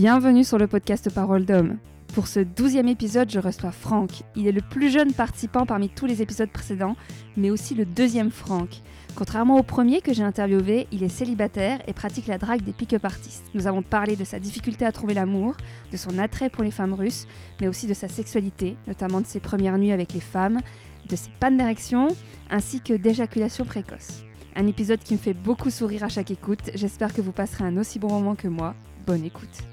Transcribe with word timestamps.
Bienvenue 0.00 0.44
sur 0.44 0.58
le 0.58 0.68
podcast 0.68 1.12
Parole 1.12 1.44
d'homme. 1.44 1.76
Pour 2.14 2.28
ce 2.28 2.38
douzième 2.38 2.86
épisode, 2.86 3.32
je 3.32 3.40
reçois 3.40 3.72
Franck. 3.72 4.22
Il 4.36 4.46
est 4.46 4.52
le 4.52 4.60
plus 4.60 4.90
jeune 4.90 5.12
participant 5.12 5.66
parmi 5.66 5.88
tous 5.88 6.06
les 6.06 6.22
épisodes 6.22 6.52
précédents, 6.52 6.94
mais 7.36 7.50
aussi 7.50 7.74
le 7.74 7.84
deuxième 7.84 8.30
Franck. 8.30 8.80
Contrairement 9.16 9.58
au 9.58 9.64
premier 9.64 10.00
que 10.00 10.12
j'ai 10.12 10.22
interviewé, 10.22 10.86
il 10.92 11.02
est 11.02 11.08
célibataire 11.08 11.80
et 11.88 11.94
pratique 11.94 12.28
la 12.28 12.38
drague 12.38 12.62
des 12.62 12.72
pick-up 12.72 13.04
artistes. 13.04 13.42
Nous 13.54 13.66
avons 13.66 13.82
parlé 13.82 14.14
de 14.14 14.22
sa 14.22 14.38
difficulté 14.38 14.86
à 14.86 14.92
trouver 14.92 15.14
l'amour, 15.14 15.56
de 15.90 15.96
son 15.96 16.16
attrait 16.20 16.48
pour 16.48 16.62
les 16.62 16.70
femmes 16.70 16.94
russes, 16.94 17.26
mais 17.60 17.66
aussi 17.66 17.88
de 17.88 17.94
sa 17.94 18.06
sexualité, 18.06 18.76
notamment 18.86 19.20
de 19.20 19.26
ses 19.26 19.40
premières 19.40 19.78
nuits 19.78 19.90
avec 19.90 20.12
les 20.12 20.20
femmes, 20.20 20.60
de 21.08 21.16
ses 21.16 21.30
pannes 21.40 21.56
d'érection, 21.56 22.06
ainsi 22.50 22.80
que 22.80 22.94
d'éjaculation 22.94 23.64
précoce. 23.64 24.22
Un 24.54 24.68
épisode 24.68 25.00
qui 25.00 25.14
me 25.14 25.18
fait 25.18 25.34
beaucoup 25.34 25.70
sourire 25.70 26.04
à 26.04 26.08
chaque 26.08 26.30
écoute. 26.30 26.70
J'espère 26.76 27.12
que 27.12 27.20
vous 27.20 27.32
passerez 27.32 27.64
un 27.64 27.76
aussi 27.78 27.98
bon 27.98 28.10
moment 28.10 28.36
que 28.36 28.46
moi. 28.46 28.76
Bonne 29.04 29.24
écoute. 29.24 29.67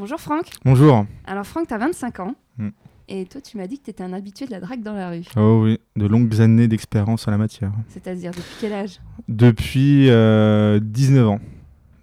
Bonjour 0.00 0.18
Franck. 0.18 0.52
Bonjour. 0.64 1.04
Alors 1.26 1.46
Franck, 1.46 1.68
tu 1.68 1.74
as 1.74 1.78
25 1.78 2.20
ans. 2.20 2.34
Mm. 2.56 2.70
Et 3.08 3.26
toi, 3.26 3.42
tu 3.42 3.58
m'as 3.58 3.66
dit 3.66 3.78
que 3.78 3.84
tu 3.84 3.90
étais 3.90 4.02
un 4.02 4.14
habitué 4.14 4.46
de 4.46 4.50
la 4.50 4.58
drague 4.58 4.82
dans 4.82 4.94
la 4.94 5.10
rue. 5.10 5.26
Oh 5.36 5.60
oui, 5.62 5.78
de 5.94 6.06
longues 6.06 6.40
années 6.40 6.68
d'expérience 6.68 7.28
en 7.28 7.30
la 7.32 7.36
matière. 7.36 7.70
C'est-à-dire 7.88 8.30
depuis 8.30 8.54
quel 8.62 8.72
âge? 8.72 8.98
Depuis 9.28 10.08
euh, 10.08 10.80
19 10.80 11.28
ans. 11.28 11.40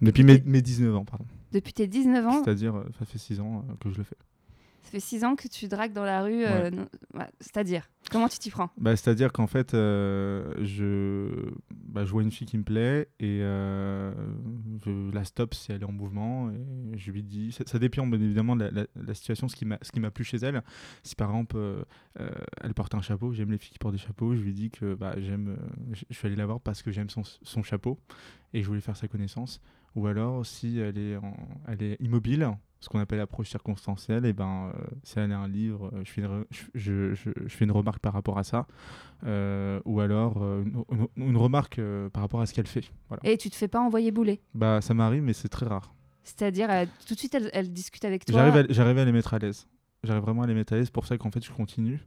Depuis 0.00 0.22
mes, 0.22 0.40
mes 0.46 0.62
19 0.62 0.94
ans, 0.94 1.04
pardon. 1.04 1.24
Depuis 1.50 1.72
tes 1.72 1.88
19 1.88 2.24
ans? 2.24 2.44
C'est-à-dire, 2.44 2.76
euh, 2.76 2.84
ça 3.00 3.04
fait 3.04 3.18
6 3.18 3.40
ans 3.40 3.64
euh, 3.68 3.72
que 3.80 3.90
je 3.90 3.98
le 3.98 4.04
fais. 4.04 4.16
Ça 4.88 4.92
fait 4.92 5.00
6 5.00 5.22
ans 5.22 5.36
que 5.36 5.48
tu 5.48 5.68
dragues 5.68 5.92
dans 5.92 6.04
la 6.04 6.22
rue. 6.22 6.46
euh, 6.46 6.70
non- 6.70 6.88
ouais, 7.12 7.26
C'est-à-dire 7.40 7.90
Comment 8.10 8.26
tu 8.28 8.38
t'y 8.38 8.48
prends? 8.48 8.70
Bah, 8.78 8.96
C'est-à-dire 8.96 9.32
qu'en 9.34 9.46
fait, 9.46 9.74
euh, 9.74 10.54
je, 10.64 11.50
bah, 11.74 12.06
je 12.06 12.10
vois 12.10 12.22
une 12.22 12.30
fille 12.30 12.46
qui 12.46 12.56
me 12.56 12.62
plaît 12.62 13.10
et 13.20 13.40
euh, 13.42 14.14
je 14.82 15.10
la 15.12 15.24
stoppe 15.24 15.52
si 15.52 15.72
elle 15.72 15.82
est 15.82 15.84
en 15.84 15.92
mouvement 15.92 16.50
et 16.50 16.96
je 16.96 17.10
lui 17.12 17.22
dis. 17.22 17.52
Ça, 17.52 17.64
ça 17.66 17.78
dépend 17.78 18.06
bien 18.06 18.18
évidemment 18.18 18.56
de 18.56 18.64
la, 18.64 18.70
la- 18.70 18.86
la 18.96 19.12
situation, 19.12 19.46
ce 19.48 19.56
qui 19.56 19.66
m'a 19.66 20.10
plu 20.10 20.24
chez 20.24 20.38
elle. 20.38 20.62
Si 21.02 21.14
par 21.16 21.28
exemple 21.28 21.58
elle 22.62 22.72
porte 22.72 22.94
un 22.94 23.02
chapeau, 23.02 23.34
j'aime 23.34 23.50
les 23.50 23.58
filles 23.58 23.72
qui 23.72 23.78
portent 23.78 23.92
des 23.94 24.00
chapeaux, 24.00 24.34
je 24.34 24.40
lui 24.40 24.54
dis 24.54 24.70
que 24.70 24.94
bah, 24.94 25.14
j'aime, 25.18 25.58
je 25.92 26.04
je 26.08 26.14
suis 26.16 26.26
allé 26.26 26.36
la 26.36 26.46
voir 26.46 26.62
parce 26.62 26.80
que 26.82 26.90
j'aime 26.90 27.10
son, 27.10 27.24
son 27.42 27.62
chapeau 27.62 27.98
et 28.54 28.62
je 28.62 28.66
voulais 28.68 28.80
faire 28.80 28.96
sa 28.96 29.06
connaissance. 29.06 29.60
Ou 29.96 30.06
alors 30.06 30.46
si 30.46 30.78
elle 30.78 30.96
est, 30.96 31.16
en- 31.18 31.36
elle 31.66 31.82
est 31.82 32.00
immobile, 32.00 32.48
ce 32.80 32.88
qu'on 32.88 33.00
appelle 33.00 33.20
approche 33.20 33.48
circonstancielle, 33.50 34.24
et 34.24 34.32
ben 34.32 34.70
euh, 34.74 34.86
si 35.02 35.18
elle 35.18 35.32
a 35.32 35.38
un 35.38 35.48
livre, 35.48 35.90
euh, 35.94 36.02
je 36.04 36.10
fais 36.12 36.22
une, 36.22 36.44
je, 36.74 37.14
je- 37.14 37.30
fais 37.48 37.64
une 37.64 37.72
remarque 37.72 37.98
par 38.00 38.12
rapport 38.12 38.38
à 38.38 38.44
ça. 38.44 38.66
Euh, 39.24 39.80
ou 39.84 40.00
alors 40.00 40.42
euh, 40.42 40.64
une, 41.16 41.36
remarque 41.36 41.80
par 42.12 42.22
rapport 42.22 42.40
à 42.40 42.46
ce 42.46 42.54
qu'elle 42.54 42.68
fait. 42.68 42.84
Voilà. 43.08 43.20
Et 43.24 43.36
tu 43.36 43.50
te 43.50 43.56
fais 43.56 43.66
pas 43.68 43.80
envoyer 43.80 44.12
bouler? 44.12 44.40
Bah, 44.54 44.80
ça 44.80 44.94
m'arrive, 44.94 45.22
mais 45.22 45.32
c'est 45.32 45.48
très 45.48 45.66
rare. 45.66 45.92
C'est-à-dire, 46.22 46.68
tout 47.06 47.14
de 47.14 47.18
suite, 47.18 47.34
elle, 47.34 47.50
elle 47.52 47.72
discute 47.72 48.04
avec 48.04 48.24
toi? 48.24 48.36
J'arrive 48.70 48.98
à, 48.98 49.00
à 49.00 49.04
les 49.04 49.12
mettre 49.12 49.34
à 49.34 49.38
l'aise. 49.38 49.66
J'arrive 50.04 50.22
vraiment 50.22 50.42
à 50.42 50.46
les 50.46 50.54
mettre 50.54 50.72
à 50.72 50.76
l'aise. 50.76 50.86
C'est 50.86 50.92
pour 50.92 51.06
ça 51.06 51.18
qu'en 51.18 51.30
fait, 51.30 51.44
je 51.44 51.50
continue. 51.52 51.98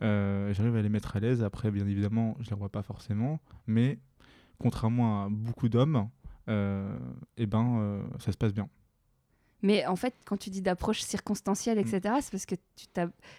J'arrive 0.00 0.76
à 0.76 0.82
les 0.82 0.88
mettre 0.88 1.16
à 1.16 1.20
l'aise. 1.20 1.42
Après, 1.42 1.70
bien 1.70 1.86
évidemment, 1.88 2.36
je 2.40 2.44
ne 2.46 2.50
les 2.50 2.56
vois 2.56 2.68
pas 2.68 2.82
forcément. 2.82 3.40
Mais 3.66 3.98
contrairement 4.58 5.24
à 5.24 5.28
beaucoup 5.30 5.68
d'hommes, 5.68 6.08
euh, 6.48 6.96
eh 7.36 7.46
ben, 7.46 8.02
ça 8.18 8.30
se 8.30 8.36
passe 8.36 8.52
bien. 8.52 8.68
Mais 9.62 9.86
en 9.86 9.96
fait, 9.96 10.14
quand 10.24 10.36
tu 10.36 10.50
dis 10.50 10.60
d'approche 10.60 11.00
circonstancielle, 11.02 11.78
etc., 11.78 12.00
Mm. 12.04 12.20
c'est 12.20 12.30
parce 12.32 12.46
que 12.46 12.56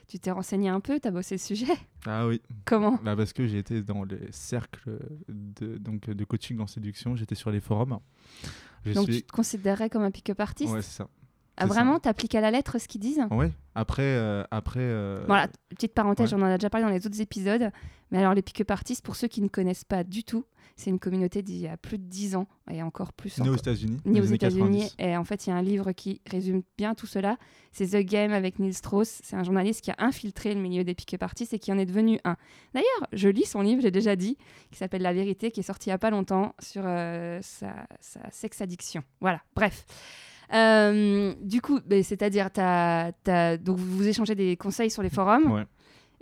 tu 0.07 0.19
t'es 0.19 0.31
renseigné 0.31 0.69
un 0.69 0.79
peu, 0.79 0.99
tu 0.99 1.07
as 1.07 1.11
bossé 1.11 1.35
le 1.35 1.39
sujet. 1.39 1.73
Ah 2.05 2.27
oui. 2.27 2.41
Comment 2.65 2.97
Bah, 3.03 3.15
parce 3.15 3.33
que 3.33 3.45
j'ai 3.45 3.57
été 3.57 3.81
dans 3.81 4.03
les 4.05 4.31
cercles 4.31 4.99
de, 5.27 5.77
donc, 5.77 6.09
de 6.09 6.23
coaching 6.25 6.59
en 6.59 6.67
séduction. 6.67 7.15
J'étais 7.15 7.35
sur 7.35 7.51
les 7.51 7.59
forums. 7.59 7.99
Je 8.85 8.93
Donc 8.93 9.05
suis... 9.05 9.17
tu 9.17 9.23
te 9.23 9.31
considérais 9.31 9.89
comme 9.89 10.03
un 10.03 10.11
pick-up 10.11 10.39
artiste? 10.39 10.73
Ouais, 10.73 10.81
c'est 10.81 10.97
ça. 10.97 11.07
Ah, 11.57 11.65
vraiment 11.65 11.99
T'appliques 11.99 12.35
à 12.35 12.41
la 12.41 12.51
lettre 12.51 12.79
ce 12.79 12.87
qu'ils 12.87 13.01
disent 13.01 13.21
Ouais. 13.31 13.51
Après, 13.75 14.01
euh, 14.03 14.43
après. 14.51 14.79
euh, 14.81 15.23
Voilà, 15.27 15.47
petite 15.69 15.93
parenthèse, 15.93 16.33
ouais. 16.33 16.39
on 16.39 16.43
en 16.43 16.49
a 16.49 16.57
déjà 16.57 16.69
parlé 16.69 16.85
dans 16.85 16.91
les 16.93 17.05
autres 17.05 17.21
épisodes. 17.21 17.71
Mais 18.11 18.19
alors, 18.19 18.33
les 18.33 18.41
pick-up 18.41 18.69
artistes, 18.71 19.03
pour 19.03 19.15
ceux 19.15 19.27
qui 19.27 19.41
ne 19.41 19.47
connaissent 19.47 19.83
pas 19.83 20.03
du 20.03 20.23
tout, 20.23 20.45
c'est 20.75 20.89
une 20.89 20.99
communauté 20.99 21.41
d'il 21.43 21.57
y 21.57 21.67
a 21.67 21.77
plus 21.77 21.97
de 21.99 22.03
10 22.03 22.35
ans, 22.35 22.47
et 22.71 22.81
encore 22.81 23.13
plus. 23.13 23.37
Né 23.39 23.49
aux 23.49 23.55
États-Unis. 23.55 23.99
ni 24.05 24.19
aux 24.19 24.23
États-Unis. 24.25 24.79
90. 24.89 24.95
Et 24.99 25.17
en 25.17 25.23
fait, 25.23 25.45
il 25.45 25.51
y 25.51 25.53
a 25.53 25.55
un 25.55 25.61
livre 25.61 25.91
qui 25.91 26.21
résume 26.29 26.63
bien 26.77 26.95
tout 26.95 27.05
cela. 27.07 27.37
C'est 27.71 27.87
The 27.87 28.03
Game 28.05 28.31
avec 28.33 28.57
Neil 28.59 28.73
Strauss. 28.73 29.19
C'est 29.23 29.35
un 29.35 29.43
journaliste 29.43 29.81
qui 29.81 29.91
a 29.91 29.95
infiltré 29.99 30.53
le 30.55 30.61
milieu 30.61 30.83
des 30.83 30.93
pick-up 30.95 31.21
artistes 31.23 31.53
et 31.53 31.59
qui 31.59 31.71
en 31.71 31.77
est 31.77 31.85
devenu 31.85 32.19
un. 32.23 32.35
D'ailleurs, 32.73 33.07
je 33.13 33.29
lis 33.29 33.45
son 33.45 33.61
livre, 33.61 33.81
j'ai 33.81 33.91
déjà 33.91 34.15
dit, 34.15 34.37
qui 34.71 34.77
s'appelle 34.77 35.01
La 35.03 35.13
vérité, 35.13 35.51
qui 35.51 35.59
est 35.59 35.63
sorti 35.63 35.89
il 35.89 35.91
n'y 35.91 35.95
a 35.95 35.99
pas 35.99 36.09
longtemps 36.11 36.53
sur 36.59 36.83
euh, 36.85 37.39
sa, 37.41 37.73
sa 37.99 38.19
sex 38.31 38.61
addiction. 38.61 39.03
Voilà, 39.21 39.41
bref. 39.55 39.85
Euh, 40.53 41.33
du 41.41 41.61
coup, 41.61 41.79
ben, 41.85 42.03
c'est-à-dire, 42.03 42.49
donc 43.61 43.77
vous 43.77 44.07
échangez 44.07 44.35
des 44.35 44.55
conseils 44.57 44.91
sur 44.91 45.03
les 45.03 45.09
forums. 45.09 45.65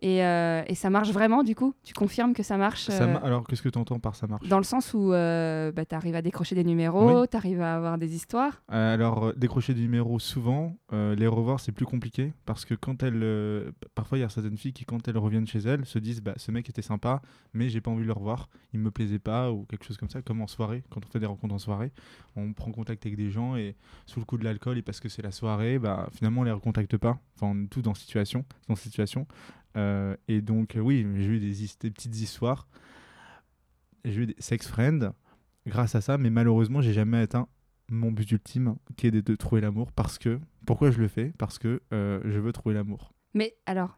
Et, 0.01 0.23
euh, 0.25 0.63
et 0.67 0.75
ça 0.75 0.89
marche 0.89 1.12
vraiment, 1.12 1.44
du 1.44 1.56
coup? 1.56 1.73
Tu 1.84 1.94
confirmes 1.94 2.34
que 2.34 2.44
ça 2.44 2.57
marche 2.57 2.85
Ça 2.85 3.03
euh, 3.03 3.13
ma- 3.13 3.19
Alors, 3.19 3.45
qu'est-ce 3.47 3.62
que 3.62 3.69
tu 3.69 3.78
entends 3.78 4.00
par 4.00 4.16
ça 4.16 4.28
marche? 4.28 4.47
dans 4.47 4.57
le 4.57 4.63
sens 4.63 4.94
où 4.94 5.13
euh, 5.13 5.72
bah, 5.72 5.85
tu 5.85 5.94
arrives 5.95 6.16
à 6.16 6.22
décrocher 6.22 6.56
des 6.56 6.63
numéros, 6.63 7.25
tu 7.28 7.38
arrives 7.38 7.62
à 7.62 7.75
avoir 7.75 7.97
des 7.97 8.16
histoires? 8.16 8.63
Alors, 8.67 9.34
décrocher 9.35 9.73
des 9.73 9.81
numéros, 9.81 10.19
souvent, 10.19 10.75
les 10.91 11.28
revoir, 11.28 11.59
c'est 11.59 11.72
plus 11.72 11.85
compliqué 11.85 12.34
parce 12.45 12.66
que 12.66 12.73
quand 12.73 13.03
elles. 13.03 13.72
parfois, 13.95 14.17
il 14.17 14.22
y 14.22 14.23
a 14.23 14.29
certaines 14.29 14.57
filles 14.57 14.73
qui, 14.73 14.85
quand 14.85 15.07
elles 15.07 15.17
reviennent 15.17 15.47
chez 15.47 15.59
elles, 15.59 15.85
se 15.85 16.00
disent 16.00 16.22
bah, 16.22 16.34
ce 16.38 16.51
mec 16.51 16.67
était 16.69 16.81
sympa, 16.81 17.22
mais 17.53 17.69
j'ai 17.69 17.81
pas 17.81 17.91
envie 17.91 18.01
de 18.01 18.07
le 18.07 18.13
revoir, 18.13 18.50
il 18.73 18.79
me 18.79 18.91
plaisait 18.91 19.19
pas, 19.19 19.51
ou 19.51 19.66
quelque 19.66 19.85
chose 19.85 19.97
comme 19.97 20.09
ça, 20.09 20.22
comme 20.22 20.41
en 20.41 20.47
soirée, 20.47 20.84
quand 20.90 21.01
on 21.06 21.09
fait 21.09 21.19
des 21.19 21.25
rencontres 21.25 21.53
en 21.53 21.59
soirée, 21.59 21.91
on 22.35 22.53
prend 22.53 22.72
contact 22.72 23.06
avec 23.06 23.17
des 23.17 23.29
gens 23.29 23.56
et 23.56 23.75
sous 24.06 24.19
le 24.19 24.25
coup 24.25 24.38
de 24.38 24.44
l'alcool 24.44 24.78
et 24.78 24.81
parce 24.81 25.00
que 25.00 25.09
c'est 25.09 25.22
la 25.22 25.31
soirée, 25.31 25.78
bah, 25.79 26.09
finalement, 26.13 26.41
on 26.41 26.44
les 26.45 26.51
recontacte 26.51 26.97
pas. 26.97 27.19
Enfin, 27.35 27.53
on 27.56 27.63
est 27.63 27.67
tous 27.67 27.81
dans 27.81 27.94
situation. 27.94 28.45
Dans 28.67 28.75
situation. 28.75 29.28
Euh, 29.77 30.15
et 30.27 30.41
donc, 30.41 30.75
euh, 30.75 30.79
oui, 30.79 31.05
j'ai 31.15 31.25
eu 31.25 31.39
des, 31.39 31.89
petites 31.91 32.15
histoires. 32.19 32.67
J'ai 34.05 34.21
eu 34.21 34.25
des 34.27 34.35
sex 34.39 34.67
friends 34.67 35.13
grâce 35.67 35.95
à 35.95 36.01
ça, 36.01 36.17
mais 36.17 36.29
malheureusement, 36.29 36.81
j'ai 36.81 36.93
jamais 36.93 37.19
atteint 37.19 37.47
mon 37.89 38.11
but 38.11 38.29
ultime, 38.31 38.75
qui 38.97 39.07
est 39.07 39.11
de, 39.11 39.35
trouver 39.35 39.61
l'amour. 39.61 39.91
Parce 39.91 40.17
que, 40.17 40.39
pourquoi 40.65 40.91
je 40.91 40.99
le 40.99 41.07
fais? 41.07 41.33
Parce 41.37 41.59
que 41.59 41.81
euh, 41.93 42.19
je 42.25 42.39
veux 42.39 42.51
trouver 42.53 42.73
l'amour. 42.75 43.13
Mais 43.33 43.55
alors, 43.65 43.95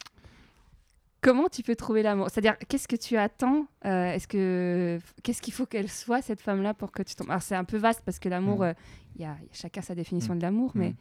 comment 1.21 1.47
tu 1.47 1.63
peux 1.63 1.75
trouver 1.75 2.03
l'amour? 2.03 2.29
C'est-à-dire, 2.29 2.57
qu'est-ce 2.67 2.87
que 2.87 2.95
tu 2.95 3.17
attends? 3.17 3.67
Euh, 3.85 4.11
Est-ce 4.13 4.27
que 4.27 4.99
qu'est-ce 5.23 5.41
qu'il 5.41 5.53
faut 5.53 5.65
qu'elle 5.65 5.89
soit 5.89 6.21
cette 6.21 6.41
femme-là 6.41 6.73
pour 6.73 6.91
que 6.91 7.03
tu 7.03 7.15
tombes? 7.15 7.29
Alors 7.29 7.41
c'est 7.41 7.55
un 7.55 7.63
peu 7.63 7.77
vaste 7.77 8.01
parce 8.05 8.19
que 8.19 8.29
l'amour, 8.29 8.59
Mm. 8.59 8.63
euh, 8.63 8.73
il 9.15 9.21
y 9.21 9.25
a 9.25 9.37
chacun 9.51 9.81
sa 9.81 9.95
définition 9.95 10.33
Mm. 10.35 10.37
de 10.37 10.41
l'amour, 10.43 10.71
mais 10.75 10.89
Mm. 10.89 10.95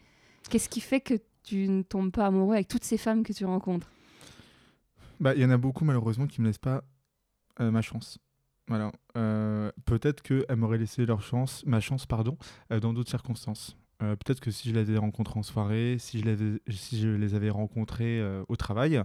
qu'est-ce 0.50 0.68
qui 0.68 0.80
fait 0.80 1.00
que 1.00 1.14
tu 1.42 1.68
ne 1.68 1.82
tombes 1.82 2.12
pas 2.12 2.26
amoureux 2.26 2.54
avec 2.54 2.68
toutes 2.68 2.84
ces 2.84 2.98
femmes 2.98 3.22
que 3.24 3.32
tu 3.32 3.44
rencontres? 3.44 3.90
Bah, 5.22 5.34
il 5.36 5.40
y 5.40 5.44
en 5.44 5.50
a 5.50 5.56
beaucoup, 5.56 5.84
malheureusement, 5.84 6.26
qui 6.26 6.40
me 6.40 6.48
laissent 6.48 6.58
pas 6.58 6.82
euh, 7.60 7.70
ma 7.70 7.80
chance. 7.80 8.18
Voilà. 8.66 8.90
Euh, 9.16 9.70
Peut-être 9.84 10.20
qu'elles 10.20 10.56
m'auraient 10.56 10.78
laissé 10.78 11.06
leur 11.06 11.22
chance, 11.22 11.64
ma 11.64 11.78
chance, 11.78 12.06
pardon, 12.06 12.36
euh, 12.72 12.80
dans 12.80 12.92
d'autres 12.92 13.10
circonstances. 13.10 13.76
Peut-être 13.98 14.40
que 14.40 14.50
si 14.50 14.68
je 14.68 14.74
les 14.74 14.80
avais 14.80 14.98
rencontrées 14.98 15.38
en 15.38 15.44
soirée, 15.44 15.94
si 16.00 16.18
je, 16.18 16.24
l'avais- 16.24 16.60
si 16.70 17.00
je 17.00 17.08
les 17.08 17.36
avais 17.36 17.50
rencontrées 17.50 18.20
au 18.48 18.56
travail, 18.56 19.00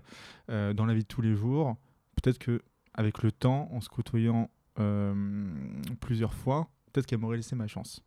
dans 0.47 0.85
la 0.87 0.93
vie 0.95 1.03
de 1.03 1.07
tous 1.07 1.21
les 1.21 1.35
jours, 1.35 1.75
peut-être 2.15 2.39
que 2.39 2.63
avec 2.95 3.21
le 3.21 3.31
temps, 3.31 3.69
en 3.71 3.79
se 3.79 3.89
côtoyant 3.89 4.49
plusieurs 6.01 6.33
fois, 6.33 6.71
peut-être 6.91 7.05
qu'elle 7.05 7.19
m'aurait 7.19 7.37
laissé 7.37 7.55
ma 7.55 7.67
chance. 7.67 8.01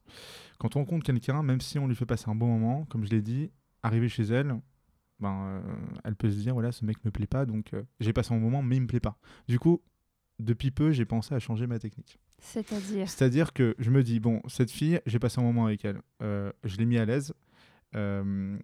Quand 0.58 0.74
on 0.74 0.80
rencontre 0.80 1.06
quelqu'un, 1.06 1.44
même 1.44 1.60
si 1.60 1.78
on 1.78 1.86
lui 1.86 1.94
fait 1.94 2.06
passer 2.06 2.28
un 2.28 2.34
bon 2.34 2.48
moment, 2.48 2.86
comme 2.86 3.04
je 3.04 3.10
l'ai 3.10 3.22
dit, 3.22 3.52
arriver 3.84 4.08
chez 4.08 4.24
elle, 4.24 4.60
ben, 5.20 5.44
euh, 5.44 5.60
elle 6.04 6.16
peut 6.16 6.30
se 6.30 6.36
dire 6.36 6.54
voilà, 6.54 6.72
ce 6.72 6.84
mec 6.84 7.04
me 7.04 7.10
plaît 7.10 7.26
pas, 7.26 7.46
donc 7.46 7.74
euh, 7.74 7.82
j'ai 8.00 8.12
passé 8.12 8.34
un 8.34 8.38
moment, 8.38 8.62
mais 8.62 8.76
il 8.76 8.82
me 8.82 8.86
plaît 8.86 9.00
pas. 9.00 9.18
Du 9.48 9.58
coup, 9.58 9.80
depuis 10.38 10.70
peu, 10.70 10.90
j'ai 10.92 11.04
pensé 11.04 11.34
à 11.34 11.38
changer 11.38 11.66
ma 11.66 11.78
technique. 11.78 12.18
C'est-à-dire 12.38 13.08
C'est-à-dire 13.08 13.52
que 13.52 13.74
je 13.78 13.90
me 13.90 14.02
dis, 14.02 14.18
bon, 14.20 14.40
cette 14.48 14.70
fille, 14.70 15.00
j'ai 15.04 15.18
passé 15.18 15.40
un 15.40 15.44
moment 15.44 15.66
avec 15.66 15.84
elle. 15.84 16.00
Euh, 16.22 16.50
je 16.64 16.78
l'ai 16.78 16.86
mis 16.86 16.96
à 16.96 17.04
l'aise. 17.04 17.34
Euh, 17.94 18.56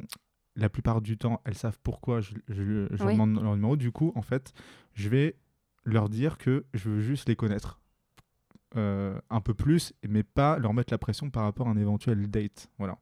la 0.55 0.71
plupart 0.71 1.03
du 1.03 1.19
temps, 1.19 1.43
elles 1.45 1.55
savent 1.57 1.79
pourquoi 1.83 2.21
je, 2.23 2.33
je- 2.49 2.87
je 2.91 2.97
leur 2.97 3.07
Oui. 3.09 3.13
demande 3.13 3.43
leur 3.43 3.55
numéro. 3.55 3.77
Du 3.77 3.93
coup, 3.93 4.13
en 4.15 4.23
fait, 4.23 4.55
je 4.95 5.11
vais 5.11 5.37
leur 5.85 6.09
dire 6.09 6.39
que 6.39 6.65
je 6.73 6.89
veux 6.89 7.01
juste 7.03 7.29
les 7.29 7.37
connaître 7.37 7.79
euh, 8.77 9.19
un 9.31 9.41
peu 9.43 9.53
plus, 9.55 9.93
mais 10.09 10.23
pas 10.23 10.59
leur 10.59 10.73
mettre 10.75 10.93
la 10.93 10.99
pression 10.99 11.29
par 11.31 11.43
rapport 11.45 11.69
à 11.69 11.71
un 11.71 11.77
éventuel 11.77 12.29
date. 12.31 12.71
Voilà. 12.79 12.99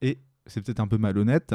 Et 0.00 0.18
c'est 0.46 0.62
peut-être 0.62 0.80
un 0.80 0.88
peu 0.88 0.98
malhonnête, 0.98 1.54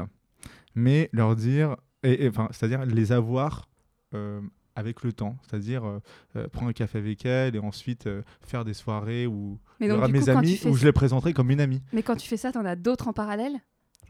mais 0.76 1.10
leur 1.14 1.36
dire, 1.36 1.76
et, 2.04 2.26
et, 2.26 2.30
enfin, 2.30 2.48
c'est-à-dire 2.52 2.86
les 2.86 3.12
avoir 3.12 3.68
euh, 4.14 4.42
avec 4.76 5.04
le 5.04 5.14
temps, 5.14 5.38
c'est-à-dire 5.48 5.86
euh, 5.86 6.00
euh, 6.36 6.48
prendre 6.50 6.70
un 6.70 6.74
café 6.74 6.98
avec 6.98 7.26
elle 7.26 7.56
et 7.56 7.60
ensuite 7.60 8.08
euh, 8.08 8.24
faire 8.42 8.66
des 8.66 8.74
soirées 8.74 9.28
où 9.28 9.60
il 9.80 9.88
y 9.88 9.92
aura 9.92 10.08
mes 10.08 10.20
coup, 10.22 10.30
amis 10.32 10.60
où 10.66 10.74
ça- 10.74 10.80
je 10.80 10.86
les 10.86 10.92
présenterai 10.92 11.34
comme 11.34 11.52
une 11.52 11.62
amie, 11.62 11.82
Mais 11.94 12.04
quand 12.04 12.16
tu 12.16 12.28
fais 12.28 12.38
ça, 12.38 12.52
t'en 12.52 12.66
as 12.66 12.76
d'autres 12.76 13.08
en 13.08 13.14
parallèle? 13.14 13.54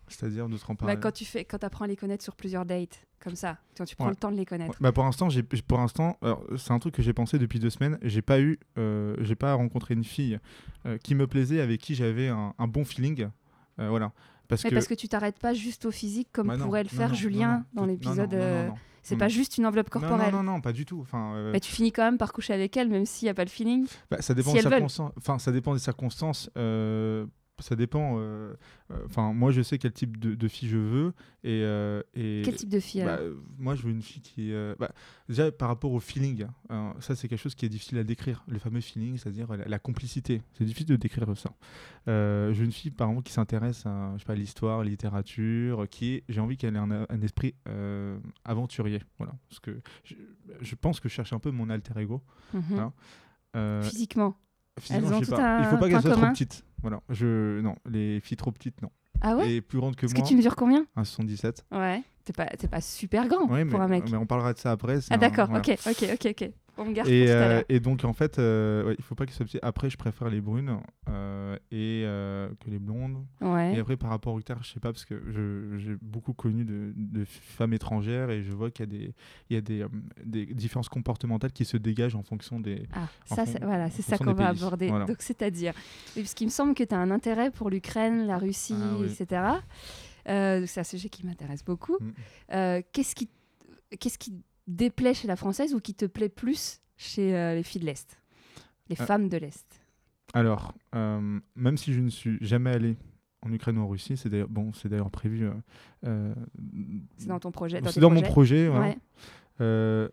C'est-à-dire 0.08 0.48
d'autres 0.50 0.70
en 0.70 0.74
bah, 0.74 0.80
parallèle. 0.80 1.00
Quand 1.02 1.12
tu 1.12 1.26
fais, 1.26 1.46
quand 1.46 1.64
apprends 1.64 1.86
à 1.86 1.88
les 1.88 1.96
connaître 1.96 2.24
sur 2.24 2.36
plusieurs 2.36 2.66
dates, 2.66 3.06
comme 3.20 3.36
ça, 3.36 3.58
quand 3.78 3.86
tu 3.86 3.96
prends 3.96 4.06
Ouais. 4.06 4.12
le 4.12 4.16
temps 4.18 4.32
de 4.32 4.36
les 4.38 4.46
connaître. 4.46 4.72
Ouais, 4.72 4.78
bah 4.82 4.92
pour 4.92 5.04
l'instant, 5.06 5.30
j'ai 5.30 5.44
pour 5.44 5.78
l'instant, 5.78 6.18
c'est 6.58 6.72
un 6.72 6.80
truc 6.80 6.94
que 6.96 7.02
j'ai 7.02 7.14
pensé 7.14 7.40
depuis 7.40 7.58
deux 7.60 7.70
semaines. 7.70 7.98
J'ai 8.02 8.22
pas 8.22 8.40
eu, 8.42 8.60
euh, 8.78 9.16
j'ai 9.22 9.36
pas 9.36 9.54
rencontré 9.54 9.94
une 9.94 10.04
fille 10.04 10.40
qui 11.04 11.16
me 11.16 11.26
plaisait, 11.26 11.62
avec 11.62 11.80
qui 11.80 11.96
j'avais 11.96 12.28
un, 12.28 12.54
un 12.60 12.68
bon 12.68 12.84
feeling. 12.84 13.28
Voilà. 13.78 14.12
Parce 14.48 14.64
Mais 14.64 14.70
que 14.70 14.76
parce 14.76 14.88
que 14.88 14.94
tu 14.94 15.08
t'arrêtes 15.08 15.40
pas 15.40 15.54
juste 15.54 15.86
au 15.86 15.92
physique 15.92 16.30
comme 16.32 16.48
Bah 16.48 16.58
non, 16.58 16.66
pourrait 16.66 16.84
le 16.84 16.90
non, 16.92 16.98
faire 16.98 17.10
non, 17.10 17.16
Julien 17.16 17.66
dans 17.74 17.86
l'épisode. 17.86 18.34
euh. 18.34 18.70
C'est 19.06 19.18
pas 19.18 19.28
juste 19.28 19.58
une 19.58 19.66
enveloppe 19.66 19.90
corporelle. 19.90 20.32
Non, 20.32 20.44
non, 20.44 20.54
non, 20.54 20.62
pas 20.62 20.72
du 20.72 20.86
tout. 20.86 21.02
Enfin, 21.02 21.34
euh, 21.36 21.52
Mais 21.52 21.60
tu 21.60 21.70
finis 21.72 21.92
quand 21.92 22.04
même 22.04 22.18
par 22.18 22.32
coucher 22.32 22.54
avec 22.54 22.78
elle, 22.78 22.88
même 22.88 23.06
s'il 23.06 23.26
n'y 23.26 23.30
a 23.32 23.34
pas 23.34 23.44
le 23.44 23.50
feeling. 23.50 23.86
bah, 24.10 24.22
ça 24.22 24.34
dépend 24.34 24.52
si 24.56 24.64
des. 24.64 24.86
Enfin, 25.18 25.40
ça 25.40 25.52
dépend 25.52 25.74
des 25.74 25.80
circonstances. 25.80 26.50
euh, 26.58 27.26
ça 27.60 27.76
dépend. 27.76 28.16
euh, 28.18 28.54
euh, 28.92 28.96
Enfin, 29.06 29.32
moi, 29.34 29.52
je 29.52 29.62
sais 29.62 29.78
quel 29.78 29.92
type 29.94 30.18
de, 30.20 30.34
de 30.36 30.48
fille 30.48 30.68
je 30.70 30.78
veux 30.78 31.14
et. 31.44 31.62
euh, 31.64 32.02
et 32.16 32.42
Quel 32.44 32.56
type 32.56 32.70
de 32.70 32.80
fille 32.80 33.04
bah, 33.04 33.20
moi, 33.58 33.76
je 33.76 33.84
veux 33.84 33.92
une 33.92 34.02
fille 34.02 34.22
qui. 34.22 34.52
euh, 34.52 34.76
bah, 34.80 34.92
déjà, 35.30 35.52
par 35.52 35.68
rapport 35.68 35.92
au 35.92 36.00
feeling, 36.00 36.48
hein, 36.70 36.94
ça, 37.00 37.16
c'est 37.16 37.28
quelque 37.28 37.40
chose 37.40 37.56
qui 37.56 37.66
est 37.66 37.70
difficile 37.70 37.98
à 38.00 38.04
décrire. 38.04 38.44
Le 38.48 38.60
fameux 38.60 38.82
feeling, 38.82 39.18
c'est-à-dire 39.18 39.56
la, 39.56 39.66
la 39.66 39.80
complicité. 39.80 40.42
C'est 40.58 40.66
difficile 40.66 40.88
de 40.88 40.96
décrire 40.96 41.26
ça. 41.38 41.52
Je 42.08 42.52
veux 42.54 42.66
une 42.66 42.72
fille, 42.72 42.92
par 42.92 43.10
exemple, 43.10 43.26
qui 43.28 43.34
s'intéresse 43.34 43.86
à, 43.86 44.14
je 44.16 44.20
sais 44.20 44.26
pas, 44.26 44.36
l'histoire, 44.36 44.80
la 44.84 44.90
littérature, 44.90 45.88
qui 45.90 46.14
est. 46.16 46.24
J'ai 46.30 46.42
envie 46.42 46.58
qu'elle 46.58 46.76
ait 46.76 46.80
un, 46.80 47.06
un 47.08 47.22
esprit 47.22 47.54
aventurier. 48.46 49.02
Voilà. 49.18 49.34
Parce 49.50 49.60
que 49.60 49.80
je, 50.04 50.16
je 50.62 50.76
pense 50.76 51.00
que 51.00 51.08
je 51.10 51.14
cherche 51.14 51.34
un 51.34 51.40
peu 51.40 51.52
mon 51.52 51.70
alter 51.70 52.00
ego. 52.00 52.22
Mhm. 52.54 52.80
hein. 52.80 52.94
Physiquement. 53.84 54.36
physiquement, 54.80 55.08
ont 55.10 55.20
je 55.20 55.26
sais 55.26 55.32
tout 55.32 55.38
pas. 55.38 55.60
Il 55.60 55.66
faut 55.66 55.70
un 55.70 55.72
pas 55.74 55.78
point 55.78 55.90
qu'elles 55.90 56.02
soient 56.02 56.12
trop 56.12 56.22
petites. 56.32 56.66
Voilà. 56.84 57.02
Je, 57.10 57.60
non, 57.62 57.76
les 57.90 58.20
filles 58.20 58.38
trop 58.38 58.52
petites, 58.52 58.80
non. 58.82 58.90
Ah 59.22 59.36
ouais 59.36 59.54
Et 59.54 59.62
plus 59.62 59.80
grandes 59.80 59.96
que 59.96 60.06
Est-ce 60.06 60.14
moi, 60.14 60.24
que 60.24 60.28
tu 60.28 60.36
mesures 60.36 60.56
combien 60.56 60.86
1,77. 60.98 61.60
Ouais. 61.72 62.04
T'es 62.26 62.34
pas, 62.34 62.46
pas 62.46 62.82
super 62.82 63.28
grand 63.28 63.46
Oui, 63.50 63.64
mais, 63.64 63.72
pour 63.72 63.82
un 63.82 63.88
mec. 63.88 64.04
mais 64.12 64.18
on 64.18 64.26
parlera 64.26 64.54
de 64.54 64.60
ça 64.60 64.72
après. 64.72 65.00
ah 65.10 65.18
d'accord, 65.18 65.48
voilà. 65.48 65.62
ok, 65.62 65.78
ok, 65.88 66.10
ok, 66.14 66.28
ok. 66.42 66.50
On 66.78 66.86
me 66.86 66.94
garde 66.94 67.08
Et, 67.08 67.26
pour 67.26 67.36
euh, 67.36 67.62
et 67.70 67.80
donc 67.80 68.04
en 68.04 68.14
fait, 68.14 68.40
euh, 68.40 68.84
ouais, 68.86 68.96
il 68.98 69.04
faut 69.04 69.14
pas 69.14 69.26
qu'elles 69.26 69.36
soient 69.36 69.46
petites. 69.46 69.64
Après, 69.64 69.90
je 69.92 69.98
préfère 69.98 70.30
les 70.30 70.42
brunes 70.42 70.80
euh, 71.08 71.56
et 71.72 72.02
euh, 72.06 72.50
que 72.60 72.70
les 72.72 72.80
blondes. 72.80 73.24
Et 73.42 73.46
Ouais. 73.46 73.80
après, 73.80 73.96
par 73.96 74.10
rapport 74.10 74.34
au 74.34 74.40
caractère, 74.40 74.64
je 74.64 74.74
sais 74.74 74.80
pas 74.80 74.92
parce 74.92 75.06
que 75.06 75.78
j'ai 75.78 75.96
beaucoup 76.02 76.34
connu 76.34 76.66
de, 76.66 76.92
de 76.96 77.26
femmes 77.26 77.74
étrangères 77.74 78.32
et 78.32 78.42
je 78.44 78.52
vois 78.52 78.72
qu'il 78.72 78.86
y 78.86 78.90
a 78.90 79.00
des, 79.00 79.14
il 79.52 79.54
y 79.54 79.58
a 79.58 79.62
des, 79.62 79.86
des 80.26 80.46
différences 80.48 80.90
comportementales 80.90 81.52
qui 81.52 81.64
se 81.66 81.78
dégagent 81.78 82.16
en 82.16 82.24
fonction 82.24 82.60
des. 82.60 82.88
Ah, 82.94 83.08
ça, 83.26 83.44
voilà, 83.62 83.92
c'est 83.92 84.02
ça 84.02 84.18
qu'on 84.18 84.34
va 84.34 84.52
pays. 84.52 84.64
aborder. 84.64 84.88
Voilà. 84.88 85.06
Donc, 85.06 85.18
c'est-à-dire, 85.20 85.74
parce 86.16 86.34
qu'il 86.34 86.48
me 86.48 86.52
semble 86.52 86.74
que 86.74 86.84
tu 86.84 86.96
as 86.96 87.00
un 87.00 87.12
intérêt 87.12 87.52
pour 87.52 87.70
l'Ukraine, 87.70 88.26
la 88.26 88.40
Russie, 88.40 88.74
Ah 88.76 88.96
oui. 89.00 89.08
etc. 89.12 89.42
C'est 90.26 90.80
un 90.80 90.84
sujet 90.84 91.10
qui 91.10 91.26
m'intéresse 91.26 91.64
beaucoup. 91.64 91.98
Mm. 92.00 92.82
Qu'est-ce 92.92 93.14
qui, 93.14 93.30
qu'est-ce 94.00 94.18
qui 94.18 94.34
déplaît 94.68 95.14
chez 95.14 95.28
la 95.28 95.36
française 95.36 95.74
ou 95.74 95.80
qui 95.80 95.94
te 95.94 96.06
plaît 96.06 96.30
plus 96.30 96.82
chez 96.98 97.36
euh, 97.36 97.56
les 97.56 97.64
filles 97.64 97.82
de 97.82 97.86
l'Est, 97.88 98.20
les 98.90 99.00
Euh, 99.00 99.06
femmes 99.06 99.30
de 99.30 99.38
l'Est? 99.38 99.82
Alors, 100.34 100.74
euh, 100.96 101.40
même 101.56 101.78
si 101.78 101.94
je 101.94 102.00
ne 102.00 102.10
suis 102.10 102.38
jamais 102.42 102.72
allé 102.72 102.98
en 103.42 103.52
Ukraine 103.52 103.78
ou 103.78 103.82
en 103.82 103.88
Russie, 103.88 104.18
c'est 104.18 104.30
d'ailleurs 104.30 104.50
bon, 104.50 104.74
c'est 104.74 104.90
d'ailleurs 104.90 105.12
prévu. 105.12 105.48
C'est 106.04 107.28
dans 107.28 107.40
ton 107.40 107.52
projet 107.52 107.82
c'est 107.90 108.00
dans 108.00 108.10
mon 108.10 108.22
projet. 108.22 108.70
Ouais. 108.70 108.98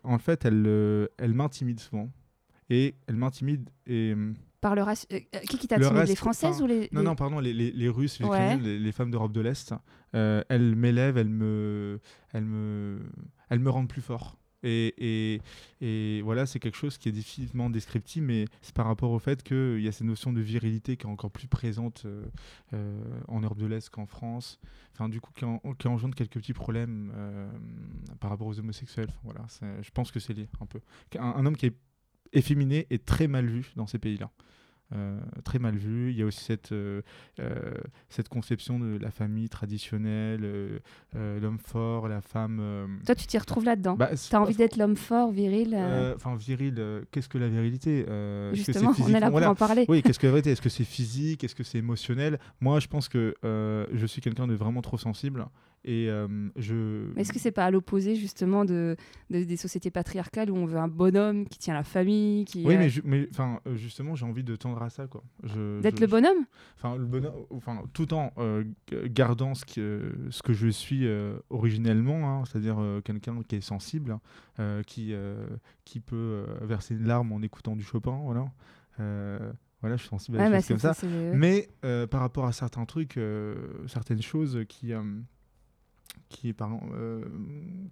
En 0.03 0.19
fait, 0.19 0.45
elle, 0.45 1.09
elle 1.17 1.33
m'intimide 1.33 1.79
souvent. 1.79 2.09
Et 2.69 2.95
elle 3.07 3.17
m'intimide 3.17 3.69
et. 3.85 4.15
Par 4.61 4.75
le 4.75 4.81
euh, 4.83 4.93
qui 5.49 5.57
qui 5.57 5.67
Le 5.67 5.67
t'intimide, 5.67 6.07
les 6.07 6.15
françaises 6.15 6.61
ou 6.61 6.67
les, 6.67 6.87
Non, 6.91 7.01
non, 7.01 7.15
pardon, 7.15 7.39
les, 7.39 7.51
les, 7.51 7.71
les 7.71 7.89
Russes, 7.89 8.19
les 8.19 8.25
Ouais. 8.25 8.31
Ukrainiennes, 8.37 8.61
les, 8.61 8.79
les 8.79 8.91
femmes 8.91 9.09
d'Europe 9.11 9.31
de 9.33 9.41
l'Est, 9.41 9.73
euh, 10.13 10.43
elles 10.49 10.75
m'élèvent, 10.75 11.17
elles 11.17 11.27
me, 11.29 11.99
elles, 12.31 12.45
me, 12.45 12.99
elles 13.49 13.59
me 13.59 13.69
rendent 13.71 13.89
plus 13.89 14.03
fort. 14.03 14.37
Et, 14.63 14.93
et, 14.97 15.41
et 15.81 16.21
voilà, 16.21 16.45
c'est 16.45 16.59
quelque 16.59 16.77
chose 16.77 16.97
qui 16.97 17.09
est 17.09 17.11
difficilement 17.11 17.69
descriptif, 17.69 18.21
mais 18.23 18.45
c'est 18.61 18.75
par 18.75 18.85
rapport 18.85 19.11
au 19.11 19.19
fait 19.19 19.41
qu'il 19.43 19.81
y 19.81 19.87
a 19.87 19.91
cette 19.91 20.05
notion 20.07 20.31
de 20.33 20.41
virilité 20.41 20.97
qui 20.97 21.07
est 21.07 21.09
encore 21.09 21.31
plus 21.31 21.47
présente 21.47 22.03
euh, 22.05 22.25
euh, 22.73 23.01
en 23.27 23.41
Europe 23.41 23.57
de 23.57 23.65
l'Est 23.65 23.89
qu'en 23.89 24.05
France. 24.05 24.59
Enfin, 24.93 25.09
du 25.09 25.19
coup, 25.19 25.31
qui, 25.33 25.45
en- 25.45 25.59
qui 25.79 25.87
engendre 25.87 26.15
quelques 26.15 26.39
petits 26.39 26.53
problèmes 26.53 27.11
euh, 27.15 27.49
par 28.19 28.29
rapport 28.29 28.47
aux 28.47 28.59
homosexuels. 28.59 29.09
Voilà, 29.23 29.45
je 29.81 29.89
pense 29.91 30.11
que 30.11 30.19
c'est 30.19 30.33
lié 30.33 30.47
un 30.59 30.65
peu. 30.65 30.79
Un 31.17 31.45
homme 31.45 31.57
qui 31.57 31.65
est 31.67 31.75
efféminé 32.33 32.87
est 32.89 33.05
très 33.05 33.27
mal 33.27 33.45
vu 33.47 33.71
dans 33.75 33.87
ces 33.87 33.99
pays-là. 33.99 34.31
Euh, 34.93 35.19
très 35.45 35.59
mal 35.59 35.77
vu. 35.77 36.11
Il 36.11 36.17
y 36.17 36.21
a 36.21 36.25
aussi 36.25 36.43
cette, 36.43 36.73
euh, 36.73 37.01
euh, 37.39 37.71
cette 38.09 38.27
conception 38.27 38.77
de 38.77 38.97
la 38.99 39.09
famille 39.09 39.47
traditionnelle, 39.47 40.81
l'homme 41.13 41.59
fort, 41.59 42.07
la 42.07 42.21
femme. 42.21 42.99
Toi, 43.05 43.15
tu 43.15 43.25
t'y 43.25 43.37
retrouves 43.37 43.65
là-dedans. 43.65 43.95
bah, 43.95 44.09
T'as 44.09 44.37
pas 44.37 44.43
envie 44.43 44.55
d'être 44.55 44.77
l'homme 44.77 44.97
fort, 44.97 45.31
viril. 45.31 45.75
Enfin, 46.15 46.35
viril, 46.35 47.03
qu'est-ce 47.11 47.29
que 47.29 47.37
la 47.37 47.47
virilité 47.47 48.05
Justement, 48.53 48.93
on 48.99 49.07
est 49.07 49.19
là 49.19 49.27
pour 49.27 49.31
voilà. 49.31 49.51
en 49.51 49.55
parler. 49.55 49.85
Oui, 49.87 50.01
qu'est-ce 50.01 50.19
que 50.19 50.27
la 50.27 50.33
vérité? 50.33 50.51
Est-ce 50.51 50.61
que 50.61 50.69
c'est 50.69 50.83
physique? 50.83 51.43
Est-ce 51.43 51.55
que 51.55 51.63
c'est 51.63 51.77
émotionnel? 51.77 52.39
Moi, 52.59 52.79
je 52.79 52.87
pense 52.87 53.07
que 53.07 53.35
je 53.43 54.05
suis 54.05 54.21
quelqu'un 54.21 54.47
de 54.47 54.55
vraiment 54.55 54.81
trop 54.81 54.97
sensible. 54.97 55.45
Et 55.83 56.09
euh, 56.09 56.27
je. 56.57 57.07
Est-ce 57.17 57.33
que 57.33 57.39
c'est 57.39 57.51
pas 57.51 57.65
à 57.65 57.71
l'opposé 57.71 58.15
justement 58.15 58.65
de, 58.65 58.95
de- 59.31 59.43
des 59.43 59.57
sociétés 59.57 59.89
patriarcales 59.89 60.51
où 60.51 60.55
on 60.55 60.65
veut 60.67 60.77
un 60.77 60.87
bonhomme 60.87 61.47
qui 61.47 61.57
tient 61.57 61.73
la 61.73 61.83
famille, 61.83 62.45
qui 62.45 62.63
Oui, 62.65 62.75
euh, 62.75 62.77
mais, 62.77 62.89
ju- 62.89 63.01
mais 63.03 63.27
enfin, 63.31 63.59
euh, 63.65 63.75
justement, 63.75 64.13
j'ai 64.13 64.25
envie 64.25 64.43
de 64.43 64.55
tendre 64.55 64.79
à 64.83 64.91
ça, 64.91 65.07
quoi. 65.07 65.23
D'être 65.81 65.99
le 65.99 66.05
bonhomme? 66.05 66.45
Enfin, 66.77 66.95
le 66.97 67.05
bonheur, 67.05 67.33
enfin, 67.49 67.81
tout 67.93 68.13
en 68.13 68.31
euh, 68.37 68.63
gardant 69.05 69.55
ce 69.55 69.65
que, 69.65 70.11
ce 70.29 70.43
que 70.43 70.53
je 70.53 70.67
suis 70.67 71.07
originellement, 71.49 72.29
hein, 72.41 72.43
c'est-à-dire 72.45 72.77
quelqu'un 73.03 73.41
qui 73.47 73.55
est 73.55 73.61
sensible, 73.61 74.19
qui, 74.85 75.13
qui 75.85 75.99
peut 75.99 76.45
verser 76.61 76.93
une 76.95 77.05
larme 77.07 77.31
en 77.31 77.41
écoutant 77.41 77.75
du 77.75 77.83
Chopin, 77.83 78.19
voilà. 78.23 78.45
Voilà, 79.81 79.95
je 79.95 80.01
suis 80.01 80.09
sensible 80.09 80.37
à 80.39 80.45
des 80.45 80.51
bah, 80.51 80.57
choses 80.61 80.67
comme 80.67 80.93
ça. 80.93 80.93
Mais 81.33 81.67
euh, 81.85 82.05
par 82.05 82.21
rapport 82.21 82.45
à 82.45 82.51
certains 82.51 82.85
trucs, 82.85 83.17
euh, 83.17 83.55
certaines 83.87 84.21
choses 84.21 84.59
qui, 84.69 84.93
euh, 84.93 85.01
qui 86.29 86.53
par, 86.53 86.71
euh, 86.93 87.25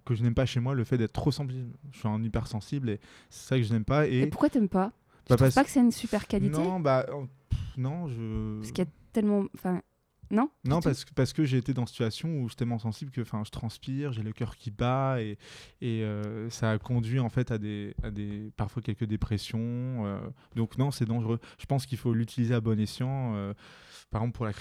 que 0.04 0.14
je 0.14 0.22
n'aime 0.22 0.34
pas 0.34 0.46
chez 0.46 0.60
moi, 0.60 0.74
le 0.74 0.84
fait 0.84 0.98
d'être 0.98 1.12
trop 1.12 1.30
sensible. 1.30 1.70
Je 1.92 1.98
suis 1.98 2.08
un 2.08 2.22
hypersensible 2.22 2.90
et 2.90 3.00
c'est 3.28 3.48
ça 3.48 3.56
que 3.58 3.62
je 3.62 3.72
n'aime 3.72 3.84
pas. 3.84 4.06
Et 4.08 4.20
Et, 4.20 4.26
pourquoi 4.26 4.50
t'aimes 4.50 4.68
pas? 4.68 4.92
Tu 5.26 5.30
Bah, 5.30 5.36
trouves 5.36 5.54
pas 5.54 5.64
que 5.64 5.70
c'est 5.70 5.80
une 5.80 5.92
super 5.92 6.26
qualité? 6.26 6.58
Non, 6.58 6.80
bah, 6.80 7.06
pff, 7.50 7.58
non, 7.76 8.08
je. 8.08 8.58
Parce 8.58 8.72
qu'il 8.72 8.84
y 8.84 8.88
a 8.88 8.90
tellement. 9.12 9.44
Enfin, 9.54 9.82
non? 10.30 10.48
Non, 10.64 10.80
parce 10.80 11.04
que, 11.04 11.12
parce 11.12 11.32
que 11.32 11.44
j'ai 11.44 11.58
été 11.58 11.74
dans 11.74 11.82
une 11.82 11.88
situation 11.88 12.28
où 12.40 12.48
j'étais 12.48 12.60
tellement 12.60 12.78
sensible 12.78 13.10
que 13.10 13.24
je 13.24 13.50
transpire, 13.50 14.12
j'ai 14.12 14.22
le 14.22 14.32
cœur 14.32 14.56
qui 14.56 14.70
bat 14.70 15.20
et, 15.20 15.38
et 15.80 16.04
euh, 16.04 16.48
ça 16.50 16.70
a 16.70 16.78
conduit 16.78 17.18
en 17.18 17.28
fait 17.28 17.50
à 17.50 17.58
des, 17.58 17.94
à 18.02 18.10
des 18.12 18.52
parfois 18.56 18.80
quelques 18.80 19.04
dépressions. 19.04 19.58
euh, 20.06 20.20
donc 20.54 20.78
non, 20.78 20.92
c'est 20.92 21.04
dangereux. 21.04 21.40
Je 21.58 21.66
pense 21.66 21.84
qu'il 21.84 21.98
faut 21.98 22.14
l'utiliser 22.14 22.54
à 22.54 22.60
bon 22.60 22.78
escient, 22.78 23.34
euh, 23.34 23.54
par 24.10 24.22
exemple 24.22 24.36
pour 24.36 24.44
la, 24.46 24.52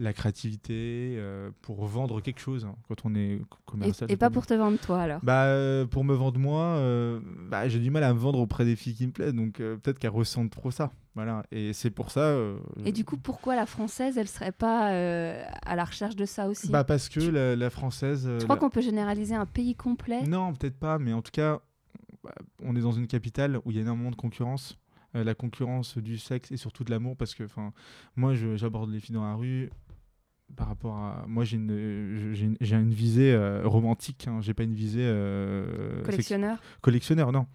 la 0.00 0.12
créativité, 0.12 1.14
euh, 1.18 1.50
pour 1.60 1.84
vendre 1.86 2.20
quelque 2.20 2.40
chose 2.40 2.64
hein, 2.64 2.74
quand 2.88 3.04
on 3.04 3.14
est 3.14 3.40
commercial. 3.66 4.10
et 4.10 4.16
pas 4.16 4.30
pour 4.30 4.46
te 4.46 4.54
vendre 4.54 4.78
toi 4.78 5.00
alors 5.02 5.20
bah, 5.22 5.44
euh, 5.46 5.86
pour 5.86 6.04
me 6.04 6.14
vendre 6.14 6.38
moi, 6.38 6.62
euh, 6.76 7.20
bah, 7.48 7.68
j'ai 7.68 7.80
du 7.80 7.90
mal 7.90 8.04
à 8.04 8.14
me 8.14 8.18
vendre 8.18 8.38
auprès 8.38 8.64
des 8.64 8.76
filles 8.76 8.94
qui 8.94 9.06
me 9.06 9.12
plaisent, 9.12 9.34
donc 9.34 9.54
peut-être 9.54 9.98
qu'elles 9.98 10.10
ressentent 10.10 10.50
trop 10.50 10.70
ça. 10.70 10.92
Voilà. 11.14 11.44
Et 11.52 11.74
c'est 11.74 11.90
pour 11.90 12.10
ça. 12.10 12.34
Et 12.86 12.92
du 12.92 13.04
coup, 13.04 13.18
pourquoi 13.18 13.54
la 13.54 13.66
française, 13.66 14.16
elle 14.16 14.28
serait 14.28 14.50
pas 14.52 14.86
à 14.86 15.76
la 15.76 15.84
recherche 15.84 16.16
de 16.16 16.24
ça 16.24 16.48
aussi? 16.48 16.70
Bah 16.70 16.84
parce 16.84 17.08
que 17.10 17.20
tu- 17.20 17.30
la, 17.30 17.54
la 17.54 17.70
française. 17.70 18.26
Je 18.26 18.44
crois 18.44 18.54
la- 18.54 18.60
qu'on 18.60 18.70
peut 18.70 18.80
généraliser 18.80 19.34
un 19.34 19.44
pays 19.46 19.74
complet? 19.74 20.22
Non, 20.26 20.54
peut-être 20.54 20.78
pas, 20.78 20.98
mais 20.98 21.12
en 21.12 21.20
tout 21.20 21.30
cas, 21.32 21.60
bah, 22.24 22.32
on 22.62 22.74
est 22.76 22.80
dans 22.80 22.92
une 22.92 23.06
capitale 23.08 23.58
où 23.64 23.70
il 23.70 23.76
y 23.76 23.78
a 23.78 23.82
énormément 23.82 24.10
de 24.10 24.16
concurrence. 24.16 24.78
Euh, 25.14 25.24
la 25.24 25.34
concurrence 25.34 25.98
du 25.98 26.16
sexe 26.16 26.50
et 26.52 26.56
surtout 26.56 26.84
de 26.84 26.90
l'amour, 26.90 27.16
parce 27.18 27.34
que 27.34 27.44
enfin, 27.44 27.72
moi, 28.16 28.34
j'aborde 28.34 28.90
les 28.90 28.98
filles 29.00 29.14
dans 29.14 29.24
la 29.26 29.34
rue 29.34 29.68
par 30.56 30.68
rapport 30.68 30.96
à. 30.96 31.24
Moi, 31.28 31.44
j'ai 31.44 31.56
une, 31.58 32.32
j'ai 32.32 32.46
une, 32.46 32.56
une 32.60 32.94
visée 32.94 33.32
euh, 33.34 33.62
romantique, 33.66 34.26
hein, 34.26 34.40
j'ai 34.40 34.54
pas 34.54 34.62
une 34.64 34.72
visée. 34.74 35.04
euh, 35.04 35.96
sex- 35.96 36.06
Collectionneur? 36.06 36.58
collectionneur, 36.80 37.30
non. 37.32 37.46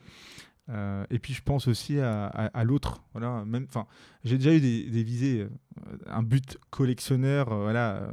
Euh, 0.70 1.06
et 1.10 1.18
puis 1.18 1.34
je 1.34 1.42
pense 1.42 1.68
aussi 1.68 1.98
à, 2.00 2.26
à- 2.28 2.46
à 2.60 2.64
l'autre. 2.64 3.02
Voilà, 3.14 3.44
même, 3.46 3.66
enfin, 3.70 3.88
j'ai 4.24 4.38
déjà 4.38 4.54
eu 4.54 4.60
des, 4.60 4.84
des 4.90 5.02
visées, 5.04 5.42
euh, 5.42 5.98
un 6.08 6.22
but 6.24 6.58
collectionneur, 6.70 7.52
euh, 7.52 7.64
voilà, 7.64 8.12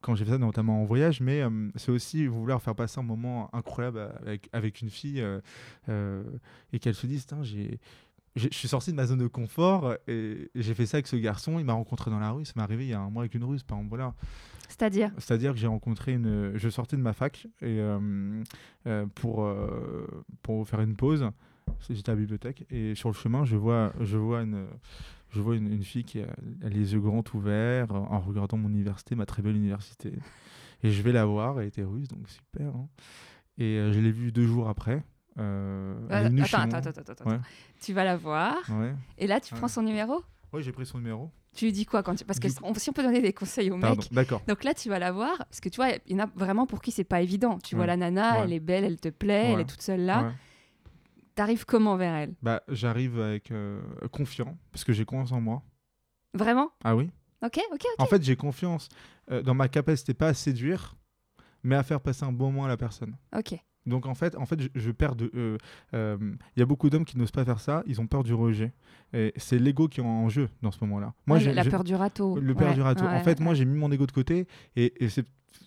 quand 0.00 0.14
j'ai 0.14 0.24
fait 0.24 0.30
ça, 0.32 0.38
notamment 0.38 0.80
en 0.80 0.84
voyage. 0.84 1.20
Mais 1.20 1.42
c'est 1.76 1.90
aussi 1.90 2.26
vouloir 2.26 2.62
faire 2.62 2.74
passer 2.74 2.98
un 3.00 3.02
moment 3.04 3.54
incroyable 3.54 4.10
avec, 4.20 4.48
avec 4.52 4.80
une 4.80 4.90
fille 4.90 5.22
et 5.88 6.78
qu'elle 6.78 6.94
se 6.94 7.06
dise, 7.06 7.26
j'ai- 7.42 7.78
je 8.36 8.48
suis 8.50 8.68
sorti 8.68 8.90
de 8.90 8.96
ma 8.96 9.06
zone 9.06 9.18
de 9.18 9.26
confort 9.26 9.94
et 10.08 10.50
j'ai 10.54 10.74
fait 10.74 10.86
ça 10.86 10.96
avec 10.96 11.06
ce 11.06 11.16
garçon. 11.16 11.58
Il 11.58 11.64
m'a 11.64 11.74
rencontré 11.74 12.10
dans 12.10 12.18
la 12.18 12.30
rue. 12.30 12.44
Ça 12.44 12.52
m'est 12.56 12.62
arrivé 12.62 12.84
il 12.84 12.90
y 12.90 12.94
a 12.94 13.00
un 13.00 13.10
mois 13.10 13.22
avec 13.22 13.34
une 13.34 13.44
russe, 13.44 13.62
par 13.62 13.78
exemple. 13.78 13.90
Voilà. 13.90 14.14
C'est-à-dire? 14.68 15.10
C'est-à-dire 15.18 15.52
que 15.52 15.58
j'ai 15.58 15.66
rencontré 15.66 16.14
une. 16.14 16.52
Je 16.56 16.68
sortais 16.70 16.96
de 16.96 17.02
ma 17.02 17.12
fac 17.12 17.46
et, 17.60 17.78
euh, 17.78 18.42
euh, 18.86 19.06
pour, 19.14 19.44
euh, 19.44 20.06
pour 20.42 20.66
faire 20.66 20.80
une 20.80 20.96
pause. 20.96 21.28
J'étais 21.90 22.10
à 22.10 22.14
la 22.14 22.20
bibliothèque 22.20 22.64
et 22.70 22.94
sur 22.94 23.08
le 23.08 23.14
chemin, 23.14 23.44
je 23.44 23.56
vois, 23.56 23.92
je 24.00 24.16
vois, 24.16 24.42
une, 24.42 24.66
je 25.30 25.40
vois 25.40 25.56
une, 25.56 25.70
une 25.72 25.84
fille 25.84 26.04
qui 26.04 26.20
a, 26.20 26.26
a 26.64 26.68
les 26.68 26.92
yeux 26.94 27.00
grands 27.00 27.22
ouverts 27.34 27.92
en 27.92 28.18
regardant 28.18 28.56
mon 28.56 28.68
université, 28.68 29.14
ma 29.14 29.26
très 29.26 29.42
belle 29.42 29.56
université. 29.56 30.12
Et 30.82 30.90
je 30.90 31.02
vais 31.02 31.12
la 31.12 31.24
voir, 31.24 31.60
elle 31.60 31.68
était 31.68 31.84
russe, 31.84 32.08
donc 32.08 32.28
super. 32.28 32.74
hein. 32.74 32.88
Et 33.58 33.76
euh, 33.78 33.92
je 33.92 34.00
l'ai 34.00 34.10
vue 34.10 34.32
deux 34.32 34.46
jours 34.46 34.68
après. 34.68 35.04
Euh, 35.38 35.94
elle 36.10 36.26
est 36.26 36.28
venue 36.28 36.42
attends, 36.42 36.58
attends, 36.70 36.90
attends, 36.90 37.12
attends. 37.12 37.30
Ouais. 37.30 37.40
Tu 37.80 37.92
vas 37.92 38.04
la 38.04 38.16
voir 38.16 38.56
Ouais. 38.70 38.94
et 39.18 39.26
là, 39.26 39.40
tu 39.40 39.54
prends 39.54 39.68
son 39.68 39.82
numéro? 39.82 40.22
Oui, 40.52 40.62
j'ai 40.62 40.72
pris 40.72 40.84
son 40.84 40.98
numéro. 40.98 41.30
Tu 41.54 41.66
lui 41.66 41.72
dis 41.72 41.86
quoi 41.86 42.02
quand 42.02 42.14
tu... 42.14 42.24
Parce 42.24 42.38
que 42.38 42.48
Du 42.48 42.54
si 42.80 42.90
on 42.90 42.92
peut 42.92 43.02
donner 43.02 43.20
des 43.22 43.32
conseils 43.32 43.70
aux 43.70 43.78
Pardon, 43.78 44.00
mecs. 44.02 44.12
d'accord. 44.12 44.42
Donc 44.46 44.64
là, 44.64 44.74
tu 44.74 44.88
vas 44.88 44.98
la 44.98 45.12
voir, 45.12 45.36
parce 45.38 45.60
que 45.60 45.68
tu 45.68 45.76
vois, 45.76 45.88
il 46.06 46.16
y 46.16 46.20
en 46.20 46.24
a 46.24 46.28
vraiment 46.34 46.66
pour 46.66 46.80
qui 46.82 46.90
c'est 46.90 47.04
pas 47.04 47.20
évident. 47.22 47.58
Tu 47.58 47.76
vois 47.76 47.86
la 47.86 47.96
nana, 47.96 48.44
elle 48.44 48.52
est 48.52 48.60
belle, 48.60 48.84
elle 48.84 48.98
te 48.98 49.08
plaît, 49.08 49.52
elle 49.52 49.60
est 49.60 49.68
toute 49.68 49.82
seule 49.82 50.02
là. 50.02 50.32
T'arrives 51.34 51.64
comment 51.64 51.96
vers 51.96 52.14
elle? 52.14 52.34
Bah, 52.42 52.62
j'arrive 52.68 53.18
avec 53.18 53.50
euh, 53.52 53.80
confiant, 54.12 54.58
parce 54.70 54.84
que 54.84 54.92
j'ai 54.92 55.06
confiance 55.06 55.32
en 55.32 55.40
moi. 55.40 55.62
Vraiment? 56.34 56.70
Ah 56.84 56.94
oui? 56.94 57.10
Ok, 57.42 57.58
ok, 57.72 57.80
ok. 57.80 57.86
En 57.98 58.06
fait, 58.06 58.22
j'ai 58.22 58.36
confiance 58.36 58.90
euh, 59.30 59.42
dans 59.42 59.54
ma 59.54 59.68
capacité, 59.68 60.12
pas 60.12 60.28
à 60.28 60.34
séduire, 60.34 60.94
mais 61.62 61.74
à 61.74 61.82
faire 61.82 62.00
passer 62.02 62.24
un 62.24 62.32
bon 62.32 62.52
moment 62.52 62.66
à 62.66 62.68
la 62.68 62.76
personne. 62.76 63.16
Ok. 63.34 63.54
Donc 63.86 64.06
en 64.06 64.14
fait, 64.14 64.36
en 64.36 64.46
fait, 64.46 64.60
je, 64.60 64.68
je 64.74 64.90
perds 64.92 65.16
de. 65.16 65.30
euh, 65.34 65.58
euh, 65.94 66.16
Il 66.56 66.60
y 66.60 66.62
a 66.62 66.66
beaucoup 66.66 66.88
d'hommes 66.90 67.04
qui 67.04 67.18
n'osent 67.18 67.30
pas 67.32 67.44
faire 67.44 67.60
ça. 67.60 67.82
Ils 67.86 68.00
ont 68.00 68.06
peur 68.06 68.22
du 68.22 68.32
rejet. 68.34 68.72
Et 69.12 69.32
c'est 69.36 69.58
l'ego 69.58 69.88
qui 69.88 70.00
est 70.00 70.04
en 70.04 70.28
jeu 70.28 70.48
dans 70.62 70.70
ce 70.70 70.78
moment-là. 70.82 71.14
Moi, 71.26 71.38
Ouais, 71.38 71.42
j'ai 71.44 71.52
la 71.52 71.64
peur 71.64 71.82
du 71.84 71.94
râteau. 71.94 72.38
le 72.38 72.54
peur 72.54 72.68
Ouais, 72.68 72.74
du 72.74 72.80
râteau. 72.82 73.04
ouais, 73.04 73.10
en 73.14 73.20
fait, 73.24 73.40
moi, 73.40 73.54
j'ai 73.54 73.64
mis 73.64 73.76
mon 73.76 73.90
ego 73.90 74.06
de 74.06 74.12
côté 74.12 74.46
et, 74.76 74.94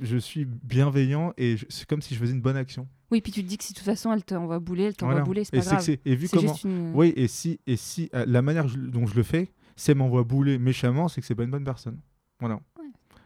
je 0.01 0.17
suis 0.17 0.45
bienveillant 0.45 1.31
et 1.37 1.57
c'est 1.69 1.87
comme 1.87 2.01
si 2.01 2.15
je 2.15 2.19
faisais 2.19 2.33
une 2.33 2.41
bonne 2.41 2.57
action. 2.57 2.87
Oui, 3.11 3.21
puis 3.21 3.31
tu 3.31 3.43
te 3.43 3.47
dis 3.47 3.57
que 3.57 3.63
si 3.63 3.71
de 3.73 3.77
toute 3.77 3.85
façon 3.85 4.11
elle 4.11 4.23
t'envoie 4.23 4.57
bouler, 4.59 4.85
elle 4.85 4.95
t'envoie 4.95 5.13
Voilà. 5.13 5.25
bouler, 5.25 5.43
c'est 5.43 5.55
pas 5.59 5.63
grave. 5.63 5.89
et 6.03 6.15
vu 6.15 6.27
comment. 6.27 6.41
juste 6.53 6.63
une. 6.63 6.91
Oui, 6.95 7.13
et 7.15 7.27
si, 7.27 7.59
et 7.67 7.75
si 7.75 8.09
euh, 8.15 8.25
la 8.27 8.41
manière 8.41 8.65
dont 8.65 9.05
je 9.05 9.15
le 9.15 9.21
fais, 9.21 9.51
c'est 9.75 9.93
m'envoie 9.93 10.23
bouler 10.23 10.57
méchamment, 10.57 11.07
c'est 11.07 11.21
que 11.21 11.27
c'est 11.27 11.35
pas 11.35 11.43
une 11.43 11.51
bonne 11.51 11.63
personne. 11.63 11.99
Voilà. 12.39 12.59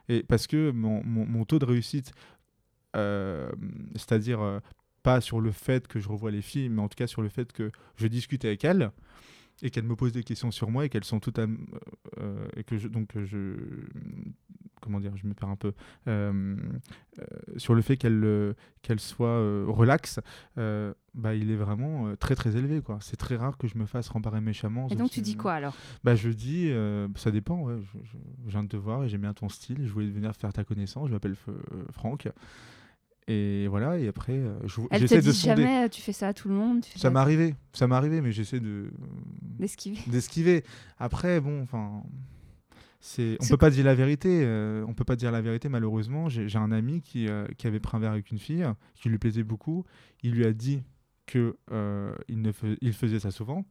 Et 0.10 0.22
parce 0.24 0.48
que 0.48 0.72
mon, 0.72 1.02
mon- 1.06 1.26
mon 1.26 1.46
taux 1.46 1.60
de 1.60 1.66
réussite, 1.66 2.12
euh, 2.96 3.50
c'est-à-dire 3.96 4.42
euh, 4.42 4.60
pas 5.04 5.22
sur 5.22 5.40
le 5.42 5.52
fait 5.52 5.88
que 5.88 6.00
je 6.00 6.08
revois 6.10 6.32
les 6.32 6.42
filles, 6.42 6.70
mais 6.70 6.82
en 6.82 6.88
tout 6.90 6.96
cas 6.96 7.08
sur 7.08 7.22
le 7.22 7.30
fait 7.30 7.52
que 7.54 7.72
je 7.96 8.08
discute 8.08 8.46
avec 8.46 8.64
elles 8.66 8.92
et 9.62 9.70
qu'elles 9.72 9.84
me 9.84 9.96
posent 9.96 10.14
des 10.14 10.24
questions 10.24 10.52
sur 10.52 10.70
moi 10.72 10.86
et 10.86 10.90
qu'elles 10.90 11.04
sont 11.04 11.20
toutes 11.20 11.40
à 11.40 11.44
m- 11.44 11.66
euh, 12.20 12.48
et 12.56 12.64
que 12.64 12.78
je 12.78 12.88
donc 12.88 13.16
euh, 13.18 13.26
je 13.26 13.56
comment 14.82 15.02
dire 15.02 15.12
je 15.18 15.28
me 15.28 15.34
perds 15.34 15.50
un 15.50 15.58
peu 15.58 15.74
euh, 16.08 16.56
euh, 17.20 17.24
sur 17.58 17.76
le 17.76 17.82
fait 17.82 17.98
qu'elles 17.98 18.24
euh, 18.24 18.54
qu'elles 18.82 19.02
soient 19.02 19.28
euh, 19.28 19.66
relax 19.68 20.22
euh, 20.58 20.94
bah 21.14 21.36
il 21.36 21.52
est 21.52 21.58
vraiment 21.58 22.08
euh, 22.08 22.16
très 22.16 22.36
très 22.36 22.56
élevé 22.56 22.82
quoi. 22.82 23.00
C'est 23.02 23.18
très 23.18 23.36
rare 23.36 23.58
que 23.58 23.68
je 23.68 23.78
me 23.78 23.86
fasse 23.86 24.08
rembarrer 24.08 24.40
méchamment 24.40 24.88
Et 24.88 24.96
donc 24.96 25.10
tu 25.12 25.20
dis 25.22 25.36
quoi 25.36 25.54
alors? 25.56 25.76
Bah 26.06 26.16
je 26.16 26.30
dis 26.30 26.70
euh, 26.70 27.10
ça 27.16 27.30
dépend 27.32 27.60
ouais 27.64 27.76
je, 27.82 28.00
je- 28.06 28.18
je 28.46 28.50
viens 28.52 28.64
de 28.64 28.70
te 28.70 28.78
voir 28.78 29.04
et 29.04 29.10
j'aime 29.10 29.22
bien 29.22 29.34
ton 29.34 29.50
style 29.50 29.86
je 29.86 29.92
voulais 29.92 30.10
venir 30.10 30.34
faire 30.38 30.54
ta 30.54 30.64
connaissance 30.64 31.08
je 31.10 31.14
m'appelle 31.14 31.36
euh, 31.50 31.84
Franck 31.92 32.30
et 33.32 33.68
voilà 33.68 33.98
et 34.00 34.08
après 34.08 34.34
euh, 34.34 34.58
je- 34.66 34.82
Elle 34.90 35.06
te 35.08 35.16
dit 35.16 35.28
de 35.28 35.32
sonder 35.32 35.62
jamais 35.64 35.86
euh, 35.86 35.88
tu 35.88 36.02
fais 36.02 36.14
ça 36.14 36.30
à 36.30 36.34
tout 36.34 36.50
le 36.50 36.56
monde. 36.56 36.82
tu 36.82 36.92
fais 36.92 37.00
ça 37.00 37.10
m'est 37.12 37.20
arrivé 37.20 37.54
ça 37.74 37.88
m'est 37.88 37.96
arrivé 37.96 38.22
mais 38.22 38.32
j'essaie 38.32 38.60
de 38.60 38.90
D'esquiver. 39.60 40.00
d'esquiver. 40.08 40.64
Après, 40.98 41.40
bon, 41.42 41.62
enfin, 41.62 42.02
c'est, 43.02 43.38
on 43.40 43.44
C'est- 43.44 43.50
peut 43.52 43.58
pas 43.58 43.70
dire 43.70 43.86
la 43.86 43.94
vérité. 43.96 44.42
euh, 44.44 44.84
on 44.88 44.94
peut 44.94 45.04
pas 45.04 45.16
dire 45.16 45.32
la 45.32 45.42
vérité 45.42 45.70
malheureusement. 45.70 46.28
J'ai, 46.30 46.48
un 46.58 46.72
ami 46.72 47.02
qui, 47.02 47.28
euh, 47.28 47.46
qui 47.58 47.68
avait 47.68 47.80
pris 47.80 47.96
un 47.98 48.00
verre 48.00 48.12
avec 48.14 48.32
une 48.32 48.40
fille 48.40 48.66
qui 48.96 49.10
lui 49.10 49.18
plaisait 49.18 49.44
beaucoup. 49.44 49.86
Il 50.24 50.32
lui 50.34 50.46
a 50.46 50.54
dit 50.54 50.82
que 51.26 51.58
euh, 51.72 52.16
il 52.30 52.42
ne 52.42 52.52
fais- 52.52 52.78
il 52.82 52.94
faisait 52.94 53.20
ça 53.20 53.32
souvent 53.32 53.64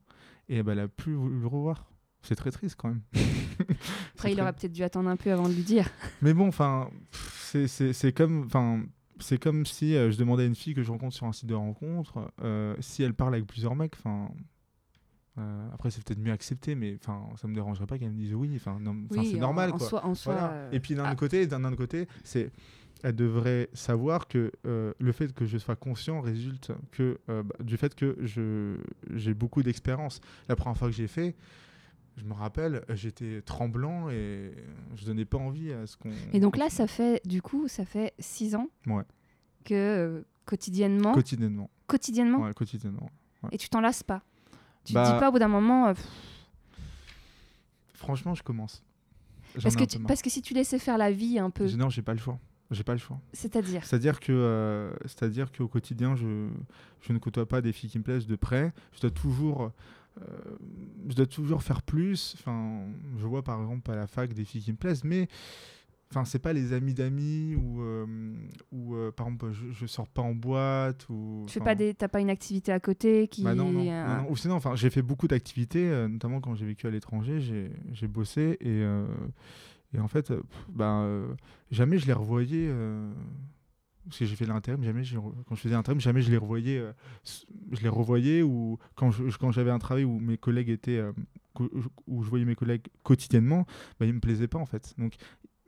et 0.48 0.62
ben, 0.62 0.72
elle 0.72 0.80
a 0.80 0.88
plus 0.88 1.14
voulu 1.14 1.40
le 1.40 1.46
revoir. 1.46 1.90
C'est 2.22 2.34
très 2.36 2.50
triste 2.50 2.76
quand 2.78 2.88
même. 2.88 3.02
Après, 4.14 4.30
il 4.30 4.34
très- 4.34 4.42
aurait 4.42 4.52
peut-être 4.52 4.72
dû 4.72 4.82
attendre 4.82 5.08
un 5.08 5.16
peu 5.16 5.32
avant 5.32 5.48
de 5.48 5.54
lui 5.54 5.62
dire. 5.62 5.88
Mais 6.22 6.34
bon, 6.34 6.48
enfin, 6.48 6.90
c'est 7.12 8.12
comme, 8.14 8.44
enfin. 8.46 8.82
C'est 9.20 9.38
comme 9.38 9.66
si 9.66 9.94
euh, 9.96 10.10
je 10.10 10.18
demandais 10.18 10.44
à 10.44 10.46
une 10.46 10.54
fille 10.54 10.74
que 10.74 10.82
je 10.82 10.90
rencontre 10.90 11.14
sur 11.14 11.26
un 11.26 11.32
site 11.32 11.46
de 11.48 11.54
rencontre 11.54 12.30
euh, 12.42 12.74
si 12.80 13.02
elle 13.02 13.14
parle 13.14 13.34
avec 13.34 13.46
plusieurs 13.46 13.74
mecs. 13.74 13.94
Enfin, 13.96 14.28
euh, 15.38 15.68
après 15.72 15.90
c'est 15.90 16.02
peut-être 16.04 16.18
mieux 16.20 16.32
accepté, 16.32 16.74
mais 16.74 16.98
enfin 17.02 17.22
ça 17.36 17.46
me 17.48 17.54
dérangerait 17.54 17.86
pas 17.86 17.98
qu'elle 17.98 18.10
me 18.10 18.16
dise 18.18 18.34
oui. 18.34 18.52
Enfin, 18.56 18.78
Oui, 19.10 19.30
c'est 19.32 19.38
normal 19.38 19.70
en 19.72 19.76
quoi. 19.78 19.86
soi- 19.88 20.04
en 20.04 20.14
soi, 20.14 20.34
Voilà. 20.34 20.50
euh, 20.52 20.70
Et 20.72 20.80
puis 20.80 20.94
d'un 20.94 21.04
ah. 21.04 21.10
autre 21.10 21.20
côté, 21.20 21.46
d'un 21.46 21.64
autre 21.64 21.76
côté, 21.76 22.08
c'est 22.24 22.50
elle 23.04 23.14
devrait 23.14 23.68
savoir 23.74 24.26
que 24.26 24.50
euh, 24.66 24.92
le 24.98 25.12
fait 25.12 25.32
que 25.32 25.46
je 25.46 25.56
sois 25.58 25.76
conscient 25.76 26.20
résulte 26.20 26.72
que 26.90 27.20
bah, 27.28 27.42
du 27.60 27.76
fait 27.76 27.94
que 27.94 28.16
je 28.20 28.76
j'ai 29.14 29.34
beaucoup 29.34 29.62
d'expérience. 29.62 30.20
La 30.48 30.56
première 30.56 30.76
fois 30.76 30.88
que 30.88 30.94
j'ai 30.94 31.06
fait, 31.06 31.36
je 32.18 32.24
me 32.24 32.32
rappelle, 32.34 32.84
j'étais 32.90 33.40
tremblant 33.42 34.10
et 34.10 34.52
je 34.96 35.06
donnais 35.06 35.24
pas 35.24 35.38
envie 35.38 35.72
à 35.72 35.86
ce 35.86 35.96
qu'on. 35.96 36.10
Et 36.32 36.40
donc 36.40 36.56
là, 36.56 36.68
ça 36.68 36.86
fait, 36.86 37.20
du 37.26 37.40
coup, 37.40 37.68
ça 37.68 37.84
fait 37.84 38.12
six 38.18 38.54
ans 38.54 38.68
Ouais. 38.86 39.04
que 39.64 39.74
euh, 39.74 40.22
quotidiennement, 40.44 41.12
quotidiennement. 41.14 41.70
quotidiennement, 41.86 42.40
Ouais, 42.42 42.54
quotidiennement. 42.54 43.10
ouais. 43.44 43.50
et 43.52 43.58
tu 43.58 43.68
t'en 43.68 43.80
lasses 43.80 44.02
pas? 44.02 44.22
Tu 44.84 44.92
te 44.92 44.98
Bah, 44.98 45.12
dis 45.12 45.18
pas 45.18 45.28
au 45.28 45.32
bout 45.32 45.38
d'un 45.38 45.48
moment, 45.48 45.88
euh, 45.88 45.94
Franchement, 47.94 48.34
je 48.34 48.42
commence. 48.42 48.82
Parce 49.62 49.74
que, 49.76 49.84
tu- 49.84 49.98
parce 50.00 50.22
que 50.22 50.30
si 50.30 50.40
tu 50.42 50.54
laissais 50.54 50.78
faire 50.78 50.98
la 50.98 51.10
vie 51.10 51.38
un 51.38 51.50
peu, 51.50 51.66
Non, 51.76 51.88
j'ai 51.88 52.02
pas 52.02 52.12
le 52.14 52.20
choix. 52.20 52.38
J'ai 52.70 52.84
pas 52.84 52.92
le 52.92 52.98
choix. 52.98 53.18
c'est-à-dire, 53.32 53.82
C'est-à-dire 53.84 54.20
que, 54.20 54.30
euh, 54.30 54.90
c'est-à-dire 55.06 55.50
qu'au 55.50 55.68
quotidien, 55.68 56.16
je, 56.16 56.48
je 57.00 57.12
ne 57.14 57.18
côtoie 57.18 57.48
pas 57.48 57.62
des 57.62 57.72
filles 57.72 57.88
qui 57.88 57.98
me 57.98 58.04
plaisent 58.04 58.26
de 58.26 58.36
près. 58.36 58.72
Je 58.92 59.00
dois 59.00 59.10
toujours, 59.10 59.72
je 61.08 61.14
dois 61.14 61.26
toujours 61.26 61.62
faire 61.62 61.82
plus. 61.82 62.34
Enfin, 62.38 62.82
je 63.16 63.26
vois 63.26 63.42
par 63.42 63.60
exemple 63.60 63.90
à 63.90 63.96
la 63.96 64.06
fac 64.06 64.32
des 64.32 64.44
filles 64.44 64.62
qui 64.62 64.72
me 64.72 64.76
plaisent, 64.76 65.04
mais 65.04 65.28
enfin, 66.10 66.24
c'est 66.24 66.38
pas 66.38 66.52
les 66.52 66.72
amis 66.72 66.94
d'amis 66.94 67.54
ou, 67.54 67.82
euh, 67.82 68.06
ou 68.72 68.94
euh, 68.94 69.10
par 69.12 69.26
exemple, 69.26 69.52
je, 69.52 69.72
je 69.72 69.86
sors 69.86 70.08
pas 70.08 70.22
en 70.22 70.34
boîte 70.34 71.08
ou. 71.08 71.44
tu 71.46 71.54
fais 71.54 71.60
pas 71.60 71.74
des, 71.74 71.94
t'as 71.94 72.08
pas 72.08 72.20
une 72.20 72.30
activité 72.30 72.72
à 72.72 72.80
côté 72.80 73.28
qui, 73.28 73.42
bah 73.42 73.54
non, 73.54 73.70
non, 73.70 73.86
euh, 73.86 74.06
non, 74.06 74.22
non. 74.22 74.30
Ou 74.30 74.36
sinon, 74.36 74.54
enfin, 74.54 74.74
j'ai 74.74 74.90
fait 74.90 75.02
beaucoup 75.02 75.28
d'activités, 75.28 75.88
euh, 75.88 76.08
notamment 76.08 76.40
quand 76.40 76.54
j'ai 76.54 76.66
vécu 76.66 76.86
à 76.86 76.90
l'étranger, 76.90 77.40
j'ai, 77.40 77.70
j'ai 77.92 78.08
bossé 78.08 78.56
et, 78.60 78.82
euh, 78.82 79.06
et 79.94 80.00
en 80.00 80.08
fait, 80.08 80.30
euh, 80.30 80.40
pff, 80.40 80.66
euh, 80.80 81.34
jamais 81.70 81.98
je 81.98 82.06
les 82.06 82.12
revoyais. 82.12 82.70
Parce 84.08 84.18
que 84.18 84.24
j'ai 84.24 84.36
fait 84.36 84.46
l'intérim, 84.46 84.82
jamais 84.82 85.04
je 85.04 85.18
quand 85.18 85.54
je 85.54 85.60
faisais 85.60 85.74
l'intérim, 85.74 86.00
jamais 86.00 86.22
je 86.22 86.30
les 86.30 86.36
revoyais. 86.38 86.78
euh, 86.78 86.92
je 87.72 87.80
les 87.82 87.88
revoyais 87.88 88.42
ou 88.42 88.78
quand, 88.94 89.10
je, 89.10 89.24
quand 89.36 89.52
j'avais 89.52 89.70
un 89.70 89.78
travail 89.78 90.04
où 90.04 90.18
mes 90.18 90.36
collègues 90.38 90.70
étaient, 90.70 90.98
euh, 90.98 91.12
où 92.06 92.22
je 92.22 92.28
voyais 92.28 92.44
mes 92.44 92.54
collègues 92.54 92.86
quotidiennement, 93.02 93.66
bah, 93.98 94.06
ils 94.06 94.12
me 94.14 94.20
plaisaient 94.20 94.48
pas 94.48 94.58
en 94.58 94.66
fait. 94.66 94.94
Donc 94.98 95.14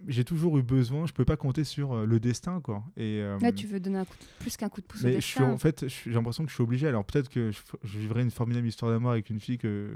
j'ai 0.06 0.24
toujours 0.24 0.56
eu 0.56 0.62
besoin, 0.62 1.04
je 1.06 1.12
peux 1.12 1.26
pas 1.26 1.36
compter 1.36 1.62
sur 1.62 1.92
euh, 1.92 2.06
le 2.06 2.18
destin 2.20 2.60
quoi. 2.62 2.82
Et 2.96 3.20
Là, 3.42 3.52
tu 3.52 3.66
veux 3.66 3.80
donner 3.80 3.98
un 3.98 4.04
coup 4.06 4.16
de- 4.18 4.42
plus 4.42 4.56
qu'un 4.56 4.70
coup 4.70 4.80
de 4.80 4.86
pouce 4.86 5.02
au 5.02 5.06
mais 5.06 5.16
je 5.16 5.20
suis 5.20 5.38
destin. 5.40 5.52
en 5.52 5.58
fait, 5.58 5.86
j'ai 5.88 6.10
l'impression 6.10 6.44
que 6.44 6.48
je 6.50 6.54
suis 6.54 6.62
obligé. 6.62 6.88
Alors 6.88 7.04
peut-être 7.04 7.28
que 7.28 7.50
je, 7.50 7.58
f- 7.58 7.76
je 7.84 7.98
vivrai 7.98 8.22
une 8.22 8.30
formidable 8.30 8.66
histoire 8.66 8.90
d'amour 8.92 9.10
avec 9.10 9.28
une 9.28 9.40
fille 9.40 9.58
que, 9.58 9.90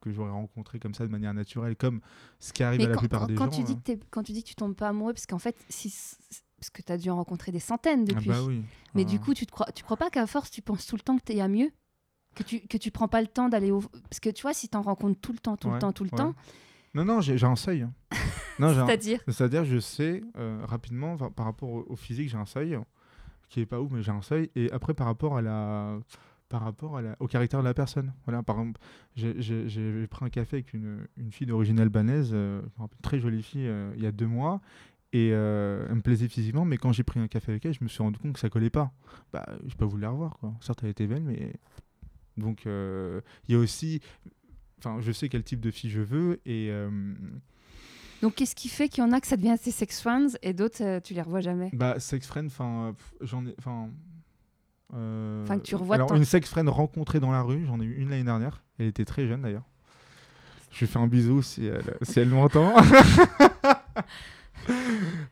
que 0.00 0.10
j'aurais 0.10 0.32
rencontrée 0.32 0.80
comme 0.80 0.94
ça 0.94 1.06
de 1.06 1.12
manière 1.12 1.32
naturelle, 1.34 1.76
comme 1.76 2.00
ce 2.40 2.52
qui 2.52 2.64
arrive 2.64 2.80
Mais 2.80 2.86
à 2.86 2.88
la 2.88 2.94
quand, 2.94 3.00
plupart 3.00 3.20
quand- 3.20 3.26
des 3.28 3.34
quand 3.36 3.44
gens. 3.52 3.58
tu 3.58 3.62
dis 3.62 3.72
hein. 3.74 3.82
que 3.84 4.04
quand 4.10 4.22
tu 4.24 4.32
dis 4.32 4.42
que 4.42 4.48
tu 4.48 4.54
tombes 4.56 4.74
pas 4.74 4.88
amoureux, 4.88 5.12
parce 5.12 5.26
qu'en 5.26 5.38
fait, 5.38 5.54
si, 5.68 5.88
parce 6.64 6.70
que 6.70 6.82
tu 6.82 6.92
as 6.92 6.96
dû 6.98 7.10
en 7.10 7.16
rencontrer 7.16 7.52
des 7.52 7.60
centaines 7.60 8.04
Ah 8.08 8.12
depuis. 8.14 8.28
bah 8.28 8.42
oui. 8.46 8.62
Mais 8.94 9.02
Ah. 9.02 9.10
du 9.10 9.20
coup, 9.20 9.34
tu 9.34 9.44
te 9.46 9.50
crois, 9.52 9.66
tu 9.74 9.84
crois 9.84 9.96
pas 9.98 10.08
qu'à 10.08 10.26
force, 10.26 10.50
tu 10.50 10.62
penses 10.62 10.86
tout 10.86 10.96
le 10.96 11.02
temps 11.02 11.18
que 11.18 11.22
tu 11.24 11.34
y 11.34 11.40
a 11.42 11.48
mieux? 11.48 11.70
Que 12.34 12.42
tu, 12.42 12.60
que 12.60 12.78
tu 12.78 12.90
prends 12.90 13.06
pas 13.08 13.20
le 13.20 13.26
temps 13.28 13.48
d'aller 13.50 13.70
au. 13.70 13.80
Parce 13.80 14.18
que 14.20 14.30
tu 14.30 14.42
vois, 14.42 14.54
si 14.54 14.68
tu 14.68 14.76
en 14.76 14.82
rencontres 14.82 15.20
tout 15.20 15.32
le 15.32 15.38
temps, 15.38 15.56
tout 15.56 15.68
Ouais, 15.68 15.74
le 15.74 15.78
temps, 15.80 15.92
tout 15.92 16.04
le 16.04 16.10
ouais. 16.10 16.16
temps, 16.18 16.34
Non, 16.94 17.04
non, 17.04 17.20
j'ai 17.20 17.42
un 17.44 17.54
seuil. 17.56 17.86
c'est-à-dire? 18.58 19.20
C'est-à-dire, 19.28 19.64
je 19.64 19.78
sais 19.78 20.22
euh, 20.38 20.60
rapidement, 20.64 21.16
par 21.16 21.46
rapport 21.46 21.68
au, 21.70 21.84
au 21.88 21.96
physique, 21.96 22.28
j'ai 22.30 22.36
un 22.38 22.46
seuil 22.46 22.78
qui 23.48 23.60
est 23.60 23.66
pas 23.66 23.80
ouf, 23.80 23.90
mais 23.92 24.02
j'ai 24.02 24.10
un 24.12 24.22
seuil. 24.22 24.50
Et 24.56 24.70
après, 24.72 24.94
par 24.94 25.06
rapport 25.06 25.36
à 25.36 25.42
la, 25.42 25.98
par 26.48 26.62
rapport 26.62 26.96
à 26.96 27.02
la, 27.02 27.16
au 27.20 27.26
caractère 27.26 27.60
de 27.60 27.64
la 27.64 27.74
personne. 27.74 28.12
Voilà, 28.24 28.42
par 28.42 28.56
exemple, 28.56 28.80
j'ai- 29.16 30.06
pris 30.08 30.24
un 30.24 30.30
café 30.30 30.56
avec 30.58 30.72
une, 30.72 31.06
une 31.16 31.30
fille 31.32 31.46
d'origine 31.46 31.78
albanaise, 31.80 32.30
euh, 32.32 32.62
rappelle, 32.78 32.98
très 33.02 33.18
jolie 33.18 33.42
fille, 33.42 33.66
euh, 33.66 33.92
il 33.96 34.02
y 34.02 34.06
a 34.06 34.12
deux 34.12 34.26
mois. 34.26 34.60
Et 35.14 35.30
euh, 35.32 35.86
elle 35.88 35.94
me 35.94 36.00
plaisait 36.02 36.26
physiquement, 36.26 36.64
mais 36.64 36.76
quand 36.76 36.90
j'ai 36.90 37.04
pris 37.04 37.20
un 37.20 37.28
café 37.28 37.52
avec 37.52 37.64
elle, 37.64 37.72
je 37.72 37.84
me 37.84 37.88
suis 37.88 38.02
rendu 38.02 38.18
compte 38.18 38.32
que 38.32 38.40
ça 38.40 38.50
collait 38.50 38.68
pas. 38.68 38.90
Bah, 39.32 39.46
j'ai 39.64 39.76
pas 39.76 39.86
voulu 39.86 40.02
la 40.02 40.10
revoir, 40.10 40.36
quoi. 40.40 40.52
Certes, 40.60 40.80
elle 40.82 40.88
était 40.88 41.06
belle, 41.06 41.22
mais 41.22 41.52
donc 42.36 42.66
euh, 42.66 43.20
il 43.46 43.54
y 43.54 43.56
a 43.56 43.60
aussi, 43.60 44.00
enfin, 44.80 44.96
je 45.00 45.12
sais 45.12 45.28
quel 45.28 45.44
type 45.44 45.60
de 45.60 45.70
fille 45.70 45.88
je 45.88 46.00
veux 46.00 46.40
et 46.44 46.66
euh, 46.72 46.90
Donc, 48.22 48.34
qu'est-ce 48.34 48.56
qui 48.56 48.68
fait 48.68 48.88
qu'il 48.88 49.04
y 49.04 49.06
en 49.06 49.12
a 49.12 49.20
que 49.20 49.28
ça 49.28 49.36
devient 49.36 49.54
tes 49.56 49.70
sex 49.70 50.00
friends 50.00 50.36
et 50.42 50.52
d'autres, 50.52 50.98
tu 50.98 51.14
les 51.14 51.22
revois 51.22 51.40
jamais? 51.40 51.70
Bah, 51.72 52.00
sex 52.00 52.26
friend, 52.26 52.48
enfin, 52.48 52.96
j'en 53.20 53.46
ai, 53.46 53.54
enfin. 53.56 53.90
Enfin, 54.92 55.58
que 55.58 55.64
tu 55.64 55.76
revois 55.76 55.94
Alors, 55.94 56.12
une 56.12 56.24
sex 56.24 56.50
friend 56.50 56.68
rencontrée 56.68 57.20
dans 57.20 57.30
la 57.30 57.42
rue, 57.42 57.64
j'en 57.66 57.80
ai 57.80 57.84
eu 57.84 57.94
une 57.98 58.10
l'année 58.10 58.24
dernière. 58.24 58.64
Elle 58.80 58.86
était 58.86 59.04
très 59.04 59.28
jeune 59.28 59.42
d'ailleurs. 59.42 59.68
Je 60.72 60.80
lui 60.80 60.86
fais 60.88 60.98
un 60.98 61.06
bisou 61.06 61.40
si 61.40 61.66
elle, 61.66 61.96
si 62.02 62.18
elle 62.18 62.30
m'entend. 62.30 62.74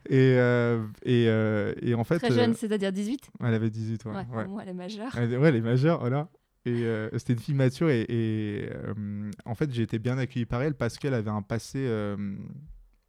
et, 0.09 0.35
euh, 0.37 0.85
et, 1.03 1.25
euh, 1.27 1.73
et 1.81 1.93
en 1.93 2.03
fait, 2.03 2.19
Très 2.19 2.31
jeune, 2.31 2.51
euh, 2.51 2.55
c'est-à-dire 2.57 2.91
18 2.91 3.29
elle 3.39 3.53
avait 3.53 3.69
18 3.69 4.05
ouais, 4.05 4.11
Ouais, 4.11 4.25
ouais. 4.35 4.47
Moi, 4.47 4.61
elle 4.63 4.69
est 4.69 4.73
majeure. 4.73 5.17
Elle, 5.17 5.37
ouais, 5.37 5.49
elle 5.49 5.55
est 5.55 5.61
majeure, 5.61 5.99
voilà. 5.99 6.29
Et 6.65 6.83
euh, 6.83 7.09
c'était 7.17 7.33
une 7.33 7.39
fille 7.39 7.55
mature 7.55 7.89
et, 7.89 8.05
et, 8.07 8.69
en 9.45 9.53
fait 9.53 9.69
j'ai 9.73 9.83
été 9.83 9.99
bien 9.99 10.17
accueilli 10.17 10.45
par 10.45 10.61
elle 10.61 10.75
parce 10.75 10.97
qu'elle 10.97 11.13
avait 11.13 11.29
un 11.29 11.41
passé 11.41 11.89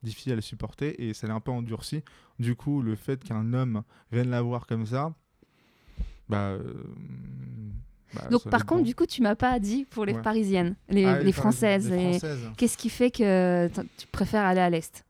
difficile 0.03 0.33
à 0.33 0.41
supporter 0.41 1.01
et 1.03 1.15
ça 1.15 1.29
l'a 1.29 1.35
un 1.35 1.41
peu 1.41 1.53
endurci. 1.53 2.03
Du 2.41 2.57
coup, 2.57 2.83
le 2.83 2.97
fait 2.97 3.23
qu'un 3.23 3.53
homme 3.55 3.83
vienne 4.11 4.31
la 4.31 4.43
voir 4.43 4.67
comme 4.67 4.87
ça, 4.87 5.15
bah, 6.29 6.59
bah, 8.15 8.29
Donc 8.31 8.49
par 8.49 8.67
contre, 8.67 8.83
bon. 8.83 8.87
du 8.87 8.95
coup, 8.95 9.07
tu 9.07 9.23
m'as 9.23 9.35
pas 9.35 9.59
dit 9.59 9.87
pour 9.91 10.05
les 10.05 10.15
Ouais. 10.15 10.23
parisiennes, 10.23 10.77
les, 10.89 11.05
Ah, 11.05 11.21
les 11.21 11.33
françaises. 11.33 11.93
Qu'est-ce 12.57 12.77
qui 12.77 12.89
fait 12.89 13.11
que 13.11 13.69
tu 13.99 14.07
préfères 14.09 14.45
aller 14.45 14.61
à 14.61 14.71
l'Est? 14.71 15.05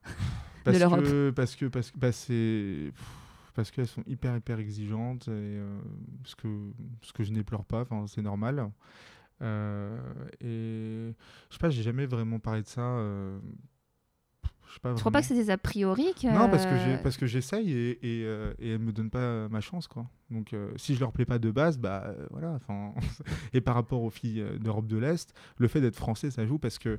Parce 0.64 0.78
l'Europe. 0.78 1.02
que, 1.04 1.30
parce 1.30 1.56
que, 1.56 1.66
parce 1.66 1.90
que, 1.90 1.98
bah, 1.98 2.12
c'est. 2.12 2.92
pff, 2.94 3.04
Parce 3.54 3.70
qu'elles 3.70 3.86
sont 3.86 4.02
hyper, 4.06 4.36
hyper 4.36 4.58
exigeantes, 4.58 5.28
et, 5.28 5.30
euh, 5.30 5.78
ce, 6.24 6.34
que, 6.34 6.48
ce 7.02 7.12
que 7.12 7.22
je 7.22 7.30
n'éplore 7.32 7.64
pas, 7.64 7.82
enfin, 7.82 8.04
c'est 8.08 8.22
normal. 8.22 8.68
Euh, 9.42 9.96
et 10.40 11.12
je 11.50 11.54
sais 11.54 11.58
pas, 11.60 11.70
j'ai 11.70 11.82
jamais 11.82 12.06
vraiment 12.06 12.38
parlé 12.38 12.62
de 12.62 12.66
ça. 12.68 12.80
euh, 12.82 13.38
je 14.66 14.74
sais 14.74 14.80
pas 14.80 14.94
Je 14.94 15.00
crois 15.00 15.12
pas 15.12 15.20
que 15.20 15.26
c'est 15.28 15.34
des 15.34 15.50
a 15.50 15.58
priori 15.58 16.14
que... 16.20 16.26
Non, 16.26 16.48
parce 16.48 16.66
que 16.66 16.76
j'ai- 16.78 16.96
parce 16.96 17.16
que 17.16 17.26
j'essaye 17.26 17.70
et, 17.72 17.90
et, 18.02 18.24
euh, 18.24 18.54
et 18.58 18.70
elles 18.72 18.78
me 18.80 18.92
donnent 18.92 19.10
pas 19.10 19.48
ma 19.48 19.60
chance, 19.60 19.86
quoi. 19.86 20.06
Donc, 20.30 20.52
euh, 20.52 20.72
si 20.76 20.94
je 20.94 21.00
leur 21.00 21.12
plais 21.12 21.26
pas 21.26 21.38
de 21.38 21.50
base, 21.50 21.78
bah 21.78 22.04
euh, 22.06 22.26
voilà. 22.30 22.52
Enfin, 22.54 22.92
et 23.52 23.60
par 23.60 23.74
rapport 23.76 24.02
aux 24.02 24.10
filles 24.10 24.40
euh, 24.40 24.58
d'Europe 24.58 24.86
de 24.88 24.96
l'Est, 24.96 25.32
le 25.58 25.68
fait 25.68 25.80
d'être 25.80 25.96
français, 25.96 26.30
ça 26.32 26.44
joue 26.46 26.58
parce 26.58 26.78
que, 26.78 26.98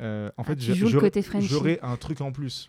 euh, 0.00 0.28
en 0.36 0.42
Ah, 0.42 0.44
fait, 0.44 0.56
tu 0.56 0.74
j'aurais- 0.74 1.22
Frenchy. 1.22 1.46
j'aurais 1.46 1.78
un 1.82 1.96
truc 1.96 2.20
en 2.20 2.32
plus. 2.32 2.68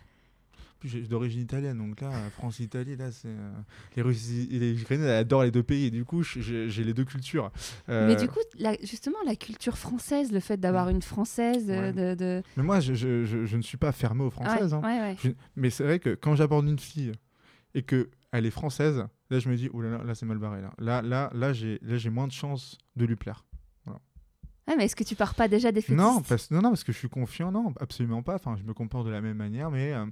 D'origine 1.08 1.40
italienne, 1.40 1.76
donc 1.78 2.00
là, 2.00 2.08
euh, 2.12 2.30
France-Italie, 2.30 2.96
là, 2.96 3.10
c'est 3.10 3.26
euh, 3.28 3.50
les 3.96 4.02
Russes 4.02 4.30
et 4.30 4.58
les 4.60 4.80
Ukrainiens 4.80 5.08
adorent 5.08 5.42
les 5.42 5.50
deux 5.50 5.64
pays, 5.64 5.86
et 5.86 5.90
du 5.90 6.04
coup, 6.04 6.22
j'ai 6.22 6.84
les 6.84 6.94
deux 6.94 7.04
cultures. 7.04 7.50
Euh, 7.88 8.06
Mais 8.06 8.14
du 8.14 8.28
coup, 8.28 8.38
la- 8.58 8.76
justement, 8.82 9.18
la 9.26 9.34
culture 9.34 9.76
française, 9.76 10.30
le 10.30 10.38
fait 10.40 10.56
d'avoir 10.56 10.88
une 10.88 11.02
française, 11.02 11.68
Ouais. 11.68 11.92
de... 11.92 12.14
de... 12.14 12.42
mais 12.56 12.62
moi, 12.62 12.78
je, 12.78 12.94
je, 12.94 13.24
je- 13.24 13.44
je 13.44 13.56
ne 13.56 13.62
suis 13.62 13.76
pas 13.76 13.90
fermé 13.90 14.22
aux 14.22 14.30
françaises. 14.30 14.72
ouais, 14.74 14.80
hein. 14.84 15.16
Je- 15.22 15.30
mais 15.56 15.70
c'est 15.70 15.82
vrai 15.82 15.98
que 15.98 16.14
quand 16.14 16.36
j'aborde 16.36 16.68
une 16.68 16.78
fille 16.78 17.10
et 17.74 17.82
que 17.82 18.08
elle 18.30 18.46
est 18.46 18.50
française, 18.50 19.04
là 19.30 19.38
je 19.40 19.48
me 19.48 19.56
dis 19.56 19.68
oh 19.72 19.80
là 19.80 19.90
là, 19.90 20.04
là 20.04 20.14
c'est 20.14 20.26
mal 20.26 20.38
barré 20.38 20.60
là. 20.60 20.72
Là 20.78 21.02
là 21.02 21.30
là 21.34 21.52
j'ai 21.52 22.10
moins 22.10 22.26
de 22.28 22.32
chances 22.32 22.78
de 22.96 23.04
lui 23.04 23.16
plaire. 23.16 23.44
Ouais, 24.66 24.74
mais 24.76 24.84
est-ce 24.84 24.96
que 24.96 25.04
tu 25.04 25.14
pars 25.14 25.34
pas 25.34 25.48
déjà 25.48 25.72
des 25.72 25.82
Non 25.88 26.20
parce 26.20 26.50
non 26.50 26.60
non 26.60 26.68
parce 26.68 26.84
que 26.84 26.92
je 26.92 26.98
suis 26.98 27.08
confiant 27.08 27.50
non 27.50 27.72
absolument 27.80 28.22
pas. 28.22 28.34
Enfin 28.34 28.54
je 28.58 28.64
me 28.64 28.74
comporte 28.74 29.06
de 29.06 29.10
la 29.10 29.22
même 29.22 29.38
manière 29.38 29.70
mais 29.70 29.94
euh, 29.94 30.04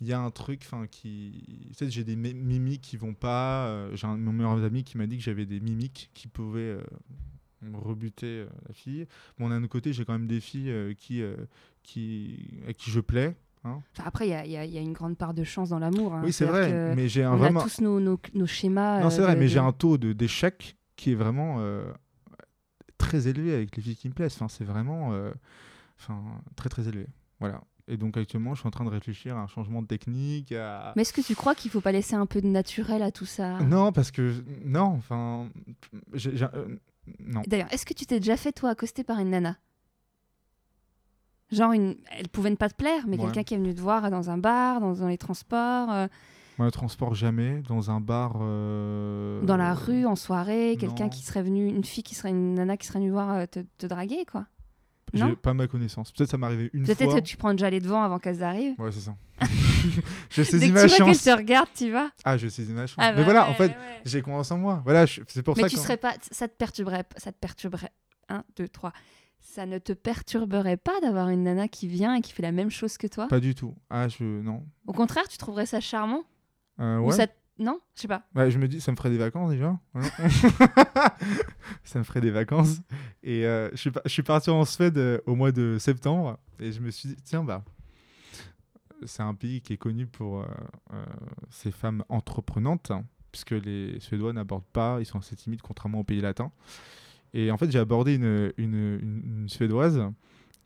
il 0.00 0.06
y 0.06 0.12
a 0.12 0.20
un 0.20 0.30
truc 0.30 0.60
enfin 0.64 0.86
qui 0.86 1.70
sais 1.72 1.90
j'ai 1.90 2.04
des 2.04 2.16
mi- 2.16 2.34
mimiques 2.34 2.82
qui 2.82 2.96
vont 2.96 3.14
pas. 3.14 3.66
euh, 3.66 3.96
j'ai 3.96 4.06
un 4.06 4.16
de 4.16 4.22
mes 4.22 4.32
meilleurs 4.32 4.62
amis 4.62 4.84
qui 4.84 4.96
m'a 4.98 5.06
dit 5.06 5.16
que 5.18 5.22
j'avais 5.24 5.46
des 5.46 5.60
mimiques 5.60 6.10
qui 6.14 6.28
pouvaient 6.28 6.60
euh, 6.78 6.82
rebuter 7.74 8.26
euh, 8.42 8.48
la 8.68 8.74
fille. 8.74 9.06
Bon 9.38 9.48
d'un 9.48 9.58
autre 9.62 9.72
côté 9.72 9.92
j'ai 9.92 10.04
quand 10.04 10.12
même 10.12 10.28
des 10.28 10.40
filles 10.40 10.94
qui 10.96 11.22
qui 11.82 12.60
à 12.68 12.72
qui 12.72 12.90
je 12.90 13.00
plais. 13.00 13.36
hein. 13.64 13.82
Enfin, 13.96 14.04
après, 14.06 14.28
il 14.28 14.50
y 14.50 14.50
y 14.50 14.70
y 14.70 14.78
a 14.78 14.80
une 14.80 14.92
grande 14.92 15.16
part 15.16 15.34
de 15.34 15.42
chance 15.44 15.70
dans 15.70 15.78
l'amour. 15.80 16.14
hein. 16.14 16.22
oui 16.24 16.32
c'est 16.32 16.44
vrai 16.46 16.94
mais 16.94 17.08
j'ai 17.08 17.24
un 17.24 17.32
On 17.32 17.36
vraiment 17.36 17.60
a 17.60 17.64
tous 17.64 17.80
nos, 17.80 17.98
nos, 17.98 18.20
nos 18.34 18.46
schémas. 18.46 19.00
Non, 19.02 19.10
c'est 19.10 19.22
vrai, 19.22 19.34
de- 19.34 19.40
mais 19.40 19.46
de- 19.46 19.50
j'ai 19.50 19.58
un 19.58 19.72
taux 19.72 19.98
d'échec 19.98 20.76
qui 20.96 21.10
est 21.12 21.16
vraiment 21.16 21.60
très 22.98 23.28
élevé 23.28 23.54
avec 23.54 23.76
les 23.76 23.82
filles 23.82 23.96
qui 23.96 24.08
me 24.08 24.14
plaisent. 24.14 24.34
Enfin, 24.34 24.48
c'est 24.48 24.64
vraiment 24.64 25.12
enfin, 25.98 26.22
très 26.56 26.68
très 26.68 26.88
élevé. 26.88 27.06
Voilà. 27.40 27.60
Et 27.90 27.96
donc 27.96 28.16
actuellement, 28.18 28.54
je 28.54 28.60
suis 28.60 28.68
en 28.68 28.70
train 28.70 28.84
de 28.84 28.90
réfléchir 28.90 29.36
à 29.36 29.40
un 29.40 29.46
changement 29.46 29.80
de 29.82 29.86
technique. 29.86 30.52
à- 30.52 30.92
Mais 30.94 31.02
est-ce 31.02 31.12
que 31.14 31.22
tu 31.22 31.34
crois 31.34 31.54
qu'il 31.54 31.70
faut 31.70 31.80
pas 31.80 31.90
laisser 31.92 32.14
un 32.14 32.26
peu 32.26 32.40
de 32.42 32.46
naturel 32.46 33.02
à 33.02 33.10
tout 33.10 33.24
ça? 33.26 33.58
Non, 33.60 33.92
parce 33.92 34.10
que 34.10 34.34
non, 34.64 34.82
enfin, 34.98 35.48
j'ai- 36.12 36.36
j'ai- 36.36 36.46
euh, 36.54 36.76
non. 37.20 37.42
D'ailleurs, 37.46 37.72
est-ce 37.72 37.86
que 37.86 37.94
tu 37.94 38.04
t'es 38.04 38.20
déjà 38.20 38.36
fait, 38.36 38.52
toi, 38.52 38.70
accoster 38.70 39.04
par 39.04 39.18
une 39.20 39.30
nana? 39.30 39.56
Genre, 41.50 41.72
une... 41.72 41.96
elle 42.10 42.28
pouvait 42.28 42.50
ne 42.50 42.56
pas 42.56 42.68
te 42.68 42.74
plaire, 42.74 43.04
mais 43.08 43.16
Ouais. 43.16 43.24
quelqu'un 43.24 43.42
qui 43.42 43.54
est 43.54 43.56
venu 43.56 43.74
te 43.74 43.80
voir 43.80 44.10
dans 44.10 44.28
un 44.28 44.36
bar, 44.36 44.80
dans, 44.80 44.92
dans 44.92 45.08
les 45.08 45.16
transports, 45.16 45.90
euh, 45.90 46.06
Moi, 46.58 46.66
le 46.66 46.72
transport 46.72 47.14
jamais 47.14 47.62
dans 47.66 47.90
un 47.90 48.00
bar. 48.00 48.34
euh, 48.42 49.40
dans 49.44 49.56
la 49.56 49.72
rue, 49.72 50.04
en 50.04 50.14
soirée, 50.16 50.76
quelqu'un 50.78 51.04
non. 51.04 51.08
qui 51.10 51.22
serait 51.22 51.42
venu, 51.42 51.66
une 51.68 51.84
fille 51.84 52.02
qui 52.02 52.14
serait 52.14 52.30
une 52.30 52.52
nana 52.54 52.76
qui 52.76 52.86
serait 52.86 52.98
venue 52.98 53.10
voir 53.12 53.30
euh, 53.34 53.46
te, 53.46 53.60
te 53.78 53.86
draguer, 53.86 54.26
quoi. 54.30 54.44
J'ai 55.14 55.36
pas 55.36 55.54
ma 55.54 55.66
connaissance. 55.66 56.12
Peut-être 56.12 56.30
ça 56.30 56.38
m'est 56.38 56.46
arrivé 56.46 56.70
une 56.72 56.84
Peut-être 56.84 57.04
fois. 57.04 57.14
que 57.20 57.26
tu 57.26 57.36
prends 57.36 57.52
déjà 57.52 57.70
les 57.70 57.80
devants 57.80 58.02
avant 58.02 58.18
qu'elles 58.18 58.42
arrivent. 58.42 58.74
Ouais, 58.78 58.92
c'est 58.92 59.00
ça. 59.00 59.14
je 60.30 60.42
saisis 60.42 60.72
ma 60.72 60.82
tu 60.82 60.88
vois 60.88 60.96
qu'elle 60.96 61.06
chance. 61.14 61.22
te 61.24 61.30
regarde, 61.30 61.68
tu 61.74 61.90
vas. 61.90 62.10
Ah, 62.24 62.36
je 62.36 62.48
saisis 62.48 62.72
ma 62.72 62.86
chance. 62.86 62.96
Ah 62.98 63.12
mais 63.12 63.18
bah 63.18 63.24
voilà, 63.24 63.44
ouais, 63.44 63.50
en 63.50 63.54
fait, 63.54 63.68
ouais, 63.68 63.76
j'ai 64.04 64.22
confiance 64.22 64.50
en 64.50 64.58
moi. 64.58 64.82
Voilà, 64.84 65.06
je- 65.06 65.20
c'est 65.28 65.42
pour 65.42 65.56
Mais 65.56 65.62
ça 65.62 65.68
tu 65.68 65.76
que. 65.76 65.80
serais 65.82 65.96
pas, 65.96 66.14
ça 66.30 66.48
te 66.48 66.54
perturberait, 66.56 67.04
ça 67.16 67.32
te 67.32 67.38
perturberait. 67.38 67.92
1, 68.28 68.44
2, 68.56 68.68
3. 68.68 68.92
Ça 69.40 69.64
ne 69.66 69.78
te 69.78 69.92
perturberait 69.92 70.76
pas 70.76 71.00
d'avoir 71.00 71.28
une 71.30 71.44
nana 71.44 71.68
qui 71.68 71.86
vient 71.88 72.14
et 72.16 72.20
qui 72.20 72.32
fait 72.32 72.42
la 72.42 72.52
même 72.52 72.70
chose 72.70 72.98
que 72.98 73.06
toi? 73.06 73.28
Pas 73.28 73.40
du 73.40 73.54
tout. 73.54 73.74
Ah, 73.88 74.08
je. 74.08 74.22
Non. 74.24 74.64
Au 74.86 74.92
contraire, 74.92 75.26
tu 75.28 75.38
trouverais 75.38 75.64
ça 75.66 75.80
charmant? 75.80 76.24
Euh, 76.80 76.98
Ou 76.98 77.06
ouais. 77.06 77.12
ça 77.16 77.26
te- 77.26 77.32
Non 77.58 77.80
Je 77.94 78.02
sais 78.02 78.08
pas. 78.08 78.22
Ouais, 78.34 78.50
je 78.50 78.58
me 78.58 78.68
dis, 78.68 78.80
ça 78.80 78.92
me 78.92 78.96
ferait 78.96 79.10
des 79.10 79.18
vacances 79.18 79.50
déjà. 79.50 79.78
Ça 81.84 81.98
me 81.98 82.04
ferait 82.04 82.20
des 82.20 82.30
vacances. 82.30 82.80
Et 83.22 83.46
euh, 83.46 83.68
je, 83.72 83.76
suis 83.76 83.90
je 84.04 84.22
parti 84.22 84.50
en 84.50 84.64
Suède 84.64 84.96
euh, 84.98 85.18
au 85.26 85.34
mois 85.34 85.50
de 85.50 85.76
septembre. 85.78 86.38
Et 86.60 86.70
je 86.70 86.80
me 86.80 86.90
suis 86.90 87.10
dit, 87.10 87.16
tiens, 87.24 87.42
bah, 87.42 87.64
c'est 89.04 89.22
un 89.22 89.34
pays 89.34 89.60
qui 89.60 89.72
est 89.72 89.76
connu 89.76 90.06
pour 90.06 90.42
euh, 90.42 91.04
ses 91.50 91.72
femmes 91.72 92.04
entreprenantes, 92.08 92.92
hein, 92.92 93.04
puisque 93.32 93.50
les 93.50 93.98
Suédois 94.00 94.32
n'abordent 94.32 94.64
pas, 94.72 94.98
ils 95.00 95.06
sont 95.06 95.18
assez 95.18 95.34
timides, 95.34 95.62
contrairement 95.62 96.00
aux 96.00 96.04
pays 96.04 96.20
latins. 96.20 96.52
Et 97.34 97.50
en 97.50 97.58
fait, 97.58 97.70
j'ai 97.70 97.78
abordé 97.78 98.14
une 98.14 99.46
Suédoise 99.48 100.00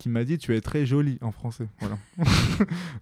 qui 0.03 0.09
m'a 0.09 0.25
dit, 0.25 0.37
tu 0.39 0.55
es 0.57 0.61
très 0.61 0.85
jolie 0.85 1.19
en 1.23 1.31
français. 1.33 1.69
Voilà. 1.81 1.97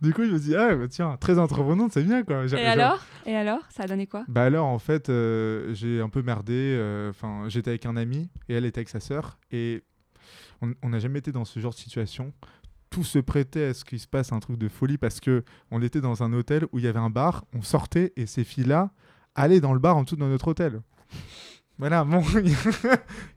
du 0.03 0.13
coup, 0.13 0.25
je 0.25 0.31
me 0.31 0.39
dis, 0.39 0.55
ah, 0.55 0.75
bah, 0.75 0.87
tiens, 0.89 1.17
très 1.19 1.39
entreprenante, 1.39 1.93
c'est 1.93 2.03
bien, 2.03 2.23
quoi. 2.23 2.47
J'ai- 2.47 2.57
Et 2.57 2.61
j'ai- 2.61 2.67
alors? 2.67 3.01
Et 3.27 3.35
alors? 3.37 3.61
Ça 3.71 3.85
a 3.85 3.87
donné 3.87 4.07
quoi? 4.07 4.25
Bah 4.29 4.45
alors 4.45 4.67
en 4.67 4.79
fait 4.79 5.09
euh, 5.09 5.73
j'ai 5.75 6.01
un 6.01 6.09
peu 6.09 6.23
merdé. 6.23 6.53
euh, 6.55 7.11
Enfin 7.11 7.45
j'étais 7.49 7.71
avec 7.71 7.87
un 7.87 7.97
ami 7.97 8.31
et 8.49 8.55
elle 8.55 8.65
était 8.65 8.79
avec 8.81 8.89
sa 8.89 9.01
sœur 9.01 9.39
et 9.51 9.83
on 10.63 10.73
on 10.83 10.89
n'a 10.91 10.99
jamais 10.99 11.19
été 11.19 11.33
dans 11.33 11.45
ce 11.45 11.59
genre 11.61 11.73
de 11.73 11.79
situation. 11.79 12.33
Tout 12.91 13.05
se 13.05 13.19
prêtait 13.19 13.65
à 13.67 13.75
ce 13.75 13.85
qu'il 13.85 14.01
se 14.01 14.07
passe 14.09 14.33
un 14.33 14.41
truc 14.41 14.59
de 14.59 14.69
folie 14.69 14.99
parce 14.99 15.21
que 15.21 15.45
on 15.71 15.81
était 15.83 16.01
dans 16.01 16.23
un 16.23 16.33
hôtel 16.33 16.67
où 16.73 16.79
il 16.79 16.85
y 16.85 16.89
avait 16.89 16.99
un 16.99 17.11
bar. 17.11 17.45
On 17.55 17.63
sortait 17.63 18.13
et 18.17 18.27
ces 18.27 18.43
filles-là 18.45 18.91
allaient 19.35 19.61
dans 19.61 19.73
le 19.75 19.79
bar 19.81 19.97
en 19.97 20.03
dessous 20.05 20.17
de 20.17 20.21
notre 20.25 20.49
hôtel. 20.49 20.81
Voilà, 21.81 22.05
bon, 22.05 22.23
il 22.45 22.51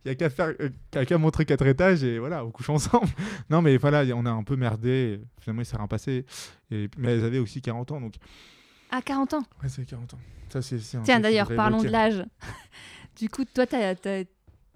y 0.05 0.09
a 0.09 0.15
qu'à 0.15 0.29
faire, 0.29 0.53
euh, 0.59 1.05
qu'à 1.05 1.17
montrer 1.17 1.45
quatre 1.45 1.65
étages 1.65 2.03
et 2.03 2.19
voilà, 2.19 2.45
on 2.45 2.51
couche 2.51 2.69
ensemble. 2.69 3.07
Non, 3.49 3.61
mais 3.61 3.77
voilà, 3.77 4.03
on 4.15 4.25
a 4.25 4.31
un 4.31 4.43
peu 4.43 4.55
merdé. 4.55 5.19
Finalement, 5.39 5.61
il 5.61 5.65
s'est 5.65 5.77
rien 5.77 5.87
passé. 5.87 6.25
Et, 6.69 6.89
mais 6.97 7.13
elles 7.13 7.23
avaient 7.23 7.39
aussi 7.39 7.61
40 7.61 7.91
ans, 7.93 8.01
donc. 8.01 8.15
À 8.91 9.01
40 9.01 9.33
ans? 9.35 9.43
Ouais, 9.61 9.69
c'est 9.69 9.85
40 9.85 10.13
ans. 10.13 10.19
Ça, 10.49 10.61
c'est, 10.61 10.77
Tiens, 11.03 11.19
d'ailleurs, 11.19 11.47
parlons 11.55 11.81
de 11.81 11.87
l'âge. 11.87 12.23
du 13.17 13.29
coup, 13.29 13.43
toi, 13.45 13.65
t'as 13.65 13.95
t'as- 13.95 14.23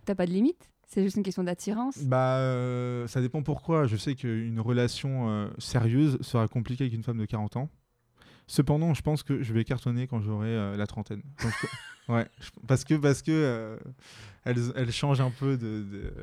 t'as 0.06 0.15
pas 0.15 0.25
de 0.25 0.32
limite 0.32 0.69
C'est 0.88 1.03
juste 1.03 1.17
une 1.17 1.23
question 1.23 1.43
d'attirance? 1.43 1.99
Bah, 2.03 2.38
euh, 2.38 3.06
ça 3.08 3.21
dépend 3.21 3.43
pourquoi. 3.43 3.86
Je 3.86 3.95
sais 3.97 4.15
qu'une 4.15 4.60
relation 4.60 5.30
euh, 5.30 5.49
sérieuse 5.60 6.17
sera 6.21 6.47
compliquée 6.47 6.86
avec 6.86 6.93
une 6.93 7.03
femme 7.03 7.17
de 7.17 7.25
40 7.25 7.58
ans. 7.58 7.69
Cependant, 8.47 8.93
je 8.93 9.01
pense 9.01 9.23
que 9.23 9.43
je 9.43 9.53
vais 9.53 9.63
cartonner 9.65 10.07
quand 10.07 10.21
j'aurai 10.21 10.47
euh, 10.49 10.77
la 10.77 10.88
trentaine. 10.88 11.21
Quand 11.41 11.49
je- 11.49 11.67
ouais, 12.13 12.25
je- 12.39 12.49
parce 12.65 12.83
que 12.86 12.93
parce 12.95 13.21
que 13.21 13.31
euh, 13.31 13.77
elles, 14.45 14.71
elles 14.75 14.91
changent 14.91 15.21
un 15.21 15.31
peu 15.31 15.57
de. 15.57 15.83
de- 15.83 16.13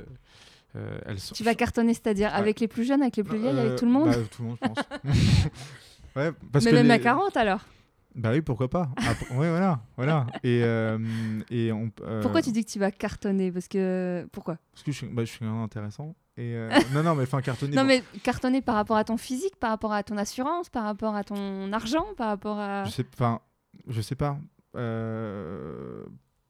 euh, 0.76 0.98
elles 1.06 1.20
sont- 1.20 1.34
Tu 1.34 1.44
vas 1.44 1.54
cartonner, 1.54 1.92
c'est-à-dire 1.94 2.30
Ouais. 2.30 2.38
avec 2.38 2.60
les 2.60 2.66
plus 2.68 2.84
jeunes, 2.84 3.02
avec 3.02 3.16
les 3.16 3.24
plus 3.24 3.38
vieilles, 3.38 3.54
Euh, 3.56 3.66
avec 3.66 3.78
tout 3.78 3.84
le 3.84 3.92
monde 3.92 4.08
bah, 4.08 4.16
Tout 4.30 4.42
le 4.42 4.48
monde, 4.48 4.58
je 4.62 4.68
pense. 4.68 4.84
ouais, 6.16 6.32
parce 6.52 6.64
Mais 6.64 6.70
que 6.70 6.76
même 6.76 6.86
les- 6.86 6.92
à 6.92 6.98
40 6.98 7.36
alors 7.36 7.60
Bah 8.14 8.30
oui, 8.32 8.40
pourquoi 8.40 8.70
pas. 8.70 8.88
Après- 8.96 9.34
ouais, 9.36 9.50
voilà, 9.50 9.80
voilà. 9.96 10.26
Et 10.42 10.62
euh, 10.64 10.98
et 11.50 11.72
on. 11.72 11.90
euh, 12.02 12.22
Pourquoi 12.22 12.40
tu 12.42 12.52
dis 12.52 12.64
que 12.64 12.70
tu 12.70 12.78
vas 12.78 12.90
cartonner? 12.90 13.52
Parce 13.52 13.68
que. 13.68 14.26
Pourquoi? 14.32 14.56
Parce 14.72 14.82
que 14.84 14.92
je 14.92 14.96
suis, 14.98 15.06
bah, 15.08 15.24
je 15.24 15.30
suis 15.30 15.44
intéressant. 15.44 16.14
Et 16.36 16.54
euh, 16.56 16.68
non, 16.92 17.02
non, 17.04 17.14
mais 17.14 17.22
enfin 17.22 17.40
cartonner. 17.42 17.76
Non, 17.76 17.82
bon, 17.82 17.88
mais 17.88 18.02
cartonner 18.22 18.60
par 18.60 18.74
rapport 18.74 18.96
à 18.96 19.04
ton 19.04 19.16
physique, 19.16 19.56
par 19.56 19.70
rapport 19.70 19.92
à 19.92 20.02
ton 20.02 20.16
assurance, 20.16 20.68
par 20.68 20.82
rapport 20.84 21.14
à 21.14 21.22
ton 21.24 21.72
argent, 21.72 22.06
par 22.16 22.28
rapport 22.28 22.58
à. 22.58 22.84
Je 22.84 22.90
sais, 22.90 23.04
je 23.88 24.14
pas. 24.14 24.38
Euh, 24.76 26.04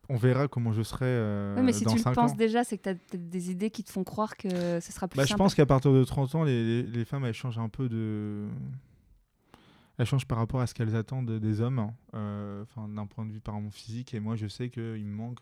on 0.09 0.17
verra 0.17 0.49
comment 0.49 0.73
je 0.73 0.83
serai 0.83 1.05
euh, 1.07 1.57
Ouais, 1.57 1.63
mais 1.63 1.73
si 1.73 1.85
dans 1.85 1.91
tu 1.93 1.97
le 1.99 2.03
5 2.03 2.15
penses 2.15 2.33
ans. 2.33 2.37
déjà, 2.37 2.65
c'est 2.65 2.77
que 2.79 2.83
tu 2.85 2.89
as 2.91 2.95
peut-être 2.95 3.29
des 3.29 3.51
idées 3.51 3.71
qui 3.71 3.85
te 3.85 3.91
font 3.91 4.05
croire 4.05 4.37
que 4.37 4.81
ce 4.81 4.93
sera 4.93 5.09
plus 5.09 5.17
Bah, 5.19 5.25
je 5.25 5.29
simple. 5.29 5.39
pense 5.39 5.55
qu'à 5.55 5.67
partir 5.67 5.93
de 5.93 6.03
30 6.05 6.35
ans, 6.35 6.45
les, 6.45 6.65
les- 6.65 6.83
les 6.91 7.05
femmes, 7.05 7.25
elles 7.25 7.33
changent 7.35 7.59
un 7.59 7.69
peu 7.69 7.89
de... 7.89 8.47
Elles 9.97 10.07
changent 10.07 10.27
par 10.27 10.39
rapport 10.39 10.61
à 10.61 10.67
ce 10.67 10.75
qu'elles 10.75 10.97
attendent 10.97 11.31
des 11.39 11.61
hommes, 11.61 11.79
hein. 11.79 11.95
Euh, 12.15 12.63
enfin, 12.63 12.89
d'un 12.89 13.07
point 13.07 13.25
de 13.25 13.33
vue 13.33 13.41
par 13.41 13.55
mon 13.61 13.71
physique. 13.71 14.13
Et 14.13 14.21
moi, 14.21 14.35
je 14.37 14.47
sais 14.49 14.69
qu'il 14.69 14.83
me 15.07 15.15
manque 15.15 15.41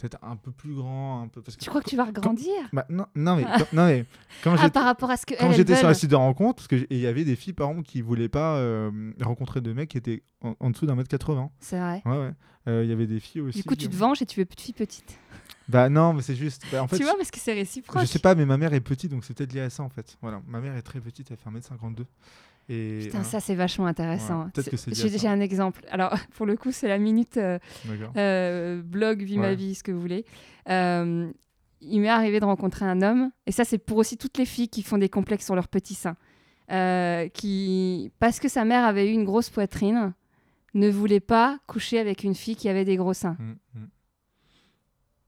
peut-être 0.00 0.18
un 0.22 0.36
peu 0.36 0.50
plus 0.50 0.74
grand. 0.74 1.22
Un 1.22 1.28
peu, 1.28 1.42
parce 1.42 1.56
que, 1.56 1.62
Tu 1.62 1.68
crois 1.70 1.82
que 1.82 1.88
tu 1.90 1.96
vas 1.96 2.04
regrandir 2.04 2.52
Bah, 2.72 2.86
non, 2.88 3.06
non, 3.14 3.36
mais, 3.36 3.44
quand, 3.44 3.72
non, 3.72 3.86
mais 3.86 4.04
quand 4.42 4.56
Ah, 4.58 4.70
par 4.70 4.84
rapport 4.84 5.10
à 5.10 5.16
ce 5.16 5.26
que 5.26 5.34
quand 5.38 5.52
j'étais 5.52 5.76
sur 5.76 5.86
la 5.88 5.94
site 5.94 6.10
de 6.10 6.16
rencontre, 6.16 6.56
parce 6.56 6.68
que 6.68 6.86
il 6.90 6.98
y 6.98 7.06
avait 7.06 7.24
des 7.24 7.36
filles, 7.36 7.52
par 7.52 7.68
exemple, 7.70 7.86
qui 7.86 8.00
voulaient 8.02 8.28
pas 8.28 8.56
euh, 8.56 9.12
rencontrer 9.20 9.60
de 9.60 9.72
mecs 9.72 9.90
qui 9.90 9.98
étaient 9.98 10.22
en, 10.42 10.54
en 10.58 10.70
dessous 10.70 10.86
d'un 10.86 10.94
mètre 10.94 11.08
80. 11.08 11.50
C'est 11.60 11.78
vrai. 11.78 12.02
Ouais, 12.04 12.18
ouais. 12.18 12.32
Euh, 12.68 12.84
Il 12.84 12.90
y 12.90 12.92
avait 12.92 13.06
des 13.06 13.20
filles 13.20 13.42
aussi. 13.42 13.58
Du 13.58 13.64
coup, 13.64 13.76
tu 13.76 13.88
te 13.88 13.96
venges 13.96 14.20
et 14.22 14.26
tu 14.26 14.40
veux 14.40 14.46
plus 14.46 14.56
de 14.56 14.60
filles 14.60 14.74
petites. 14.74 15.18
Bah 15.68 15.88
non, 15.88 16.12
mais 16.12 16.22
c'est 16.22 16.34
juste. 16.34 16.64
bah, 16.72 16.82
en 16.82 16.88
fait, 16.88 16.96
tu 16.96 17.04
vois, 17.04 17.14
parce 17.16 17.30
que 17.30 17.38
c'est 17.38 17.52
réciproque. 17.52 18.02
je 18.02 18.06
sais 18.06 18.18
pas, 18.18 18.34
mais 18.34 18.44
ma 18.44 18.56
mère 18.56 18.74
est 18.74 18.80
petite, 18.80 19.10
donc 19.12 19.24
c'est 19.24 19.34
peut-être 19.36 19.52
lié 19.52 19.60
à 19.60 19.70
ça 19.70 19.84
en 19.84 19.88
fait. 19.88 20.18
Voilà, 20.20 20.42
ma 20.48 20.60
mère 20.60 20.74
est 20.76 20.82
très 20.82 20.98
petite, 21.00 21.30
elle 21.30 21.36
fait 21.36 21.48
1m52. 21.48 22.04
Et 22.72 23.00
Putain, 23.02 23.24
ça 23.24 23.40
c'est 23.40 23.56
vachement 23.56 23.86
intéressant. 23.86 24.44
Ouais, 24.44 24.50
peut-être 24.54 24.70
que 24.70 24.76
c'est 24.76 24.92
lié 24.92 25.14
à 25.14 25.18
J'ai 25.18 25.26
un 25.26 25.40
exemple. 25.40 25.84
Alors, 25.90 26.14
pour 26.36 26.46
le 26.46 26.56
coup, 26.56 26.70
c'est 26.70 26.86
la 26.86 26.98
minute 26.98 27.36
euh, 27.36 27.58
euh, 28.16 28.80
blog, 28.80 29.22
vie 29.22 29.38
ma 29.38 29.54
vie, 29.54 29.74
ce 29.74 29.82
que 29.82 29.90
vous 29.90 30.00
voulez. 30.00 30.24
Euh, 30.68 31.28
il 31.80 32.00
m'est 32.00 32.08
arrivé 32.08 32.38
de 32.38 32.44
rencontrer 32.44 32.84
un 32.84 33.02
homme, 33.02 33.32
et 33.46 33.52
ça 33.52 33.64
c'est 33.64 33.78
pour 33.78 33.96
aussi 33.96 34.16
toutes 34.16 34.38
les 34.38 34.44
filles 34.44 34.68
qui 34.68 34.82
font 34.82 34.98
des 34.98 35.08
complexes 35.08 35.46
sur 35.46 35.56
leur 35.56 35.66
petit 35.66 35.94
sein, 35.94 36.14
qui, 37.32 38.12
parce 38.20 38.38
que 38.38 38.48
sa 38.48 38.64
mère 38.64 38.84
avait 38.84 39.10
eu 39.10 39.12
une 39.12 39.24
grosse 39.24 39.50
poitrine, 39.50 40.12
ne 40.74 40.88
voulait 40.88 41.20
pas 41.20 41.58
coucher 41.66 41.98
avec 41.98 42.22
une 42.22 42.36
fille 42.36 42.54
qui 42.54 42.68
avait 42.68 42.84
des 42.84 42.96
gros 42.96 43.14
seins. 43.14 43.36
Mm, 43.40 43.80
mm. 43.80 43.88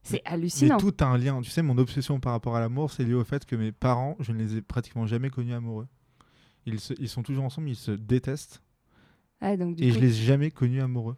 C'est 0.03 0.21
Mais 0.25 0.31
hallucinant. 0.31 0.77
tout 0.77 0.93
a 0.99 1.05
un 1.05 1.17
lien. 1.17 1.41
Tu 1.41 1.49
sais, 1.49 1.61
mon 1.61 1.77
obsession 1.77 2.19
par 2.19 2.33
rapport 2.33 2.55
à 2.55 2.59
l'amour, 2.59 2.91
c'est 2.91 3.03
lié 3.03 3.13
au 3.13 3.23
fait 3.23 3.45
que 3.45 3.55
mes 3.55 3.71
parents, 3.71 4.15
je 4.19 4.31
ne 4.31 4.37
les 4.37 4.57
ai 4.57 4.61
pratiquement 4.61 5.07
jamais 5.07 5.29
connus 5.29 5.53
amoureux. 5.53 5.87
Ils, 6.65 6.79
se- 6.79 6.93
ils 6.99 7.09
sont 7.09 7.23
toujours 7.23 7.43
ensemble, 7.43 7.69
ils 7.69 7.75
se 7.75 7.91
détestent. 7.91 8.61
Donc, 9.41 9.75
du 9.75 9.83
et 9.83 9.89
coup, 9.89 9.95
je 9.95 9.99
les 9.99 10.07
ai 10.21 10.23
jamais 10.25 10.51
connus 10.51 10.81
amoureux. 10.81 11.17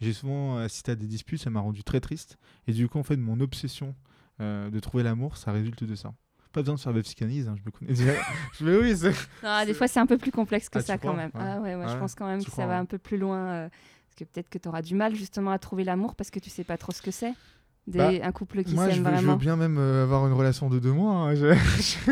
J'ai 0.00 0.12
souvent 0.12 0.56
assisté 0.58 0.92
à 0.92 0.94
des 0.94 1.06
disputes, 1.06 1.40
ça 1.40 1.50
m'a 1.50 1.60
rendu 1.60 1.82
très 1.84 2.00
triste. 2.00 2.38
Et 2.66 2.72
du 2.72 2.88
coup, 2.88 2.98
en 2.98 3.02
fait, 3.02 3.16
mon 3.16 3.40
obsession 3.40 3.94
euh, 4.40 4.70
de 4.70 4.80
trouver 4.80 5.02
l'amour, 5.02 5.36
ça 5.36 5.52
résulte 5.52 5.84
de 5.84 5.94
ça. 5.94 6.14
Pas 6.52 6.62
besoin 6.62 6.76
de 6.76 6.80
faire 6.80 6.94
de 6.94 7.02
psychanalyse, 7.02 7.46
hein, 7.48 7.56
je 7.58 7.62
me 7.66 7.70
connais 7.70 7.92
déjà. 7.92 8.12
Mais 8.62 8.76
oui. 8.76 8.94
Non, 9.42 9.66
des 9.66 9.74
fois, 9.74 9.86
c'est 9.88 10.00
un 10.00 10.06
peu 10.06 10.16
plus 10.16 10.30
complexe 10.30 10.68
que 10.70 10.78
Ah, 10.78 10.82
ça 10.82 10.94
quand 10.96 11.08
crois 11.12 11.14
même. 11.14 11.30
Ouais. 11.34 11.40
Ah 11.42 11.60
ouais, 11.60 11.74
ouais, 11.74 11.88
je 11.88 11.96
pense 11.98 12.14
quand 12.14 12.26
même 12.26 12.40
tu 12.40 12.46
que 12.48 12.56
ça 12.56 12.66
va 12.66 12.74
ouais. 12.74 12.78
un 12.78 12.84
peu 12.86 12.96
plus 12.98 13.18
loin. 13.18 13.38
euh, 13.48 13.68
parce 13.68 14.14
que 14.16 14.24
peut-être 14.24 14.48
que 14.48 14.56
tu 14.58 14.66
auras 14.68 14.80
du 14.80 14.94
mal 14.94 15.14
justement 15.14 15.50
à 15.50 15.58
trouver 15.58 15.84
l'amour 15.84 16.14
parce 16.14 16.30
que 16.30 16.38
tu 16.38 16.48
sais 16.48 16.64
pas 16.64 16.78
trop 16.78 16.92
ce 16.92 17.02
que 17.02 17.10
c'est. 17.10 17.34
Des, 17.88 17.98
Bah, 17.98 18.10
un 18.22 18.32
couple 18.32 18.62
qui 18.64 18.72
s'aime 18.76 18.80
veux, 18.84 18.90
je 18.90 18.96
veux 18.98 19.02
vraiment. 19.02 19.36
bien 19.36 19.56
même 19.56 19.78
euh, 19.78 20.02
avoir 20.02 20.26
une 20.26 20.34
relation 20.34 20.68
de 20.68 20.78
deux 20.78 20.92
mois. 20.92 21.12
hein. 21.14 21.34
Je- 21.34 21.54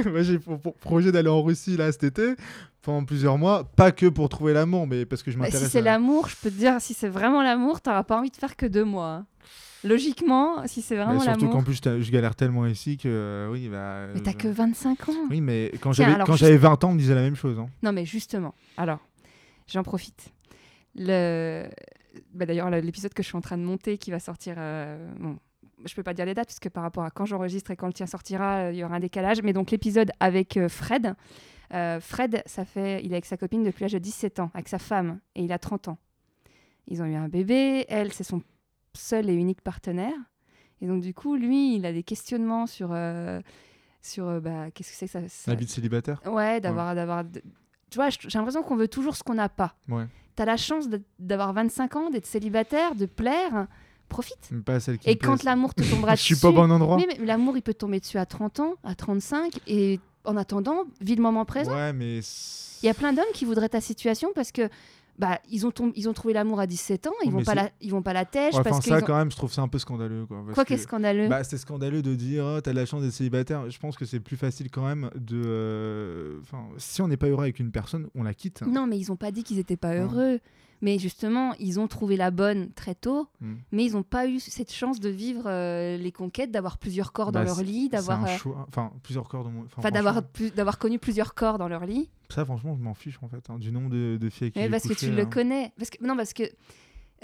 je- 0.02 0.08
Moi, 0.08 0.22
j'ai 0.22 0.38
pour, 0.38 0.58
pour 0.58 0.74
projet 0.76 1.12
d'aller 1.12 1.28
en 1.28 1.42
Russie 1.42 1.76
là 1.76 1.92
cet 1.92 2.04
été 2.04 2.34
pendant 2.80 3.04
plusieurs 3.04 3.36
mois, 3.36 3.64
pas 3.64 3.92
que 3.92 4.06
pour 4.06 4.28
trouver 4.30 4.52
l'amour, 4.54 4.86
mais 4.86 5.04
parce 5.04 5.22
que 5.22 5.30
je 5.30 5.36
Bah, 5.36 5.44
m'intéresse. 5.44 5.66
si 5.66 5.70
c'est 5.72 5.78
à- 5.80 5.82
l'amour, 5.82 6.28
je 6.28 6.36
peux 6.36 6.50
te 6.50 6.56
dire, 6.56 6.80
si 6.80 6.94
c'est 6.94 7.08
vraiment 7.08 7.42
l'amour, 7.42 7.80
t'auras 7.82 8.04
pas 8.04 8.18
envie 8.18 8.30
de 8.30 8.36
faire 8.36 8.56
que 8.56 8.64
deux 8.66 8.84
mois. 8.84 9.08
hein. 9.10 9.26
Logiquement, 9.84 10.66
si 10.66 10.80
c'est 10.82 10.96
Bah, 10.96 11.04
vraiment 11.04 11.20
surtout 11.20 11.46
qu'en 11.46 11.58
l'amour. 11.58 11.64
plus, 11.64 11.80
je 12.02 12.10
galère 12.10 12.34
tellement 12.34 12.66
ici 12.66 12.96
que 12.96 13.08
euh, 13.08 13.50
oui, 13.52 13.68
bah. 13.68 14.06
Mais 14.14 14.20
t'as 14.20 14.30
je- 14.32 14.36
que 14.36 14.48
25 14.48 15.10
ans. 15.10 15.12
Oui, 15.30 15.40
mais 15.40 15.70
quand 15.80 15.92
j'avais 15.92 16.14
quand 16.24 16.32
juste- 16.32 16.38
j'avais 16.38 16.56
20 16.56 16.82
ans, 16.84 16.88
on 16.90 16.94
me 16.94 16.98
disait 16.98 17.14
la 17.14 17.20
même 17.22 17.36
chose. 17.36 17.58
hein. 17.58 17.66
Non, 17.82 17.92
mais 17.92 18.04
justement, 18.06 18.54
alors, 18.78 18.98
j'en 19.68 19.82
profite. 19.82 20.32
Le... 20.96 21.66
bah, 22.34 22.46
D'ailleurs, 22.46 22.70
le- 22.70 22.80
l'épisode 22.80 23.12
que 23.14 23.22
je 23.22 23.28
suis 23.28 23.36
en 23.36 23.40
train 23.42 23.58
de 23.58 23.62
monter, 23.62 23.98
qui 23.98 24.10
va 24.10 24.18
sortir. 24.18 24.54
euh, 24.58 24.96
Bon, 25.20 25.36
je 25.84 25.94
peux 25.94 26.02
pas 26.02 26.14
dire 26.14 26.24
les 26.26 26.34
dates, 26.34 26.46
parce 26.48 26.58
que 26.58 26.68
par 26.68 26.82
rapport 26.82 27.04
à 27.04 27.10
quand 27.10 27.24
j'enregistre 27.26 27.70
et 27.70 27.76
quand 27.76 27.86
le 27.86 27.92
tien 27.92 28.06
sortira, 28.06 28.56
euh, 28.66 28.72
il 28.72 28.78
y 28.78 28.84
aura 28.84 28.96
un 28.96 29.00
décalage. 29.00 29.42
Mais 29.42 29.52
donc, 29.52 29.70
l'épisode 29.70 30.10
avec 30.20 30.56
euh, 30.56 30.68
Fred. 30.68 31.14
euh, 31.74 32.00
Fred, 32.00 32.42
ça 32.46 32.64
fait, 32.64 33.02
il 33.04 33.12
est 33.12 33.16
avec 33.16 33.26
sa 33.26 33.36
copine 33.36 33.62
depuis 33.62 33.82
l'âge 33.82 33.92
de 33.92 33.98
17 33.98 34.40
ans, 34.40 34.50
avec 34.54 34.68
sa 34.68 34.78
femme, 34.78 35.20
et 35.34 35.42
il 35.42 35.52
a 35.52 35.58
30 35.58 35.88
ans. 35.88 35.98
Ils 36.88 37.02
ont 37.02 37.06
eu 37.06 37.14
un 37.14 37.28
bébé, 37.28 37.84
elle, 37.88 38.12
c'est 38.12 38.24
son 38.24 38.42
seul 38.94 39.28
et 39.28 39.34
unique 39.34 39.60
partenaire. 39.60 40.14
Et 40.80 40.86
donc, 40.86 41.02
du 41.02 41.12
coup, 41.14 41.36
lui, 41.36 41.76
il 41.76 41.84
a 41.86 41.92
des 41.92 42.02
questionnements 42.02 42.66
sur. 42.66 42.90
euh, 42.92 43.40
sur 44.02 44.28
euh, 44.28 44.40
bah, 44.40 44.70
qu'est-ce 44.70 44.90
que 44.90 44.96
c'est 44.96 45.06
que 45.06 45.12
ça, 45.12 45.28
ça- 45.28 45.50
La 45.50 45.56
vie 45.56 45.64
de 45.66 45.70
célibataire? 45.70 46.20
Ouais, 46.26 46.60
d'avoir. 46.60 46.94
d'avoir 46.94 47.24
de- 47.24 47.42
Tu 47.90 47.96
vois, 47.96 48.08
j'ai 48.10 48.28
l'impression 48.38 48.62
qu'on 48.62 48.76
veut 48.76 48.86
toujours 48.88 49.16
ce 49.16 49.22
qu'on 49.24 49.34
n'a 49.34 49.48
pas. 49.48 49.74
Ouais. 49.88 50.06
T'as 50.36 50.44
la 50.44 50.56
chance 50.56 50.88
d'avoir 51.18 51.52
25 51.52 51.96
ans, 51.96 52.10
d'être 52.10 52.26
célibataire, 52.26 52.94
de 52.94 53.06
plaire. 53.06 53.66
Profite. 54.08 54.38
Mais 54.50 54.60
pas 54.62 54.80
celle 54.80 54.98
qui 54.98 55.08
Et 55.10 55.16
quand 55.16 55.42
l'amour 55.42 55.74
te 55.74 55.82
tombera 55.82 56.14
Je 56.16 56.22
suis 56.22 56.34
dessus. 56.34 56.42
pas 56.42 56.48
au 56.50 56.52
bon 56.52 56.70
endroit. 56.70 56.96
Oui, 56.96 57.06
mais 57.08 57.24
l'amour, 57.24 57.56
il 57.56 57.62
peut 57.62 57.74
tomber 57.74 58.00
dessus 58.00 58.18
à 58.18 58.26
30 58.26 58.60
ans, 58.60 58.74
à 58.84 58.94
35. 58.94 59.58
Et 59.66 60.00
en 60.24 60.36
attendant, 60.36 60.84
vis 61.00 61.16
le 61.16 61.22
moment 61.22 61.44
présent. 61.44 61.74
Ouais, 61.74 61.92
mais. 61.92 62.20
Il 62.82 62.86
y 62.86 62.88
a 62.88 62.94
plein 62.94 63.12
d'hommes 63.12 63.24
qui 63.34 63.44
voudraient 63.44 63.68
ta 63.68 63.80
situation 63.80 64.30
parce 64.34 64.52
que. 64.52 64.68
Bah, 65.18 65.40
ils 65.50 65.66
ont, 65.66 65.72
ils 65.94 66.10
ont 66.10 66.12
trouvé 66.12 66.34
l'amour 66.34 66.60
à 66.60 66.66
17 66.66 67.06
ans, 67.06 67.10
ils 67.22 67.28
Ouais, 67.28 67.32
vont 67.32 67.38
mais 67.38 67.44
pas 67.44 67.54
la, 67.54 67.70
ils 67.80 67.90
vont 67.90 68.02
pas 68.02 68.12
la 68.12 68.26
tèche 68.26 68.54
Ouais, 68.54 68.62
parce 68.62 68.76
enfin, 68.76 68.82
que 68.82 68.88
ça, 68.90 68.96
ont- 68.98 69.06
quand 69.06 69.16
même, 69.16 69.30
je 69.30 69.36
trouve 69.36 69.50
ça 69.50 69.62
un 69.62 69.68
peu 69.68 69.78
scandaleux. 69.78 70.26
Quoi, 70.26 70.42
parce 70.44 70.54
quoi 70.54 70.64
que- 70.66 70.68
qu'est 70.68 70.76
scandaleux. 70.76 71.26
Bah, 71.28 71.42
c'est 71.42 71.56
scandaleux 71.56 72.02
de 72.02 72.14
dire 72.14 72.44
oh, 72.44 72.60
t'as 72.60 72.72
de 72.72 72.76
la 72.76 72.84
chance 72.84 73.00
d'être 73.00 73.14
célibataire. 73.14 73.70
Je 73.70 73.78
pense 73.78 73.96
que 73.96 74.04
c'est 74.04 74.20
plus 74.20 74.36
facile 74.36 74.70
quand 74.70 74.84
même 74.84 75.08
de. 75.14 75.40
euh, 75.42 76.38
Enfin, 76.42 76.66
si 76.76 77.00
on 77.00 77.08
n'est 77.08 77.16
pas 77.16 77.28
heureux 77.28 77.44
avec 77.44 77.60
une 77.60 77.70
personne, 77.70 78.08
on 78.14 78.24
la 78.24 78.34
quitte. 78.34 78.60
Non, 78.66 78.86
mais 78.86 78.98
ils 78.98 79.10
ont 79.10 79.16
pas 79.16 79.30
dit 79.30 79.42
qu'ils 79.42 79.58
étaient 79.58 79.78
pas 79.78 79.92
Ouais. 79.92 80.40
Mais 80.82 80.98
justement, 80.98 81.54
ils 81.58 81.80
ont 81.80 81.88
trouvé 81.88 82.16
la 82.16 82.30
bonne 82.30 82.70
très 82.72 82.94
tôt, 82.94 83.28
Mm. 83.40 83.54
mais 83.72 83.84
ils 83.84 83.92
n'ont 83.92 84.02
pas 84.02 84.26
eu 84.26 84.38
cette 84.40 84.72
chance 84.72 85.00
de 85.00 85.08
vivre 85.08 85.44
euh, 85.46 85.96
les 85.96 86.12
conquêtes, 86.12 86.50
d'avoir 86.50 86.78
plusieurs 86.78 87.12
corps 87.12 87.32
dans 87.32 87.40
Bah, 87.40 87.46
leur 87.46 87.62
lit, 87.62 87.88
d'avoir, 87.88 88.24
euh. 88.24 88.36
Enfin, 88.68 88.92
plusieurs 89.02 89.28
corps 89.28 89.44
dans 89.44 89.50
mon. 89.50 89.64
enfin, 89.76 89.90
d'avoir, 89.90 90.22
plus- 90.22 90.52
d'avoir 90.52 90.78
connu 90.78 90.98
plusieurs 90.98 91.34
corps 91.34 91.58
dans 91.58 91.68
leur 91.68 91.86
lit. 91.86 92.10
Ça, 92.28 92.44
franchement, 92.44 92.74
je 92.76 92.82
m'en 92.82 92.94
fiche 92.94 93.18
en 93.22 93.28
fait. 93.28 93.48
hein, 93.48 93.58
du 93.58 93.72
nombre 93.72 93.90
de, 93.90 94.16
de 94.20 94.28
filles 94.30 94.50
qui 94.52 94.58
Mais 94.58 94.68
parce 94.68 94.86
que 94.86 94.94
tu 94.94 95.10
le 95.10 95.22
hein. 95.22 95.26
connais. 95.26 95.72
Parce 95.78 95.90
que, 95.90 96.04
non, 96.04 96.16
parce 96.16 96.32
que 96.32 96.42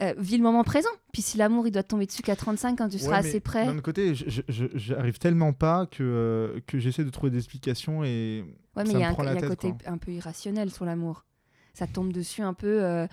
euh, 0.00 0.14
vis 0.16 0.38
le 0.38 0.42
moment 0.42 0.64
présent. 0.64 0.88
Puis 1.12 1.20
si 1.20 1.36
l'amour 1.36 1.66
il 1.66 1.70
doit 1.70 1.82
te 1.82 1.88
tomber 1.88 2.06
dessus 2.06 2.22
qu'à 2.22 2.34
35 2.36 2.78
quand 2.78 2.88
tu 2.88 2.98
seras 2.98 3.18
assez 3.18 3.40
près. 3.40 3.66
D'un 3.66 3.72
autre 3.74 3.82
côté, 3.82 4.14
j'arrive 4.14 5.18
tellement 5.18 5.52
pas 5.52 5.86
que, 5.86 6.02
euh, 6.02 6.60
que 6.66 6.78
j'essaie 6.78 7.04
de 7.04 7.10
trouver 7.10 7.30
des 7.30 7.38
explications 7.38 8.02
et. 8.04 8.44
Ouais, 8.76 8.84
mais 8.84 8.90
il 8.92 8.98
y 9.00 9.02
a, 9.02 9.10
un, 9.10 9.12
y 9.24 9.28
a 9.28 9.36
tête, 9.36 9.48
côté 9.48 9.68
quoi. 9.68 9.92
un 9.92 9.98
peu 9.98 10.12
irrationnel 10.12 10.70
sur 10.70 10.84
l'amour. 10.86 11.24
Ça 11.74 11.86
tombe 11.86 12.12
dessus 12.12 12.42
un 12.42 12.54
peu. 12.54 12.82
euh, 12.82 13.06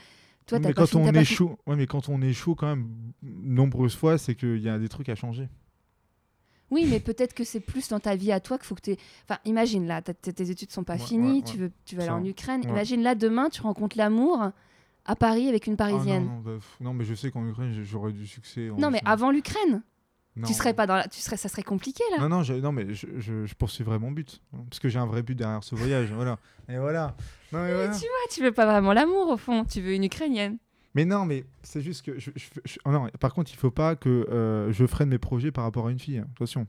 Toi, 0.50 0.60
mais 0.60 0.74
quand 0.74 0.96
on 0.96 1.14
échoue, 1.14 1.56
ouais, 1.68 1.76
mais 1.76 1.86
quand 1.88 2.10
on 2.10 2.22
échoue 2.22 2.56
quand 2.56 2.68
même 2.68 2.90
nombreuses 3.24 3.96
fois, 3.96 4.18
c'est 4.18 4.36
qu'il 4.36 4.58
y 4.60 4.70
a 4.70 4.78
des 4.80 4.90
trucs 4.90 5.10
à 5.10 5.16
changer. 5.16 5.48
Oui, 6.72 6.86
mais 6.90 7.00
peut-être 7.00 7.34
que 7.34 7.44
c'est 7.44 7.60
plus 7.60 7.88
dans 7.90 8.00
ta 8.00 8.16
vie 8.16 8.32
à 8.32 8.40
toi 8.40 8.58
qu'il 8.58 8.66
faut 8.68 8.76
que 8.76 8.82
tu. 8.82 8.96
Enfin, 9.28 9.40
imagine 9.46 9.88
là, 9.88 10.02
tes 10.02 10.50
études 10.52 10.72
sont 10.72 10.84
pas 10.84 10.94
Ouais, 10.98 11.00
finies, 11.00 11.38
ouais, 11.40 11.44
tu 11.44 11.58
veux, 11.58 11.72
tu 11.86 11.96
veux 11.96 12.02
aller 12.02 12.12
en 12.12 12.24
Ukraine. 12.24 12.64
Imagine 12.64 13.02
là, 13.02 13.16
demain, 13.16 13.50
tu 13.50 13.62
rencontres 13.62 13.98
l'amour 13.98 14.52
à 15.06 15.16
Paris 15.16 15.48
avec 15.50 15.66
une 15.66 15.74
Ah, 15.74 15.78
Parisienne. 15.78 16.26
non, 16.26 16.32
non, 16.36 16.40
bah, 16.42 16.52
non, 16.80 16.94
mais 16.94 17.06
je 17.06 17.16
sais 17.16 17.32
qu'en 17.32 17.48
Ukraine, 17.48 17.74
j'aurais 17.84 18.12
du 18.12 18.28
succès. 18.28 18.70
en 18.70 18.78
non, 18.78 18.92
mais 18.92 19.02
avant 19.06 19.32
l'Ukraine, 19.32 19.82
Non. 20.36 20.48
tu 20.48 20.54
serais 20.54 20.74
pas 20.74 20.86
dans 20.88 20.96
la... 20.96 21.08
tu 21.08 21.20
serais, 21.20 21.36
ça 21.38 21.50
serait 21.50 21.64
compliqué 21.64 22.04
là. 22.12 22.22
Non, 22.22 22.30
non, 22.30 22.44
je, 22.44 22.54
non 22.54 22.72
mais 22.72 22.94
je, 22.94 23.08
je, 23.18 23.46
je 23.46 23.56
poursuivrai 23.56 24.00
mon 24.00 24.12
but. 24.12 24.42
Parce 24.70 24.80
que 24.80 24.88
j'ai 24.88 25.00
un 25.00 25.06
vrai 25.06 25.22
but 25.22 25.36
derrière 25.36 25.64
ce 25.64 25.76
voyage. 25.76 26.12
voilà. 26.16 26.38
Et 26.70 26.78
voilà. 26.78 27.16
Non, 27.52 27.64
mais, 27.64 27.74
voilà. 27.74 27.94
Tu 27.94 28.00
vois, 28.02 28.28
tu 28.32 28.42
veux 28.44 28.52
pas 28.52 28.66
vraiment 28.66 28.94
l'amour 28.94 29.30
au 29.30 29.38
fond, 29.38 29.66
tu 29.66 29.82
veux 29.82 29.94
une 29.94 30.04
Ukrainienne. 30.06 30.58
Mais 30.96 31.04
non, 31.06 31.26
mais 31.26 31.46
c'est 31.62 31.82
juste 31.82 32.06
que. 32.06 32.18
Oh 32.86 32.92
non, 32.92 33.10
par 33.20 33.34
contre, 33.34 33.52
il 33.54 33.58
faut 33.58 33.72
pas 33.72 33.96
que 33.96 34.10
euh, 34.32 34.72
je 34.72 34.86
freine 34.88 35.10
mes 35.10 35.18
projets 35.20 35.52
par 35.52 35.64
rapport 35.66 35.88
à 35.88 35.92
une 35.92 36.00
fille. 36.00 36.20
hein. 36.20 36.28
Attention. 36.36 36.66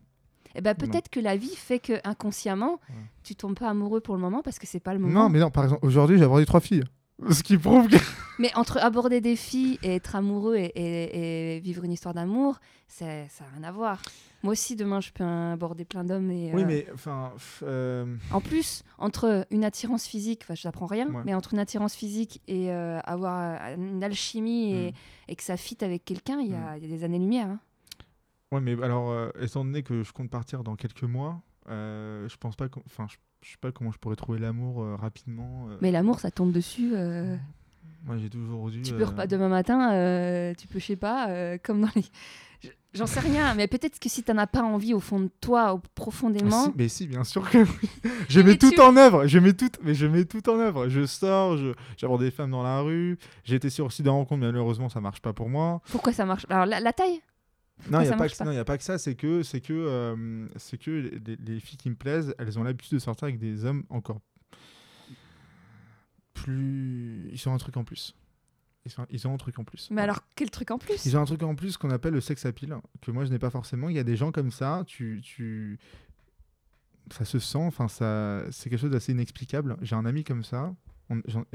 Eh 0.56 0.60
ben 0.62 0.74
peut-être 0.74 1.08
que 1.10 1.20
la 1.20 1.36
vie 1.36 1.54
fait 1.54 1.78
que 1.78 1.92
inconsciemment, 2.02 2.80
Ouais. 2.88 2.96
tu 3.22 3.36
tombes 3.36 3.56
pas 3.56 3.68
amoureux 3.68 4.00
pour 4.00 4.16
le 4.16 4.20
moment 4.20 4.42
parce 4.42 4.58
que 4.58 4.66
c'est 4.66 4.80
pas 4.80 4.92
le 4.94 4.98
moment. 4.98 5.22
Non, 5.24 5.28
mais 5.28 5.38
non, 5.38 5.50
par 5.50 5.62
exemple, 5.64 5.86
aujourd'hui, 5.86 6.18
j'ai 6.18 6.24
abordé 6.24 6.44
trois 6.44 6.60
filles. 6.60 6.82
Ce 7.28 7.42
qui 7.42 7.58
prouve 7.58 7.88
que. 7.88 7.96
Mais 8.38 8.50
entre 8.56 8.78
aborder 8.78 9.20
des 9.20 9.36
filles 9.36 9.78
et 9.82 9.96
être 9.96 10.16
amoureux 10.16 10.56
et, 10.56 10.72
et- 10.74 11.56
et 11.56 11.60
vivre 11.60 11.84
une 11.84 11.92
histoire 11.92 12.14
d'amour, 12.14 12.58
ça 12.88 13.04
n'a 13.04 13.26
rien 13.54 13.64
à 13.64 13.72
voir. 13.72 14.00
Moi 14.42 14.52
aussi, 14.52 14.74
demain, 14.74 15.00
je 15.02 15.10
peux 15.12 15.22
aborder 15.22 15.84
plein 15.84 16.02
d'hommes. 16.02 16.30
Et, 16.30 16.50
Oui, 16.54 16.62
euh, 16.62 16.66
mais 16.66 16.86
enfin. 16.94 17.32
euh, 17.62 18.16
En 18.32 18.40
plus, 18.40 18.82
entre 18.96 19.46
une 19.50 19.64
attirance 19.64 20.06
physique, 20.06 20.40
enfin, 20.44 20.54
je 20.54 20.66
n'apprends 20.66 20.86
rien, 20.86 21.08
Ouais. 21.12 21.22
mais 21.26 21.34
entre 21.34 21.52
une 21.52 21.58
attirance 21.60 21.94
physique 21.94 22.40
et 22.48 22.70
euh, 22.72 22.98
avoir 23.04 23.60
une 23.76 24.02
alchimie 24.02 24.72
et, 24.72 24.90
Mm. 24.92 24.94
et 25.28 25.36
que 25.36 25.42
ça 25.42 25.58
fit 25.58 25.76
avec 25.82 26.06
quelqu'un, 26.06 26.40
il 26.40 26.52
y, 26.52 26.54
a 26.54 26.78
y 26.78 26.84
a 26.86 26.88
des 26.88 27.04
années-lumière. 27.04 27.48
hein. 27.48 27.60
Ouais, 28.52 28.60
mais 28.62 28.82
alors, 28.82 29.30
étant 29.40 29.62
donné 29.64 29.82
que 29.82 30.02
je 30.02 30.12
compte 30.12 30.30
partir 30.30 30.64
dans 30.64 30.74
quelques 30.74 31.04
mois, 31.04 31.42
je 31.68 32.36
pense 32.38 32.56
pas. 32.56 32.66
Enfin, 32.86 33.06
je, 33.10 33.16
je 33.42 33.50
sais 33.50 33.56
pas 33.60 33.72
comment 33.72 33.90
je 33.92 33.98
pourrais 33.98 34.16
trouver 34.16 34.38
l'amour 34.38 34.82
euh, 34.82 34.96
rapidement. 34.96 35.66
euh. 35.70 35.76
Mais 35.80 35.90
l'amour, 35.90 36.20
ça 36.20 36.30
tombe 36.30 36.52
dessus. 36.52 36.92
euh, 36.94 37.36
Moi, 38.04 38.16
j'ai 38.18 38.30
toujours 38.30 38.70
dû. 38.70 38.82
Tu 38.82 38.92
peux 38.94 39.04
repas 39.04 39.26
demain 39.26 39.48
matin, 39.48 39.88
tu 40.58 40.66
peux, 40.66 40.78
je 40.78 40.84
sais 40.86 40.96
pas, 40.96 41.58
comme 41.58 41.80
dans 41.82 41.90
les. 41.96 42.04
Je- 42.62 42.68
J'en 42.92 43.06
sais 43.06 43.20
rien, 43.20 43.54
mais 43.54 43.68
peut-être 43.68 43.98
que 43.98 44.08
si 44.10 44.22
t'en 44.22 44.36
as 44.36 44.46
pas 44.46 44.60
envie 44.62 44.92
au 44.92 45.00
fond 45.00 45.20
de 45.20 45.30
toi, 45.40 45.72
au- 45.74 45.80
Ah, 45.82 45.88
profondément. 45.94 46.64
si, 46.66 46.72
mais 46.76 46.88
si, 46.88 47.06
bien 47.06 47.24
sûr 47.24 47.48
que 47.48 47.56
oui. 47.58 47.88
Je 48.28 48.40
mets 48.40 48.58
tout 48.58 48.70
tu- 48.70 48.80
en 48.80 48.96
œuvre. 48.98 49.26
Je 49.26 49.38
mets 49.38 49.54
tout, 49.54 49.70
mais 49.82 49.94
je 49.94 50.06
mets 50.06 50.24
tout 50.26 50.46
en 50.50 50.58
œuvre. 50.58 50.88
Je 50.90 51.06
sors, 51.06 51.56
je, 51.56 51.72
j'aborde 51.96 52.20
des 52.20 52.30
femmes 52.32 52.50
dans 52.50 52.62
la 52.64 52.80
rue. 52.80 53.16
J'ai 53.44 53.54
été 53.56 53.70
sur 53.70 53.86
aussi 53.86 54.02
des 54.02 54.10
rencontres, 54.10 54.40
mais 54.40 54.48
malheureusement, 54.48 54.90
ça 54.90 55.00
marche 55.00 55.22
pas 55.22 55.32
pour 55.32 55.48
moi. 55.48 55.80
Pourquoi 55.90 56.12
ça 56.12 56.26
marche? 56.26 56.44
Alors 56.50 56.66
la, 56.66 56.80
la 56.80 56.92
taille? 56.92 57.22
Non, 57.90 58.00
il 58.00 58.04
y 58.04 58.06
ça 58.06 58.12
a 58.12 58.16
a 58.16 58.18
pas 58.64 58.76
que 58.78 58.84
ça. 58.84 58.98
C'est 58.98 59.14
que, 59.14 59.42
c'est 59.42 59.60
que, 59.60 59.72
euh, 59.72 60.46
c'est 60.56 60.78
que 60.78 60.90
les, 60.90 61.36
les 61.36 61.60
filles 61.60 61.78
qui 61.78 61.90
me 61.90 61.94
plaisent, 61.94 62.34
elles 62.38 62.58
ont 62.58 62.62
l'habitude 62.62 62.94
de 62.94 62.98
sortir 62.98 63.24
avec 63.24 63.38
des 63.38 63.64
hommes 63.64 63.84
encore 63.90 64.20
plus. 66.34 67.28
Ils 67.32 67.48
ont 67.48 67.54
un 67.54 67.58
truc 67.58 67.76
en 67.76 67.84
plus. 67.84 68.14
Ils, 68.86 68.90
sont- 68.90 69.06
ils 69.10 69.26
ont 69.28 69.34
un 69.34 69.36
truc 69.36 69.58
en 69.58 69.64
plus. 69.64 69.88
Mais 69.90 70.02
alors, 70.02 70.20
quel 70.36 70.50
truc 70.50 70.70
en 70.70 70.78
plus? 70.78 71.04
Ils 71.04 71.16
ont 71.16 71.20
un 71.20 71.24
truc 71.26 71.42
en 71.42 71.54
plus 71.54 71.76
qu'on 71.76 71.90
appelle 71.90 72.14
le 72.14 72.20
sex 72.20 72.44
appeal, 72.46 72.76
que 73.02 73.10
moi 73.10 73.24
je 73.24 73.30
n'ai 73.30 73.38
pas 73.38 73.50
forcément. 73.50 73.88
Il 73.88 73.96
y 73.96 73.98
a 73.98 74.04
des 74.04 74.16
gens 74.16 74.32
comme 74.32 74.50
ça, 74.50 74.82
tu, 74.86 75.20
tu... 75.22 75.78
ça 77.12 77.24
se 77.24 77.38
sent, 77.38 77.58
enfin 77.58 77.88
ça, 77.88 78.42
c'est 78.50 78.70
quelque 78.70 78.80
chose 78.80 78.90
d'assez 78.90 79.12
inexplicable. 79.12 79.76
J'ai 79.82 79.96
un 79.96 80.06
ami 80.06 80.24
comme 80.24 80.44
ça. 80.44 80.74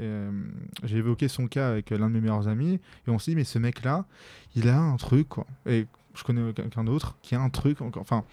euh, 0.00 0.44
J'ai 0.84 0.98
évoqué 0.98 1.26
son 1.28 1.48
cas 1.48 1.68
avec 1.70 1.90
l'un 1.90 2.08
de 2.08 2.14
mes 2.14 2.20
meilleurs 2.20 2.46
amis 2.46 2.74
et 3.06 3.10
on 3.10 3.18
s'est 3.18 3.32
dit 3.32 3.36
mais 3.36 3.44
ce 3.44 3.58
mec-là, 3.58 4.06
il 4.54 4.68
a 4.68 4.78
un 4.78 4.96
truc 4.96 5.28
quoi. 5.28 5.46
Et 5.66 5.86
je 6.16 6.24
connais 6.24 6.52
quelqu'un 6.52 6.84
d'autre 6.84 7.16
qui 7.22 7.34
a 7.34 7.40
un 7.40 7.50
truc, 7.50 7.80
encore- 7.82 8.02
enfin. 8.02 8.24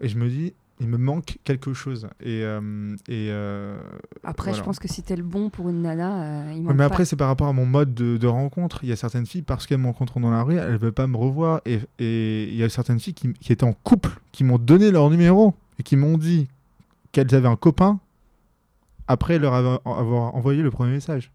Et 0.00 0.08
je 0.08 0.18
me 0.18 0.28
dis, 0.28 0.52
il 0.80 0.88
me 0.88 0.96
manque 0.98 1.36
quelque 1.44 1.74
chose. 1.74 2.08
Et. 2.20 2.42
euh, 2.42 2.96
et 3.08 3.28
euh, 3.30 3.78
Après, 4.24 4.52
je 4.52 4.62
pense 4.62 4.78
que 4.80 4.88
si 4.88 5.02
t'es 5.02 5.14
le 5.14 5.22
bon 5.22 5.48
pour 5.48 5.68
une 5.68 5.82
nana, 5.82 6.22
euh, 6.24 6.52
il 6.52 6.56
Ouais, 6.56 6.60
manque 6.62 6.76
mais 6.76 6.84
après, 6.84 7.04
c'est 7.04 7.14
par 7.16 7.28
rapport 7.28 7.46
à 7.46 7.52
mon 7.52 7.66
mode 7.66 7.94
de, 7.94 8.16
de 8.16 8.26
rencontre. 8.26 8.80
Il 8.82 8.88
y 8.88 8.92
a 8.92 8.96
certaines 8.96 9.26
filles, 9.26 9.42
parce 9.42 9.66
qu'elles 9.66 9.78
me 9.78 9.86
rencontrent 9.86 10.18
dans 10.18 10.30
la 10.32 10.42
rue, 10.42 10.56
elles 10.56 10.72
ne 10.72 10.78
veulent 10.78 10.92
pas 10.92 11.06
me 11.06 11.16
revoir. 11.16 11.60
Et, 11.66 11.78
et 12.00 12.48
il 12.48 12.56
y 12.56 12.64
a 12.64 12.68
certaines 12.68 12.98
filles 12.98 13.14
qui, 13.14 13.32
qui 13.34 13.52
étaient 13.52 13.64
en 13.64 13.74
couple, 13.74 14.10
qui 14.32 14.42
m'ont 14.42 14.58
donné 14.58 14.90
leur 14.90 15.08
numéro 15.10 15.54
et 15.78 15.82
qui 15.84 15.94
m'ont 15.96 16.18
dit 16.18 16.48
qu'elles 17.12 17.32
avaient 17.34 17.48
un 17.48 17.56
copain 17.56 18.00
après 19.06 19.38
leur 19.38 19.54
avoir, 19.54 19.80
avoir 19.86 20.34
envoyé 20.34 20.62
le 20.62 20.70
premier 20.70 20.92
message. 20.92 21.30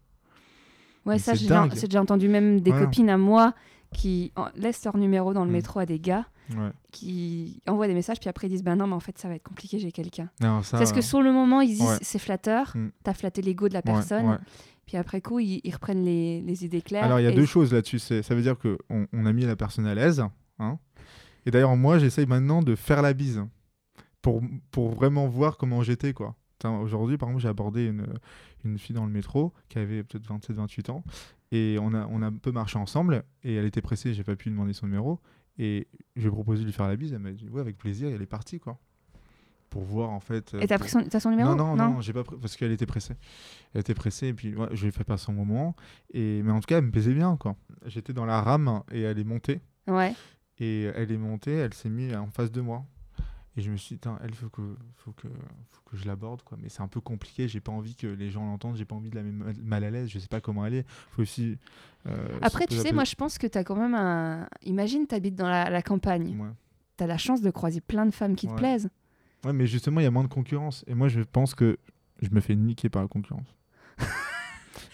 Ouais, 1.06 1.14
Mais 1.14 1.18
ça, 1.20 1.32
j'ai 1.34 1.42
déjà, 1.42 1.60
dingue. 1.62 1.72
j'ai 1.74 1.86
déjà 1.86 2.02
entendu 2.02 2.28
même 2.28 2.60
des 2.60 2.70
Voilà. 2.70 2.84
copines 2.86 3.08
à 3.08 3.16
moi 3.16 3.54
qui 3.92 4.32
en- 4.36 4.48
laissent 4.54 4.84
leur 4.84 4.96
numéro 4.96 5.32
dans 5.32 5.44
le 5.44 5.50
Mm. 5.50 5.52
métro 5.54 5.78
à 5.80 5.86
des 5.86 5.98
gars 5.98 6.26
Ouais. 6.50 6.70
qui 6.92 7.60
envoient 7.66 7.86
des 7.88 7.94
messages, 7.94 8.20
puis 8.20 8.28
après 8.28 8.46
ils 8.46 8.50
disent 8.50 8.62
Bah 8.64 8.76
non, 8.76 8.86
mais 8.86 8.94
en 8.94 9.00
fait, 9.00 9.18
ça 9.18 9.28
va 9.28 9.34
être 9.34 9.42
compliqué, 9.42 9.78
j'ai 9.78 9.92
quelqu'un. 9.92 10.30
Ça, 10.62 10.78
Parce 10.78 10.92
que 10.92 11.00
sur 11.00 11.22
le 11.22 11.32
moment, 11.32 11.60
ils 11.60 11.68
disent 11.68 11.82
ouais. 11.82 11.96
C'est 12.02 12.18
flatteur, 12.18 12.72
Mm. 12.74 12.88
t'as 13.02 13.14
flatté 13.14 13.42
l'ego 13.42 13.68
de 13.68 13.74
la 13.74 13.82
personne, 13.82 14.38
puis 14.86 14.96
après 14.96 15.20
coup, 15.20 15.38
ils, 15.40 15.60
ils 15.64 15.72
reprennent 15.74 16.04
les, 16.04 16.40
les 16.42 16.64
idées 16.64 16.82
claires. 16.82 17.04
Alors, 17.04 17.20
il 17.20 17.24
y 17.24 17.26
a 17.26 17.30
et- 17.30 17.34
deux 17.34 17.46
choses 17.46 17.72
là-dessus. 17.72 17.98
C'est- 17.98 18.22
Ça 18.22 18.34
veut 18.34 18.42
dire 18.42 18.56
qu'on 18.58 19.06
on 19.12 19.26
a 19.26 19.32
mis 19.32 19.44
la 19.44 19.56
personne 19.56 19.86
à 19.86 19.94
l'aise. 19.94 20.22
hein. 20.58 20.78
Et 21.46 21.50
d'ailleurs, 21.50 21.76
moi, 21.76 21.98
j'essaye 21.98 22.26
maintenant 22.26 22.62
de 22.62 22.74
faire 22.74 23.00
la 23.02 23.12
bise 23.14 23.42
pour, 24.20 24.42
pour 24.70 24.90
vraiment 24.90 25.26
voir 25.28 25.56
comment 25.56 25.82
j'étais. 25.82 26.12
quoi. 26.12 26.34
Aujourd'hui, 26.64 27.16
par 27.16 27.28
exemple, 27.28 27.42
j'ai 27.42 27.48
abordé 27.48 27.86
une, 27.86 28.06
une 28.64 28.78
fille 28.78 28.94
dans 28.96 29.06
le 29.06 29.12
métro 29.12 29.52
qui 29.68 29.78
avait 29.78 30.02
peut-être 30.02 30.26
27-28 30.26 30.90
ans. 30.90 31.04
Et 31.52 31.78
on 31.80 31.94
a, 31.94 32.06
on 32.06 32.22
a 32.22 32.26
un 32.26 32.32
peu 32.32 32.52
marché 32.52 32.78
ensemble. 32.78 33.24
Et 33.42 33.54
elle 33.54 33.64
était 33.64 33.80
pressée, 33.82 34.12
j'ai 34.14 34.24
pas 34.24 34.36
pu 34.36 34.48
lui 34.48 34.54
demander 34.54 34.72
son 34.72 34.86
numéro. 34.86 35.20
Et 35.58 35.88
je 36.16 36.22
lui 36.22 36.28
ai 36.28 36.30
proposé 36.30 36.60
de 36.60 36.66
lui 36.66 36.72
faire 36.72 36.86
la 36.88 36.96
bise. 36.96 37.12
Elle 37.12 37.18
m'a 37.20 37.32
dit, 37.32 37.48
ouais, 37.48 37.60
avec 37.60 37.76
plaisir. 37.78 38.08
Et 38.08 38.12
elle 38.12 38.22
est 38.22 38.26
partie, 38.26 38.60
quoi. 38.60 38.78
Pour 39.70 39.82
voir, 39.82 40.08
en 40.10 40.20
fait. 40.20 40.54
euh, 40.54 40.60
Et 40.60 40.66
t'as 40.66 40.78
pour- 40.78 40.86
pris 40.88 40.90
son, 41.10 41.20
son 41.20 41.30
numéro? 41.30 41.54
Non, 41.54 41.76
non, 41.76 41.76
non, 41.76 42.00
j'ai 42.00 42.12
pas 42.14 42.24
pris 42.24 42.36
parce 42.40 42.56
qu'elle 42.56 42.72
était 42.72 42.86
pressée. 42.86 43.14
Elle 43.74 43.82
était 43.82 43.92
pressée 43.94 44.28
et 44.28 44.32
puis 44.34 44.54
ouais, 44.54 44.68
je 44.72 44.80
lui 44.82 44.88
ai 44.88 44.92
fait 44.92 45.04
passer 45.04 45.26
son 45.26 45.34
moment. 45.34 45.76
Et 46.14 46.42
mais 46.42 46.52
en 46.52 46.60
tout 46.60 46.66
cas, 46.66 46.78
elle 46.78 46.84
me 46.84 46.90
plaisait 46.90 47.12
bien 47.12 47.36
quoi. 47.36 47.54
J'étais 47.84 48.14
dans 48.14 48.24
la 48.24 48.40
rame 48.40 48.82
et 48.90 49.02
elle 49.02 49.18
est 49.18 49.24
montée 49.24 49.60
Ouais. 49.86 50.14
et 50.58 50.84
elle 50.94 51.12
est 51.12 51.18
montée, 51.18 51.52
elle 51.52 51.74
s'est 51.74 51.90
mise 51.90 52.14
en 52.16 52.28
face 52.30 52.50
de 52.50 52.62
moi. 52.62 52.82
Et 53.58 53.60
je 53.60 53.72
me 53.72 53.76
suis 53.76 53.96
dit, 53.96 54.08
elle 54.22 54.34
faut 54.34 54.48
que, 54.50 54.62
faut 54.98 55.10
que, 55.10 55.26
faut 55.26 55.82
que 55.90 55.96
je 55.96 56.06
l'aborde 56.06 56.42
quoi. 56.42 56.56
Mais 56.62 56.68
c'est 56.68 56.80
un 56.80 56.86
peu 56.86 57.00
compliqué. 57.00 57.48
J'ai 57.48 57.58
pas 57.60 57.72
envie 57.72 57.96
que 57.96 58.06
les 58.06 58.30
gens 58.30 58.46
l'entendent. 58.46 58.76
J'ai 58.76 58.84
pas 58.84 58.94
envie 58.94 59.10
de 59.10 59.16
la 59.16 59.22
mettre 59.24 59.60
mal- 59.64 59.82
à 59.82 59.90
l'aise. 59.90 60.08
Je 60.08 60.20
sais 60.20 60.28
pas 60.28 60.40
comment 60.40 60.64
elle 60.64 60.74
est. 60.74 60.86
Faut 61.10 61.22
aussi. 61.22 61.58
euh, 62.06 62.38
Après, 62.40 62.66
tu 62.66 62.76
sais, 62.76 62.90
peu- 62.90 62.94
moi 62.94 63.02
je 63.04 63.16
pense 63.16 63.36
que 63.36 63.48
t'as 63.48 63.64
quand 63.64 63.74
même 63.74 63.94
un. 63.96 64.48
Imagine, 64.62 65.08
t'habites 65.08 65.34
dans 65.34 65.48
la, 65.48 65.70
la 65.70 65.82
campagne. 65.82 66.38
Ouais. 66.40 66.50
T'as 66.96 67.08
la 67.08 67.18
chance 67.18 67.40
de 67.40 67.50
croiser 67.50 67.80
plein 67.80 68.06
de 68.06 68.12
femmes 68.12 68.36
qui 68.36 68.46
te 68.46 68.52
plaisent. 68.54 68.90
Ouais, 69.44 69.52
mais 69.52 69.66
justement, 69.66 70.00
il 70.00 70.04
y 70.04 70.06
a 70.06 70.10
moins 70.12 70.24
de 70.24 70.28
concurrence. 70.28 70.84
Et 70.86 70.94
moi, 70.94 71.08
je 71.08 71.20
pense 71.20 71.54
que 71.56 71.78
je 72.22 72.28
me 72.30 72.40
fais 72.40 72.54
niquer 72.54 72.88
par 72.88 73.02
la 73.02 73.08
concurrence. 73.08 73.56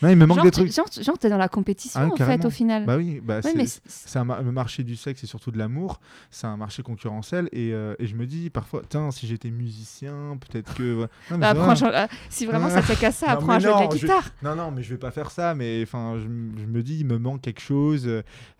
Non, 0.02 0.08
il 0.08 0.16
me 0.16 0.26
manque 0.26 0.36
genre, 0.38 0.44
des 0.44 0.50
trucs. 0.50 0.72
genre, 0.72 0.86
genre, 1.00 1.18
t'es 1.18 1.28
dans 1.28 1.36
la 1.38 1.48
compétition 1.48 2.00
Ah, 2.00 2.06
en 2.06 2.16
fait 2.16 2.44
au 2.44 2.50
final. 2.50 2.84
Bah 2.86 2.96
oui, 2.96 3.20
bah 3.22 3.40
c'est- 3.42 4.18
un 4.18 4.24
mar- 4.24 4.42
le 4.42 4.52
marché 4.52 4.82
du 4.84 4.96
sexe 4.96 5.22
et 5.24 5.26
surtout 5.26 5.50
de 5.50 5.58
l'amour, 5.58 6.00
c'est 6.30 6.46
un 6.46 6.56
marché 6.56 6.82
concurrentiel 6.82 7.48
et, 7.52 7.72
euh, 7.72 7.94
et 7.98 8.06
je 8.06 8.14
me 8.14 8.26
dis 8.26 8.50
parfois, 8.50 8.82
tiens, 8.88 9.10
si 9.10 9.26
j'étais 9.26 9.50
musicien, 9.50 10.38
peut-être 10.40 10.74
que. 10.74 10.82
Non, 11.02 11.08
mais 11.32 11.38
Bah, 11.38 11.50
apprends 11.50 11.74
ah, 11.92 12.08
si 12.30 12.46
vraiment 12.46 12.68
ça 12.70 12.82
tient 12.82 12.94
qu'à 12.94 13.12
ça, 13.12 13.30
apprends 13.32 13.52
à 13.54 13.58
jouer 13.58 13.72
de 13.74 13.78
la 13.78 13.90
je- 13.90 13.96
guitare. 13.98 14.24
non, 14.42 14.54
non, 14.54 14.70
mais 14.70 14.82
je 14.82 14.90
vais 14.90 14.98
pas 14.98 15.10
faire 15.10 15.30
ça, 15.30 15.54
mais 15.54 15.82
enfin, 15.82 16.16
je, 16.22 16.26
me 16.28 16.82
dis, 16.82 16.98
il 17.00 17.06
me 17.06 17.18
manque 17.18 17.40
quelque 17.42 17.60
chose. 17.60 18.08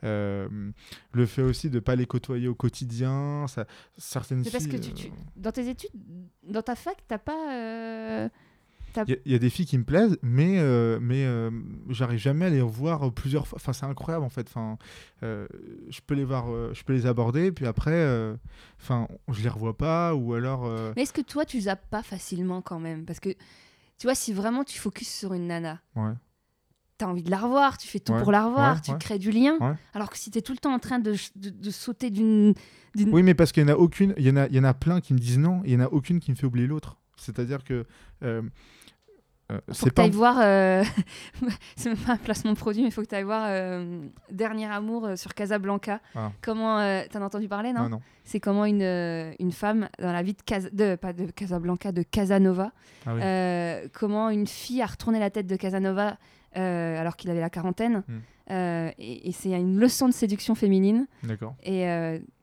euh, 0.05 0.49
le 1.13 1.27
fait 1.27 1.43
aussi 1.43 1.71
de 1.71 1.79
pas 1.81 1.97
les 1.97 2.07
côtoyer 2.07 2.49
au 2.49 2.55
quotidien, 2.55 3.47
ça, 3.49 3.65
certaines 3.97 4.45
C'est 4.45 4.51
parce 4.51 4.67
que 4.67 4.77
tu, 4.77 4.93
tu- 4.93 5.07
euh, 5.09 5.11
dans 5.37 5.53
tes 5.53 5.69
études, 5.69 5.91
dans 6.43 6.63
ta 6.63 6.75
fac, 6.75 6.97
t'as 7.09 7.19
pas. 7.19 8.29
Euh, 8.99 9.05
Il 9.07 9.11
y, 9.11 9.15
a- 9.15 9.21
il 9.27 9.33
y 9.33 9.35
a 9.35 9.39
des 9.39 9.51
filles 9.51 9.67
qui 9.67 9.77
me 9.79 9.85
plaisent, 9.85 10.19
mais, 10.23 10.59
euh, 10.59 10.99
mais 11.01 11.25
euh, 11.25 11.51
j'arrive 11.89 12.19
jamais 12.19 12.47
à 12.47 12.51
les 12.51 12.61
voir 12.61 13.13
plusieurs 13.13 13.47
fois. 13.47 13.57
Enfin, 13.61 13.73
c'est 13.73 13.87
incroyable 13.87 14.25
en 14.25 14.29
fait. 14.31 14.47
Enfin, 14.49 14.79
euh, 15.23 15.47
je 15.91 16.01
peux 16.07 16.15
les 16.15 16.25
voir, 16.25 16.51
euh, 16.51 16.73
je 16.75 16.83
peux 16.85 16.93
les 16.93 17.07
aborder, 17.07 17.53
puis 17.53 17.67
après, 17.67 17.93
euh, 17.93 18.35
enfin, 18.81 19.09
je 19.33 19.43
les 19.43 19.49
revois 19.49 19.77
pas, 19.77 20.15
ou 20.15 20.35
alors. 20.35 20.65
euh, 20.67 20.93
Mais 20.97 21.03
est-ce 21.03 21.13
que 21.13 21.21
toi, 21.23 21.45
tu 21.45 21.61
zappes 21.61 21.89
pas 21.91 22.03
facilement 22.03 22.63
quand 22.63 22.79
même? 22.81 23.05
Parce 23.05 23.21
que 23.21 23.31
tu 23.31 24.07
vois, 24.07 24.15
si 24.15 24.33
vraiment 24.33 24.65
tu 24.65 24.79
focuses 24.79 25.09
sur 25.09 25.35
une 25.35 25.47
nana, 25.47 25.81
ouais. 25.97 26.13
t'as 26.99 27.07
envie 27.07 27.23
de 27.23 27.31
la 27.31 27.39
revoir, 27.39 27.77
tu 27.79 27.87
fais 27.89 27.99
tout 28.01 28.13
Ouais, 28.13 28.23
pour 28.23 28.33
la 28.33 28.47
revoir, 28.47 28.75
ouais, 28.77 28.81
tu 28.85 28.97
crées 28.99 29.19
du 29.19 29.31
lien. 29.31 29.57
Alors 29.95 30.11
que 30.11 30.17
si 30.19 30.31
t'es 30.31 30.43
tout 30.43 30.53
le 30.53 30.59
temps 30.59 30.73
en 30.75 30.79
train 30.79 30.99
de, 30.99 31.15
de- 31.37 31.51
de 31.51 31.71
sauter 31.71 32.11
d'une. 32.11 32.55
d'une- 32.95 33.13
Oui, 33.15 33.23
mais 33.23 33.35
parce 33.35 33.51
qu'il 33.53 33.63
y 33.63 33.67
en 33.67 33.75
a 33.75 33.77
aucune, 33.77 34.15
il 34.17 34.25
y 34.27 34.31
en 34.31 34.37
a, 34.37 34.47
il 34.49 34.55
y 34.55 34.59
en 34.61 34.65
a 34.65 34.75
plein 34.75 35.01
qui 35.01 35.13
me 35.15 35.19
disent 35.19 35.39
non, 35.39 35.63
et 35.65 35.69
il 35.69 35.73
y 35.73 35.77
en 35.77 35.81
a 35.85 35.89
aucune 35.89 36.21
qui 36.21 36.31
me 36.31 36.37
fait 36.37 36.47
oublier 36.47 36.67
l'autre. 36.67 36.97
C'est-à-dire 37.17 37.63
que. 37.65 37.85
euh, 38.23 38.43
euh, 39.55 39.61
Faut 39.73 39.85
que 39.87 39.91
tu 39.91 39.95
pas. 39.95 40.03
ailles 40.05 40.11
voir, 40.11 40.37
euh, 40.41 40.83
c'est 41.77 41.89
même 41.91 41.99
pas 41.99 42.13
un 42.13 42.17
placement 42.17 42.53
de 42.53 42.57
produit, 42.57 42.83
mais 42.83 42.89
il 42.89 42.93
faut 42.93 43.03
que 43.03 43.07
tu 43.09 43.15
ailles 43.15 43.23
voir 43.25 43.45
euh, 43.49 44.07
Dernier 44.31 44.67
Amour 44.67 45.07
euh, 45.07 45.17
sur 45.17 45.35
Casablanca. 45.35 46.01
Ah. 46.15 46.33
Comment, 46.43 46.79
euh, 46.79 47.03
t'en 47.11 47.23
as 47.23 47.27
entendu 47.27 47.49
parler, 47.49 47.73
non, 47.73 47.83
Non, 47.85 47.89
non. 47.89 48.01
C'est 48.25 48.41
comment 48.41 48.65
une, 48.65 48.83
une 49.39 49.53
femme 49.53 49.89
dans 50.01 50.13
la 50.13 50.23
vie 50.23 50.33
de, 50.35 50.43
Casa- 50.43 50.71
de 50.73 50.97
pas 50.97 51.13
de 51.13 51.27
Casablanca, 51.27 51.93
de 51.93 52.03
Casanova, 52.03 52.73
Ah 53.07 53.15
oui. 53.15 53.91
comment 53.93 54.31
une 54.31 54.47
fille 54.47 54.81
a 54.83 54.87
retourné 54.87 55.19
la 55.19 55.31
tête 55.31 55.47
de 55.47 55.57
Casanova 55.57 56.17
alors 56.55 57.17
qu'il 57.17 57.31
avait 57.31 57.41
la 57.41 57.51
quarantaine. 57.51 58.03
Euh, 58.51 58.91
et 58.99 59.29
et 59.29 59.33
c'est 59.33 59.51
une 59.51 59.79
leçon 59.79 60.07
de 60.09 60.13
séduction 60.15 60.55
féminine. 60.55 61.07
D'accord. 61.23 61.55
Et 61.65 61.85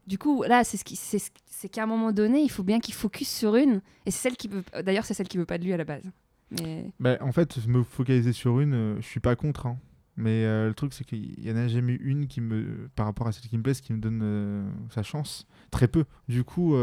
du 0.07 0.17
coup, 0.17 0.43
là, 0.43 0.63
c'est 0.63 0.77
ce 0.77 0.83
qui, 0.83 0.95
c'est, 0.95 1.19
ce- 1.19 1.29
c'est 1.45 1.69
qu'à 1.69 1.83
un 1.83 1.85
moment 1.87 2.11
donné, 2.11 2.41
il 2.41 2.49
faut 2.49 2.63
bien 2.63 2.79
qu'il 2.79 2.93
focus 2.93 3.29
sur 3.29 3.55
une. 3.55 3.81
Et 4.05 4.11
c'est 4.11 4.17
celle 4.29 4.35
qui 4.35 4.47
veut. 4.47 4.63
D'ailleurs, 4.83 5.05
c'est 5.05 5.13
celle 5.13 5.27
qui 5.27 5.37
veut 5.37 5.45
pas 5.45 5.57
de 5.59 5.63
lui 5.63 5.73
à 5.73 5.77
la 5.77 5.83
base. 5.85 6.03
Mais 6.51 6.91
Bah, 6.99 7.17
en 7.21 7.31
fait, 7.31 7.65
me 7.67 7.83
focaliser 7.83 8.33
sur 8.33 8.59
une, 8.59 8.73
euh, 8.73 8.95
je 9.01 9.05
suis 9.07 9.19
pas 9.19 9.35
contre. 9.35 9.65
hein. 9.67 9.77
Mais 10.17 10.45
euh, 10.45 10.67
le 10.67 10.73
truc, 10.73 10.93
c'est 10.93 11.03
qu'il 11.05 11.39
y 11.43 11.51
en 11.51 11.55
a 11.55 11.67
jamais 11.67 11.93
une 11.95 12.27
qui 12.27 12.41
me, 12.41 12.89
par 12.95 13.05
rapport 13.05 13.27
à 13.27 13.31
celle 13.31 13.49
qui 13.49 13.57
me 13.57 13.63
plaise, 13.63 13.79
qui 13.81 13.93
me 13.93 13.99
donne 13.99 14.19
euh, 14.21 14.69
sa 14.89 15.03
chance. 15.03 15.47
Très 15.71 15.87
peu. 15.87 16.03
Du 16.27 16.43
coup, 16.43 16.75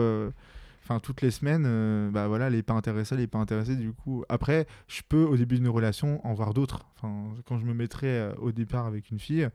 toutes 1.03 1.21
les 1.21 1.31
semaines, 1.31 2.11
bah 2.11 2.27
voilà, 2.27 2.47
elle 2.47 2.55
est 2.55 2.63
pas 2.63 2.73
intéressée, 2.73 3.15
elle 3.15 3.21
est 3.21 3.27
pas 3.27 3.39
intéressée. 3.39 3.77
Du 3.77 3.93
coup, 3.93 4.25
après, 4.31 4.67
je 4.89 5.03
peux 5.07 5.23
au 5.25 5.37
début 5.37 5.57
d'une 5.57 5.69
relation 5.69 6.27
en 6.27 6.33
voir 6.33 6.55
d'autres. 6.55 6.87
Quand 7.03 7.59
je 7.59 7.67
me 7.67 7.75
mettrai 7.75 8.31
au 8.39 8.51
départ 8.51 8.87
avec 8.87 9.11
une 9.11 9.19
fille, 9.21 9.47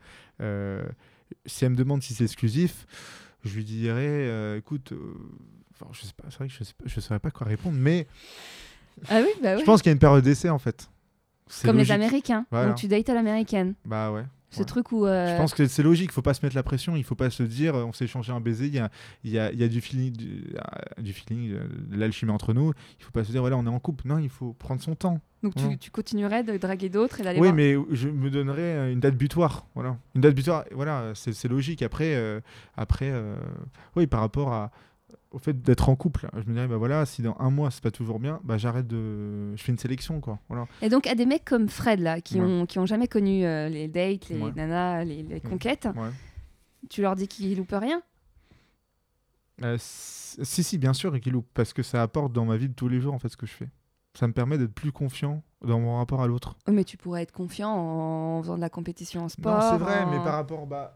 si 1.47 1.65
elle 1.65 1.71
me 1.71 1.75
demande 1.75 2.03
si 2.03 2.13
c'est 2.13 2.25
exclusif, 2.25 2.85
je 3.43 3.55
lui 3.55 3.63
dirais, 3.65 4.57
écoute. 4.59 4.93
je 5.91 6.01
sais 6.05 6.13
pas, 6.15 6.29
c'est 6.29 6.37
vrai 6.37 6.47
que 6.47 6.53
je 6.53 6.63
sais 6.63 6.73
pas, 6.77 6.83
je 6.85 6.99
saurais 6.99 7.19
pas 7.19 7.31
quoi 7.31 7.47
répondre, 7.47 7.77
mais 7.79 8.07
ah 9.09 9.19
oui, 9.21 9.29
bah 9.41 9.57
je 9.57 9.63
pense 9.63 9.81
qu'il 9.81 9.89
y 9.89 9.91
a 9.91 9.93
une 9.93 9.99
période 9.99 10.23
d'essai 10.23 10.49
en 10.49 10.59
fait. 10.59 10.89
Comme 11.63 11.75
logique. 11.77 11.89
les 11.89 11.93
Américains. 11.93 12.45
Voilà. 12.51 12.67
Donc 12.69 12.77
tu 12.77 12.87
dates 12.87 13.09
à 13.09 13.13
l'américaine. 13.13 13.73
Bah 13.85 14.11
ouais. 14.11 14.23
Ce 14.49 14.59
Ouais. 14.59 14.65
truc 14.65 14.91
où. 14.91 15.05
euh, 15.07 15.33
Je 15.33 15.37
pense 15.37 15.53
que 15.55 15.65
c'est 15.67 15.81
logique, 15.81 16.09
il 16.11 16.13
faut 16.13 16.21
pas 16.21 16.35
se 16.35 16.45
mettre 16.45 16.55
la 16.55 16.61
pression, 16.63 16.95
il 16.95 17.03
faut 17.03 17.15
pas 17.15 17.31
se 17.31 17.41
dire 17.43 17.73
euh, 17.75 17.83
on 17.85 17.91
s'est 17.91 18.05
échangé 18.05 18.31
un 18.31 18.39
baiser, 18.39 18.67
il 18.67 18.73
y 18.75 18.79
a, 18.79 18.89
y, 19.23 19.37
a, 19.39 19.51
y 19.51 19.63
a 19.63 19.67
du 19.67 19.81
feeling, 19.81 20.13
du, 20.15 20.53
euh, 20.55 21.01
du 21.01 21.11
feeling, 21.11 21.51
euh, 21.53 21.63
de 21.89 21.97
l'alchimie 21.97 22.31
entre 22.31 22.53
nous, 22.53 22.71
il 22.99 23.03
faut 23.03 23.11
pas 23.11 23.23
se 23.23 23.31
dire 23.31 23.41
voilà 23.41 23.57
on 23.57 23.65
est 23.65 23.69
en 23.69 23.79
couple, 23.79 24.07
non 24.07 24.19
il 24.19 24.29
faut 24.29 24.53
prendre 24.53 24.79
son 24.81 24.93
temps. 24.95 25.19
Donc 25.41 25.55
tu, 25.55 25.65
Ouais. 25.65 25.77
tu 25.77 25.89
continuerais 25.91 26.43
de 26.43 26.55
draguer 26.57 26.89
d'autres 26.89 27.19
et 27.19 27.23
d'aller 27.23 27.39
Oui 27.39 27.47
voir. 27.47 27.55
mais 27.55 27.75
je 27.95 28.07
me 28.09 28.29
donnerais 28.29 28.61
euh, 28.61 28.91
une 28.93 28.99
date 28.99 29.15
butoir, 29.15 29.65
voilà. 29.73 29.97
Une 30.13 30.21
date 30.21 30.35
butoir, 30.35 30.65
voilà, 30.71 31.13
c'est 31.15 31.33
c'est 31.33 31.47
logique. 31.47 31.81
Après, 31.81 32.13
euh, 32.15 32.39
après 32.77 33.09
euh, 33.11 33.35
oui 33.95 34.05
par 34.05 34.19
rapport 34.19 34.53
à, 34.53 34.71
au 35.33 35.39
fait 35.39 35.61
d'être 35.61 35.89
en 35.89 35.95
couple, 35.95 36.29
je 36.33 36.47
me 36.47 36.53
dirais 36.53 36.67
bah 36.67 36.77
voilà 36.77 37.05
si 37.05 37.21
dans 37.23 37.35
un 37.39 37.49
mois 37.49 37.71
c'est 37.71 37.81
pas 37.83 37.91
toujours 37.91 38.19
bien, 38.19 38.39
bah 38.43 38.57
j'arrête 38.57 38.87
de, 38.87 39.55
je 39.55 39.61
fais 39.63 39.71
une 39.71 39.77
sélection 39.79 40.21
quoi, 40.21 40.39
voilà. 40.47 40.67
Et 40.81 40.89
donc 40.89 41.07
à 41.07 41.15
des 41.15 41.25
mecs 41.25 41.43
comme 41.43 41.67
Fred 41.69 41.99
là, 41.99 42.21
qui 42.21 42.39
Ouais. 42.39 42.45
ont 42.45 42.65
qui 42.65 42.77
ont 42.79 42.85
jamais 42.85 43.07
connu 43.07 43.43
euh, 43.45 43.67
les 43.67 43.87
dates, 43.87 44.29
les 44.29 44.39
Ouais. 44.41 44.51
nanas, 44.55 45.03
les, 45.03 45.23
les 45.23 45.41
conquêtes, 45.41 45.87
Ouais. 45.95 46.11
tu 46.89 47.01
leur 47.01 47.15
dis 47.15 47.27
qu'ils 47.27 47.57
loupent 47.57 47.73
rien? 47.73 48.01
Euh, 49.63 49.77
si, 49.79 50.63
si, 50.63 50.77
bien 50.77 50.93
sûr, 50.93 51.15
et 51.15 51.19
qu'il 51.19 51.33
loupe, 51.33 51.47
parce 51.53 51.73
que 51.73 51.83
ça 51.83 52.01
apporte 52.01 52.33
dans 52.33 52.45
ma 52.45 52.57
vie 52.57 52.69
de 52.69 52.73
tous 52.73 52.87
les 52.87 52.99
jours 52.99 53.13
en 53.13 53.19
fait 53.19 53.29
ce 53.29 53.37
que 53.37 53.45
je 53.45 53.53
fais. 53.53 53.69
Ça 54.15 54.27
me 54.27 54.33
permet 54.33 54.57
d'être 54.57 54.73
plus 54.73 54.91
confiant 54.91 55.43
dans 55.63 55.79
mon 55.79 55.97
rapport 55.97 56.21
à 56.21 56.27
l'autre. 56.27 56.55
Mais 56.69 56.83
tu 56.83 56.97
pourrais 56.97 57.23
être 57.23 57.31
confiant 57.31 57.69
en 57.71 58.41
faisant 58.41 58.55
de 58.55 58.61
la 58.61 58.69
compétition 58.69 59.23
en 59.23 59.29
sport. 59.29 59.53
Non, 59.57 59.69
c'est 59.71 59.77
vrai, 59.77 60.05
mais 60.05 60.17
par 60.17 60.33
rapport, 60.35 60.65
bah, 60.67 60.93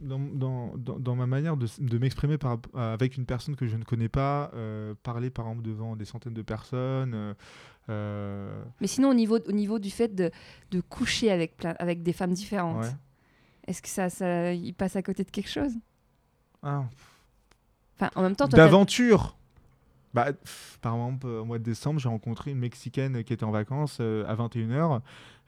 dans, 0.00 0.18
dans, 0.18 0.72
dans, 0.98 1.14
ma 1.16 1.26
manière 1.26 1.56
de, 1.56 1.66
de 1.78 1.98
m'exprimer 1.98 2.38
par 2.38 2.58
euh, 2.74 2.94
avec 2.94 3.16
une 3.16 3.26
personne 3.26 3.56
que 3.56 3.66
je 3.66 3.76
ne 3.76 3.84
connais 3.84 4.08
pas, 4.08 4.50
euh, 4.54 4.94
parler 5.02 5.30
par 5.30 5.46
exemple 5.46 5.66
devant 5.66 5.96
des 5.96 6.04
centaines 6.04 6.34
de 6.34 6.42
personnes. 6.42 7.34
euh, 7.88 8.62
Mais 8.80 8.86
sinon 8.86 9.10
au 9.10 9.14
niveau 9.14 9.38
au 9.38 9.52
niveau 9.52 9.78
du 9.78 9.90
fait 9.90 10.14
de, 10.14 10.30
de 10.70 10.80
coucher 10.80 11.30
avec 11.30 11.56
plein, 11.56 11.74
avec 11.78 12.02
des 12.02 12.12
femmes 12.12 12.32
différentes, 12.32 12.84
ouais. 12.84 12.90
est-ce 13.66 13.82
que 13.82 13.88
ça 13.88 14.08
ça 14.10 14.52
il 14.52 14.74
passe 14.74 14.96
à 14.96 15.02
côté 15.02 15.24
de 15.24 15.30
quelque 15.30 15.50
chose? 15.50 15.72
Ah, 16.62 16.84
Enfin 17.96 18.10
en 18.14 18.22
même 18.22 18.36
temps 18.36 18.48
D'aventure 18.48 19.36
bah, 20.14 20.28
Par 20.80 20.94
exemple, 20.94 21.26
euh, 21.26 21.40
au 21.40 21.44
mois 21.44 21.58
de 21.58 21.64
décembre, 21.64 22.00
j'ai 22.00 22.08
rencontré 22.08 22.52
une 22.52 22.58
Mexicaine 22.58 23.22
qui 23.24 23.32
était 23.32 23.44
en 23.44 23.50
vacances 23.50 23.98
euh, 24.00 24.24
à 24.26 24.34
21h 24.34 25.00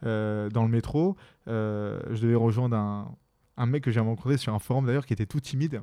dans 0.02 0.62
le 0.62 0.68
métro. 0.68 1.16
Euh, 1.48 2.00
je 2.10 2.20
devais 2.22 2.34
rejoindre 2.34 2.76
un, 2.76 3.66
mec 3.66 3.84
que 3.84 3.90
j'avais 3.90 4.06
rencontré 4.06 4.36
sur 4.36 4.52
un 4.52 4.58
forum 4.58 4.84
d'ailleurs 4.86 5.06
qui 5.06 5.14
était 5.14 5.24
tout 5.26 5.40
timide. 5.40 5.82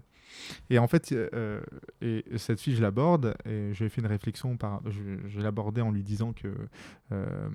Et 0.69 0.77
en 0.79 0.87
fait, 0.87 1.11
euh, 1.11 1.61
et 2.01 2.23
cette 2.37 2.59
fille, 2.59 2.75
je 2.75 2.81
l'aborde 2.81 3.35
et 3.45 3.71
j'ai 3.73 3.89
fait 3.89 4.01
une 4.01 4.07
réflexion. 4.07 4.57
Par, 4.57 4.81
je, 4.89 5.01
je 5.27 5.39
l'abordais 5.39 5.81
en 5.81 5.91
lui 5.91 6.03
disant 6.03 6.33
que. 6.33 6.47
euh, 7.11 7.49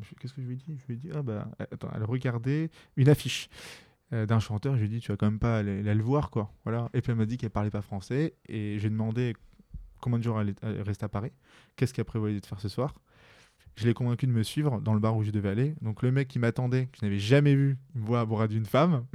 je- 0.00 0.14
Qu'est-ce 0.20 0.34
que 0.34 0.42
je 0.42 0.46
lui 0.46 0.54
ai 0.54 0.56
dit? 0.56 0.78
Je 0.78 0.86
lui 0.86 0.94
ai 0.94 0.96
dit, 0.96 1.10
ah 1.14 1.22
bah, 1.22 1.48
attends, 1.58 1.90
elle 1.94 2.04
regardait 2.04 2.70
une 2.96 3.08
affiche 3.08 3.48
euh, 4.12 4.26
d'un 4.26 4.40
chanteur. 4.40 4.74
Je 4.74 4.80
lui 4.80 4.86
ai 4.86 4.90
dit, 4.90 5.00
tu 5.00 5.12
vas 5.12 5.16
quand 5.16 5.26
même 5.26 5.38
pas 5.38 5.58
aller, 5.58 5.80
aller 5.80 5.94
le 5.94 6.02
voir, 6.02 6.30
quoi. 6.30 6.52
Voilà. 6.64 6.88
Et 6.94 7.00
puis 7.00 7.12
elle 7.12 7.18
m'a 7.18 7.26
dit 7.26 7.36
qu'elle 7.36 7.50
parlait 7.50 7.70
pas 7.70 7.82
français. 7.82 8.34
Et 8.48 8.78
j'ai 8.78 8.90
demandé 8.90 9.34
combien 10.00 10.18
de 10.18 10.24
jours 10.24 10.40
elle, 10.40 10.50
est- 10.50 10.58
elle 10.62 10.82
reste 10.82 11.02
à 11.02 11.08
Paris, 11.08 11.30
qu'est-ce 11.76 11.92
qu'elle 11.94 12.04
prévoyait 12.04 12.40
de 12.40 12.46
faire 12.46 12.60
ce 12.60 12.68
soir. 12.68 12.94
Je 13.76 13.86
l'ai 13.86 13.94
convaincu 13.94 14.26
de 14.26 14.32
me 14.32 14.42
suivre 14.42 14.80
dans 14.80 14.94
le 14.94 15.00
bar 15.00 15.16
où 15.16 15.22
je 15.22 15.30
devais 15.30 15.48
aller. 15.48 15.74
Donc 15.80 16.02
le 16.02 16.10
mec 16.10 16.28
qui 16.28 16.38
m'attendait, 16.38 16.86
que 16.86 16.98
je 17.00 17.06
n'avais 17.06 17.18
jamais 17.18 17.54
vu, 17.54 17.78
il 17.94 18.00
me 18.02 18.06
voit 18.06 18.20
à 18.20 18.24
bras 18.24 18.48
d'une 18.48 18.66
femme. 18.66 19.04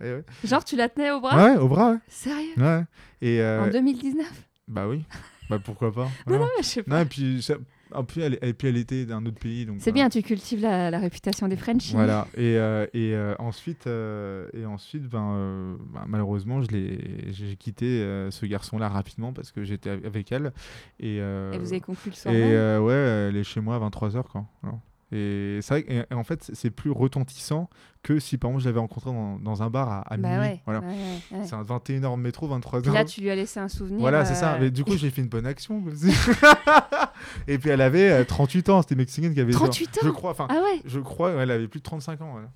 Ouais. 0.00 0.24
Genre, 0.44 0.64
tu 0.64 0.74
la 0.76 0.88
tenais 0.88 1.10
au 1.10 1.20
bras? 1.20 1.36
Ouais, 1.36 1.56
au 1.58 1.68
bras, 1.68 1.90
ouais. 1.92 1.98
Sérieux? 2.08 2.54
Ouais. 2.56 2.82
Et 3.20 3.42
euh, 3.42 3.64
En 3.64 3.68
2019 3.68 4.26
bah 4.68 4.86
oui. 4.88 5.04
Bah 5.50 5.58
pourquoi 5.62 5.92
pas. 5.92 6.08
Non, 6.26 6.38
non, 6.38 6.48
mais 6.56 6.62
je 6.62 6.68
sais 6.68 6.82
pas. 6.82 6.94
Non, 6.96 7.02
et 7.02 7.04
puis, 7.06 7.42
ça- 7.42 7.56
en 7.92 8.04
plus, 8.04 8.20
elle, 8.22 8.38
et 8.42 8.52
puis 8.52 8.68
elle 8.68 8.76
était 8.76 9.04
d'un 9.06 9.24
autre 9.26 9.38
pays. 9.38 9.66
donc 9.66 9.76
C'est 9.80 9.92
bien, 9.92 10.08
tu 10.08 10.22
cultives 10.22 10.60
la, 10.60 10.90
la 10.90 10.98
réputation 10.98 11.48
des 11.48 11.56
Frenchies. 11.56 11.92
Voilà. 11.94 12.26
Et, 12.36 12.56
euh, 12.56 12.86
et 12.94 13.14
euh, 13.14 13.34
ensuite, 13.38 13.86
euh, 13.86 14.48
et 14.54 14.66
ensuite 14.66 15.04
ben, 15.08 15.76
ben, 15.94 16.04
malheureusement, 16.06 16.62
je 16.62 16.68
l'ai- 16.68 17.32
j'ai 17.32 17.56
quitté 17.56 17.86
ce 18.30 18.46
garçon-là 18.46 18.88
rapidement 18.88 19.32
parce 19.32 19.52
que 19.52 19.64
j'étais 19.64 19.90
avec 19.90 20.32
elle. 20.32 20.52
Et, 21.00 21.16
Et 21.16 21.58
vous 21.58 21.68
avez 21.72 21.80
conclu 21.80 22.10
le 22.10 22.16
soir 22.16 22.34
et 22.34 22.78
ouais, 22.78 22.94
elle 23.28 23.36
est 23.36 23.44
chez 23.44 23.60
moi 23.60 23.76
à 23.76 23.78
23h. 23.78 24.22
Quoi. 24.30 24.44
Voilà. 24.62 24.78
Et 25.10 25.60
c'est 25.62 25.72
vrai 25.74 25.82
que- 25.84 25.90
et- 25.92 26.04
et 26.10 26.14
en 26.14 26.22
fait, 26.24 26.50
c'est- 26.52 26.70
plus 26.70 26.90
retentissant 26.90 27.70
que 28.02 28.18
si 28.18 28.36
par 28.36 28.50
exemple 28.50 28.62
je 28.64 28.68
l'avais 28.68 28.78
rencontré 28.80 29.10
dans, 29.10 29.38
dans 29.38 29.62
un 29.62 29.70
bar 29.70 29.88
à, 29.88 30.00
à 30.12 30.16
Bah 30.18 30.28
minuit. 30.28 30.40
ouais, 30.40 30.60
Voilà. 30.66 30.80
ouais, 30.80 30.86
ouais. 31.32 31.44
C'est 31.46 31.54
un 31.54 31.62
21h 31.62 32.16
métro, 32.18 32.46
23h. 32.46 32.82
Puis 32.82 32.92
là, 32.92 33.04
tu 33.06 33.20
lui 33.22 33.30
as 33.30 33.34
laissé 33.34 33.58
un 33.58 33.68
souvenir. 33.68 34.00
Voilà, 34.00 34.26
c'est 34.26 34.34
ça. 34.34 34.54
euh, 34.54 34.58
Mais 34.60 34.70
du 34.70 34.84
coup, 34.84 34.96
j'ai 34.98 35.10
fait 35.10 35.22
une 35.22 35.28
bonne 35.28 35.46
action. 35.46 35.82
et 37.48 37.58
puis 37.58 37.70
elle 37.70 37.80
avait 37.80 38.10
euh, 38.10 38.24
38 38.24 38.68
ans. 38.68 38.82
C'était 38.82 38.94
mexicaine 38.96 39.34
qui 39.34 39.40
avait. 39.40 39.52
genre- 39.52 39.62
38 39.62 39.98
Je 40.02 40.08
ans 40.08 40.12
crois. 40.12 40.30
Enfin, 40.32 40.46
Ah 40.50 40.60
ouais 40.62 40.80
je 40.84 41.00
crois. 41.00 41.30
elle 41.32 41.50
avait 41.50 41.68
plus 41.68 41.80
de 41.80 41.84
35 41.84 42.20
ans. 42.20 42.32
voilà. 42.32 42.50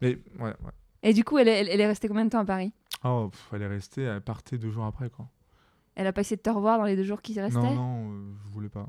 Mais 0.00 0.18
ouais. 0.40 0.52
Et 1.02 1.12
du 1.12 1.24
coup, 1.24 1.38
elle 1.38 1.48
est, 1.48 1.60
elle- 1.60 1.68
elle 1.68 1.80
est 1.80 1.86
restée 1.86 2.08
combien 2.08 2.24
de 2.24 2.30
temps 2.30 2.40
à 2.40 2.44
Paris? 2.44 2.72
Oh, 3.04 3.28
pff, 3.30 3.48
elle 3.52 3.62
est 3.62 3.66
restée. 3.66 4.02
Elle 4.02 4.20
partait 4.20 4.58
deux 4.58 4.70
jours 4.70 4.84
après, 4.86 5.10
quoi. 5.10 5.28
Elle 5.96 6.06
a 6.06 6.12
pas 6.12 6.22
essayé 6.22 6.36
de 6.36 6.42
te 6.42 6.50
revoir 6.50 6.78
dans 6.78 6.84
les 6.84 6.96
deux 6.96 7.04
jours 7.04 7.20
qui 7.22 7.38
restaient? 7.40 7.58
Non, 7.60 7.74
non, 7.74 8.10
euh, 8.12 8.32
je 8.46 8.50
voulais 8.52 8.68
pas. 8.68 8.86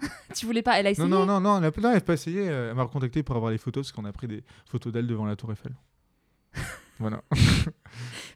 Tu 0.34 0.46
voulais 0.46 0.62
pas 0.62 0.78
Elle 0.78 0.86
a 0.86 0.90
essayé 0.90 1.06
Non, 1.08 1.20
non, 1.20 1.26
non, 1.26 1.40
non, 1.40 1.58
elle 1.58 1.64
a, 1.64 1.80
non, 1.80 1.90
elle 1.90 1.96
a 1.96 2.00
pas 2.00 2.14
essayé. 2.14 2.48
euh, 2.48 2.70
Elle 2.70 2.76
m'a 2.76 2.82
recontacté 2.84 3.22
pour 3.22 3.36
avoir 3.36 3.50
les 3.50 3.58
photos 3.58 3.86
parce 3.86 3.92
qu'on 3.92 4.04
a 4.04 4.12
pris 4.12 4.28
des 4.28 4.44
photos 4.66 4.92
d'elle 4.92 5.06
devant 5.06 5.24
la 5.26 5.36
Tour 5.36 5.52
Eiffel. 5.52 5.74
voilà. 6.98 7.22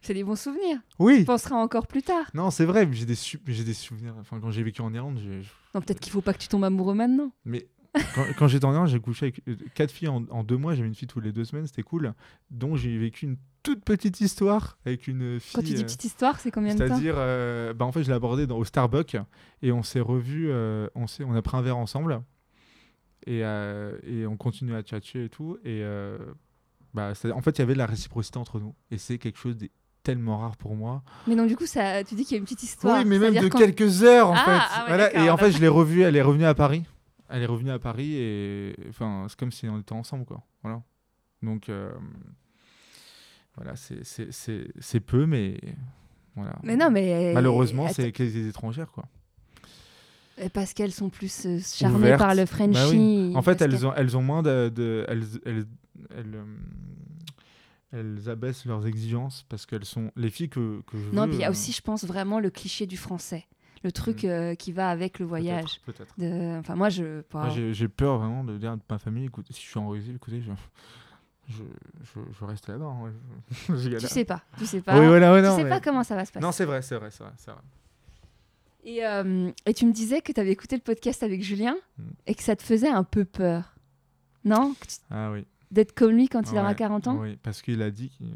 C'est 0.02 0.14
des 0.14 0.24
bons 0.24 0.36
souvenirs. 0.40 0.78
Oui. 0.98 1.20
Tu 1.20 1.24
penseras 1.24 1.56
encore 1.56 1.86
plus 1.86 2.02
tard. 2.02 2.26
Non, 2.34 2.50
c'est 2.50 2.64
vrai. 2.64 2.86
mais 2.86 2.94
J'ai 2.94 3.06
des, 3.06 3.14
su- 3.14 3.40
j'ai 3.46 3.64
des 3.64 3.74
souvenirs. 3.74 4.14
Enfin, 4.20 4.38
quand 4.40 4.50
j'ai 4.50 4.62
vécu 4.62 4.80
en 4.82 4.92
Irlande, 4.92 5.18
j'ai- 5.22 5.42
Non, 5.74 5.80
peut-être 5.80 6.00
qu'il 6.00 6.12
faut 6.12 6.20
pas 6.20 6.32
que 6.34 6.38
tu 6.38 6.48
tombes 6.48 6.64
amoureux 6.64 6.94
maintenant. 6.94 7.32
Mais 7.44 7.66
quand, 8.14 8.24
quand 8.38 8.48
j'étais 8.48 8.64
en 8.64 8.72
Irlande, 8.72 8.88
j'ai 8.88 9.00
couché 9.00 9.26
avec 9.26 9.40
euh, 9.48 9.56
quatre 9.74 9.90
filles 9.90 10.08
en, 10.08 10.24
en 10.30 10.42
deux 10.44 10.56
mois. 10.56 10.74
J'avais 10.74 10.88
une 10.88 10.94
fille 10.94 11.08
toutes 11.08 11.24
les 11.24 11.32
deux 11.32 11.44
semaines, 11.44 11.66
c'était 11.66 11.82
cool. 11.82 12.12
Donc 12.50 12.76
j'ai 12.76 12.96
vécu 12.98 13.26
une 13.26 13.36
toute 13.62 13.84
petite 13.84 14.20
histoire 14.20 14.76
avec 14.84 15.06
une 15.08 15.38
fille. 15.40 15.52
Quand 15.54 15.62
tu 15.62 15.74
dis 15.74 15.80
euh, 15.82 15.84
petite 15.84 16.04
histoire, 16.04 16.38
c'est 16.40 16.50
combien 16.50 16.74
de 16.74 16.78
temps? 16.78 16.86
C'est-à-dire, 16.86 17.14
euh, 17.16 17.72
bah, 17.72 17.84
en 17.84 17.92
fait, 17.92 18.02
je 18.02 18.08
l'ai 18.08 18.14
abordé 18.14 18.46
dans, 18.46 18.58
au 18.58 18.64
Starbucks 18.64 19.16
et 19.62 19.72
on 19.72 19.82
s'est 19.82 20.00
revus, 20.00 20.48
euh, 20.50 20.88
on, 20.94 21.06
s'est- 21.06 21.24
on 21.24 21.34
a 21.34 21.42
pris 21.42 21.56
un 21.56 21.62
verre 21.62 21.76
ensemble 21.78 22.20
et, 23.26 23.40
euh, 23.44 23.96
et 24.06 24.26
on 24.26 24.36
continue 24.36 24.74
à 24.74 24.82
tchatcher 24.82 25.24
et 25.24 25.28
tout. 25.28 25.58
Et 25.64 25.82
bah, 26.92 27.12
en 27.32 27.40
fait, 27.40 27.58
il 27.58 27.60
y 27.60 27.62
avait 27.62 27.72
de 27.74 27.78
la 27.78 27.86
réciprocité 27.86 28.38
entre 28.38 28.60
nous 28.60 28.74
et 28.90 28.98
c'est 28.98 29.18
quelque 29.18 29.38
chose 29.38 29.56
de 29.56 29.68
tellement 30.02 30.36
rare 30.38 30.56
pour 30.58 30.76
moi. 30.76 31.02
Mais 31.26 31.34
donc, 31.34 31.48
du 31.48 31.56
coup, 31.56 31.64
ça, 31.64 32.04
tu 32.04 32.14
dis 32.14 32.24
qu'il 32.24 32.32
y 32.32 32.34
a 32.34 32.38
une 32.38 32.44
petite 32.44 32.62
histoire. 32.62 32.98
Oui, 32.98 33.04
mais 33.06 33.18
même 33.18 33.34
de 33.34 33.48
quand- 33.48 33.58
quelques 33.58 34.02
heures 34.02 34.28
en 34.28 34.34
Ah, 34.34 34.44
fait. 34.44 34.50
ah 34.50 34.80
ouais, 34.82 34.88
Voilà, 34.88 35.04
d'accord, 35.06 35.22
et 35.22 35.30
en 35.30 35.36
fait, 35.38 35.52
je 35.52 35.58
l'ai 35.60 35.68
revue, 35.68 36.02
elle 36.02 36.14
est 36.16 36.22
revenue 36.22 36.44
à 36.44 36.54
Paris. 36.54 36.84
Elle 37.28 37.42
est 37.42 37.46
revenue 37.46 37.70
à 37.70 37.78
Paris 37.78 38.14
et 38.16 38.74
enfin, 38.88 39.26
c'est 39.28 39.38
comme 39.38 39.52
si 39.52 39.66
on 39.68 39.78
était 39.80 39.92
ensemble 39.94 40.24
quoi. 40.24 40.42
Voilà. 40.62 40.82
Donc 41.42 41.68
euh, 41.68 41.92
voilà, 43.56 43.76
c'est- 43.76 45.00
peu, 45.00 45.26
mais 45.26 45.58
voilà. 46.36 46.56
Mais 46.62 46.76
non, 46.76 46.90
mais. 46.90 47.32
Malheureusement, 47.32 47.88
c'est 47.88 48.02
avec 48.02 48.18
les 48.18 48.48
étrangères 48.48 48.90
quoi. 48.90 49.04
Parce 50.52 50.74
qu'elles 50.74 50.92
sont 50.92 51.10
plus 51.10 51.46
euh, 51.46 51.60
charmées 51.60 51.96
Ouvertes. 51.98 52.18
par 52.18 52.34
le 52.34 52.42
Bah 52.42 52.46
Frenchie. 52.46 53.32
En 53.36 53.42
fait, 53.42 53.60
elles 53.62 53.86
ont, 53.86 53.94
elles 53.94 54.16
ont 54.16 54.22
moins 54.22 54.42
de, 54.42 54.68
de- 54.68 55.04
elles, 55.08 55.22
elles, 55.46 55.64
elles, 56.10 56.34
euh, 56.34 56.44
elles 57.92 58.28
abaissent 58.28 58.64
leurs 58.66 58.84
exigences 58.84 59.44
parce 59.48 59.64
qu'elles 59.64 59.84
sont 59.84 60.10
les 60.16 60.30
filles 60.30 60.48
que, 60.48 60.82
que 60.88 60.98
je 60.98 61.10
Non, 61.14 61.22
veux, 61.22 61.28
puis 61.28 61.38
il 61.38 61.42
y 61.42 61.44
a 61.44 61.50
aussi, 61.50 61.70
je 61.70 61.80
pense, 61.82 62.04
vraiment 62.04 62.40
le 62.40 62.50
cliché 62.50 62.84
du 62.86 62.96
français. 62.96 63.46
Le 63.84 63.92
truc 63.92 64.24
euh, 64.24 64.54
qui 64.54 64.72
va 64.72 64.88
avec 64.90 65.18
le 65.18 65.26
voyage. 65.26 65.80
Peut-être. 65.84 66.14
peut-être. 66.16 66.18
De... 66.18 66.58
Enfin, 66.58 66.74
moi, 66.74 66.88
je. 66.88 67.22
j'ai- 67.72 67.88
peur 67.88 68.18
vraiment 68.18 68.42
de 68.42 68.56
dire 68.56 68.72
à 68.72 68.76
ma 68.90 68.98
famille, 68.98 69.26
écoute, 69.26 69.46
si 69.50 69.62
je 69.62 69.68
suis 69.68 69.78
en 69.78 69.84
Brésil, 69.84 70.16
écoutez, 70.16 70.40
je, 70.40 70.50
je, 71.48 71.62
je, 72.02 72.20
je 72.40 72.44
reste 72.46 72.66
là-bas. 72.68 72.86
hein, 72.86 73.12
Tu 73.76 74.00
sais 74.08 74.24
pas. 74.24 74.42
Tu 74.58 74.64
sais 74.66 74.80
pas. 74.80 74.98
Oui, 74.98 75.06
voilà, 75.06 75.32
ouais, 75.34 75.42
tu 75.42 75.46
non, 75.48 75.56
sais 75.56 75.64
mais- 75.64 75.70
pas 75.70 75.80
comment 75.80 76.02
ça 76.02 76.16
va 76.16 76.24
se 76.24 76.32
passer. 76.32 76.42
Non, 76.44 76.50
c'est 76.50 76.64
vrai, 76.64 76.80
c'est 76.82 76.96
vrai, 76.96 77.10
c'est 77.10 77.22
vrai. 77.22 77.60
Et, 78.86 79.04
euh, 79.06 79.50
et 79.66 79.72
tu 79.74 79.86
me 79.86 79.92
disais 79.92 80.20
que 80.20 80.32
tu 80.32 80.40
avais 80.40 80.52
écouté 80.52 80.76
le 80.76 80.82
podcast 80.82 81.22
avec 81.22 81.42
Julien 81.42 81.76
Mm. 81.98 82.02
et 82.26 82.34
que 82.34 82.42
ça 82.42 82.54
te 82.56 82.62
faisait 82.62 82.88
un 82.90 83.04
peu 83.04 83.24
peur. 83.24 83.74
Non? 84.44 84.74
Tu- 84.80 84.96
Ah 85.10 85.30
oui. 85.30 85.46
D'être 85.70 85.92
comme 85.94 86.12
lui 86.12 86.28
quand 86.28 86.50
il 86.52 86.58
aura 86.58 86.68
Ouais, 86.70 86.74
40 86.74 87.06
ans 87.08 87.18
Oui, 87.20 87.36
parce 87.42 87.62
qu'il 87.62 87.82
a 87.82 87.90
dit, 87.90 88.12
euh, 88.22 88.26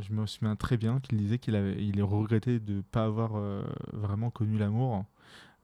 je 0.00 0.12
me 0.12 0.26
souviens 0.26 0.56
très 0.56 0.76
bien, 0.76 1.00
qu'il 1.00 1.18
disait 1.18 1.38
qu'il 1.38 1.54
avait, 1.56 1.82
il 1.82 1.98
est 1.98 2.02
regretté 2.02 2.58
de 2.60 2.74
ne 2.76 2.80
pas 2.80 3.04
avoir 3.04 3.32
euh, 3.36 3.62
vraiment 3.92 4.30
connu 4.30 4.58
l'amour. 4.58 5.04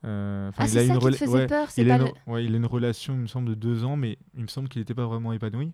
Euh, 0.04 0.50
Ah, 0.58 0.64
il 0.66 0.78
a 0.78 0.86
ça 0.86 0.94
une 0.94 0.98
qui 1.00 1.18
te 1.18 1.24
ouais, 1.30 1.46
peur 1.46 1.70
c'est 1.70 1.82
il, 1.82 1.90
a 1.90 1.96
une, 1.96 2.04
le- 2.04 2.32
ouais, 2.32 2.44
il 2.44 2.54
a 2.54 2.56
une 2.58 2.66
relation, 2.66 3.14
il 3.14 3.20
me 3.20 3.26
semble, 3.26 3.48
de 3.48 3.54
deux 3.54 3.84
ans, 3.84 3.96
mais 3.96 4.18
il 4.36 4.42
me 4.42 4.48
semble 4.48 4.68
qu'il 4.68 4.80
n'était 4.80 4.94
pas 4.94 5.06
vraiment 5.06 5.32
épanoui. 5.32 5.72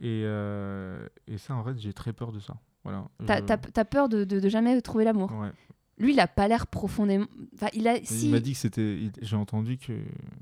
Et, 0.00 0.22
euh, 0.24 1.06
et 1.28 1.38
ça, 1.38 1.54
en 1.54 1.62
fait, 1.62 1.78
j'ai 1.78 1.92
très 1.92 2.12
peur 2.12 2.32
de 2.32 2.40
ça. 2.40 2.56
Voilà. 2.82 3.04
T'as 3.24 3.38
Je- 3.40 3.82
peur 3.84 4.08
de, 4.08 4.24
de- 4.24 4.40
de 4.40 4.48
jamais 4.48 4.80
trouver 4.82 5.04
l'amour. 5.04 5.32
Lui, 5.98 6.14
il 6.14 6.20
a 6.20 6.26
pas 6.26 6.48
l'air 6.48 6.66
profondément. 6.66 7.26
Enfin, 7.54 7.68
il 7.74 7.86
a. 7.86 7.96
Si. 8.02 8.26
Il 8.26 8.32
m'a 8.32 8.40
dit 8.40 8.52
que 8.52 8.58
c'était. 8.58 8.98
J'ai 9.20 9.36
entendu 9.36 9.76
que 9.78 9.92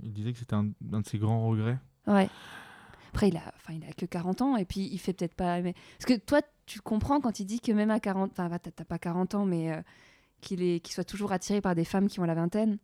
il 0.02 0.12
disait 0.12 0.32
que 0.32 0.38
c'était 0.38 0.54
un, 0.54 0.68
un 0.92 1.00
de 1.00 1.06
ses 1.06 1.18
grands 1.18 1.46
regrets. 1.46 1.76
Ouais. 2.06 2.30
Après, 3.10 3.28
il 3.28 3.36
a, 3.36 3.42
enfin, 3.56 3.74
il 3.74 3.84
a 3.84 3.92
que 3.92 4.06
40 4.06 4.40
ans 4.42 4.56
et 4.56 4.64
puis 4.64 4.88
il 4.90 4.98
fait 4.98 5.12
peut-être 5.12 5.34
pas. 5.34 5.60
mais- 5.60 5.74
Parce 5.98 6.06
que 6.06 6.18
toi, 6.24 6.40
tu 6.66 6.80
comprends 6.80 7.20
quand 7.20 7.38
il 7.40 7.44
dit 7.44 7.60
que 7.60 7.72
même 7.72 7.90
à 7.90 8.00
40. 8.00 8.30
Enfin, 8.32 8.48
t'as 8.58 8.70
t'as 8.70 8.84
pas 8.84 8.98
40 8.98 9.34
ans, 9.34 9.44
mais 9.46 9.72
euh, 9.72 9.80
qu'il 10.40 10.62
est... 10.62 10.80
qu'il 10.80 10.94
soit 10.94 11.04
toujours 11.04 11.32
attiré 11.32 11.60
par 11.60 11.74
des 11.74 11.84
femmes 11.84 12.08
qui 12.08 12.20
ont 12.20 12.24
la 12.24 12.34
vingtaine. 12.34 12.78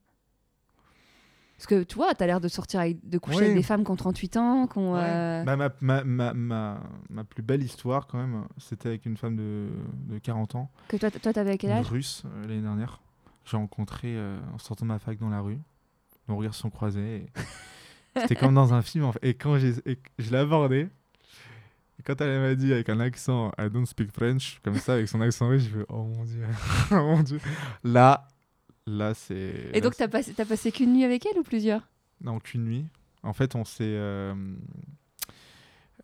Parce 1.57 1.67
que 1.69 1.85
tu 1.85 1.95
vois, 1.95 2.13
t'as 2.15 2.27
l'air 2.27 2.41
de 2.41 2.49
sortir 2.49 2.81
avec... 2.81 3.09
de 3.09 3.17
coucher 3.17 3.39
Oui. 3.39 3.45
avec 3.45 3.57
des 3.57 3.63
femmes 3.63 3.83
qui 3.83 3.91
ont 3.91 3.97
38 3.97 4.37
ans, 4.37 4.67
qui 4.67 4.77
ont. 4.79 4.93
Ouais. 4.95 5.01
euh, 5.03 5.45
Bah, 5.45 5.57
ma, 5.57 5.71
ma, 5.81 6.05
ma, 6.05 6.35
ma, 6.35 6.81
ma 7.09 7.25
plus 7.25 7.43
belle 7.43 7.63
histoire, 7.63 8.07
quand 8.07 8.19
même, 8.19 8.45
c'était 8.59 8.89
avec 8.91 9.07
une 9.07 9.17
femme 9.17 9.37
de, 9.37 9.69
de 10.09 10.19
40 10.19 10.55
ans, 10.57 10.71
Que 10.89 10.99
toi, 10.99 11.11
toi, 11.11 11.33
t'avais 11.33 11.57
quel 11.57 11.71
une 11.71 11.77
âge 11.77 11.89
russe, 11.89 12.25
euh, 12.27 12.43
l'année 12.47 12.61
dernière. 12.61 13.01
J'ai 13.47 13.57
rencontré 13.57 14.09
euh, 14.17 14.39
en 14.55 14.59
sortant 14.59 14.85
de 14.85 14.89
ma 14.91 14.99
fac 14.99 15.19
dans 15.19 15.31
la 15.31 15.41
rue. 15.41 15.59
Nos 16.29 16.37
regards 16.37 16.55
se 16.55 16.61
sont 16.61 16.71
croisés. 16.71 17.17
et 17.17 17.27
C'était 18.23 18.37
comme 18.37 18.55
dans 18.55 18.75
un 18.75 18.83
film. 18.83 19.05
en 19.05 19.13
fait. 19.13 19.21
Et 19.23 19.35
quand 19.35 19.59
j'ai, 19.59 19.75
et 19.85 19.99
je 20.19 20.31
et 21.99 22.03
quand 22.03 22.21
elle 22.21 22.41
m'a 22.41 22.55
dit 22.55 22.73
avec 22.73 22.89
un 22.89 23.01
accent 23.01 23.53
I 23.59 23.71
don't 23.71 23.87
speak 23.87 24.13
French, 24.13 24.61
comme 24.63 24.77
ça, 24.77 24.95
avec 24.95 25.09
son 25.09 25.21
accent 25.21 25.49
russe, 25.49 25.63
j'ai 25.65 25.71
fait 25.71 25.87
Oh 25.89 26.05
mon 26.05 26.25
dieu, 26.25 26.43
oh 26.91 26.95
mon 26.95 27.23
dieu. 27.23 27.41
Là, 27.85 28.29
là, 28.87 29.15
c'est. 29.15 29.71
Et 29.73 29.81
donc, 29.81 29.97
t'as 29.97 30.09
passé, 30.09 30.35
t'as 30.35 30.45
passé 30.45 30.73
qu'une 30.73 30.93
nuit 30.93 31.05
avec 31.05 31.25
elle 31.27 31.39
ou 31.39 31.43
plusieurs? 31.43 31.89
Non, 32.21 32.39
qu'une 32.39 32.65
nuit. 32.65 32.87
En 33.23 33.33
fait, 33.33 33.55
on 33.55 33.65
s'est. 33.65 33.85
euh, 33.85 34.35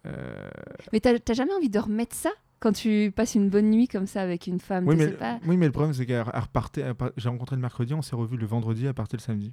euh, 0.06 0.50
Mais 0.92 1.00
t'as 1.00 1.18
t'as 1.18 1.34
jamais 1.34 1.52
envie 1.52 1.70
de 1.70 1.78
remettre 1.78 2.16
ça? 2.16 2.30
Quand 2.58 2.72
tu 2.72 3.12
passes 3.14 3.34
une 3.34 3.48
bonne 3.50 3.70
nuit 3.70 3.88
comme 3.88 4.06
ça 4.06 4.22
avec 4.22 4.46
une 4.46 4.60
femme 4.60 4.86
oui, 4.86 4.94
mais, 4.94 5.06
sais 5.06 5.12
pas 5.12 5.40
oui, 5.46 5.56
mais 5.56 5.66
le 5.66 5.72
problème, 5.72 5.92
c'est 5.92 6.06
qu'elle 6.06 6.24
elle 6.32 6.40
repartait. 6.40 6.84
J'ai 7.16 7.28
rencontré 7.28 7.56
le 7.56 7.62
mercredi, 7.62 7.92
on 7.92 8.02
s'est 8.02 8.14
revu 8.14 8.36
le 8.36 8.46
vendredi, 8.46 8.86
elle 8.86 8.94
partait 8.94 9.16
le 9.16 9.22
samedi. 9.22 9.52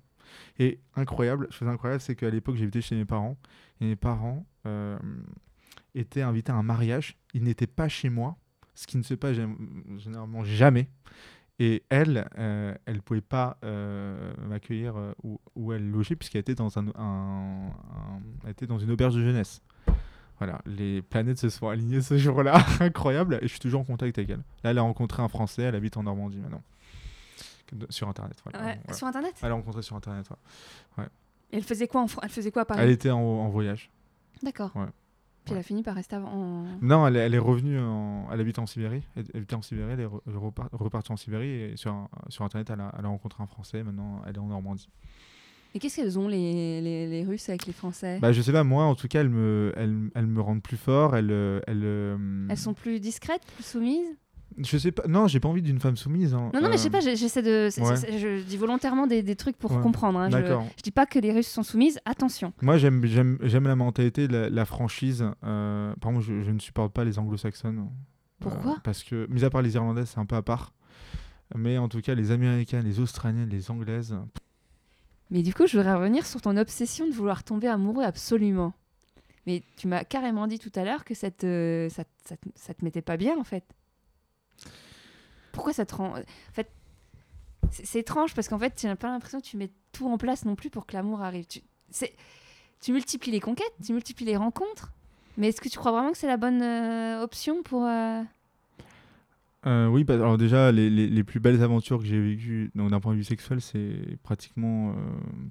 Et 0.59 0.79
incroyable, 0.95 1.47
chose 1.51 1.67
incroyable, 1.67 2.01
c'est 2.01 2.15
qu'à 2.15 2.29
l'époque, 2.29 2.55
j'habitais 2.55 2.81
chez 2.81 2.95
mes 2.95 3.05
parents. 3.05 3.37
Et 3.81 3.85
mes 3.85 3.95
parents 3.95 4.45
euh, 4.65 4.97
étaient 5.95 6.21
invités 6.21 6.51
à 6.51 6.55
un 6.55 6.63
mariage. 6.63 7.17
Ils 7.33 7.43
n'étaient 7.43 7.67
pas 7.67 7.87
chez 7.89 8.09
moi, 8.09 8.37
ce 8.75 8.87
qui 8.87 8.97
ne 8.97 9.03
se 9.03 9.13
passe 9.13 9.37
gé- 9.37 9.55
généralement 9.99 10.43
jamais. 10.43 10.89
Et 11.61 11.83
elle, 11.89 12.29
euh, 12.37 12.73
elle 12.85 12.95
ne 12.95 13.01
pouvait 13.01 13.19
pas 13.21 13.57
euh, 13.65 14.33
m'accueillir 14.47 14.95
où, 15.55 15.73
elle 15.73 15.89
logeait, 15.89 16.15
puisqu'elle 16.15 16.39
était, 16.41 16.55
un, 16.61 17.69
était 18.47 18.65
dans 18.65 18.79
une 18.79 18.91
auberge 18.91 19.15
de 19.15 19.21
jeunesse. 19.21 19.61
Voilà, 20.37 20.61
les 20.65 21.01
planètes 21.01 21.37
se 21.37 21.49
sont 21.49 21.67
alignées 21.67 21.99
ce 21.99 22.17
jour-là, 22.17 22.65
incroyable, 22.79 23.39
et 23.41 23.43
je 23.43 23.47
suis 23.47 23.59
toujours 23.59 23.81
en 23.81 23.83
contact 23.83 24.17
avec 24.17 24.29
elle. 24.29 24.43
Là, 24.63 24.71
elle 24.71 24.77
a 24.77 24.83
rencontré 24.83 25.21
un 25.21 25.27
Français, 25.27 25.63
elle 25.63 25.75
habite 25.75 25.97
en 25.97 26.03
Normandie 26.03 26.37
maintenant, 26.37 26.63
De- 27.73 27.87
sur 27.89 28.07
Internet. 28.09 28.37
Voilà, 28.43 28.59
Ouais, 28.65 28.79
voilà. 28.85 28.93
Sur 28.97 29.07
internet 29.07 29.33
Elle 29.41 29.49
l'a 29.49 29.55
rencontré 29.55 29.81
sur 29.81 29.95
Internet. 29.95 30.27
ouais. 30.97 31.05
Et 31.51 31.57
Elle 31.57 31.63
faisait 31.63 31.87
quoi 31.87 32.01
en 32.01 32.07
Elle 32.21 32.29
faisait 32.29 32.51
quoi 32.51 32.61
à 32.63 32.65
Paris 32.65 32.81
Elle 32.83 32.89
était 32.91 33.09
en, 33.11 33.19
en 33.19 33.49
voyage. 33.49 33.89
D'accord. 34.43 34.71
Ouais. 34.75 34.85
Puis 35.45 35.53
elle 35.53 35.59
a 35.59 35.63
fini 35.63 35.81
par 35.83 35.95
rester 35.95 36.15
en. 36.17 36.65
Non, 36.81 37.07
elle, 37.07 37.15
est- 37.15 37.19
elle 37.19 37.33
est 37.33 37.39
revenue, 37.39 37.79
en, 37.79 38.27
elle 38.31 38.39
habite 38.41 38.59
en 38.59 38.65
Sibérie. 38.67 39.01
Elle, 39.15 39.25
elle 39.33 39.37
habitait 39.37 39.55
en 39.55 39.61
Sibérie, 39.61 39.93
elle 39.93 39.99
est 40.01 40.05
re- 40.05 40.21
repar- 40.27 40.69
repartie 40.71 41.11
en 41.11 41.17
Sibérie 41.17 41.49
et 41.49 41.77
sur, 41.77 42.07
sur 42.27 42.43
Internet, 42.45 42.69
elle 42.69 42.81
a, 42.81 42.93
elle 42.99 43.05
a 43.05 43.07
rencontré 43.07 43.41
un 43.41 43.47
Français. 43.47 43.81
Maintenant, 43.83 44.21
elle 44.27 44.35
est 44.35 44.39
en 44.39 44.47
Normandie. 44.47 44.89
Et 45.73 45.79
qu'est-ce 45.79 45.97
qu'elles 45.97 46.17
ont, 46.19 46.27
les, 46.27 46.81
les, 46.81 47.07
les 47.07 47.23
Russes, 47.23 47.47
avec 47.49 47.65
les 47.67 47.73
Français? 47.73 48.19
Bah, 48.19 48.31
je 48.31 48.41
sais 48.41 48.51
pas, 48.51 48.63
moi, 48.63 48.85
en 48.85 48.95
tout 48.95 49.07
cas, 49.07 49.21
elles 49.21 49.29
me, 49.29 49.71
elles, 49.77 50.09
elles 50.15 50.25
me 50.27 50.41
rendent 50.41 50.63
plus 50.63 50.77
fort. 50.77 51.15
Elles, 51.15 51.29
elles, 51.67 51.81
euh, 51.83 52.47
Elles 52.49 52.57
sont 52.57 52.73
plus 52.73 52.99
discrètes, 52.99 53.43
plus 53.55 53.63
soumises? 53.65 54.17
Je 54.57 54.77
sais 54.77 54.91
pas. 54.91 55.07
Non, 55.07 55.27
j'ai 55.27 55.39
pas 55.39 55.47
envie 55.47 55.61
d'une 55.61 55.79
femme 55.79 55.95
soumise. 55.95 56.33
hein. 56.33 56.49
Non, 56.53 56.61
non, 56.61 56.69
mais 56.69 56.77
je 56.77 56.81
sais 56.81 56.87
Euh, 56.87 56.91
pas, 56.91 56.99
j'essaie 57.01 57.41
de. 57.41 57.69
ouais. 57.81 58.17
je 58.19 58.41
dis 58.43 58.57
volontairement 58.57 59.07
des, 59.07 59.21
des 59.23 59.35
trucs 59.35 59.55
pour 59.57 59.71
Ouais. 59.71 59.81
comprendre. 59.81 60.19
hein, 60.19 60.29
je, 60.29 60.37
D'accord. 60.37 60.65
je 60.77 60.81
dis 60.81 60.91
pas 60.91 61.05
que 61.05 61.19
les 61.19 61.31
Russes 61.31 61.47
sont 61.47 61.63
soumises, 61.63 61.99
attention. 62.05 62.51
Moi, 62.61 62.77
j'aime, 62.77 63.05
j'aime, 63.05 63.37
j'aime 63.41 63.65
la 63.65 63.75
mentalité, 63.75 64.27
la, 64.27 64.49
la 64.49 64.65
franchise. 64.65 65.25
Euh, 65.43 65.93
par 66.01 66.11
contre, 66.11 66.25
je, 66.25 66.41
je 66.41 66.51
ne 66.51 66.59
supporte 66.59 66.91
pas 66.93 67.05
les 67.05 67.19
anglo-saxonnes. 67.19 67.79
Euh, 67.79 67.83
Pourquoi? 68.41 68.77
Parce 68.83 69.03
que, 69.03 69.27
mis 69.29 69.43
à 69.45 69.49
part 69.49 69.61
les 69.61 69.75
irlandaises, 69.75 70.09
c'est 70.13 70.19
un 70.19 70.25
peu 70.25 70.35
à 70.35 70.41
part. 70.41 70.73
Mais 71.55 71.77
en 71.77 71.87
tout 71.87 72.01
cas, 72.01 72.13
les 72.15 72.31
américaines, 72.31 72.83
les 72.85 72.99
australiennes, 72.99 73.49
les 73.49 73.71
anglaises. 73.71 74.15
Mais 75.31 75.41
du 75.43 75.53
coup, 75.53 75.67
je 75.67 75.77
voudrais 75.77 75.93
revenir 75.95 76.25
sur 76.25 76.41
ton 76.41 76.57
obsession 76.57 77.07
de 77.07 77.13
vouloir 77.13 77.43
tomber 77.43 77.67
amoureux 77.67 78.03
absolument. 78.03 78.73
Mais 79.47 79.63
tu 79.77 79.87
m'as 79.87 80.03
carrément 80.03 80.47
dit 80.47 80.59
tout 80.59 80.71
à 80.75 80.83
l'heure 80.83 81.03
que 81.05 81.13
ça 81.13 81.31
te, 81.31 81.87
ça, 81.91 82.03
te- 82.03 82.09
ça, 82.27 82.35
te- 82.37 82.49
ça 82.55 82.73
te 82.73 82.83
mettait 82.83 83.01
pas 83.01 83.15
bien, 83.17 83.37
en 83.39 83.43
fait. 83.43 83.63
Pourquoi 85.59 85.73
ça 85.73 85.85
te 85.85 85.93
rend... 85.93 86.11
En 86.17 86.53
fait, 86.53 86.71
c'est 87.69 87.99
étrange 87.99 88.33
parce 88.33 88.47
qu'en 88.47 88.57
fait, 88.57 88.73
tu 88.75 88.85
n'as 88.85 88.95
pas 88.95 89.09
l'impression 89.09 89.41
que 89.41 89.45
tu 89.45 89.57
mets 89.57 89.71
tout 89.91 90.07
en 90.07 90.17
place 90.17 90.45
non 90.45 90.55
plus 90.55 90.69
pour 90.69 90.85
que 90.85 90.93
l'amour 90.95 91.21
arrive. 91.21 91.45
Tu, 91.47 92.91
multiplies 92.93 93.31
les 93.33 93.41
conquêtes, 93.41 93.73
tu 93.85 93.91
multiplies 93.91 94.25
les 94.25 94.37
rencontres. 94.37 94.93
Mais 95.35 95.49
est-ce 95.49 95.59
que 95.59 95.67
tu 95.67 95.77
crois 95.77 95.91
vraiment 95.91 96.13
que 96.13 96.17
c'est 96.17 96.27
la 96.27 96.37
bonne 96.37 96.61
euh, 96.61 97.21
option 97.21 97.61
pour... 97.61 97.83
euh, 97.85 98.21
Euh, 99.65 99.87
oui, 99.87 100.05
bah, 100.05 100.13
alors 100.13 100.37
déjà, 100.37 100.71
les, 100.71 100.89
les- 100.89 101.07
les 101.09 101.23
plus 101.25 101.41
belles 101.41 101.61
aventures 101.61 101.99
que 101.99 102.05
j'ai 102.05 102.21
vécues 102.21 102.71
d'un 102.75 103.01
point 103.01 103.11
de 103.11 103.17
vue 103.17 103.25
sexuel, 103.25 103.59
c'est 103.59 104.17
pratiquement 104.23 104.95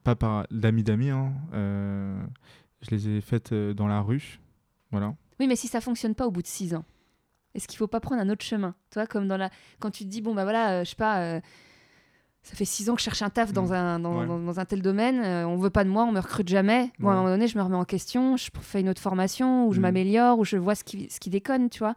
pas 0.04 0.16
par 0.16 0.46
d'amis 0.50 0.84
d'amis. 0.84 1.10
hein. 1.10 1.34
Je 1.52 2.90
les 2.92 3.08
ai 3.10 3.20
faites 3.20 3.52
dans 3.52 3.86
la 3.88 4.00
rue. 4.00 4.40
Voilà. 4.90 5.14
Oui, 5.38 5.46
mais 5.46 5.56
si 5.56 5.68
ça 5.68 5.82
fonctionne 5.82 6.14
pas 6.14 6.26
au 6.26 6.30
bout 6.30 6.40
de 6.40 6.46
six 6.46 6.74
ans, 6.74 6.86
est-ce 7.54 7.66
qu'il 7.68 7.78
faut 7.78 7.86
pas 7.86 8.00
prendre 8.00 8.20
un 8.22 8.28
autre 8.28 8.44
chemin? 8.44 8.74
Toi, 8.90 9.06
comme 9.06 9.26
dans 9.28 9.36
la... 9.36 9.50
quand 9.80 9.90
tu 9.90 10.04
te 10.04 10.08
dis, 10.08 10.20
bon, 10.22 10.34
bah 10.34 10.44
voilà, 10.44 10.70
euh, 10.80 10.84
je 10.84 10.90
sais 10.90 10.96
pas, 10.96 11.20
euh, 11.22 11.40
ça 12.42 12.54
fait 12.54 12.64
six 12.64 12.88
ans 12.88 12.94
que 12.94 13.00
je 13.00 13.04
cherche 13.04 13.22
un 13.22 13.30
taf 13.30 13.52
dans, 13.52 13.68
Mm. 13.68 13.72
un, 13.72 13.98
dans, 14.00 14.18
Ouais. 14.20 14.26
dans- 14.26 14.38
dans 14.38 14.60
un 14.60 14.64
tel 14.64 14.80
domaine, 14.80 15.20
euh, 15.22 15.46
on 15.46 15.56
veut 15.56 15.70
pas 15.70 15.84
de 15.84 15.90
moi, 15.90 16.04
on 16.04 16.12
me 16.12 16.20
recrute 16.20 16.48
jamais. 16.48 16.90
Bon, 16.98 17.08
à 17.10 17.12
un 17.12 17.16
moment 17.16 17.28
donné, 17.28 17.46
je 17.48 17.58
me 17.58 17.62
remets 17.62 17.76
en 17.76 17.84
question, 17.84 18.36
je 18.36 18.48
fais 18.60 18.80
une 18.80 18.88
autre 18.88 19.00
formation, 19.02 19.66
ou 19.66 19.72
je 19.72 19.80
Mm. 19.80 19.82
m'améliore, 19.82 20.38
ou 20.38 20.44
je 20.44 20.56
vois 20.56 20.74
ce 20.74 20.84
qui, 20.84 21.10
ce 21.10 21.20
qui 21.20 21.30
déconne, 21.30 21.68
tu 21.68 21.80
vois. 21.80 21.94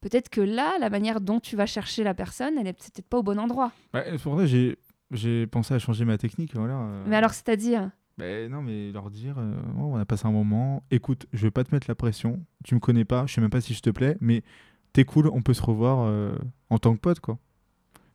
Peut-être 0.00 0.28
que 0.30 0.40
là, 0.40 0.72
la 0.80 0.90
manière 0.90 1.20
dont 1.20 1.38
tu 1.38 1.54
vas 1.54 1.66
chercher 1.66 2.02
la 2.02 2.14
personne, 2.14 2.54
elle 2.58 2.66
est 2.66 2.72
peut-être 2.72 3.06
pas 3.06 3.18
au 3.18 3.22
bon 3.22 3.38
endroit. 3.38 3.70
Ouais, 3.94 4.04
c'est 4.10 4.22
pour 4.22 4.34
ça 4.36 4.40
que 4.42 4.46
j'ai, 4.46 4.76
j'ai 5.12 5.46
pensé 5.46 5.74
à 5.74 5.78
changer 5.78 6.04
ma 6.04 6.18
technique. 6.18 6.54
Voilà. 6.56 6.74
euh. 6.74 7.04
Mais 7.06 7.14
alors, 7.16 7.34
c'est-à-dire? 7.34 7.90
Ben 8.18 8.50
non, 8.50 8.62
mais 8.62 8.90
leur 8.90 9.10
dire, 9.10 9.36
euh, 9.38 9.54
Oh, 9.78 9.92
on 9.94 9.96
a 9.96 10.04
passé 10.04 10.26
un 10.26 10.32
moment, 10.32 10.82
écoute, 10.90 11.26
je 11.32 11.42
vais 11.42 11.50
pas 11.52 11.62
te 11.64 11.72
mettre 11.74 11.86
la 11.88 11.94
pression, 11.94 12.44
tu 12.64 12.74
me 12.74 12.80
connais 12.80 13.04
pas, 13.04 13.26
je 13.26 13.34
sais 13.34 13.40
même 13.40 13.48
pas 13.50 13.60
si 13.60 13.72
je 13.74 13.80
te 13.80 13.90
plais, 13.90 14.16
mais 14.20 14.42
t'es 14.92 15.04
cool, 15.04 15.28
on 15.28 15.42
peut 15.42 15.54
se 15.54 15.62
revoir 15.62 16.00
euh, 16.06 16.32
en 16.70 16.78
tant 16.78 16.94
que 16.94 17.00
pote, 17.00 17.20
quoi. 17.20 17.38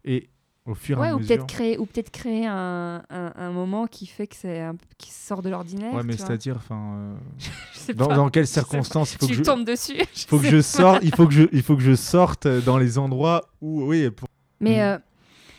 Et 0.05 0.30
au 0.65 0.75
fur 0.75 0.97
et 0.97 1.01
Ouais, 1.01 1.07
à 1.09 1.15
ou 1.15 1.19
mesure... 1.19 1.36
peut-être 1.38 1.47
créer, 1.47 1.78
ou 1.78 1.86
peut-être 1.86 2.11
créer 2.11 2.45
un, 2.45 3.01
un- 3.09 3.34
un 3.36 3.51
moment 3.51 3.88
qui 3.88 4.05
fait 4.05 4.28
que 4.28 4.36
c'est 4.36 4.61
un- 4.61 4.75
qui 4.97 5.11
sort 5.11 5.41
de 5.41 5.49
l'ordinaire. 5.49 5.93
Ouais, 5.93 6.03
mais 6.03 6.17
c'est-à-dire, 6.17 6.57
enfin, 6.57 6.93
euh, 6.97 7.15
Je 7.88 7.93
dans, 7.93 8.07
dans 8.07 8.30
quelles 8.30 8.47
circonstances 8.47 9.13
il 9.13 9.17
faut 9.19 9.28
que 9.28 9.32
tu 9.32 9.38
je... 9.39 9.43
tombes 9.43 9.65
dessus. 9.65 9.95
je 10.15 10.25
faut 10.28 10.39
que 10.39 10.49
je 10.49 10.61
sorte, 10.61 10.99
il 11.03 11.15
faut 11.15 11.25
que 11.28 11.34
je, 11.34 11.43
il 11.53 11.63
faut 11.63 11.75
que 11.75 11.82
je 11.84 11.95
sorte 11.95 12.47
dans 12.47 12.78
les 12.78 12.97
endroits 12.97 13.47
où, 13.61 13.84
oui, 13.84 14.09
pour... 14.11 14.28
Mais, 14.59 14.78
Mm. 14.78 14.80
euh, 14.82 14.97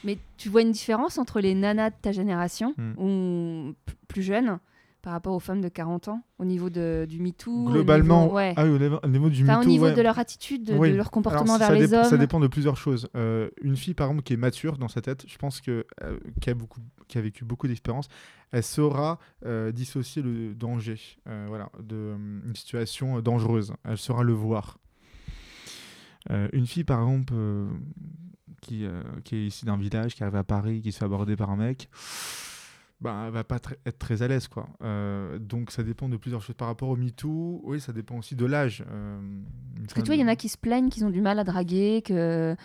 mais 0.05 0.19
tu 0.37 0.49
vois 0.49 0.63
une 0.63 0.73
différence 0.73 1.19
entre 1.19 1.41
les 1.41 1.55
nanas 1.55 1.91
de 1.91 1.95
ta 2.03 2.13
génération, 2.13 2.75
Mm. 2.77 2.93
ou 3.03 3.75
plus 4.09 4.23
jeunes, 4.23 4.59
par 5.03 5.13
rapport 5.13 5.35
aux 5.35 5.39
femmes 5.41 5.61
de 5.61 5.69
40 5.69 6.09
ans, 6.09 6.23
au 6.39 6.45
niveau 6.45 6.71
de, 6.71 7.07
du 7.09 7.21
MeToo 7.21 7.51
au 7.67 7.71
globalement, 7.71 8.25
niveau- 8.25 8.35
ouais. 8.37 8.53
ah 8.57 8.65
oui, 8.65 8.71
au 8.71 8.79
niveau, 8.79 8.99
au 9.03 9.09
niveau 9.09 9.31
du 9.31 9.45
Enfin, 9.45 9.57
au 9.57 9.59
MeToo, 9.61 9.69
niveau 9.71 9.85
ouais. 9.87 9.95
de 9.95 10.03
leur 10.03 10.19
attitude, 10.19 10.65
de, 10.65 10.75
Oui. 10.75 10.91
de 10.91 10.97
leur 10.97 11.11
comportement 11.13 11.55
Alors, 11.55 11.69
vers 11.71 11.79
les 11.79 11.87
dép- 11.87 12.05
Ça 12.05 12.13
hommes. 12.15 12.19
dépend 12.19 12.41
de 12.41 12.49
plusieurs 12.49 12.77
choses. 12.77 13.09
Euh, 13.17 13.49
une 13.63 13.77
fille, 13.77 13.95
par 13.95 14.09
exemple, 14.09 14.25
qui 14.25 14.33
est 14.33 14.37
mature 14.37 14.77
dans 14.77 14.89
sa 14.89 15.01
tête, 15.01 15.25
je 15.29 15.39
pense 15.39 15.61
que 15.61 15.87
euh, 16.03 16.19
qui 16.41 16.51
a 16.51 16.55
beaucoup, 16.55 16.81
qui 17.07 17.17
a 17.17 17.21
vécu 17.21 17.45
beaucoup 17.45 17.69
d'expérience, 17.69 18.09
elle 18.51 18.65
saura 18.65 19.19
euh, 19.47 19.71
dissocier 19.73 20.21
le 20.23 20.55
danger, 20.55 20.99
voilà, 21.47 21.71
de 21.81 21.95
euh, 21.97 22.17
une 22.47 22.57
situation 22.57 23.21
dangereuse. 23.21 23.73
Elle 23.85 23.99
saura 23.99 24.23
le 24.25 24.33
voir. 24.33 24.79
Une 26.53 26.67
fille, 26.67 26.85
par 26.85 26.99
exemple, 27.01 27.33
qui, 28.61 28.85
qui 29.25 29.37
est 29.37 29.47
ici 29.47 29.65
d'un 29.65 29.79
village, 29.79 30.15
qui 30.15 30.23
arrive 30.23 30.37
à 30.37 30.45
Paris, 30.45 30.83
qui 30.83 30.93
se 30.93 30.99
fait 30.99 31.05
aborder 31.07 31.37
par 31.37 31.49
un 31.51 31.57
mec. 31.57 31.89
Ben, 33.01 33.27
elle 33.27 33.33
va 33.33 33.45
pas 33.45 33.59
tr- 33.59 33.77
être 33.87 33.99
très 33.99 34.23
à 34.23 34.29
l'aise 34.29 34.49
quoi. 34.49 34.69
Euh, 34.83 35.39
donc 35.39 35.71
ça 35.71 35.85
dépend 35.85 36.09
de 36.09 36.17
plusieurs 36.17 36.43
choses 36.43 36.57
par 36.57 36.67
rapport 36.67 36.89
au 36.89 36.97
MeToo. 36.97 37.61
Oui, 37.65 37.81
ça 37.81 37.93
dépend 37.93 38.17
aussi 38.17 38.35
de 38.35 38.45
l'âge. 38.45 38.83
Euh, 38.91 39.21
une 39.21 39.45
Parce 39.83 39.89
que 39.95 39.95
femme- 40.01 40.05
toi, 40.07 40.15
il 40.17 40.21
y 40.21 40.25
en 40.25 40.29
a 40.29 40.35
qui 40.35 40.49
se 40.49 40.59
plaignent, 40.59 40.89
qu'ils 40.89 41.05
ont 41.05 41.11
du 41.11 41.21
mal 41.21 41.39
à 41.39 41.45
draguer, 41.45 42.03
que 42.05 42.57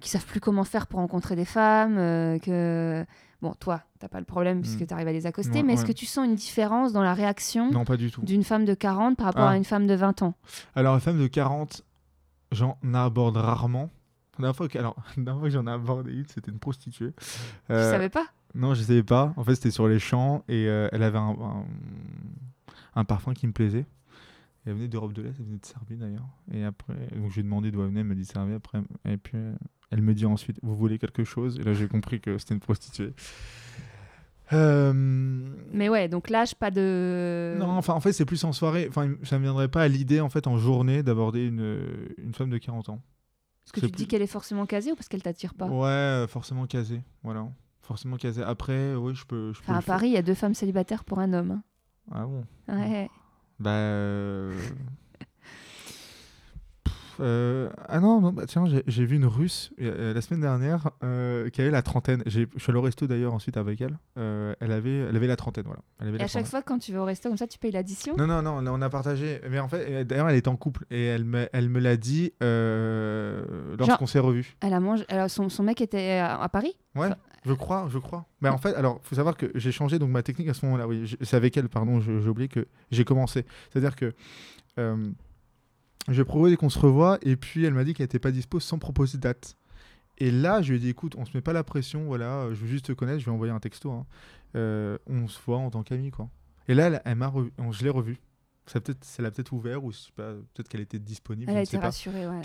qui 0.00 0.08
savent 0.10 0.24
plus 0.26 0.38
comment 0.38 0.62
faire 0.62 0.86
pour 0.86 1.00
rencontrer 1.00 1.34
des 1.34 1.44
femmes, 1.44 1.98
euh, 1.98 2.38
que 2.38 3.04
bon, 3.42 3.52
toi, 3.58 3.82
t'as 3.98 4.06
pas 4.06 4.20
le 4.20 4.24
problème 4.26 4.60
puisque 4.60 4.82
Mm. 4.82 4.86
tu 4.86 4.94
arrives 4.94 5.08
à 5.08 5.12
les 5.12 5.26
accoster, 5.26 5.54
Ouais, 5.58 5.62
mais 5.64 5.72
est-ce 5.72 5.82
ouais. 5.82 5.88
que 5.88 5.92
tu 5.92 6.06
sens 6.06 6.24
une 6.24 6.36
différence 6.36 6.92
dans 6.92 7.02
la 7.02 7.14
réaction 7.14 7.68
Non, 7.72 7.84
pas 7.84 7.96
du 7.96 8.12
tout. 8.12 8.22
d'une 8.22 8.44
femme 8.44 8.64
de 8.64 8.74
40 8.74 9.16
par 9.16 9.26
rapport 9.26 9.42
Ah. 9.48 9.50
à 9.50 9.56
une 9.56 9.64
femme 9.64 9.88
de 9.88 9.94
20 9.94 10.22
ans? 10.22 10.34
Alors, 10.76 10.94
la 10.94 11.00
femme 11.00 11.18
de 11.18 11.26
40, 11.26 11.82
j'en 12.52 12.78
aborde 12.94 13.36
rarement. 13.38 13.90
La 14.38 14.42
dernière 14.42 14.54
fois 14.56 14.68
que, 14.68 14.78
alors, 14.78 14.94
la 15.16 15.24
dernière 15.24 15.40
fois 15.40 15.48
que 15.48 15.54
j'en 15.54 15.66
ai 15.66 15.70
abordé 15.72 16.12
une, 16.12 16.26
c'était 16.28 16.52
une 16.52 16.60
prostituée. 16.60 17.12
Tu 17.18 17.72
Euh, 17.72 17.90
savais 17.90 18.08
pas? 18.08 18.26
Non, 18.54 18.74
je 18.74 18.82
savais 18.82 19.02
pas. 19.02 19.32
En 19.36 19.44
fait, 19.44 19.54
c'était 19.54 19.70
sur 19.70 19.88
les 19.88 19.98
champs 19.98 20.44
et 20.48 20.66
euh, 20.68 20.88
elle 20.92 21.02
avait 21.02 21.18
un, 21.18 21.36
un, 21.40 21.64
un 22.94 23.04
parfum 23.04 23.34
qui 23.34 23.46
me 23.46 23.52
plaisait. 23.52 23.86
Elle 24.66 24.74
venait 24.74 24.88
d'Europe 24.88 25.12
de 25.14 25.22
l'Est, 25.22 25.34
elle 25.38 25.46
venait 25.46 25.58
de 25.58 25.64
Serbie 25.64 25.96
d'ailleurs. 25.96 26.28
Et 26.52 26.64
après, 26.64 26.94
donc 27.16 27.30
j'ai 27.30 27.42
demandé 27.42 27.70
d'où 27.70 27.80
elle 27.82 27.88
venait, 27.88 28.00
elle 28.00 28.06
me 28.06 28.14
dit 28.14 28.24
Serbie. 28.24 28.52
Après, 28.54 28.80
et 29.06 29.16
puis 29.16 29.36
euh, 29.38 29.54
elle 29.90 30.02
me 30.02 30.12
dit 30.14 30.26
ensuite 30.26 30.58
Vous 30.62 30.76
voulez 30.76 30.98
quelque 30.98 31.24
chose? 31.24 31.58
Et 31.58 31.62
là, 31.62 31.72
j'ai 31.72 31.88
compris 31.88 32.20
que 32.20 32.36
c'était 32.38 32.54
une 32.54 32.60
prostituée. 32.60 33.14
Euh, 34.52 34.92
Mais 35.72 35.88
ouais, 35.88 36.08
donc 36.08 36.30
l'âge, 36.30 36.54
pas 36.54 36.70
de. 36.70 37.56
Non, 37.58 37.68
enfin, 37.70 37.94
en 37.94 38.00
fait, 38.00 38.12
c'est 38.12 38.24
plus 38.24 38.42
en 38.44 38.52
soirée. 38.52 38.86
Enfin, 38.88 39.14
ça 39.22 39.36
ne 39.36 39.40
me 39.40 39.44
viendrait 39.44 39.68
pas 39.68 39.82
à 39.82 39.88
l'idée, 39.88 40.20
en 40.20 40.30
fait, 40.30 40.46
en 40.46 40.56
journée, 40.58 41.02
d'aborder 41.02 41.46
une, 41.46 41.78
une 42.16 42.32
femme 42.34 42.50
de 42.50 42.58
40 42.58 42.88
ans. 42.88 43.02
Est-ce 43.66 43.72
que 43.74 43.80
tu 43.80 43.90
te 43.92 43.96
dis 43.96 44.06
qu'elle 44.06 44.22
est 44.22 44.26
forcément 44.26 44.64
casée 44.64 44.92
ou 44.92 44.94
parce 44.94 45.08
qu'elle 45.08 45.22
t'attire 45.22 45.52
pas? 45.52 45.66
Ouais, 45.66 46.26
forcément 46.28 46.66
casée. 46.66 47.02
Voilà. 47.22 47.46
Forcément 47.88 48.16
casée. 48.18 48.42
Après, 48.42 48.94
oui, 48.94 49.14
je 49.14 49.24
peux. 49.24 49.52
Je 49.54 49.58
peux 49.60 49.64
Enfin, 49.64 49.72
le 49.72 49.78
à. 49.78 49.82
Paris, 49.82 50.08
il 50.08 50.12
y 50.12 50.18
a 50.18 50.22
deux 50.22 50.34
femmes 50.34 50.52
célibataires 50.54 51.04
pour 51.04 51.20
un 51.20 51.32
homme. 51.32 51.50
hein. 51.52 51.62
Ah 52.12 52.26
bon? 52.26 52.44
Ouais. 52.68 53.08
Bah. 53.58 54.50
Euh, 57.20 57.68
Ah 57.88 58.00
non, 58.00 58.20
non 58.20 58.32
bah, 58.32 58.44
tiens, 58.46 58.64
j'ai- 58.86 59.04
vu 59.06 59.16
une 59.16 59.26
russe 59.26 59.72
euh, 59.80 60.12
la 60.12 60.20
semaine 60.20 60.40
dernière 60.40 60.90
euh, 61.02 61.48
qui 61.50 61.60
avait 61.60 61.70
la 61.70 61.82
trentaine. 61.82 62.22
Je 62.26 62.40
suis 62.56 62.70
allé 62.70 62.78
au 62.78 62.82
resto 62.82 63.06
d'ailleurs 63.06 63.32
ensuite 63.34 63.56
avec 63.56 63.80
elle. 63.80 63.98
Elle, 64.16 64.72
avait, 64.72 64.98
elle 64.98 65.16
avait 65.16 65.26
la 65.26 65.36
trentaine, 65.36 65.64
voilà. 65.66 65.82
Elle 66.00 66.08
avait 66.08 66.16
Et 66.16 66.18
la 66.20 66.24
à 66.24 66.28
chaque 66.28 66.46
fois, 66.46 66.62
quand 66.62 66.78
tu 66.78 66.92
vas 66.92 67.02
au 67.02 67.04
resto 67.04 67.28
comme 67.28 67.38
ça, 67.38 67.46
tu 67.46 67.58
payes 67.58 67.72
l'addition? 67.72 68.14
Non, 68.16 68.26
non, 68.26 68.42
non, 68.42 68.62
on 68.66 68.82
a 68.82 68.90
partagé. 68.90 69.40
Mais 69.50 69.58
en 69.58 69.68
fait, 69.68 70.04
d'ailleurs, 70.04 70.28
elle 70.28 70.36
est 70.36 70.48
en 70.48 70.56
couple 70.56 70.84
et 70.90 71.04
elle 71.04 71.24
me, 71.24 71.48
elle 71.52 71.68
me 71.68 71.80
l'a 71.80 71.96
dit 71.96 72.32
lorsqu'on 72.40 74.06
s'est 74.06 74.18
revus. 74.18 74.56
Elle 74.60 74.74
a 74.74 74.80
mangé. 74.80 75.04
alors, 75.08 75.30
son, 75.30 75.48
son 75.48 75.62
mec 75.62 75.80
était 75.80 76.18
à, 76.18 76.48
Paris? 76.48 76.76
Ouais, 76.94 77.10
je 77.44 77.52
crois, 77.52 77.86
je 77.90 77.98
crois. 77.98 78.26
Mais 78.40 78.48
en 78.48 78.58
fait, 78.58 78.74
alors, 78.74 79.00
faut 79.02 79.14
savoir 79.14 79.36
que 79.36 79.50
j'ai 79.54 79.72
changé 79.72 79.98
donc 79.98 80.10
ma 80.10 80.22
technique 80.22 80.48
à 80.48 80.54
ce 80.54 80.64
moment-là. 80.66 80.86
Oui, 80.88 81.16
c'est 81.22 81.36
avec 81.36 81.56
elle, 81.56 81.68
pardon, 81.68 82.00
j'ai 82.00 82.28
oublié 82.28 82.48
que 82.48 82.66
j'ai 82.90 83.04
commencé. 83.04 83.44
C'est-à-dire 83.70 83.96
que 83.96 84.12
euh, 86.08 86.12
j'ai 86.12 86.24
proposé 86.24 86.56
qu'on 86.56 86.70
se 86.70 86.78
revoie 86.78 87.18
et 87.22 87.36
puis 87.36 87.64
elle 87.64 87.74
m'a 87.74 87.84
dit 87.84 87.94
qu'elle 87.94 88.04
n'était 88.04 88.18
pas 88.18 88.30
dispo 88.30 88.60
sans 88.60 88.78
proposer 88.78 89.18
de 89.18 89.22
date. 89.22 89.56
Et 90.18 90.30
là, 90.32 90.62
je 90.62 90.70
lui 90.70 90.76
ai 90.78 90.80
dit, 90.80 90.88
écoute, 90.88 91.14
on 91.16 91.24
se 91.24 91.30
met 91.36 91.40
pas 91.40 91.52
la 91.52 91.62
pression, 91.62 92.04
voilà, 92.06 92.42
euh, 92.42 92.54
je 92.54 92.60
veux 92.60 92.66
juste 92.66 92.86
te 92.86 92.92
connaître, 92.92 93.20
je 93.20 93.26
vais 93.26 93.30
envoyer 93.30 93.52
un 93.52 93.60
texto. 93.60 93.92
hein. 93.92 94.04
Euh, 94.56 94.98
on 95.06 95.28
se 95.28 95.38
voit 95.46 95.58
en 95.58 95.70
tant 95.70 95.82
qu'amis, 95.82 96.10
quoi. 96.10 96.28
Et 96.66 96.74
là, 96.74 96.86
elle, 96.88 97.02
elle 97.04 97.14
m'a 97.16 97.32
je 97.70 97.84
l'ai 97.84 97.90
revue. 97.90 98.18
Ça 98.66 98.80
peut-être, 98.80 99.02
ça 99.04 99.22
l'a 99.22 99.30
peut-être 99.30 99.52
ouvert 99.52 99.82
ou 99.84 99.92
je 99.92 99.98
peut-être 100.14 100.68
qu'elle 100.68 100.80
était 100.82 100.98
disponible. 100.98 101.50
Elle 101.50 101.54
je 101.54 101.60
a 101.60 101.62
été 101.62 101.76
rassurée, 101.78 102.26
ouais. 102.26 102.40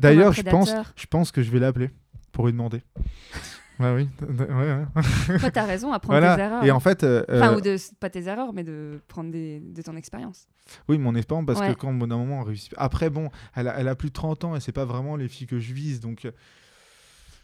D'ailleurs- 0.00 0.32
je 0.32 0.42
pense-. 0.42 0.68
Je 0.94 1.06
pense 1.06 1.32
que 1.32 1.42
je 1.42 1.50
vais 1.50 1.58
l'appeler 1.58 1.90
pour 2.32 2.46
lui 2.46 2.52
demander. 2.52 2.82
ouais, 3.80 3.94
oui. 3.94 4.08
ouais, 4.28 4.46
ouais. 4.48 5.38
Toi, 5.38 5.50
t'as 5.50 5.64
raison 5.66 5.92
à 5.92 5.98
prendre 5.98 6.18
Voilà. 6.18 6.36
tes 6.36 6.42
erreurs. 6.42 6.64
Et 6.64 6.70
en 6.70 6.80
fait, 6.80 7.02
euh, 7.04 7.24
Enfin, 7.28 7.52
euh, 7.52 7.56
ou 7.56 7.60
de, 7.60 7.76
pas 8.00 8.10
tes 8.10 8.26
erreurs, 8.26 8.52
mais 8.52 8.64
de 8.64 9.00
prendre 9.08 9.30
des, 9.30 9.60
de 9.60 9.82
ton 9.82 9.96
expérience. 9.96 10.46
oui, 10.88 10.98
mon 10.98 11.14
espérance, 11.14 11.44
parce 11.46 11.60
Ouais. 11.60 11.74
que 11.74 11.78
quand 11.78 11.90
au 11.90 11.98
bout 11.98 12.06
d'un 12.06 12.16
moment, 12.18 12.40
on 12.40 12.44
réussit. 12.44 12.72
Après, 12.76 13.10
bon, 13.10 13.30
elle 13.54 13.68
a, 13.68 13.78
elle 13.78 13.88
a 13.88 13.94
plus 13.94 14.08
de 14.08 14.14
30 14.14 14.44
ans 14.44 14.56
et 14.56 14.60
c'est 14.60 14.72
pas 14.72 14.84
vraiment 14.84 15.16
les 15.16 15.28
filles 15.28 15.46
que 15.46 15.58
je 15.58 15.72
vise, 15.72 16.00
donc. 16.00 16.24
euh, 16.24 16.30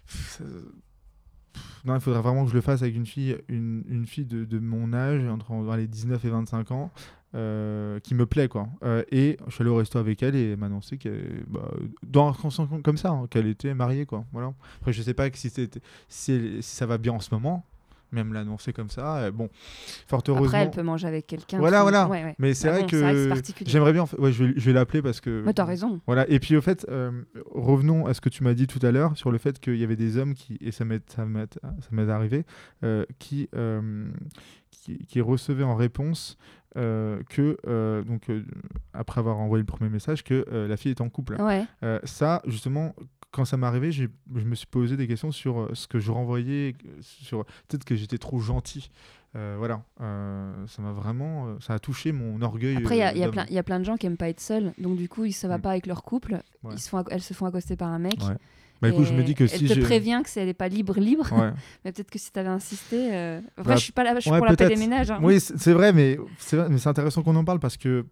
ça- 0.06 0.44
non, 1.84 1.94
il 1.94 2.00
faudrait 2.00 2.22
vraiment 2.22 2.44
que 2.44 2.50
je 2.50 2.54
le 2.54 2.60
fasse 2.60 2.82
avec 2.82 2.94
une 2.94 3.06
fille, 3.06 3.36
une, 3.48 3.84
une 3.88 4.06
fille 4.06 4.24
de, 4.24 4.44
de 4.44 4.58
mon 4.58 4.92
âge, 4.92 5.26
entre 5.26 5.76
les 5.76 5.88
19 5.88 6.24
et 6.24 6.28
25 6.28 6.70
ans, 6.70 6.90
euh, 7.34 7.98
qui 8.00 8.14
me 8.14 8.26
plaît, 8.26 8.48
quoi. 8.48 8.68
Euh, 8.84 9.02
et 9.10 9.38
je 9.48 9.54
suis 9.54 9.62
allé 9.62 9.70
au 9.70 9.76
resto 9.76 9.98
avec 9.98 10.22
elle 10.22 10.36
et 10.36 10.50
elle 10.50 10.58
m'a 10.58 10.66
annoncé 10.66 10.98
qu'elle, 10.98 11.44
bah, 11.48 11.70
dans 12.02 12.28
un 12.28 12.50
sens 12.50 12.68
comme 12.84 12.98
ça, 12.98 13.10
hein, 13.10 13.26
qu'elle 13.28 13.46
était 13.46 13.74
mariée, 13.74 14.06
quoi. 14.06 14.24
Voilà. 14.32 14.52
Après, 14.76 14.92
je 14.92 15.02
sais 15.02 15.14
pas 15.14 15.28
si, 15.32 15.50
si, 15.50 15.70
si 16.08 16.60
ça 16.60 16.86
va 16.86 16.98
bien 16.98 17.14
en 17.14 17.20
ce 17.20 17.34
moment, 17.34 17.64
même 18.12 18.32
l'annoncer 18.32 18.72
comme 18.72 18.88
ça. 18.90 19.16
euh, 19.18 19.30
bon, 19.30 19.48
fort 20.06 20.22
heureusement. 20.28 20.46
Après, 20.46 20.58
elle 20.62 20.70
peut 20.70 20.82
manger 20.82 21.08
avec 21.08 21.26
quelqu'un. 21.26 21.58
Voilà, 21.58 21.78
qui- 21.78 21.82
voilà. 21.82 22.08
Ouais, 22.08 22.22
ouais. 22.24 22.34
Mais 22.38 22.54
c'est 22.54 22.68
Bah 22.68 22.72
vrai 22.74 22.82
bon, 22.82 22.88
que 22.88 23.42
j'aimerais 23.66 23.92
bien. 23.92 24.04
Ouais, 24.18 24.32
je 24.32 24.44
vais, 24.44 24.52
je 24.56 24.66
vais 24.66 24.72
l'appeler 24.72 25.02
parce 25.02 25.20
que. 25.20 25.42
Mais 25.44 25.52
t'as 25.54 25.64
raison. 25.64 26.00
Voilà. 26.06 26.28
Et 26.30 26.38
puis 26.38 26.56
au 26.56 26.60
fait, 26.60 26.86
euh, 26.90 27.10
revenons 27.50 28.06
à 28.06 28.14
ce 28.14 28.20
que 28.20 28.28
tu 28.28 28.44
m'as 28.44 28.54
dit 28.54 28.66
tout 28.66 28.84
à 28.84 28.90
l'heure 28.92 29.16
sur 29.16 29.30
le 29.30 29.38
fait 29.38 29.58
qu'il 29.58 29.76
y 29.76 29.84
avait 29.84 29.96
des 29.96 30.16
hommes 30.18 30.34
qui, 30.34 30.58
et 30.60 30.70
ça 30.72 30.84
m'est 30.84 32.10
arrivé, 32.10 32.44
euh, 32.84 33.04
qui, 33.18 33.48
euh, 33.54 34.06
qui 34.70 34.98
qui 35.06 35.20
recevaient 35.20 35.62
en 35.64 35.74
réponse 35.76 36.36
euh, 36.76 37.20
que 37.28 37.56
euh, 37.66 38.02
donc 38.02 38.30
euh, 38.30 38.42
après 38.94 39.18
avoir 39.20 39.38
envoyé 39.38 39.60
le 39.62 39.66
premier 39.66 39.90
message 39.90 40.24
que 40.24 40.44
la 40.50 40.76
fille 40.76 40.90
est 40.92 41.00
en 41.00 41.08
couple. 41.08 41.36
Ouais. 41.40 41.64
Ça, 42.04 42.42
justement, 42.46 42.94
quand 43.32 43.44
ça 43.44 43.56
m'est 43.56 43.66
arrivé, 43.66 43.90
je 43.92 44.06
me 44.30 44.54
suis 44.54 44.66
posé 44.66 44.96
des 44.96 45.08
questions 45.08 45.32
sur 45.32 45.60
euh, 45.62 45.70
ce 45.74 45.86
que 45.88 45.98
je 45.98 46.10
renvoyais, 46.12 46.74
euh, 46.86 46.88
sur 47.00 47.44
peut-être 47.66 47.84
que 47.84 47.96
j'étais 47.96 48.18
trop 48.18 48.38
gentil. 48.38 48.90
Euh, 49.34 49.56
voilà, 49.58 49.82
Euh, 50.02 50.52
ça 50.66 50.82
m'a 50.82 50.92
vraiment, 50.92 51.58
ça 51.60 51.72
a 51.74 51.78
touché 51.78 52.12
mon 52.12 52.40
orgueil. 52.42 52.76
Après, 52.76 52.96
il 52.96 52.98
y, 52.98 53.02
a- 53.24 53.62
plein- 53.62 53.78
de 53.80 53.84
gens 53.84 53.96
qui 53.96 54.06
aiment 54.06 54.18
pas 54.18 54.28
être 54.28 54.40
seuls. 54.40 54.72
Donc, 54.78 54.96
du 54.98 55.08
coup, 55.08 55.28
ça 55.32 55.48
va 55.48 55.56
Mm. 55.58 55.62
pas 55.62 55.70
avec 55.70 55.86
leur 55.86 56.02
couple. 56.02 56.38
Ouais. 56.62 56.74
Ils 56.74 56.78
se 56.78 56.88
font, 56.90 57.02
elles 57.10 57.22
se 57.22 57.32
font 57.32 57.46
accoster 57.46 57.74
par 57.76 57.88
un 57.88 57.98
mec. 57.98 58.20
Ouais. 58.20 58.36
Bah 58.82 58.88
écoute, 58.88 59.04
je 59.06 59.14
me 59.14 59.22
dis 59.22 59.34
que 59.36 59.44
elle 59.44 59.48
si 59.50 59.66
te 59.68 59.80
prévient 59.80 60.20
que 60.24 60.28
c'est 60.28 60.40
elle 60.42 60.48
est 60.48 60.54
pas 60.54 60.68
libre, 60.68 60.98
libre. 60.98 61.32
Ouais. 61.32 61.52
mais 61.84 61.92
peut-être 61.92 62.10
que 62.10 62.18
si 62.18 62.32
t'avais 62.32 62.48
insisté. 62.48 63.14
euh, 63.14 63.40
Après, 63.56 63.62
Bah, 63.74 63.76
je 63.76 63.82
suis 63.84 63.92
pas 63.92 64.02
là, 64.04 64.14
je 64.16 64.20
suis 64.22 64.30
pour 64.30 64.44
la 64.44 64.56
paix 64.56 64.68
des 64.68 64.76
ménages. 64.76 65.10
hein. 65.12 65.20
Oui, 65.22 65.38
c'est 65.40 65.56
c'est 65.56 65.72
vrai, 65.72 65.92
mais 65.92 66.18
c'est 66.38 66.56
vrai, 66.56 66.68
mais 66.68 66.78
c'est 66.78 66.88
intéressant 66.88 67.22
qu'on 67.22 67.36
en 67.36 67.44
parle 67.44 67.60
parce 67.60 67.76
que 67.76 68.04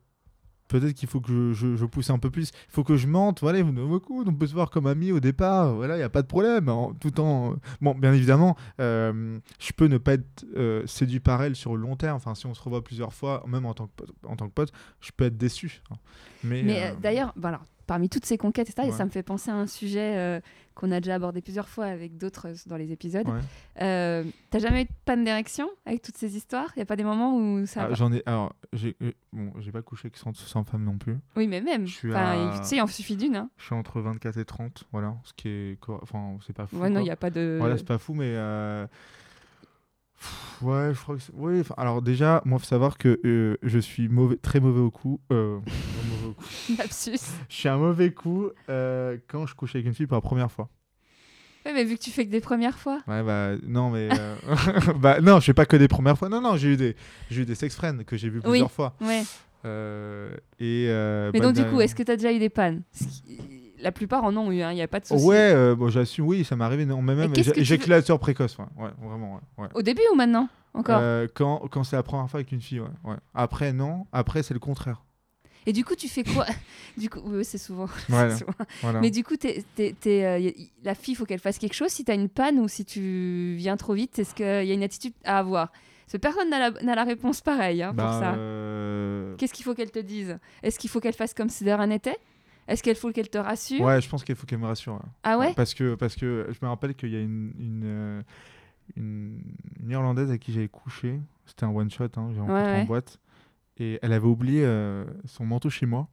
peut-être 0.70 0.94
qu'il 0.94 1.08
faut 1.08 1.20
que 1.20 1.28
je, 1.30 1.52
je- 1.52 1.76
je 1.76 1.84
pousse 1.84 2.10
un 2.10 2.18
peu 2.18 2.30
plus. 2.30 2.50
Il 2.68 2.72
faut 2.72 2.84
que 2.84 2.96
je 2.96 3.06
mente. 3.06 3.40
Voilà, 3.40 3.58
on 3.60 4.34
peut 4.34 4.46
se 4.46 4.54
voir 4.54 4.70
comme 4.70 4.86
amis 4.86 5.12
au 5.12 5.20
départ. 5.20 5.74
Voilà, 5.74 5.96
il 5.96 6.00
y 6.00 6.04
a 6.04 6.08
pas 6.08 6.22
de 6.22 6.26
problème. 6.26 6.68
en- 6.68 6.94
tout 6.94 7.20
en 7.20 7.56
bon, 7.80 7.94
bien 7.94 8.12
évidemment, 8.14 8.56
euh, 8.80 9.38
je 9.58 9.72
peux 9.72 9.86
ne 9.86 9.98
pas 9.98 10.14
être 10.14 10.44
euh, 10.56 10.86
séduit 10.86 11.20
par 11.20 11.42
elle 11.42 11.56
sur 11.56 11.76
le 11.76 11.82
long 11.82 11.96
terme. 11.96 12.16
Enfin, 12.16 12.34
si 12.34 12.46
on 12.46 12.54
se 12.54 12.62
revoit 12.62 12.82
plusieurs 12.82 13.12
fois, 13.12 13.44
même 13.46 13.66
en 13.66 13.74
tant 13.74 13.86
que 13.86 13.92
pote, 13.96 14.10
en 14.26 14.36
tant 14.36 14.48
que 14.48 14.54
pote, 14.54 14.72
je 15.00 15.10
peux 15.16 15.24
être 15.24 15.36
déçu. 15.36 15.82
hein. 15.90 15.96
Mais, 16.44 16.62
Mais 16.62 16.82
euh, 16.82 16.86
euh, 16.92 16.94
d'ailleurs, 17.02 17.32
voilà, 17.36 17.60
parmi 17.90 18.08
toutes 18.08 18.24
ces 18.24 18.38
conquêtes, 18.38 18.68
etc., 18.70 18.86
et 18.86 18.90
Ouais. 18.92 18.96
ça 18.96 19.04
me 19.04 19.10
fait 19.10 19.24
penser 19.24 19.50
à 19.50 19.54
un 19.56 19.66
sujet 19.66 20.14
euh, 20.16 20.40
qu'on 20.76 20.92
a 20.92 21.00
déjà 21.00 21.16
abordé 21.16 21.40
plusieurs 21.42 21.68
fois 21.68 21.86
avec 21.86 22.16
d'autres 22.16 22.46
euh, 22.46 22.54
dans 22.66 22.76
les 22.76 22.92
épisodes. 22.92 23.26
ouais. 23.26 23.40
Euh, 23.82 24.22
T'as 24.50 24.60
jamais 24.60 24.82
eu 24.82 24.84
de 24.84 24.90
panne 25.04 25.24
d'érection 25.24 25.68
avec 25.84 26.00
toutes 26.00 26.16
ces 26.16 26.36
histoires? 26.36 26.70
Il 26.76 26.78
y 26.78 26.82
a 26.82 26.86
pas 26.86 26.94
des 26.94 27.02
moments 27.02 27.36
où 27.36 27.66
ça. 27.66 27.88
Ah, 27.90 27.94
J'en 27.94 28.12
ai. 28.12 28.22
Alors, 28.26 28.52
j'ai 28.72 28.94
bon, 29.32 29.50
pas 29.72 29.82
couché 29.82 30.02
avec 30.06 30.16
100, 30.18 30.34
100 30.34 30.62
femmes 30.62 30.84
non 30.84 30.98
plus. 30.98 31.18
Oui, 31.34 31.48
mais 31.48 31.60
même. 31.60 31.86
Enfin, 32.06 32.50
à- 32.52 32.58
Tu 32.60 32.64
sais, 32.68 32.76
il 32.76 32.80
en 32.80 32.86
suffit 32.86 33.16
d'une. 33.16 33.34
Hein. 33.34 33.50
Je 33.58 33.64
suis 33.64 33.74
entre 33.74 34.00
24 34.00 34.38
et 34.38 34.44
30, 34.44 34.84
voilà, 34.92 35.16
ce 35.24 35.32
qui 35.32 35.48
est, 35.48 35.78
enfin, 35.88 36.36
c'est 36.46 36.52
pas 36.52 36.68
fou. 36.68 36.76
Ouais, 36.78 36.90
non, 36.90 37.00
il 37.00 37.04
n'y 37.04 37.10
a 37.10 37.16
pas 37.16 37.30
de. 37.30 37.56
Voilà, 37.58 37.76
c'est 37.76 37.84
pas 37.84 37.98
fou, 37.98 38.14
mais. 38.14 38.36
Ouais, 40.62 40.92
je 40.92 41.00
crois 41.00 41.16
que. 41.16 41.60
enfin, 41.60 41.74
alors 41.78 42.02
déjà, 42.02 42.42
moi, 42.44 42.58
faut 42.58 42.66
savoir 42.66 42.98
que 42.98 43.18
euh, 43.24 43.56
je 43.62 43.78
suis 43.78 44.08
mauvais, 44.10 44.36
très 44.36 44.60
mauvais 44.60 44.80
au 44.80 44.90
coup. 44.90 45.18
euh, 45.32 45.58
pas 45.60 45.70
mauvais 46.10 46.26
au 46.28 46.32
coup. 46.34 46.44
lapsus. 46.78 47.18
Je 47.48 47.54
suis 47.54 47.68
un 47.68 47.76
mauvais 47.78 48.12
coup 48.12 48.48
euh, 48.68 49.16
quand 49.28 49.46
je 49.46 49.54
couche 49.54 49.74
avec 49.74 49.86
une 49.86 49.94
fille 49.94 50.06
pour 50.06 50.16
la 50.16 50.20
première 50.22 50.50
fois. 50.50 50.68
Oui, 51.66 51.72
mais 51.74 51.84
vu 51.84 51.96
que 51.98 52.02
tu 52.02 52.10
fais 52.10 52.24
que 52.24 52.30
des 52.30 52.40
premières 52.40 52.78
fois. 52.78 53.00
Ouais, 53.06 53.22
bah, 53.22 53.50
non, 53.66 53.90
mais. 53.90 54.08
euh, 54.10 54.36
bah, 54.96 55.20
non, 55.20 55.40
je 55.40 55.44
fais 55.46 55.54
pas 55.54 55.66
que 55.66 55.76
des 55.76 55.88
premières 55.88 56.16
fois. 56.16 56.28
Non, 56.30 56.40
non, 56.40 56.56
j'ai 56.56 56.68
eu 56.68 56.76
des, 56.76 56.96
j'ai 57.30 57.42
eu 57.42 57.44
des 57.44 57.54
sex 57.54 57.76
friends 57.76 58.02
que 58.06 58.16
j'ai 58.16 58.30
vus 58.30 58.38
Oui. 58.44 58.50
plusieurs 58.50 58.70
fois. 58.70 58.94
Ouais. 59.02 59.22
Euh, 59.66 60.30
et. 60.58 60.86
euh, 60.88 61.30
Mais 61.34 61.38
bah, 61.40 61.46
donc, 61.46 61.56
du 61.56 61.64
coup, 61.66 61.80
est-ce 61.82 61.94
que 61.94 62.02
tu 62.02 62.10
as 62.10 62.16
déjà 62.16 62.32
eu 62.32 62.38
des 62.38 62.48
pannes? 62.48 62.82
La 63.82 63.92
plupart 63.92 64.24
en 64.24 64.34
ont 64.36 64.50
eu, 64.50 64.60
il 64.60 64.74
n'y 64.74 64.80
a 64.82 64.88
pas 64.88 65.00
de 65.00 65.06
souci. 65.06 65.24
Ouais, 65.24 65.74
bon, 65.74 65.88
j'assume, 65.90 66.26
oui, 66.26 66.44
ça 66.44 66.56
m'est 66.56 66.64
arrivé. 66.64 66.86
Non, 66.86 67.02
mais 67.02 67.14
même 67.14 67.32
tu 67.32 67.42
veux- 67.42 68.18
précoce, 68.18 68.56
ouais, 68.58 68.64
ouais, 68.78 68.90
vraiment, 69.02 69.40
ouais. 69.58 69.68
Au 69.74 69.82
début 69.82 70.02
ou 70.12 70.16
maintenant 70.16 70.48
Encore? 70.72 71.02
Quand 71.34 71.68
quand 71.70 71.84
c'est 71.84 71.96
la 71.96 72.02
première 72.02 72.28
fois 72.30 72.38
avec 72.40 72.52
une 72.52 72.60
fille, 72.62 72.80
ouais, 72.80 72.88
ouais. 73.04 73.16
Après, 73.34 73.72
non. 73.74 74.06
Après, 74.12 74.42
c'est 74.42 74.54
le 74.54 74.60
contraire. 74.60 75.02
Et 75.66 75.72
du 75.72 75.84
coup, 75.84 75.94
tu 75.94 76.08
fais 76.08 76.24
quoi 76.24 76.46
Du 76.96 77.10
coup, 77.10 77.20
oui, 77.24 77.44
c'est 77.44 77.58
souvent. 77.58 77.86
c'est 78.06 78.12
Voilà. 78.12 78.36
souvent. 78.36 78.52
Voilà. 78.82 79.00
Mais 79.00 79.10
du 79.10 79.22
coup, 79.24 79.36
t'es- 79.36 79.64
t'es- 79.74 79.94
t'es, 79.98 80.24
euh, 80.24 80.50
la 80.84 80.94
fille, 80.94 81.12
il 81.14 81.16
faut 81.16 81.26
qu'elle 81.26 81.38
fasse 81.40 81.58
quelque 81.58 81.74
chose. 81.74 81.90
Si 81.90 82.04
tu 82.04 82.10
as 82.10 82.14
une 82.14 82.28
panne 82.28 82.58
ou 82.58 82.68
si 82.68 82.84
tu 82.84 83.54
viens 83.58 83.76
trop 83.76 83.92
vite, 83.94 84.18
est-ce 84.18 84.34
qu'il 84.34 84.44
y 84.46 84.70
a 84.70 84.74
une 84.74 84.82
attitude 84.82 85.12
à 85.24 85.38
avoir? 85.38 85.70
Parce 85.70 86.12
que 86.12 86.16
personne 86.18 86.50
n'a 86.50 86.58
la, 86.58 86.82
n'a 86.82 86.94
la 86.96 87.04
réponse 87.04 87.40
pareille 87.40 87.82
hein, 87.82 87.92
Bah, 87.94 88.04
pour 88.04 88.12
ça. 88.14 88.34
euh, 88.34 89.36
Qu'est-ce 89.36 89.52
qu'il 89.54 89.64
faut 89.64 89.74
qu'elle 89.74 89.90
te 89.92 89.98
dise? 90.00 90.38
Est-ce 90.62 90.78
qu'il 90.78 90.90
faut 90.90 90.98
qu'elle 91.00 91.14
fasse 91.14 91.34
comme 91.34 91.48
si 91.50 91.62
de 91.64 91.70
rien 91.70 91.86
n'était? 91.86 92.16
Est-ce 92.66 92.82
qu'il 92.82 92.94
faut 92.96 93.12
qu'elle 93.12 93.28
te 93.30 93.38
rassure? 93.38 93.80
Ouais, 93.82 94.00
je 94.00 94.08
pense 94.08 94.24
qu'il 94.24 94.34
faut 94.36 94.46
qu'elle 94.46 94.58
me 94.58 94.66
rassure. 94.66 95.00
Ah 95.22 95.38
ouais? 95.38 95.52
Parce 95.54 95.74
que, 95.74 95.94
parce 95.94 96.16
que 96.16 96.46
je 96.50 96.58
me 96.62 96.68
rappelle 96.68 96.94
qu'il 96.94 97.10
y 97.10 97.16
a 97.16 97.20
une, 97.20 97.52
une, 97.58 97.82
euh, 97.84 98.22
une, 98.96 99.40
une 99.82 99.90
Irlandaise 99.90 100.28
avec 100.28 100.40
qui 100.40 100.52
j'avais 100.52 100.68
couché. 100.68 101.20
C'était 101.46 101.64
un 101.64 101.70
one 101.70 101.90
shot, 101.90 102.04
hein, 102.16 102.30
j'ai 102.32 102.40
rencontré 102.40 102.62
ouais. 102.62 102.80
en 102.80 102.84
boîte. 102.84 103.18
Et 103.80 103.98
elle 104.02 104.12
avait 104.12 104.28
oublié 104.28 104.62
euh, 104.64 105.04
son 105.24 105.44
manteau 105.44 105.70
chez 105.70 105.86
moi. 105.86 106.08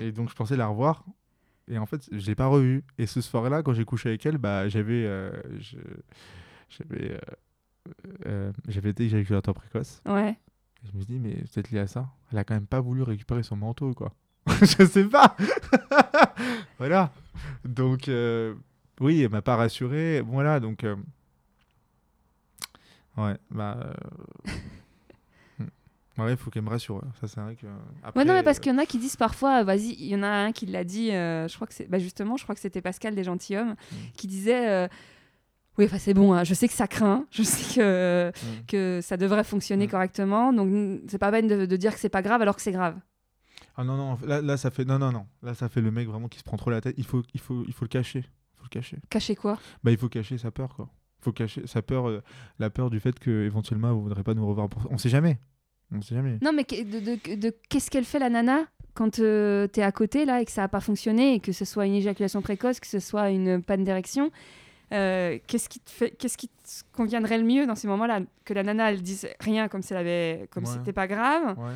Et 0.00 0.12
donc 0.12 0.28
je 0.30 0.34
pensais 0.34 0.56
la 0.56 0.68
revoir. 0.68 1.04
Et 1.68 1.78
en 1.78 1.86
fait, 1.86 2.08
je 2.12 2.26
l'ai 2.26 2.34
pas 2.34 2.46
revue. 2.46 2.84
Et 2.98 3.06
ce 3.06 3.20
soir-là, 3.20 3.62
quand 3.62 3.72
j'ai 3.72 3.84
couché 3.84 4.10
avec 4.10 4.24
elle, 4.26 4.38
bah, 4.38 4.68
j'avais 4.68 5.04
euh, 5.06 5.32
j'avais 6.68 7.12
euh, 7.12 7.18
euh, 8.26 8.52
j'avais 8.68 8.90
été 8.90 9.04
éjaculateur 9.04 9.54
précoce. 9.54 10.02
Ouais. 10.06 10.30
Et 10.84 10.88
je 10.92 10.96
me 10.96 11.02
dis, 11.02 11.18
mais 11.18 11.36
c'est 11.46 11.54
peut-être 11.54 11.70
lié 11.70 11.78
à 11.80 11.86
ça. 11.86 12.08
Elle 12.30 12.38
a 12.38 12.44
quand 12.44 12.54
même 12.54 12.66
pas 12.66 12.80
voulu 12.80 13.02
récupérer 13.02 13.42
son 13.42 13.56
manteau, 13.56 13.94
quoi. 13.94 14.12
je 14.60 14.84
sais 14.84 15.04
pas. 15.04 15.36
voilà. 16.78 17.12
Donc, 17.64 18.08
euh, 18.08 18.54
oui, 19.00 19.22
elle 19.22 19.30
m'a 19.30 19.42
pas 19.42 19.56
rassuré. 19.56 20.20
Voilà, 20.20 20.60
donc. 20.60 20.84
Ouais, 23.16 23.36
bah. 23.50 23.94
Ouais, 26.18 26.32
il 26.32 26.36
faut 26.36 26.50
qu'elle 26.50 26.62
me 26.62 26.68
rassure. 26.70 26.96
ouais. 26.96 27.08
Ça, 27.20 27.26
c'est 27.28 27.40
vrai 27.40 27.56
que. 27.56 27.66
Après, 28.02 28.20
Ouais, 28.20 28.24
non, 28.26 28.34
mais 28.34 28.42
parce 28.42 28.58
euh, 28.58 28.60
qu'il 28.60 28.72
y 28.72 28.74
en 28.74 28.78
a 28.78 28.86
qui 28.86 28.98
disent 28.98 29.16
parfois, 29.16 29.60
euh, 29.60 29.64
vas-y, 29.64 29.94
il 29.98 30.06
y 30.06 30.14
en 30.16 30.22
a 30.22 30.28
un 30.28 30.52
qui 30.52 30.66
l'a 30.66 30.84
dit, 30.84 31.10
euh, 31.12 31.48
je 31.48 31.54
crois 31.54 31.66
que 31.66 31.74
c'est, 31.74 31.86
bah 31.88 31.98
justement, 31.98 32.36
je 32.36 32.42
crois 32.42 32.54
que 32.54 32.60
c'était 32.60 32.82
Pascal 32.82 33.14
des 33.14 33.24
gentilshommes, 33.24 33.70
Mm. 33.70 33.94
qui 34.14 34.26
disait, 34.26 34.68
euh, 34.68 34.88
oui, 35.78 35.86
enfin 35.86 35.98
c'est 35.98 36.12
bon, 36.12 36.34
hein, 36.34 36.44
je 36.44 36.52
sais 36.52 36.68
que 36.68 36.74
ça 36.74 36.86
craint, 36.86 37.24
je 37.30 37.42
sais 37.42 37.74
que, 37.80 38.28
Mm. 38.30 38.66
que 38.68 39.00
ça 39.02 39.16
devrait 39.16 39.44
fonctionner 39.44 39.86
Mm. 39.86 39.90
correctement, 39.90 40.52
donc 40.52 41.00
c'est 41.08 41.18
pas 41.18 41.30
peine 41.30 41.48
de, 41.48 41.64
de 41.66 41.76
dire 41.76 41.94
que 41.94 41.98
c'est 42.00 42.10
pas 42.10 42.22
grave 42.22 42.42
alors 42.42 42.56
que 42.56 42.62
c'est 42.62 42.72
grave. 42.72 42.98
Ah 43.76 43.84
non, 43.84 43.96
non, 43.96 44.18
là, 44.26 44.42
là, 44.42 44.58
ça 44.58 44.70
fait. 44.70 44.84
Non, 44.84 44.98
non, 44.98 45.12
non. 45.12 45.26
Là, 45.42 45.54
ça 45.54 45.70
fait 45.70 45.80
le 45.80 45.90
mec 45.90 46.06
vraiment 46.06 46.28
qui 46.28 46.38
se 46.38 46.44
prend 46.44 46.58
trop 46.58 46.70
la 46.70 46.82
tête. 46.82 46.94
Il 46.98 47.04
faut, 47.06 47.22
il 47.32 47.40
faut, 47.40 47.64
il 47.66 47.72
faut 47.72 47.86
le 47.86 47.88
cacher. 47.88 48.18
Il 48.18 48.56
faut 48.58 48.64
le 48.64 48.68
cacher. 48.68 48.98
Cacher 49.08 49.34
quoi? 49.34 49.58
Bah, 49.82 49.90
il 49.90 49.96
faut 49.96 50.10
cacher 50.10 50.36
sa 50.36 50.50
peur, 50.50 50.74
quoi. 50.76 50.90
Il 51.20 51.24
faut 51.24 51.32
cacher 51.32 51.66
sa 51.66 51.80
peur, 51.80 52.08
euh, 52.08 52.22
la 52.58 52.68
peur 52.68 52.90
du 52.90 53.00
fait 53.00 53.18
que 53.18 53.46
éventuellement 53.46 53.94
vous 53.94 54.02
voudrez 54.02 54.22
pas 54.24 54.34
nous 54.34 54.46
revoir. 54.46 54.68
Pour... 54.68 54.86
On 54.90 54.98
sait 54.98 55.08
jamais. 55.08 55.38
On 55.94 56.00
sait 56.02 56.14
jamais. 56.14 56.38
Non, 56.42 56.52
mais 56.52 56.64
de, 56.64 57.00
de- 57.00 57.34
de- 57.36 57.54
qu'est-ce 57.68 57.90
qu'elle 57.90 58.04
fait 58.04 58.18
la 58.18 58.30
nana 58.30 58.60
quand 58.94 59.18
euh, 59.18 59.66
t'es 59.66 59.82
à 59.82 59.92
côté 59.92 60.24
là 60.24 60.40
et 60.42 60.44
que 60.44 60.50
ça 60.50 60.64
a 60.64 60.68
pas 60.68 60.80
fonctionné 60.80 61.34
et 61.34 61.40
que 61.40 61.52
ce 61.52 61.64
soit 61.64 61.86
une 61.86 61.94
éjaculation 61.94 62.42
précoce, 62.42 62.78
que 62.80 62.86
ce 62.86 62.98
soit 62.98 63.30
une 63.30 63.62
panne 63.62 63.84
d'érection 63.84 64.30
euh, 64.92 65.38
qu'est-ce 65.46 65.70
qui 65.70 65.80
te 65.80 65.90
fait, 65.90 66.10
qu'est-ce 66.10 66.36
qui 66.36 66.48
te 66.48 66.52
conviendrait 66.94 67.38
le 67.38 67.44
mieux 67.44 67.66
dans 67.66 67.74
ces 67.74 67.88
moments-là? 67.88 68.20
Que 68.44 68.52
la 68.52 68.62
nana 68.62 68.90
elle 68.92 69.00
dise 69.00 69.26
rien 69.40 69.68
comme 69.68 69.80
si 69.82 69.94
elle 69.94 69.98
avait, 70.00 70.46
comme 70.50 70.64
Ouais. 70.64 70.70
c'était 70.70 70.92
pas 70.92 71.06
grave, 71.06 71.58
Ouais. 71.58 71.72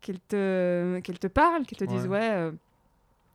qu'elle 0.00 0.18
te, 0.18 0.98
qu'elle 1.04 1.20
te 1.20 1.28
parle, 1.28 1.64
qu'elle 1.66 1.78
te 1.78 1.84
dise 1.84 2.08
Ouais. 2.08 2.18
euh, 2.22 2.50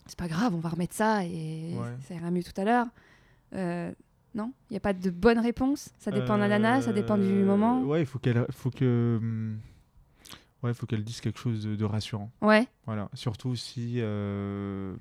c'est 0.07 0.17
pas 0.19 0.27
grave, 0.27 0.53
on 0.55 0.59
va 0.59 0.67
remettre 0.67 0.93
ça 0.93 1.23
et 1.23 1.73
ça 2.05 2.15
ira 2.15 2.31
mieux 2.31 2.43
tout 2.43 2.59
à 2.59 2.65
l'heure. 2.65 2.87
Euh, 3.55 3.93
non, 4.35 4.51
il 4.69 4.73
y 4.73 4.77
a 4.77 4.81
pas 4.81 4.91
de 4.93 5.09
bonne 5.09 5.39
réponse? 5.39 5.89
Ça 5.97 6.11
dépend 6.11 6.35
de 6.35 6.41
la 6.41 6.49
nana, 6.49 6.81
ça 6.81 6.91
dépend 6.91 7.17
du 7.17 7.31
moment? 7.31 7.81
Ouais, 7.83 8.01
il 8.01 8.05
faut 8.05 8.19
qu'elle, 8.19 8.45
faut 8.51 8.71
que, 8.71 9.19
hum, 9.21 9.57
ouais, 10.63 10.73
faut 10.73 10.85
qu'elle 10.85 11.03
dise 11.03 11.21
quelque 11.21 11.39
chose 11.39 11.63
de, 11.63 11.75
de 11.75 11.85
rassurant. 11.85 12.31
Ouais. 12.41 12.67
Voilà. 12.85 13.09
Surtout 13.13 13.55
si, 13.55 13.95
euh, 13.97 14.95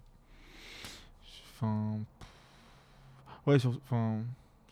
enfin, 1.54 1.98
ouais, 3.46 3.58
sur- 3.58 3.78
enfin, 3.84 4.20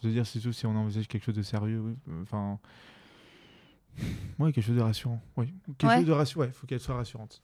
je 0.03 0.09
veux 0.09 0.15
dire, 0.15 0.27
surtout 0.27 0.53
si 0.53 0.67
on 0.67 0.77
envisage 0.77 1.09
quelque 1.09 1.25
chose 1.25 1.35
de 1.37 1.43
sérieux, 1.43 1.81
oui. 1.81 1.97
euh, 2.09 2.23
Enfin, 2.23 2.59
ouais, 4.39 4.53
quelque 4.53 4.65
chose 4.65 4.77
de 4.77 4.81
rassurant. 4.83 5.21
Oui, 5.37 5.53
quelque 5.79 5.91
Ouais. 5.91 5.97
chose 5.99 6.07
de 6.07 6.13
rassurant. 6.13 6.45
Ouais, 6.45 6.51
faut 6.53 6.67
qu'elle 6.67 6.81
soit 6.81 6.97
rassurante. 6.97 7.43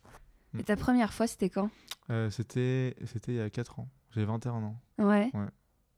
Et 0.58 0.62
ta 0.62 0.76
première 0.76 1.12
fois, 1.12 1.26
c'était 1.26 1.50
quand? 1.50 1.68
Euh, 2.10 2.30
c'était, 2.30 2.94
il 3.28 3.34
y 3.34 3.40
a 3.40 3.50
4 3.50 3.80
ans. 3.80 3.88
J'avais 4.12 4.26
21 4.26 4.52
ans. 4.62 4.80
Ouais. 4.98 5.30
Ouais. 5.34 5.48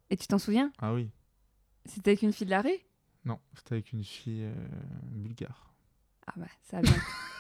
Et 0.09 0.17
tu 0.17 0.27
t'en 0.27 0.39
souviens? 0.39 0.73
Ah 0.79 0.95
oui. 0.95 1.11
C'était 1.85 2.13
avec 2.13 2.23
une 2.23 2.33
fille 2.33 2.47
de 2.47 2.53
la 2.53 2.63
rue? 2.63 2.79
Non, 3.27 3.39
c'était 3.55 3.75
avec 3.75 3.93
une 3.93 4.03
fille 4.03 4.45
euh, 4.45 4.55
bulgare. 5.11 5.75
Ah 6.27 6.33
bah, 6.37 6.47
ça 6.63 6.79
a 6.79 6.83
bien. 6.83 6.95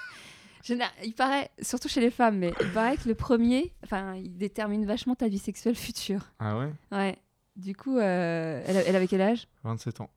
Il 1.04 1.14
paraît, 1.14 1.50
surtout 1.62 1.88
chez 1.88 2.00
les 2.00 2.10
femmes, 2.10 2.38
mais 2.38 2.52
il 2.60 2.72
paraît 2.72 2.96
que 2.96 3.08
le 3.08 3.14
premier, 3.14 3.72
enfin, 3.84 4.14
il 4.16 4.36
détermine 4.36 4.84
vachement 4.84 5.14
ta 5.14 5.28
vie 5.28 5.38
sexuelle 5.38 5.76
future. 5.76 6.32
Ah 6.38 6.58
ouais? 6.58 6.72
Ouais. 6.92 7.18
Du 7.56 7.74
coup, 7.74 7.96
euh, 7.98 8.62
elle, 8.66 8.76
elle 8.76 8.96
avait 8.96 9.06
quel 9.06 9.20
âge? 9.20 9.48
27 9.64 10.00
ans. 10.00 10.10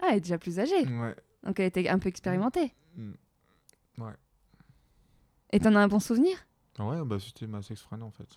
Ah, 0.00 0.08
elle 0.10 0.18
est 0.18 0.20
déjà 0.20 0.38
plus 0.38 0.58
âgée. 0.58 0.86
Ouais. 0.86 1.14
Donc 1.42 1.58
elle 1.60 1.66
était 1.66 1.88
un 1.88 1.98
peu 1.98 2.08
expérimentée. 2.08 2.74
Mm. 2.96 3.12
Et 5.52 5.60
t'en 5.60 5.74
as 5.74 5.80
un 5.80 5.88
bon 5.88 6.00
souvenir? 6.00 6.36
Ouais, 6.78 7.02
bah 7.04 7.18
c'était 7.18 7.46
ma 7.46 7.62
sex 7.62 7.80
friend 7.80 8.02
en 8.02 8.10
fait. 8.10 8.28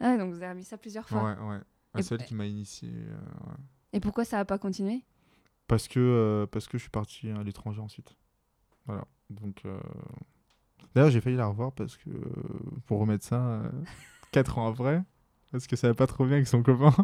Ah, 0.00 0.16
donc 0.16 0.32
vous 0.32 0.42
avez 0.42 0.54
mis 0.54 0.64
ça 0.64 0.78
plusieurs 0.78 1.06
fois. 1.08 1.22
Ouais, 1.24 1.36
ouais. 1.48 1.60
Et- 1.98 2.02
celle 2.02 2.24
qui 2.24 2.34
m'a 2.34 2.46
initié. 2.46 2.90
euh, 2.94 3.16
ouais. 3.48 3.56
Et 3.92 4.00
pourquoi 4.00 4.24
ça 4.24 4.38
a 4.38 4.44
pas 4.44 4.58
continué? 4.58 5.02
Parce 5.66 5.88
que, 5.88 5.98
euh, 5.98 6.46
parce 6.46 6.66
que 6.68 6.78
je 6.78 6.82
suis 6.84 6.90
parti 6.90 7.28
à 7.30 7.42
l'étranger 7.42 7.80
ensuite. 7.80 8.16
Voilà. 8.86 9.04
Donc. 9.28 9.62
Euh, 10.98 11.00
D'ailleurs, 11.00 11.10
j'ai 11.10 11.20
failli 11.20 11.36
la 11.36 11.46
revoir 11.46 11.72
parce 11.72 11.96
que. 11.96 12.10
euh, 12.10 12.20
Pour 12.86 12.98
remettre 13.00 13.24
ça 13.24 13.62
4 14.32 14.58
ans 14.58 14.68
après. 14.70 15.02
Parce 15.52 15.66
que 15.66 15.76
ça 15.76 15.88
va 15.88 15.94
pas 15.94 16.06
trop 16.06 16.24
bien 16.26 16.34
avec 16.36 16.46
son 16.46 16.62
copain. 16.62 16.94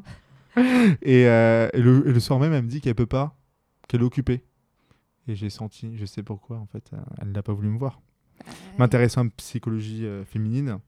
et, 1.02 1.26
euh, 1.26 1.68
et 1.72 1.80
le, 1.80 2.06
et 2.08 2.12
le 2.12 2.20
soir 2.20 2.38
même, 2.38 2.52
elle 2.52 2.62
me 2.64 2.68
dit 2.68 2.80
qu'elle 2.80 2.94
peut 2.94 3.06
pas. 3.06 3.36
Qu'elle 3.88 4.00
est 4.02 4.04
occupée. 4.04 4.44
Et 5.26 5.34
j'ai 5.34 5.48
senti, 5.50 5.96
je 5.96 6.04
sais 6.04 6.22
pourquoi 6.22 6.58
en 6.58 6.66
fait, 6.66 6.90
euh, 6.92 6.98
elle 7.20 7.32
n'a 7.32 7.42
pas 7.42 7.54
voulu 7.54 7.68
me 7.70 7.78
voir. 7.78 8.00
M'intéressant 8.78 9.22
en 9.24 9.28
psychologie 9.30 10.04
euh, 10.04 10.24
féminine. 10.26 10.78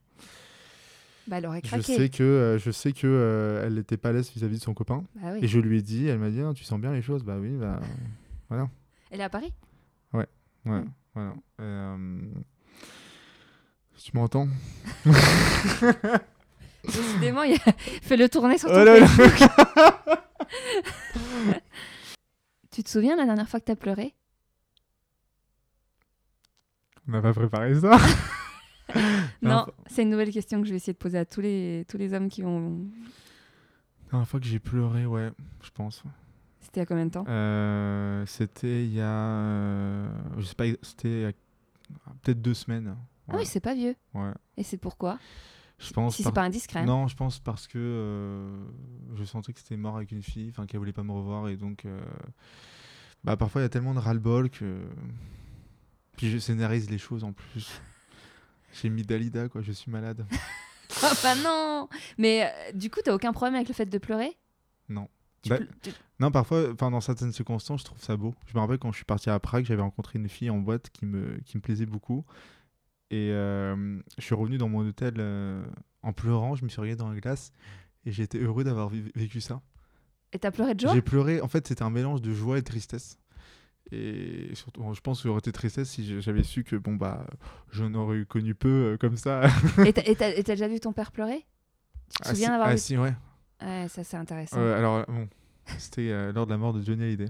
Bah, 1.27 1.39
elle 1.39 1.47
aurait 1.47 1.61
Je 1.65 1.69
craqué. 1.69 1.97
sais 1.97 2.09
que, 2.11 2.23
euh, 2.23 2.59
je 2.59 2.71
sais 2.71 2.93
que 2.93 3.07
euh, 3.07 3.67
elle 3.67 3.75
n'était 3.75 3.97
pas 3.97 4.11
à 4.11 4.13
l'aise 4.13 4.31
vis-à-vis 4.31 4.59
de 4.59 4.63
son 4.63 4.75
copain. 4.75 5.05
Bah 5.17 5.31
oui. 5.33 5.39
Et 5.43 5.49
je 5.49 5.59
lui 5.59 5.79
ai 5.79 5.83
dit, 5.83 6.07
elle 6.07 6.19
m'a 6.19 6.31
dit, 6.31 6.41
Ah, 6.43 6.53
tu 6.55 6.63
sens 6.65 6.79
bien 6.81 6.93
les 6.93 7.01
choses 7.03 7.25
Bah 7.25 7.39
oui, 7.41 7.57
bah 7.57 7.81
Elle 9.11 9.21
est 9.21 9.25
à 9.25 9.31
Paris? 9.31 9.53
Ouais, 10.13 10.27
Mm. 10.67 10.85
voilà. 11.15 11.35
Euh, 11.61 12.21
Tu 14.03 14.11
m'entends 14.15 14.49
Décidément, 16.85 17.43
il 17.43 17.55
a 17.55 17.73
fait 18.03 18.17
le 18.17 18.29
tourner 18.29 18.59
sur 18.59 18.69
ton 18.69 18.81
Oh 18.81 18.85
là 18.85 19.01
là. 19.01 19.07
Facebook. 19.09 19.49
Tu 22.71 22.83
te 22.83 22.91
souviens 22.91 23.17
la 23.17 23.25
dernière 23.25 23.49
fois 23.49 23.59
que 23.59 23.65
t'as 23.65 23.75
pleuré? 23.75 24.15
On 27.09 27.13
n'a 27.13 27.23
pas 27.23 27.33
préparé 27.33 27.75
ça. 27.81 27.97
Non, 29.43 29.67
c'est 29.89 30.03
une 30.03 30.11
nouvelle 30.11 30.31
question 30.31 30.61
que 30.61 30.67
je 30.67 30.71
vais 30.71 30.77
essayer 30.77 30.93
de 30.93 30.99
poser 30.99 31.19
à 31.19 31.25
tous 31.25 31.41
les, 31.41 31.85
tous 31.89 31.99
les 31.99 32.15
hommes 32.15 32.29
qui 32.29 32.43
vont. 32.43 32.87
La 34.05 34.11
dernière 34.13 34.29
fois 34.29 34.39
que 34.39 34.47
j'ai 34.47 34.61
pleuré, 34.61 35.07
ouais, 35.07 35.31
je 35.63 35.71
pense. 35.71 36.05
C'était 36.61 36.81
il 36.81 36.83
y 36.83 36.85
a 36.85 36.87
combien 36.87 37.07
de 37.07 37.11
temps? 37.11 37.25
Euh, 37.29 38.25
c'était 38.27 38.85
il 38.85 38.93
y 38.95 39.01
a, 39.01 39.05
euh, 39.09 40.09
je 40.39 40.43
sais 40.45 40.55
pas, 40.55 40.65
c'était 40.83 41.35
a 42.07 42.11
peut-être 42.23 42.41
deux 42.41 42.55
semaines. 42.55 42.95
Ah 43.29 43.37
oui, 43.39 43.47
c'est 43.47 43.61
pas 43.61 43.75
vieux. 43.75 43.97
ouais. 44.15 44.33
Et 44.57 44.63
c'est 44.63 44.77
pourquoi? 44.79 45.19
Je 45.79 45.93
pense. 45.93 46.17
Si 46.17 46.23
c'est 46.23 46.33
pas 46.33 46.43
indiscret. 46.45 46.85
Non, 46.87 47.07
je 47.07 47.17
pense 47.17 47.39
parce 47.39 47.67
que 47.67 47.77
euh, 47.79 48.65
je 49.15 49.25
sentais 49.25 49.53
que 49.53 49.59
c'était 49.59 49.77
mort 49.77 49.97
avec 49.97 50.11
une 50.13 50.23
fille, 50.23 50.49
enfin 50.51 50.65
qu'elle 50.67 50.79
voulait 50.79 50.93
pas 50.95 51.03
me 51.03 51.13
revoir 51.13 51.49
et 51.49 51.57
donc 51.57 51.85
euh, 51.85 52.01
bah 53.25 53.37
parfois 53.37 53.61
il 53.61 53.65
y 53.65 53.67
a 53.67 53.69
tellement 53.69 53.93
de 53.93 53.99
ras-le-bol 53.99 54.49
que 54.49 54.81
puis 56.17 56.31
je 56.31 56.39
scénarise 56.39 56.89
les 56.89 56.99
choses 56.99 57.25
en 57.25 57.33
plus. 57.33 57.81
J'ai 58.81 58.89
mis 58.89 59.03
Dalida 59.03 59.49
quoi, 59.49 59.63
je 59.63 59.73
suis 59.73 59.91
malade. 59.91 60.27
Ah 61.03 61.13
bah 61.23 61.35
non 61.35 61.89
Mais 62.17 62.45
euh, 62.47 62.73
du 62.73 62.91
coup, 62.91 63.01
t'as 63.05 63.13
aucun 63.13 63.33
problème 63.33 63.57
avec 63.57 63.67
le 63.69 63.75
fait 63.75 63.85
de 63.87 63.99
pleurer? 63.99 64.39
Non. 64.89 65.09
Bah, 65.47 65.59
ple- 65.59 65.69
tu- 65.83 65.91
Non, 66.21 66.31
parfois, 66.31 66.73
enfin 66.73 66.91
dans 66.93 67.01
certaines 67.03 67.33
circonstances, 67.33 67.81
je 67.81 67.85
trouve 67.87 68.01
ça 68.01 68.17
beau. 68.17 68.35
Je 68.47 68.55
me 68.55 68.61
rappelle 68.61 68.79
quand 68.79 68.93
je 68.93 68.97
suis 68.99 69.05
parti 69.05 69.29
à 69.29 69.39
Prague, 69.41 69.65
j'avais 69.67 69.83
rencontré 69.83 70.19
une 70.19 70.29
fille 70.29 70.49
en 70.49 70.59
boîte 70.59 70.89
qui 70.91 71.05
me 71.05 71.39
qui 71.45 71.57
me 71.59 71.61
plaisait 71.61 71.87
beaucoup 71.87 72.25
et 73.11 73.31
euh, 73.33 73.99
je 74.19 74.23
suis 74.25 74.35
revenu 74.35 74.59
dans 74.59 74.69
mon 74.69 74.87
hôtel 74.87 75.15
euh, 75.19 75.65
en 76.03 76.13
pleurant, 76.13 76.55
je 76.57 76.65
me 76.65 76.69
suis 76.69 76.81
regardé 76.81 76.99
dans 77.03 77.11
la 77.13 77.21
glace 77.21 77.53
et 78.05 78.23
été 78.23 78.39
heureux 78.39 78.65
d'avoir 78.65 78.89
vécu 79.15 79.41
ça. 79.41 79.61
Et 80.33 80.39
t'as 80.39 80.51
pleuré 80.51 80.75
de 80.75 80.81
joie? 80.81 80.93
J'ai 80.93 81.03
pleuré. 81.03 81.41
En 81.41 81.49
fait, 81.49 81.67
c'était 81.67 81.83
un 81.83 81.91
mélange 81.91 82.21
de 82.23 82.33
joie 82.33 82.59
et 82.59 82.61
de 82.61 82.67
tristesse. 82.67 83.19
Et 83.93 84.51
surtout, 84.55 84.81
bon, 84.83 84.93
je 84.95 85.01
pense 85.01 85.23
que 85.23 85.29
j'aurais 85.29 85.39
été 85.39 85.53
tristesse 85.53 85.91
si 85.91 86.21
j'avais 86.21 86.43
su 86.43 86.65
que 86.65 86.75
bon 86.75 86.95
bah, 86.97 87.27
j'en 87.71 87.95
aurais 87.95 88.25
connu 88.25 88.55
peu 88.55 88.69
euh, 88.69 88.97
comme 88.97 89.17
ça. 89.17 89.43
Et 89.87 89.93
t'as- 89.93 90.43
déjà 90.43 90.67
vu 90.69 90.81
ton 90.81 90.93
père 90.93 91.13
pleurer? 91.13 91.47
Tu 92.11 92.19
te 92.23 92.29
Ah, 92.29 92.31
souviens 92.31 92.49
si, 92.49 92.53
d'avoir 92.53 92.69
ah, 92.69 92.75
vu? 92.75 92.79
si, 92.81 92.99
ouais. 92.99 93.15
Ouais, 93.63 93.87
ça 93.89 94.03
c'est 94.05 94.17
intéressant. 94.17 94.61
Alors 94.61 95.07
bon, 95.07 95.29
c'était 95.79 96.11
euh, 96.11 96.33
lors 96.33 96.47
de 96.47 96.51
la 96.51 96.59
mort 96.59 96.73
de 96.73 96.83
Johnny 96.83 97.05
Hallyday. 97.05 97.29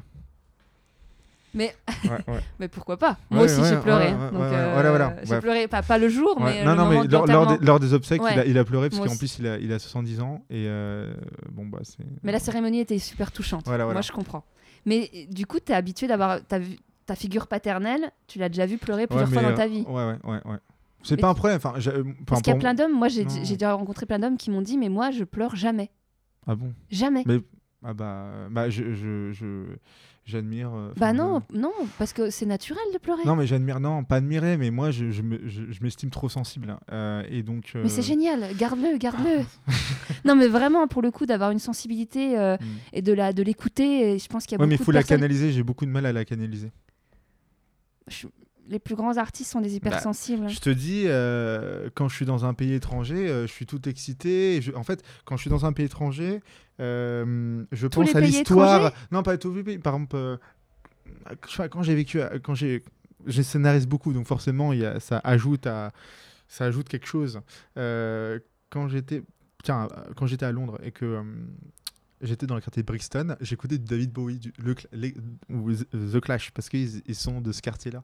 Mais, 1.57 1.75
mais 2.61 2.69
pourquoi 2.69 2.97
pas? 2.99 3.17
Moi 3.31 3.45
aussi 3.45 3.61
j'ai 3.65 3.77
pleuré. 3.79 4.13
euh. 4.13 5.11
J'ai 5.25 5.41
pleuré, 5.41 5.67
pas, 5.69 5.83
pas 5.83 5.99
le 5.99 6.09
jour, 6.09 6.39
mais 6.41 6.63
non, 6.65 6.73
le 6.73 6.77
non, 6.77 6.85
moment 6.85 7.03
mais 7.03 7.09
lors, 7.09 7.27
lors 7.27 7.27
des, 7.27 7.33
l'enterrement. 7.33 7.59
lors 7.67 7.81
des 7.81 7.95
obsèques, 7.95 8.21
il, 8.23 8.27
a, 8.29 8.37
Ouais. 8.43 8.45
il 8.51 8.59
a 8.59 8.65
pleuré 8.65 8.91
parce 8.91 9.05
qu'en 9.07 9.17
plus 9.17 9.39
il 9.39 9.47
a, 9.47 9.59
il 9.59 9.73
a 9.73 9.79
70 9.79 10.21
ans 10.21 10.45
et 10.51 10.67
euh, 10.69 11.15
bon 11.51 11.67
bah 11.67 11.79
c'est. 11.83 12.05
Mais 12.23 12.31
la 12.33 12.39
cérémonie 12.39 12.81
était 12.81 12.99
super 12.99 13.33
touchante. 13.33 13.63
Voilà, 13.67 13.85
voilà. 13.85 13.97
Moi, 13.97 14.03
je 14.03 14.13
comprends. 14.13 14.45
Mais 14.85 15.11
euh, 15.15 15.33
du 15.33 15.47
coup, 15.47 15.59
tu 15.59 15.73
es 15.73 15.75
habitué 15.75 16.07
d'avoir 16.07 16.39
ta 16.45 17.15
figure 17.17 17.47
paternelle, 17.47 18.11
tu 18.27 18.39
l'as 18.39 18.49
déjà 18.49 18.67
vu 18.67 18.79
pleurer 18.79 19.07
plusieurs 19.07 19.29
Ouais, 19.29 19.35
fois 19.41 19.43
dans 19.51 19.57
ta 19.57 19.65
euh, 19.65 19.69
vie. 19.69 19.85
Ouais, 19.89 19.95
ouais, 19.95 20.17
ouais, 20.25 20.41
ouais. 20.45 20.59
C'est 21.03 21.17
pas 21.17 21.29
un 21.29 21.35
problème. 21.35 21.57
Enfin, 21.59 21.75
j'ai- 21.79 21.91
enfin, 21.93 22.05
Parce 22.27 22.43
qu'il 22.43 22.53
y 22.53 22.57
a 22.57 22.59
plein 22.59 22.75
d'hommes, 22.75 22.93
moi 22.93 23.09
j'ai 23.09 23.25
déjà 23.25 23.73
rencontré 23.73 24.07
plein 24.07 24.19
d'hommes 24.19 24.37
qui 24.37 24.51
m'ont 24.51 24.63
dit, 24.63 24.77
mais 24.77 24.89
moi 24.89 25.11
je 25.11 25.25
pleure 25.25 25.55
jamais. 25.57 25.91
Ah 26.47 26.55
bon? 26.55 26.73
Jamais. 26.91 27.23
Mais 27.27 27.39
ah 27.85 27.95
bah, 27.95 28.27
bah 28.51 28.69
je, 28.71 28.93
je, 28.95 29.33
je- 29.33 29.77
j'admire. 30.27 30.71
euh, 30.75 30.93
bah 30.99 31.13
non, 31.15 31.41
non, 31.55 31.73
parce 31.99 32.13
que 32.13 32.29
c'est 32.29 32.45
naturel 32.45 32.83
de 32.93 32.99
pleurer. 32.99 33.23
Non, 33.25 33.35
mais 33.37 33.47
j'admire, 33.47 33.81
non, 33.81 34.05
pas 34.05 34.17
admirer, 34.17 34.57
mais 34.59 34.71
moi, 34.71 34.91
je, 34.91 35.11
je, 35.11 35.23
je- 35.47 35.71
je 35.73 35.83
m'estime 35.83 36.11
trop 36.11 36.29
sensible. 36.29 36.69
hein. 36.71 36.81
Euh, 36.93 37.23
et 37.31 37.43
donc. 37.43 37.73
Mais 37.75 37.89
c'est 37.89 38.01
euh, 38.01 38.05
génial, 38.05 38.55
garde-le, 38.57 38.99
garde-le. 38.99 39.45
non, 40.27 40.37
mais 40.37 40.49
vraiment, 40.49 40.87
pour 40.89 41.01
le 41.01 41.11
coup, 41.11 41.25
d'avoir 41.25 41.51
une 41.53 41.59
sensibilité 41.59 42.37
hmm. 42.37 42.57
et 42.93 43.01
de 43.03 43.13
la 43.13 43.33
de 43.33 43.43
l'écouter, 43.43 44.19
je 44.19 44.27
pense 44.29 44.45
qu'il 44.45 44.59
y 44.59 44.61
a 44.61 44.63
Ouais, 44.63 44.67
mais 44.69 44.75
il 44.75 44.79
beaucoup 44.79 44.87
faut 44.87 44.93
de 44.93 44.97
la 44.97 45.01
personnes. 45.01 45.19
canaliser, 45.19 45.53
j'ai 45.53 45.63
beaucoup 45.63 45.87
de 45.87 45.91
mal 45.91 46.05
à 46.05 46.13
la 46.13 46.25
canaliser. 46.25 46.71
Les 48.69 48.79
plus 48.81 48.95
grands 48.97 49.17
artistes 49.17 49.51
sont 49.53 49.61
des 49.61 49.77
hypersensibles. 49.77 50.49
Je 50.49 50.59
te 50.59 50.71
dis, 50.71 51.05
euh, 51.07 51.89
quand 51.95 52.09
je 52.09 52.17
suis 52.17 52.27
dans 52.27 52.45
un 52.45 52.53
pays 52.55 52.73
étranger, 52.73 53.29
euh, 53.29 53.47
je 53.47 53.53
suis 53.53 53.65
tout 53.67 53.89
excité. 53.89 54.57
et 54.57 54.63
je- 54.63 54.73
En 54.73 54.83
fait, 54.83 55.05
quand 55.25 55.37
je 55.37 55.43
suis 55.43 55.51
dans 55.51 55.65
un 55.67 55.73
pays 55.73 55.87
étranger, 55.87 56.41
euh, 56.81 57.65
je 57.71 57.87
Tous 57.87 58.01
pense 58.01 58.15
à 58.17 58.21
l'histoire. 58.21 58.93
Non, 59.13 59.23
pas 59.23 59.39
tous 59.39 59.55
les 59.55 59.63
pays. 59.63 59.79
Par 59.79 59.95
exemple, 59.95 60.39
quand 61.71 61.83
j'ai 61.83 61.95
vécu, 61.95 62.21
à- 62.21 62.39
quand 62.41 62.55
j'ai, 62.55 62.83
j'ai 63.27 63.43
scénarise 63.43 63.87
beaucoup, 63.87 64.13
donc 64.13 64.27
forcément, 64.27 64.73
il 64.73 64.81
y 64.81 64.85
a, 64.87 64.99
ça 65.01 65.21
ajoute 65.25 65.67
à, 65.67 65.93
ça 66.49 66.65
ajoute 66.65 66.89
quelque 66.89 67.07
chose. 67.07 67.41
Quand 67.75 68.89
j'étais, 68.89 69.23
tiens, 69.63 69.89
quand 70.17 70.27
j'étais 70.27 70.45
à 70.47 70.53
Londres 70.53 70.79
et 70.83 70.91
que 70.91 71.23
j'étais 72.21 72.47
dans 72.47 72.57
le 72.57 72.61
quartier 72.61 72.83
de 72.83 72.87
Brixton, 72.87 73.37
j'écoutais 73.41 73.79
David 73.79 74.11
Bowie, 74.13 74.39
du, 74.39 74.53
le, 74.59 74.75
les- 74.93 75.15
ou 75.51 75.73
The 75.73 76.13
The 76.15 76.21
Clash, 76.21 76.51
parce 76.51 76.69
qu'ils 76.69 77.03
ils 77.07 77.15
sont 77.15 77.41
de 77.41 77.53
ce 77.53 77.63
quartier-là. 77.63 78.03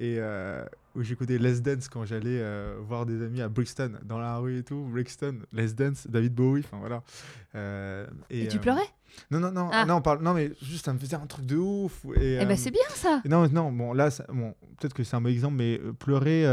Et 0.00 0.16
euh, 0.20 0.64
où 0.94 1.02
j'écoutais 1.02 1.38
Les 1.38 1.60
Dance 1.60 1.88
quand 1.88 2.04
j'allais 2.04 2.38
euh, 2.40 2.76
voir 2.80 3.04
des 3.04 3.20
amis 3.22 3.40
à 3.40 3.48
Brixton, 3.48 3.98
dans 4.04 4.18
la 4.18 4.38
rue 4.38 4.58
et 4.58 4.62
tout. 4.62 4.86
Brixton, 4.90 5.40
Les 5.52 5.72
Dance, 5.72 6.06
David 6.08 6.34
Bowie, 6.34 6.60
enfin 6.64 6.78
voilà. 6.78 7.02
Euh, 7.56 8.06
Et, 8.30 8.46
tu 8.46 8.58
pleurais? 8.60 8.86
Non, 9.32 9.40
non, 9.40 9.50
non, 9.50 9.70
Ah. 9.72 9.84
non, 9.86 9.96
on 9.96 10.00
parle- 10.02 10.22
non, 10.22 10.34
mais 10.34 10.52
juste 10.62 10.84
ça 10.84 10.92
me 10.92 10.98
faisait 10.98 11.16
un 11.16 11.26
truc 11.26 11.46
de 11.46 11.56
ouf. 11.56 12.04
Et, 12.14 12.38
Eh 12.40 12.46
ben 12.46 12.56
c'est 12.56 12.70
bien 12.70 12.80
ça. 12.90 13.22
non, 13.24 13.48
non, 13.48 13.72
bon, 13.72 13.92
là, 13.92 14.10
ça- 14.10 14.24
bon, 14.32 14.54
peut-être 14.78 14.94
que 14.94 15.02
c'est 15.02 15.16
un 15.16 15.20
mauvais 15.20 15.34
exemple, 15.34 15.56
mais 15.56 15.80
pleurer. 15.98 16.46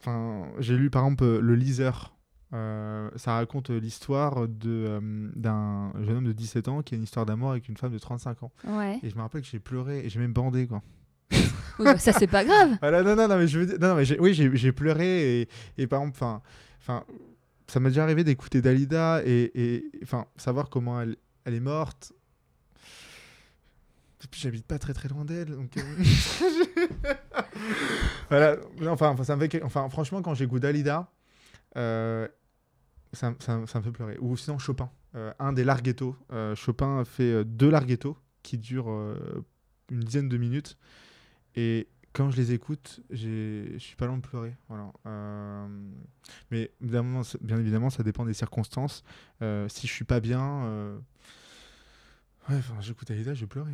Enfin, 0.00 0.48
j'ai 0.58 0.76
lu 0.76 0.90
par 0.90 1.02
exemple 1.04 1.24
Le 1.38 1.54
Liseur. 1.54 2.10
Euh, 2.52 3.10
ça 3.16 3.34
raconte 3.34 3.70
l'histoire 3.70 4.46
de, 4.46 4.68
euh, 4.70 5.00
d'un 5.34 5.92
jeune 6.02 6.18
homme 6.18 6.26
de 6.26 6.32
17 6.32 6.68
ans 6.68 6.82
qui 6.82 6.94
a 6.94 6.96
une 6.98 7.02
histoire 7.02 7.26
d'amour 7.26 7.50
avec 7.50 7.68
une 7.68 7.76
femme 7.76 7.92
de 7.92 7.98
35 7.98 8.42
ans. 8.44 8.52
Ouais. 8.64 9.00
Et 9.02 9.10
je 9.10 9.16
me 9.16 9.22
rappelle 9.22 9.40
que 9.42 9.48
j'ai 9.48 9.58
pleuré 9.58 10.04
et 10.04 10.08
j'ai 10.08 10.20
même 10.20 10.32
bandé, 10.32 10.66
quoi. 10.68 10.80
Bah, 11.78 11.98
ça 11.98 12.12
c'est 12.12 12.28
pas 12.28 12.44
grave. 12.44 12.76
Voilà, 12.80 13.02
non, 13.02 13.16
non, 13.16 13.26
non, 13.26 13.36
mais 13.36 13.48
je 13.48 13.58
veux 13.58 13.66
dire, 13.66 13.78
non, 13.80 13.88
non, 13.88 13.94
mais 13.96 14.20
oui, 14.20 14.32
j'ai, 14.32 14.72
pleuré 14.72 15.40
et, 15.40 15.48
et 15.76 15.86
par 15.88 16.02
exemple, 16.02 16.18
enfin, 16.80 17.04
ça 17.66 17.80
m'est 17.80 17.88
déjà 17.88 18.04
arrivé 18.04 18.22
d'écouter 18.22 18.62
Dalida 18.62 19.22
et, 19.24 19.82
enfin, 20.04 20.26
savoir 20.36 20.70
comment 20.70 21.00
elle, 21.00 21.16
elle 21.44 21.54
est 21.54 21.60
morte. 21.60 22.12
J'habite 24.32 24.66
pas 24.66 24.78
très 24.78 24.94
très 24.94 25.08
loin 25.08 25.24
d'elle, 25.24 25.50
donc. 25.50 25.76
euh, 25.76 25.82
voilà, 28.30 28.56
enfin, 28.88 29.16
ça 29.24 29.36
me 29.36 29.46
fait, 29.48 29.62
enfin, 29.62 29.88
franchement, 29.90 30.22
quand 30.22 30.34
j'écoute 30.34 30.62
Dalida, 30.62 31.10
euh, 31.76 32.26
ça, 33.12 33.34
ça 33.40 33.58
me- 33.58 33.66
fait 33.66 33.90
pleurer. 33.92 34.16
Ou 34.20 34.36
sinon 34.36 34.58
Chopin, 34.58 34.90
euh, 35.14 35.32
un 35.38 35.52
des 35.52 35.64
larghettos. 35.64 36.16
Chopin 36.54 37.04
fait 37.04 37.44
deux 37.44 37.70
larghettos 37.70 38.16
qui 38.42 38.58
durent 38.58 39.14
une 39.90 40.00
dizaine 40.00 40.28
de 40.28 40.36
minutes. 40.36 40.76
Et 41.56 41.88
quand 42.12 42.30
je 42.30 42.36
les 42.36 42.52
écoute, 42.52 43.00
je 43.10 43.74
suis 43.78 43.96
pas 43.96 44.06
loin 44.06 44.16
de 44.16 44.22
pleurer. 44.22 44.54
Voilà. 44.68 44.92
Euh, 45.06 45.66
mais 46.50 46.70
évidemment, 46.80 47.22
bien 47.40 47.58
évidemment, 47.58 47.90
ça 47.90 48.02
dépend 48.02 48.24
des 48.24 48.34
circonstances. 48.34 49.02
Euh, 49.42 49.68
si 49.68 49.86
je 49.86 49.92
suis 49.92 50.04
pas 50.04 50.20
bien, 50.20 50.42
euh, 50.64 50.98
Ouais, 52.50 52.56
enfin, 52.58 52.74
j'écoutais 52.82 53.14
Aïda, 53.14 53.32
je 53.32 53.46
quoi. 53.46 53.64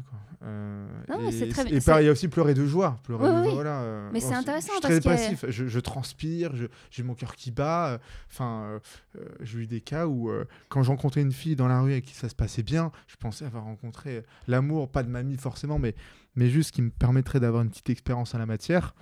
Euh, 0.45 0.87
Non, 1.09 1.18
mais 1.22 1.37
et 1.37 1.49
très- 1.49 1.66
Et 1.72 1.81
c'est- 1.81 1.87
pareil, 1.87 2.05
il 2.05 2.07
y 2.07 2.09
a 2.09 2.12
aussi 2.12 2.28
pleurer 2.28 2.55
de 2.55 2.64
joie. 2.64 3.01
Pleurer 3.03 3.28
Oui, 3.28 3.35
de 3.43 3.49
oui, 3.49 3.55
voilà. 3.55 4.09
Mais 4.12 4.20
c'est 4.20 4.33
intéressant 4.33 4.68
Je 4.68 4.72
suis 4.74 4.81
parce 4.83 5.01
très 5.01 5.01
que- 5.01 5.33
passif. 5.33 5.45
Je, 5.49 5.66
je 5.66 5.81
transpire, 5.81 6.53
j'ai 6.93 7.03
mon 7.03 7.14
cœur 7.16 7.35
qui 7.35 7.51
bat. 7.51 7.99
Enfin, 8.31 8.78
j'ai 9.41 9.59
eu 9.59 9.66
des 9.66 9.81
cas 9.81 10.07
où 10.07 10.31
quand 10.68 10.85
je 10.85 10.89
rencontrais 10.91 11.20
une 11.22 11.33
fille 11.33 11.57
dans 11.57 11.66
la 11.66 11.81
rue 11.81 11.95
et 11.95 12.01
qui 12.01 12.14
ça 12.14 12.28
se 12.28 12.35
passait 12.37 12.62
bien, 12.62 12.93
je 13.09 13.16
pensais 13.16 13.45
avoir 13.45 13.64
rencontré 13.64 14.22
l'amour, 14.47 14.89
pas 14.89 15.03
de 15.03 15.09
mamie 15.09 15.37
forcément, 15.37 15.81
mais 15.81 15.97
mais 16.35 16.49
juste 16.49 16.70
qui 16.72 16.83
me 16.83 16.91
permettrait 16.91 17.41
d'avoir 17.41 17.62
une 17.62 17.70
petite 17.70 17.91
expérience 17.91 18.35
en 18.35 18.39
la 18.39 18.47
matière. 18.47 18.95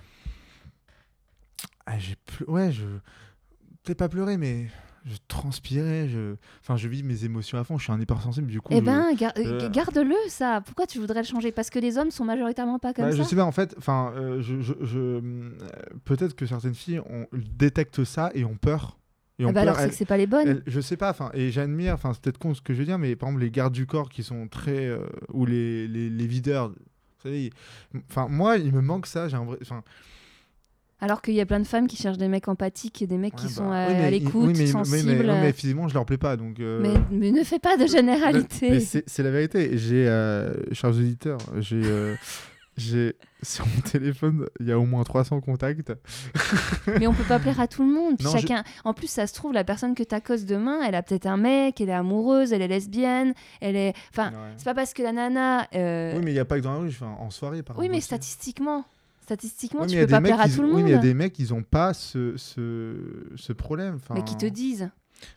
Ah, 1.85 1.97
j'ai 1.97 2.15
pleu- 2.25 2.49
ouais, 2.49 2.71
je 2.71 2.85
peut-être 3.83 3.97
pas 3.97 4.09
pleurer, 4.09 4.37
mais 4.37 4.67
je 5.05 5.15
transpirais, 5.27 6.07
je 6.07 6.35
enfin 6.61 6.75
je 6.77 6.87
vis 6.87 7.01
mes 7.03 7.23
émotions 7.25 7.57
à 7.57 7.63
fond, 7.63 7.77
je 7.77 7.83
suis 7.83 7.91
un 7.91 7.99
hypersensible 7.99 8.47
du 8.47 8.61
coup. 8.61 8.73
Eh 8.73 8.79
je- 8.79 8.81
ben, 8.85 9.13
gar- 9.15 9.33
euh, 9.37 9.61
euh, 9.63 9.69
garde-le, 9.69 10.13
ça. 10.27 10.61
Pourquoi 10.65 10.85
tu 10.85 10.99
voudrais 10.99 11.21
le 11.21 11.25
changer? 11.27 11.51
Parce 11.51 11.69
que 11.69 11.79
les 11.79 11.97
hommes 11.97 12.11
sont 12.11 12.25
majoritairement 12.25 12.77
pas 12.79 12.93
comme 12.93 13.05
Bah, 13.05 13.11
ça 13.11 13.17
je 13.17 13.23
sais 13.23 13.35
pas, 13.35 13.45
en 13.45 13.51
fait, 13.51 13.73
enfin, 13.77 14.13
euh, 14.15 14.41
je, 14.41 14.61
je- 14.61 14.73
je- 14.81 15.51
peut-être 16.05 16.35
que 16.35 16.45
certaines 16.45 16.75
filles 16.75 16.99
ont, 16.99 17.25
détectent 17.33 18.03
ça 18.03 18.29
et 18.35 18.43
ont 18.45 18.57
peur. 18.57 18.97
Et 19.39 19.45
Ah 19.45 19.53
bah 19.53 19.61
alors, 19.61 19.77
c'est 19.77 19.87
que 19.89 19.95
c'est 19.95 20.05
pas 20.05 20.17
les 20.17 20.27
bonnes. 20.27 20.47
elles- 20.47 20.63
je 20.67 20.81
sais 20.81 20.97
pas, 20.97 21.09
enfin, 21.09 21.31
et 21.33 21.49
j'admire, 21.49 21.93
enfin, 21.93 22.11
c'est 22.13 22.21
peut-être 22.21 22.37
con 22.37 22.53
ce 22.53 22.61
que 22.61 22.73
je 22.73 22.79
veux 22.79 22.85
dire, 22.85 22.99
mais 22.99 23.15
par 23.15 23.29
exemple, 23.29 23.43
les 23.45 23.51
gardes 23.51 23.73
du 23.73 23.85
corps 23.87 24.09
qui 24.09 24.21
sont 24.21 24.47
très. 24.49 24.85
euh, 24.85 24.99
ou 25.31 25.45
les, 25.45 25.87
les, 25.87 26.09
les 26.09 26.27
videurs, 26.27 26.73
vous 27.21 27.29
savez, 27.29 27.51
enfin, 28.09 28.27
moi, 28.29 28.57
il 28.57 28.71
me 28.73 28.81
manque 28.81 29.05
ça, 29.05 29.27
j'ai 29.27 29.35
un 29.37 29.43
vrai. 29.45 29.57
Enfin, 29.61 29.83
Alors 31.01 31.21
qu'il 31.21 31.33
y 31.33 31.41
a 31.41 31.45
plein 31.45 31.59
de 31.59 31.67
femmes 31.67 31.87
qui 31.87 31.95
cherchent 31.95 32.17
des 32.17 32.27
mecs 32.27 32.47
empathiques 32.47 33.01
et 33.01 33.07
des 33.07 33.17
mecs 33.17 33.35
qui 33.35 33.45
ouais, 33.47 33.51
sont 33.51 33.69
bah, 33.69 33.85
à, 33.85 33.87
oui, 33.87 33.93
mais- 33.93 34.01
à 34.03 34.05
oui, 34.05 34.11
l'écoute, 34.11 34.41
mais- 34.41 34.47
oui, 34.47 34.59
mais- 34.59 34.67
sensibles. 34.67 35.09
oui, 35.11 35.37
mais 35.41 35.53
physiquement, 35.53 35.87
je 35.87 35.93
leur 35.93 36.05
plais 36.05 36.17
pas, 36.17 36.35
donc. 36.37 36.59
euh, 36.59 36.79
mais, 36.81 36.99
mais 37.17 37.31
ne 37.31 37.43
fais 37.43 37.59
pas 37.59 37.77
de 37.77 37.87
généralité. 37.87 38.69
Mais 38.69 38.79
c'est 38.79 39.03
c'est 39.07 39.23
la 39.23 39.31
vérité. 39.31 39.77
J'ai, 39.77 40.07
euh, 40.07 40.53
chers 40.73 40.89
auditeurs, 40.91 41.39
j'ai, 41.59 41.81
euh, 41.83 42.15
j'ai 42.79 43.15
sur 43.43 43.65
mon 43.67 43.81
téléphone, 43.81 44.47
il 44.59 44.67
y 44.67 44.71
a 44.71 44.79
au 44.79 44.85
moins 44.85 45.03
300 45.03 45.39
contacts. 45.41 45.91
Mais 46.99 47.07
on 47.07 47.13
peut 47.13 47.23
pas 47.23 47.39
plaire 47.39 47.59
à 47.59 47.67
tout 47.67 47.83
le 47.83 47.93
monde. 47.93 48.17
Puis 48.17 48.25
Non, 48.25 48.31
je- 48.33 48.39
chacun. 48.39 48.63
En 48.83 48.93
plus, 48.93 49.07
ça 49.09 49.27
se 49.27 49.33
trouve, 49.33 49.53
la 49.53 49.63
personne 49.63 49.95
que 49.95 50.03
t'accoses 50.03 50.45
demain, 50.45 50.79
elle 50.85 50.95
a 50.95 51.03
peut-être 51.03 51.25
un 51.25 51.37
mec, 51.37 51.79
elle 51.81 51.89
est 51.89 51.93
amoureuse, 51.93 52.51
elle 52.53 52.61
est 52.61 52.67
lesbienne, 52.67 53.33
elle 53.61 53.75
est. 53.75 53.93
Enfin, 54.11 54.29
Ouais. 54.31 54.53
c'est 54.57 54.65
pas 54.65 54.73
parce 54.73 54.93
que 54.93 55.01
la 55.03 55.11
nana. 55.11 55.67
euh, 55.75 56.13
Oui, 56.17 56.21
mais 56.23 56.31
il 56.31 56.35
n'y 56.35 56.39
a 56.39 56.45
pas 56.45 56.57
que 56.57 56.63
dans 56.63 56.73
la 56.73 56.79
rue, 56.79 56.89
enfin, 56.89 57.15
en 57.19 57.29
soirée, 57.29 57.63
par 57.63 57.77
oui, 57.77 57.85
exemple. 57.85 57.91
mais 57.91 57.97
aussi. 57.97 58.05
statistiquement, 58.07 58.85
statistiquement, 59.21 59.81
Oui, 59.81 59.85
mais 59.87 59.91
tu 59.91 59.95
il 59.95 59.99
y 59.99 60.01
a 60.01 60.05
peux 60.05 60.07
des 60.07 60.11
pas 60.13 60.19
mecs 60.21 60.33
plaire 60.33 60.45
à 60.45 60.49
tout 60.49 60.61
le 60.61 60.67
Oui, 60.67 60.73
monde. 60.73 60.83
mais 60.83 60.89
il 60.89 60.93
y 60.93 60.97
a 60.97 60.99
des 60.99 61.13
mecs, 61.13 61.37
ils 61.39 61.49
n'ont 61.53 61.63
pas 61.63 61.93
ce, 61.93 62.35
ce, 62.37 62.95
ce 63.35 63.53
problème. 63.53 63.95
Enfin, 63.95 64.15
Mais 64.15 64.23
qui 64.23 64.35
te 64.37 64.45
disent, 64.45 64.89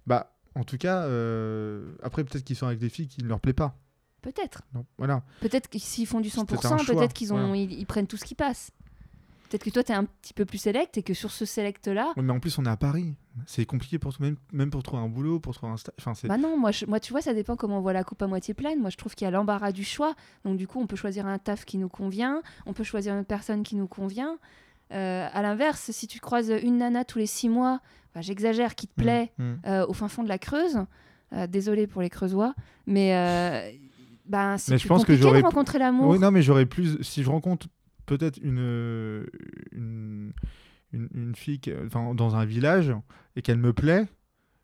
Bah, 0.06 0.32
en 0.54 0.64
tout 0.64 0.76
cas, 0.78 1.02
euh, 1.04 1.82
après, 2.02 2.24
peut-être 2.24 2.44
qu'ils 2.44 2.56
sont 2.56 2.66
avec 2.66 2.78
des 2.78 2.88
filles 2.88 3.08
qui 3.08 3.22
ne 3.22 3.28
leur 3.28 3.40
plaît 3.40 3.52
pas. 3.52 3.74
Peut-être. 4.22 4.62
Voilà. 4.98 5.22
Peut-être 5.40 5.68
que 5.68 5.78
s'ils 5.78 6.06
font 6.06 6.20
du 6.20 6.30
C'est 6.30 6.44
peut-être 6.46 6.72
un 6.72 6.76
100%, 6.76 6.84
choix, 6.86 6.94
peut-être 6.96 7.12
qu'ils 7.12 7.32
ont, 7.34 7.38
voilà. 7.38 7.56
ils, 7.56 7.72
ils 7.72 7.86
prennent 7.86 8.06
tout 8.06 8.16
ce 8.16 8.24
qui 8.24 8.34
passe. 8.34 8.70
Peut-être 9.50 9.64
que 9.64 9.70
toi, 9.70 9.84
t'es 9.84 9.92
un 9.92 10.04
petit 10.04 10.32
peu 10.32 10.46
plus 10.46 10.56
select 10.56 10.96
et 10.96 11.02
que 11.02 11.12
sur 11.12 11.30
ce 11.30 11.44
select-là, 11.44 12.14
Oui, 12.16 12.22
mais 12.24 12.32
en 12.32 12.40
plus, 12.40 12.56
on 12.58 12.64
est 12.64 12.70
à 12.70 12.76
Paris. 12.78 13.14
C'est 13.46 13.66
compliqué 13.66 13.98
pour 13.98 14.10
même, 14.18 14.36
même 14.50 14.70
pour 14.70 14.82
trouver 14.82 15.02
un 15.02 15.08
boulot, 15.10 15.40
pour 15.40 15.54
trouver 15.54 15.72
un 15.72 15.76
stage. 15.76 15.94
Enfin, 15.98 16.12
bah 16.26 16.38
non, 16.38 16.56
moi, 16.56 16.70
je- 16.70 16.86
moi, 16.86 16.98
tu 17.00 17.12
vois, 17.12 17.20
ça 17.20 17.34
dépend 17.34 17.54
comment 17.56 17.76
on 17.76 17.80
voit 17.82 17.92
la 17.92 18.02
coupe 18.02 18.22
à 18.22 18.26
moitié 18.26 18.54
pleine. 18.54 18.80
Moi, 18.80 18.88
je 18.88 18.96
trouve 18.96 19.14
qu'il 19.14 19.26
y 19.26 19.28
a 19.28 19.30
l'embarras 19.30 19.72
du 19.72 19.84
choix. 19.84 20.14
Donc, 20.46 20.56
du 20.56 20.66
coup, 20.66 20.80
on 20.80 20.86
peut 20.86 20.96
choisir 20.96 21.26
un 21.26 21.36
taf 21.38 21.66
qui 21.66 21.76
nous 21.76 21.90
convient, 21.90 22.40
on 22.64 22.72
peut 22.72 22.84
choisir 22.84 23.14
une 23.14 23.26
personne 23.26 23.62
qui 23.62 23.76
nous 23.76 23.88
convient. 23.88 24.38
Euh, 24.92 25.28
à 25.30 25.42
l'inverse, 25.42 25.90
si 25.90 26.06
tu 26.06 26.18
croises 26.18 26.50
une 26.62 26.78
nana 26.78 27.04
tous 27.04 27.18
les 27.18 27.26
six 27.26 27.50
mois, 27.50 27.80
bah, 28.14 28.20
j'exagère, 28.22 28.74
qui 28.74 28.86
te 28.88 28.92
Mm, 28.98 29.02
plaît, 29.02 29.32
mm. 29.38 29.52
euh, 29.66 29.86
au 29.86 29.92
fin 29.92 30.08
fond 30.08 30.22
de 30.22 30.28
la 30.28 30.38
Creuse, 30.38 30.78
euh, 31.34 31.46
désolé 31.46 31.86
pour 31.86 32.00
les 32.02 32.10
Creusois, 32.10 32.54
mais 32.86 33.14
euh, 33.16 33.70
ben, 34.26 34.56
c'est 34.58 34.72
Mais 34.72 34.78
je 34.78 34.86
pense 34.88 35.04
que 35.04 35.14
j'aurais 35.16 35.38
de 35.38 35.42
pu- 35.42 35.46
rencontrer 35.46 35.78
l'amour. 35.78 36.08
Oui, 36.08 36.18
non, 36.18 36.30
mais 36.30 36.42
j'aurais 36.42 36.66
plus. 36.66 37.02
Si 37.02 37.22
je 37.22 37.30
rencontre 37.30 37.66
peut-être 38.06 38.38
une, 38.42 38.58
euh, 38.60 39.26
une, 39.72 40.32
une, 40.92 41.08
une 41.14 41.34
fille 41.34 41.60
qui- 41.60 41.72
enfin, 41.86 42.14
dans 42.14 42.36
un 42.36 42.44
village 42.44 42.92
et 43.36 43.42
qu'elle 43.42 43.58
me 43.58 43.72
plaît, 43.72 44.06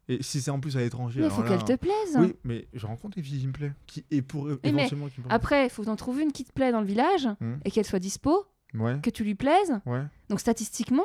et 0.09 0.23
si 0.23 0.41
c'est 0.41 0.51
en 0.51 0.59
plus 0.61 0.77
à 0.77 0.81
l'étranger. 0.81 1.21
mais 1.21 1.27
il 1.27 1.31
faut 1.33 1.43
là- 1.43 1.49
qu'elle 1.49 1.65
te 1.65 1.77
plaise. 1.77 2.17
Oui, 2.19 2.35
mais 2.45 2.67
je 2.73 2.87
rencontre 2.87 3.17
des 3.17 3.23
filles 3.23 3.41
qui 3.41 3.47
me 3.47 3.53
plaisent. 3.53 3.73
Qui, 3.87 4.05
et 4.11 4.23
pour 4.23 4.45
mais 4.47 4.57
éventuellement 4.65 5.09
qui 5.09 5.21
me 5.21 5.25
plaisent. 5.27 5.35
Après, 5.35 5.67
il 5.67 5.71
faut 5.71 5.83
que 5.83 5.87
t'en 5.87 5.97
trouves 5.97 6.21
une 6.21 6.33
qui 6.33 6.45
te 6.45 6.53
plaît 6.53 6.73
dans 6.73 6.81
le 6.81 6.87
village 6.87 7.29
Hmm. 7.41 7.57
et 7.65 7.71
qu'elle 7.71 7.85
soit 7.85 7.99
dispo, 7.99 8.47
Ouais, 8.75 8.99
que 9.03 9.11
tu 9.11 9.23
lui 9.25 9.35
plaises. 9.35 9.81
ouais. 9.87 10.03
Donc 10.31 10.41
statistiquement, 10.41 11.05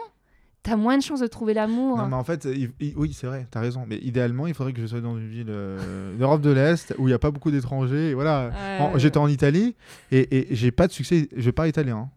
t'as 0.63 0.75
moins 0.77 0.97
de 0.97 1.03
chances 1.03 1.19
de 1.19 1.27
trouver 1.27 1.53
l'amour. 1.53 1.97
Non, 1.97 2.07
mais 2.07 2.15
en 2.15 2.23
fait, 2.23 2.45
il- 2.45 2.71
il- 2.79 2.93
oui, 2.97 3.11
c'est 3.13 3.27
vrai, 3.27 3.45
t'as 3.51 3.59
raison. 3.59 3.85
Mais 3.87 3.97
idéalement, 3.97 4.47
il 4.47 4.53
faudrait 4.53 4.73
que 4.73 4.81
je 4.81 4.87
sois 4.87 5.01
dans 5.01 5.17
une 5.17 5.27
ville 5.29 5.47
euh, 5.49 6.15
d'Europe 6.17 6.41
de 6.41 6.51
l'Est 6.51 6.93
où 6.97 7.03
il 7.07 7.11
n'y 7.11 7.13
a 7.13 7.19
pas 7.19 7.31
beaucoup 7.31 7.51
d'étrangers. 7.51 8.13
Voilà. 8.13 8.49
Ouais. 8.93 8.99
J'étais 8.99 9.17
en 9.19 9.27
Italie 9.27 9.75
et, 10.11 10.37
et 10.51 10.55
j'ai 10.55 10.71
pas 10.71 10.87
de 10.87 10.91
succès. 10.93 11.29
Je 11.35 11.51
parle 11.51 11.67
italien. 11.69 11.97
hein. 11.97 12.09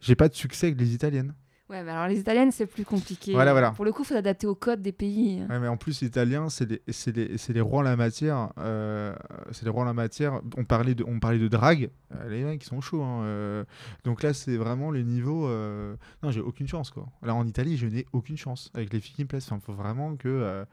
J'ai 0.00 0.14
pas 0.16 0.28
de 0.28 0.34
succès 0.34 0.68
avec 0.68 0.80
les 0.80 0.94
italiennes. 0.94 1.34
Ouais, 1.70 1.84
mais 1.84 1.92
alors 1.92 2.08
les 2.08 2.18
italiennes, 2.18 2.50
c'est 2.50 2.66
plus 2.66 2.84
compliqué. 2.84 3.32
Voilà, 3.32 3.52
voilà. 3.52 3.70
Pour 3.70 3.84
le 3.84 3.92
coup, 3.92 4.02
faut 4.02 4.14
s'adapter 4.14 4.48
au 4.48 4.56
code 4.56 4.82
des 4.82 4.90
pays. 4.90 5.40
Ouais, 5.48 5.60
mais 5.60 5.68
en 5.68 5.76
plus, 5.76 5.92
c'est 5.92 6.16
les, 6.16 6.82
c'est 6.88 7.16
les, 7.16 7.38
c'est 7.38 7.52
les 7.52 7.60
rois 7.60 7.78
en 7.78 7.82
la 7.82 7.94
matière. 7.96 8.52
euh, 8.58 9.14
c'est 9.52 9.64
les 9.64 9.70
rois 9.70 9.82
en 9.84 9.86
la 9.86 9.92
matière. 9.94 10.40
On 10.56 10.64
parlait 10.64 10.96
de, 10.96 11.04
on 11.06 11.20
parlait 11.20 11.38
de 11.38 11.46
drague. 11.46 11.90
Euh, 12.16 12.28
les 12.28 12.42
mecs, 12.42 12.62
ils 12.64 12.66
sont 12.66 12.80
chauds. 12.80 13.04
hein, 13.04 13.22
euh. 13.22 13.64
donc 14.02 14.22
là, 14.24 14.34
c'est 14.34 14.56
vraiment 14.56 14.90
les 14.90 15.04
niveaux. 15.04 15.46
euh, 15.46 15.94
Non, 16.24 16.32
j'ai 16.32 16.40
aucune 16.40 16.66
chance, 16.66 16.90
quoi. 16.90 17.06
Là, 17.22 17.34
en 17.36 17.46
Italie, 17.46 17.76
je 17.76 17.86
n'ai 17.86 18.04
aucune 18.12 18.36
chance 18.36 18.70
avec 18.74 18.92
les 18.92 19.00
filles 19.00 19.14
qui 19.14 19.22
me 19.22 19.28
plaisent. 19.28 19.46
Enfin, 19.46 19.60
faut 19.64 19.72
vraiment 19.72 20.16
que. 20.16 20.64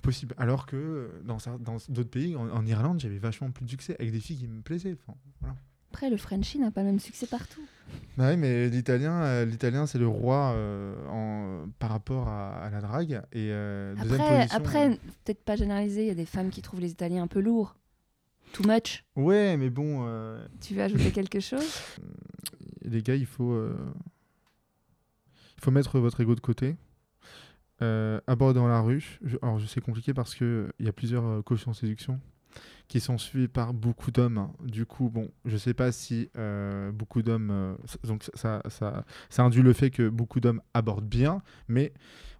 Possible. 0.00 0.34
Alors 0.38 0.64
que 0.66 1.10
dans 1.24 1.36
d'autres 1.88 2.08
pays, 2.08 2.36
en, 2.36 2.48
en 2.50 2.64
Irlande, 2.64 3.00
j'avais 3.00 3.18
vachement 3.18 3.50
plus 3.50 3.64
de 3.64 3.70
succès 3.70 3.96
avec 3.98 4.12
des 4.12 4.20
filles 4.20 4.38
qui 4.38 4.46
me 4.46 4.62
plaisaient. 4.62 4.96
Enfin, 5.06 5.18
voilà. 5.40 5.56
Après, 5.90 6.10
le 6.10 6.16
Frenchie 6.16 6.58
n'a 6.58 6.70
pas 6.70 6.82
le 6.82 6.86
même 6.88 7.00
succès 7.00 7.26
partout. 7.26 7.62
Bah 8.18 8.30
oui, 8.30 8.36
mais 8.36 8.68
l'italien, 8.68 9.22
euh, 9.22 9.44
l'italien, 9.44 9.86
c'est 9.86 9.98
le 9.98 10.06
roi 10.08 10.52
euh, 10.54 10.94
en, 11.08 11.68
par 11.78 11.90
rapport 11.90 12.28
à, 12.28 12.56
à 12.64 12.70
la 12.70 12.80
drague. 12.80 13.22
Et 13.32 13.48
euh, 13.50 13.94
Après, 13.98 14.08
position, 14.18 14.56
après 14.56 14.90
peut-être 15.24 15.42
pas 15.44 15.56
généraliser, 15.56 16.02
il 16.02 16.08
y 16.08 16.10
a 16.10 16.14
des 16.14 16.26
femmes 16.26 16.50
qui 16.50 16.60
trouvent 16.60 16.80
les 16.80 16.90
Italiens 16.90 17.22
un 17.22 17.26
peu 17.28 17.40
lourds. 17.40 17.76
Too 18.52 18.64
much. 18.66 19.04
Ouais, 19.16 19.56
mais 19.56 19.70
bon, 19.70 20.06
Tu 20.60 20.74
veux 20.74 20.82
ajouter 20.82 21.10
quelque 21.10 21.40
chose? 21.40 21.64
les 22.82 23.02
gars, 23.02 23.14
il 23.14 23.26
faut, 23.26 23.56
il 25.56 25.62
faut 25.62 25.70
mettre 25.70 25.98
votre 25.98 26.20
ego 26.20 26.34
de 26.34 26.40
côté. 26.40 26.76
Aborder 27.80 28.58
dans 28.58 28.68
la 28.68 28.80
rue. 28.80 29.18
Je- 29.22 29.36
alors, 29.42 29.58
je 29.58 29.66
sais 29.66 29.80
compliqué 29.80 30.12
parce 30.14 30.34
que 30.34 30.72
il 30.78 30.86
y 30.86 30.88
a 30.88 30.92
plusieurs 30.92 31.42
coachs 31.44 31.66
en 31.68 31.72
séduction 31.74 32.20
qui 32.88 33.00
sont 33.00 33.18
suivis 33.18 33.48
par 33.48 33.74
beaucoup 33.74 34.10
d'hommes. 34.10 34.38
hein. 34.38 34.52
Du 34.64 34.86
coup, 34.86 35.10
bon, 35.10 35.30
je 35.44 35.56
sais 35.56 35.74
pas 35.74 35.92
si 35.92 36.30
euh, 36.36 36.90
beaucoup 36.90 37.22
d'hommes. 37.22 37.50
euh, 37.50 37.74
donc, 38.04 38.24
ça, 38.34 38.62
ça, 38.68 39.04
ça 39.28 39.42
induit 39.42 39.62
le 39.62 39.74
fait 39.74 39.90
que 39.90 40.08
beaucoup 40.08 40.40
d'hommes 40.40 40.62
abordent 40.74 41.08
bien, 41.08 41.42
mais 41.68 41.92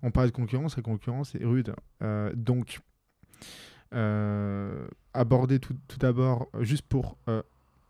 on 0.03 0.11
parle 0.11 0.29
de 0.29 0.33
concurrence. 0.33 0.77
La 0.77 0.83
concurrence 0.83 1.35
est 1.35 1.45
rude. 1.45 1.75
Euh, 2.03 2.33
donc, 2.35 2.81
aborder 5.15 5.61
tout, 5.61 5.77
d'abord 5.99 6.49
juste 6.61 6.87
pour 6.87 7.17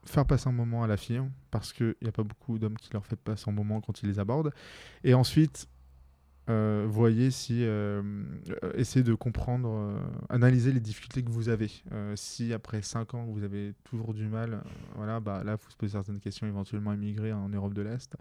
faire 0.04 0.24
passer 0.26 0.48
un 0.48 0.52
moment 0.52 0.82
à 0.84 0.86
la 0.86 0.96
fille, 0.96 1.20
parce 1.50 1.72
qu'il 1.72 1.94
n'y 2.02 2.08
a 2.08 2.12
pas 2.12 2.22
beaucoup 2.22 2.58
d'hommes 2.58 2.76
qui 2.76 2.92
leur 2.92 3.04
fait 3.04 3.16
passer 3.16 3.50
un 3.50 3.52
moment 3.52 3.80
quand 3.80 4.02
ils 4.02 4.08
les 4.08 4.18
abordent. 4.18 4.52
Et 5.04 5.14
ensuite, 5.14 5.68
euh, 6.48 6.86
voyez 6.88 7.30
si. 7.30 7.64
euh, 7.64 8.02
euh, 8.64 8.72
essayez 8.74 9.02
de 9.04 9.14
comprendre, 9.14 9.68
euh, 9.70 9.98
analyser 10.28 10.72
les 10.72 10.80
difficultés 10.80 11.22
que 11.22 11.30
vous 11.30 11.48
avez. 11.48 11.70
Euh, 11.92 12.14
si 12.16 12.52
après 12.52 12.82
5 12.82 13.14
ans, 13.14 13.24
vous 13.26 13.42
avez 13.42 13.74
toujours 13.84 14.14
du 14.14 14.26
mal, 14.28 14.54
euh, 14.54 14.58
voilà, 14.96 15.20
bah, 15.20 15.42
là, 15.44 15.52
il 15.52 15.58
faut 15.58 15.70
se 15.70 15.76
poser 15.76 15.92
certaines 15.92 16.20
questions, 16.20 16.46
éventuellement 16.46 16.92
émigrer 16.92 17.32
en 17.32 17.48
Europe 17.48 17.74
de 17.74 17.82
l'Est. 17.82 18.14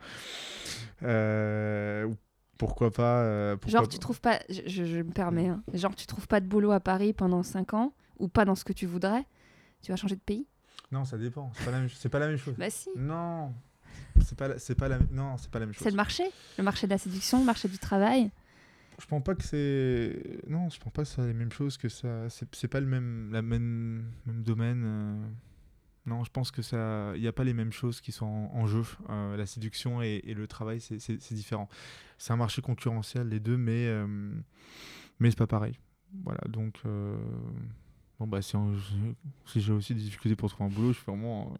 Euh, 1.03 2.05
ou 2.05 2.15
pourquoi 2.57 2.91
pas. 2.91 3.21
euh, 3.23 3.55
pourquoi 3.55 3.79
Genre, 3.79 3.87
tu 3.87 3.99
trouves 3.99 4.21
pas. 4.21 4.39
Je, 4.49 4.61
je- 4.65 4.85
je 4.85 4.97
me 4.97 5.11
permets. 5.11 5.47
hein. 5.47 5.63
Genre, 5.73 5.95
tu 5.95 6.05
trouves 6.07 6.27
pas 6.27 6.39
de 6.39 6.47
boulot 6.47 6.71
à 6.71 6.79
Paris 6.79 7.13
pendant 7.13 7.43
5 7.43 7.73
ans, 7.73 7.93
ou 8.19 8.27
pas 8.27 8.45
dans 8.45 8.55
ce 8.55 8.63
que 8.65 8.73
tu 8.73 8.85
voudrais, 8.85 9.25
tu 9.81 9.91
vas 9.91 9.95
changer 9.95 10.15
de 10.15 10.21
pays? 10.21 10.47
Non, 10.91 11.03
ça 11.05 11.17
dépend. 11.17 11.51
C'est 11.55 11.65
pas 11.65 11.71
la 11.71 11.79
même, 11.79 11.89
c'est 11.89 12.09
pas 12.09 12.19
la 12.19 12.27
même 12.27 12.37
chose. 12.37 12.55
Bah 12.57 12.69
si. 12.69 12.89
Non. 12.95 13.53
C'est 14.23 14.37
pas, 14.37 14.57
c'est 14.59 14.75
pas 14.75 14.87
la, 14.87 14.99
non, 15.11 15.37
c'est 15.37 15.49
pas 15.51 15.59
la 15.59 15.65
même 15.65 15.73
chose. 15.73 15.83
C'est 15.83 15.91
le 15.91 15.95
marché. 15.95 16.23
Le 16.57 16.63
marché 16.63 16.87
de 16.87 16.91
la 16.91 16.97
séduction, 16.97 17.39
le 17.39 17.45
marché 17.45 17.67
du 17.67 17.77
travail. 17.77 18.29
Je 18.99 19.05
pense 19.05 19.23
pas 19.23 19.35
que 19.35 19.43
c'est. 19.43 20.39
Non, 20.47 20.69
je 20.69 20.79
pense 20.79 20.91
pas 20.91 21.03
que 21.03 21.07
c'est 21.07 21.21
la 21.27 21.33
même 21.33 21.51
chose, 21.51 21.77
que 21.77 21.87
ça. 21.89 22.29
C'est 22.29 22.47
c'est 22.55 22.67
pas 22.67 22.79
le 22.79 22.87
même, 22.87 23.29
la 23.31 23.41
même, 23.41 24.05
même 24.25 24.43
domaine. 24.43 24.83
euh. 24.85 25.27
Non, 26.07 26.23
je 26.23 26.31
pense 26.31 26.51
que 26.51 26.61
ça. 26.61 27.11
Il 27.15 27.21
n'y 27.21 27.27
a 27.27 27.33
pas 27.33 27.43
les 27.43 27.53
mêmes 27.53 27.71
choses 27.73 28.01
qui 28.01 28.11
sont 28.11 28.25
en, 28.25 28.51
en 28.55 28.65
jeu. 28.67 28.81
Euh, 29.09 29.37
la 29.37 29.45
séduction 29.45 30.01
et, 30.01 30.21
et 30.23 30.33
le 30.33 30.47
travail, 30.47 30.79
c'est- 30.81 31.33
différent. 31.33 31.69
C'est 32.17 32.33
un 32.33 32.37
marché 32.37 32.61
concurrentiel, 32.61 33.27
les 33.29 33.39
deux, 33.39 33.57
mais. 33.57 33.85
euh, 33.87 34.07
Mais 35.19 35.29
c'est 35.29 35.37
pas 35.37 35.47
pareil. 35.47 35.77
Voilà, 36.23 36.41
donc. 36.47 36.77
euh, 36.85 37.17
Bon, 38.19 38.25
bah, 38.25 38.41
si, 38.41 38.57
j'ai 39.57 39.71
aussi 39.73 39.93
des 39.93 40.01
difficultés 40.01 40.35
pour 40.35 40.49
trouver 40.49 40.71
un 40.71 40.73
boulot, 40.73 40.87
je 40.91 40.97
suis 40.97 41.05
vraiment 41.05 41.55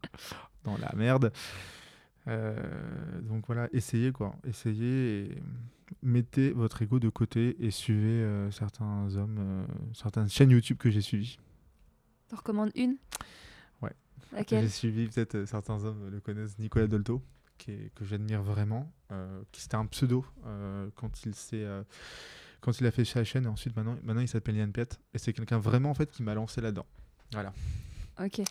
dans 0.64 0.76
la 0.80 0.92
merde. 0.96 1.32
Euh, 2.28 3.22
donc 3.22 3.46
voilà, 3.48 3.70
essayez 3.72 4.12
quoi. 4.12 4.36
Essayez 4.46 5.32
et 5.32 5.44
mettez 6.02 6.52
votre 6.52 6.82
ego 6.82 7.00
de 7.00 7.10
côté 7.10 7.56
et 7.60 7.72
suivez 7.72 8.22
euh, 8.24 8.52
certains 8.52 9.16
hommes, 9.16 9.38
euh, 9.40 9.66
certaines 9.94 10.30
chaînes 10.30 10.52
YouTube 10.52 10.78
que 10.78 10.90
j'ai 10.90 11.02
suivies. 11.02 11.40
T'en 12.28 12.38
recommandes 12.38 12.72
une? 12.76 12.98
J'ai 14.50 14.68
suivi, 14.68 15.08
peut-être 15.08 15.46
certains 15.46 15.86
hommes 15.86 16.10
le 16.10 16.20
connaissent, 16.20 16.60
Nicolas 16.60 16.88
Dolto, 16.88 17.24
qui 17.58 17.90
que 17.96 18.04
j'admire 18.04 18.44
vraiment, 18.44 18.92
qui 19.54 19.62
c'était 19.62 19.76
un 19.76 19.86
pseudo 19.86 20.26
quand 20.96 21.26
il 21.26 21.34
s'est 21.34 21.66
quand 22.60 22.78
il 22.80 22.86
a 22.86 22.92
fait 22.92 23.06
chez 23.06 23.24
chaîne 23.24 23.46
et 23.46 23.48
ensuite 23.48 23.76
maintenant, 23.78 23.98
maintenant 24.04 24.22
il 24.22 24.28
s'appelle 24.28 24.58
Yann 24.58 24.72
Piet 24.74 24.90
et 25.14 25.18
c'est 25.18 25.32
quelqu'un 25.32 25.60
vraiment 25.60 25.92
en 25.92 25.94
fait 25.94 26.12
qui 26.12 26.24
m'a 26.24 26.34
lancé 26.34 26.60
là-dedans. 26.60 26.86
Voilà. 27.32 27.54
Ok. 28.24 28.42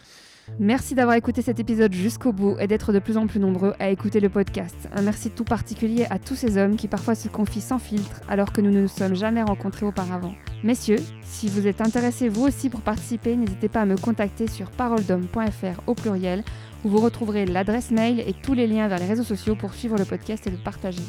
Merci 0.60 0.94
d'avoir 0.94 1.16
écouté 1.16 1.42
cet 1.42 1.58
épisode 1.58 1.92
jusqu'au 1.92 2.32
bout 2.32 2.56
et 2.60 2.68
d'être 2.68 2.92
de 2.92 3.00
plus 3.00 3.16
en 3.16 3.26
plus 3.26 3.40
nombreux 3.40 3.74
à 3.80 3.90
écouter 3.90 4.20
le 4.20 4.28
podcast. 4.28 4.76
Un 4.92 5.02
merci 5.02 5.30
tout 5.30 5.42
particulier 5.42 6.06
à 6.08 6.20
tous 6.20 6.36
ces 6.36 6.56
hommes 6.56 6.76
qui 6.76 6.86
parfois 6.86 7.16
se 7.16 7.28
confient 7.28 7.60
sans 7.60 7.80
filtre 7.80 8.20
alors 8.28 8.52
que 8.52 8.60
nous 8.60 8.70
ne 8.70 8.82
nous 8.82 8.88
sommes 8.88 9.16
jamais 9.16 9.42
rencontrés 9.42 9.86
auparavant. 9.86 10.34
Messieurs, 10.62 11.00
si 11.22 11.48
vous 11.48 11.66
êtes 11.66 11.80
intéressés 11.80 12.28
vous 12.28 12.44
aussi 12.44 12.70
pour 12.70 12.82
participer, 12.82 13.34
n'hésitez 13.34 13.68
pas 13.68 13.80
à 13.80 13.86
me 13.86 13.96
contacter 13.96 14.46
sur 14.46 14.70
paroledhomme.fr 14.70 15.82
au 15.88 15.94
pluriel 15.94 16.44
où 16.84 16.88
vous 16.88 17.00
retrouverez 17.00 17.44
l'adresse 17.44 17.90
mail 17.90 18.20
et 18.20 18.32
tous 18.32 18.54
les 18.54 18.68
liens 18.68 18.86
vers 18.86 19.00
les 19.00 19.06
réseaux 19.06 19.24
sociaux 19.24 19.56
pour 19.56 19.74
suivre 19.74 19.96
le 19.98 20.04
podcast 20.04 20.46
et 20.46 20.50
le 20.50 20.58
partager. 20.58 21.02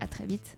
À 0.00 0.06
très 0.06 0.24
vite. 0.24 0.57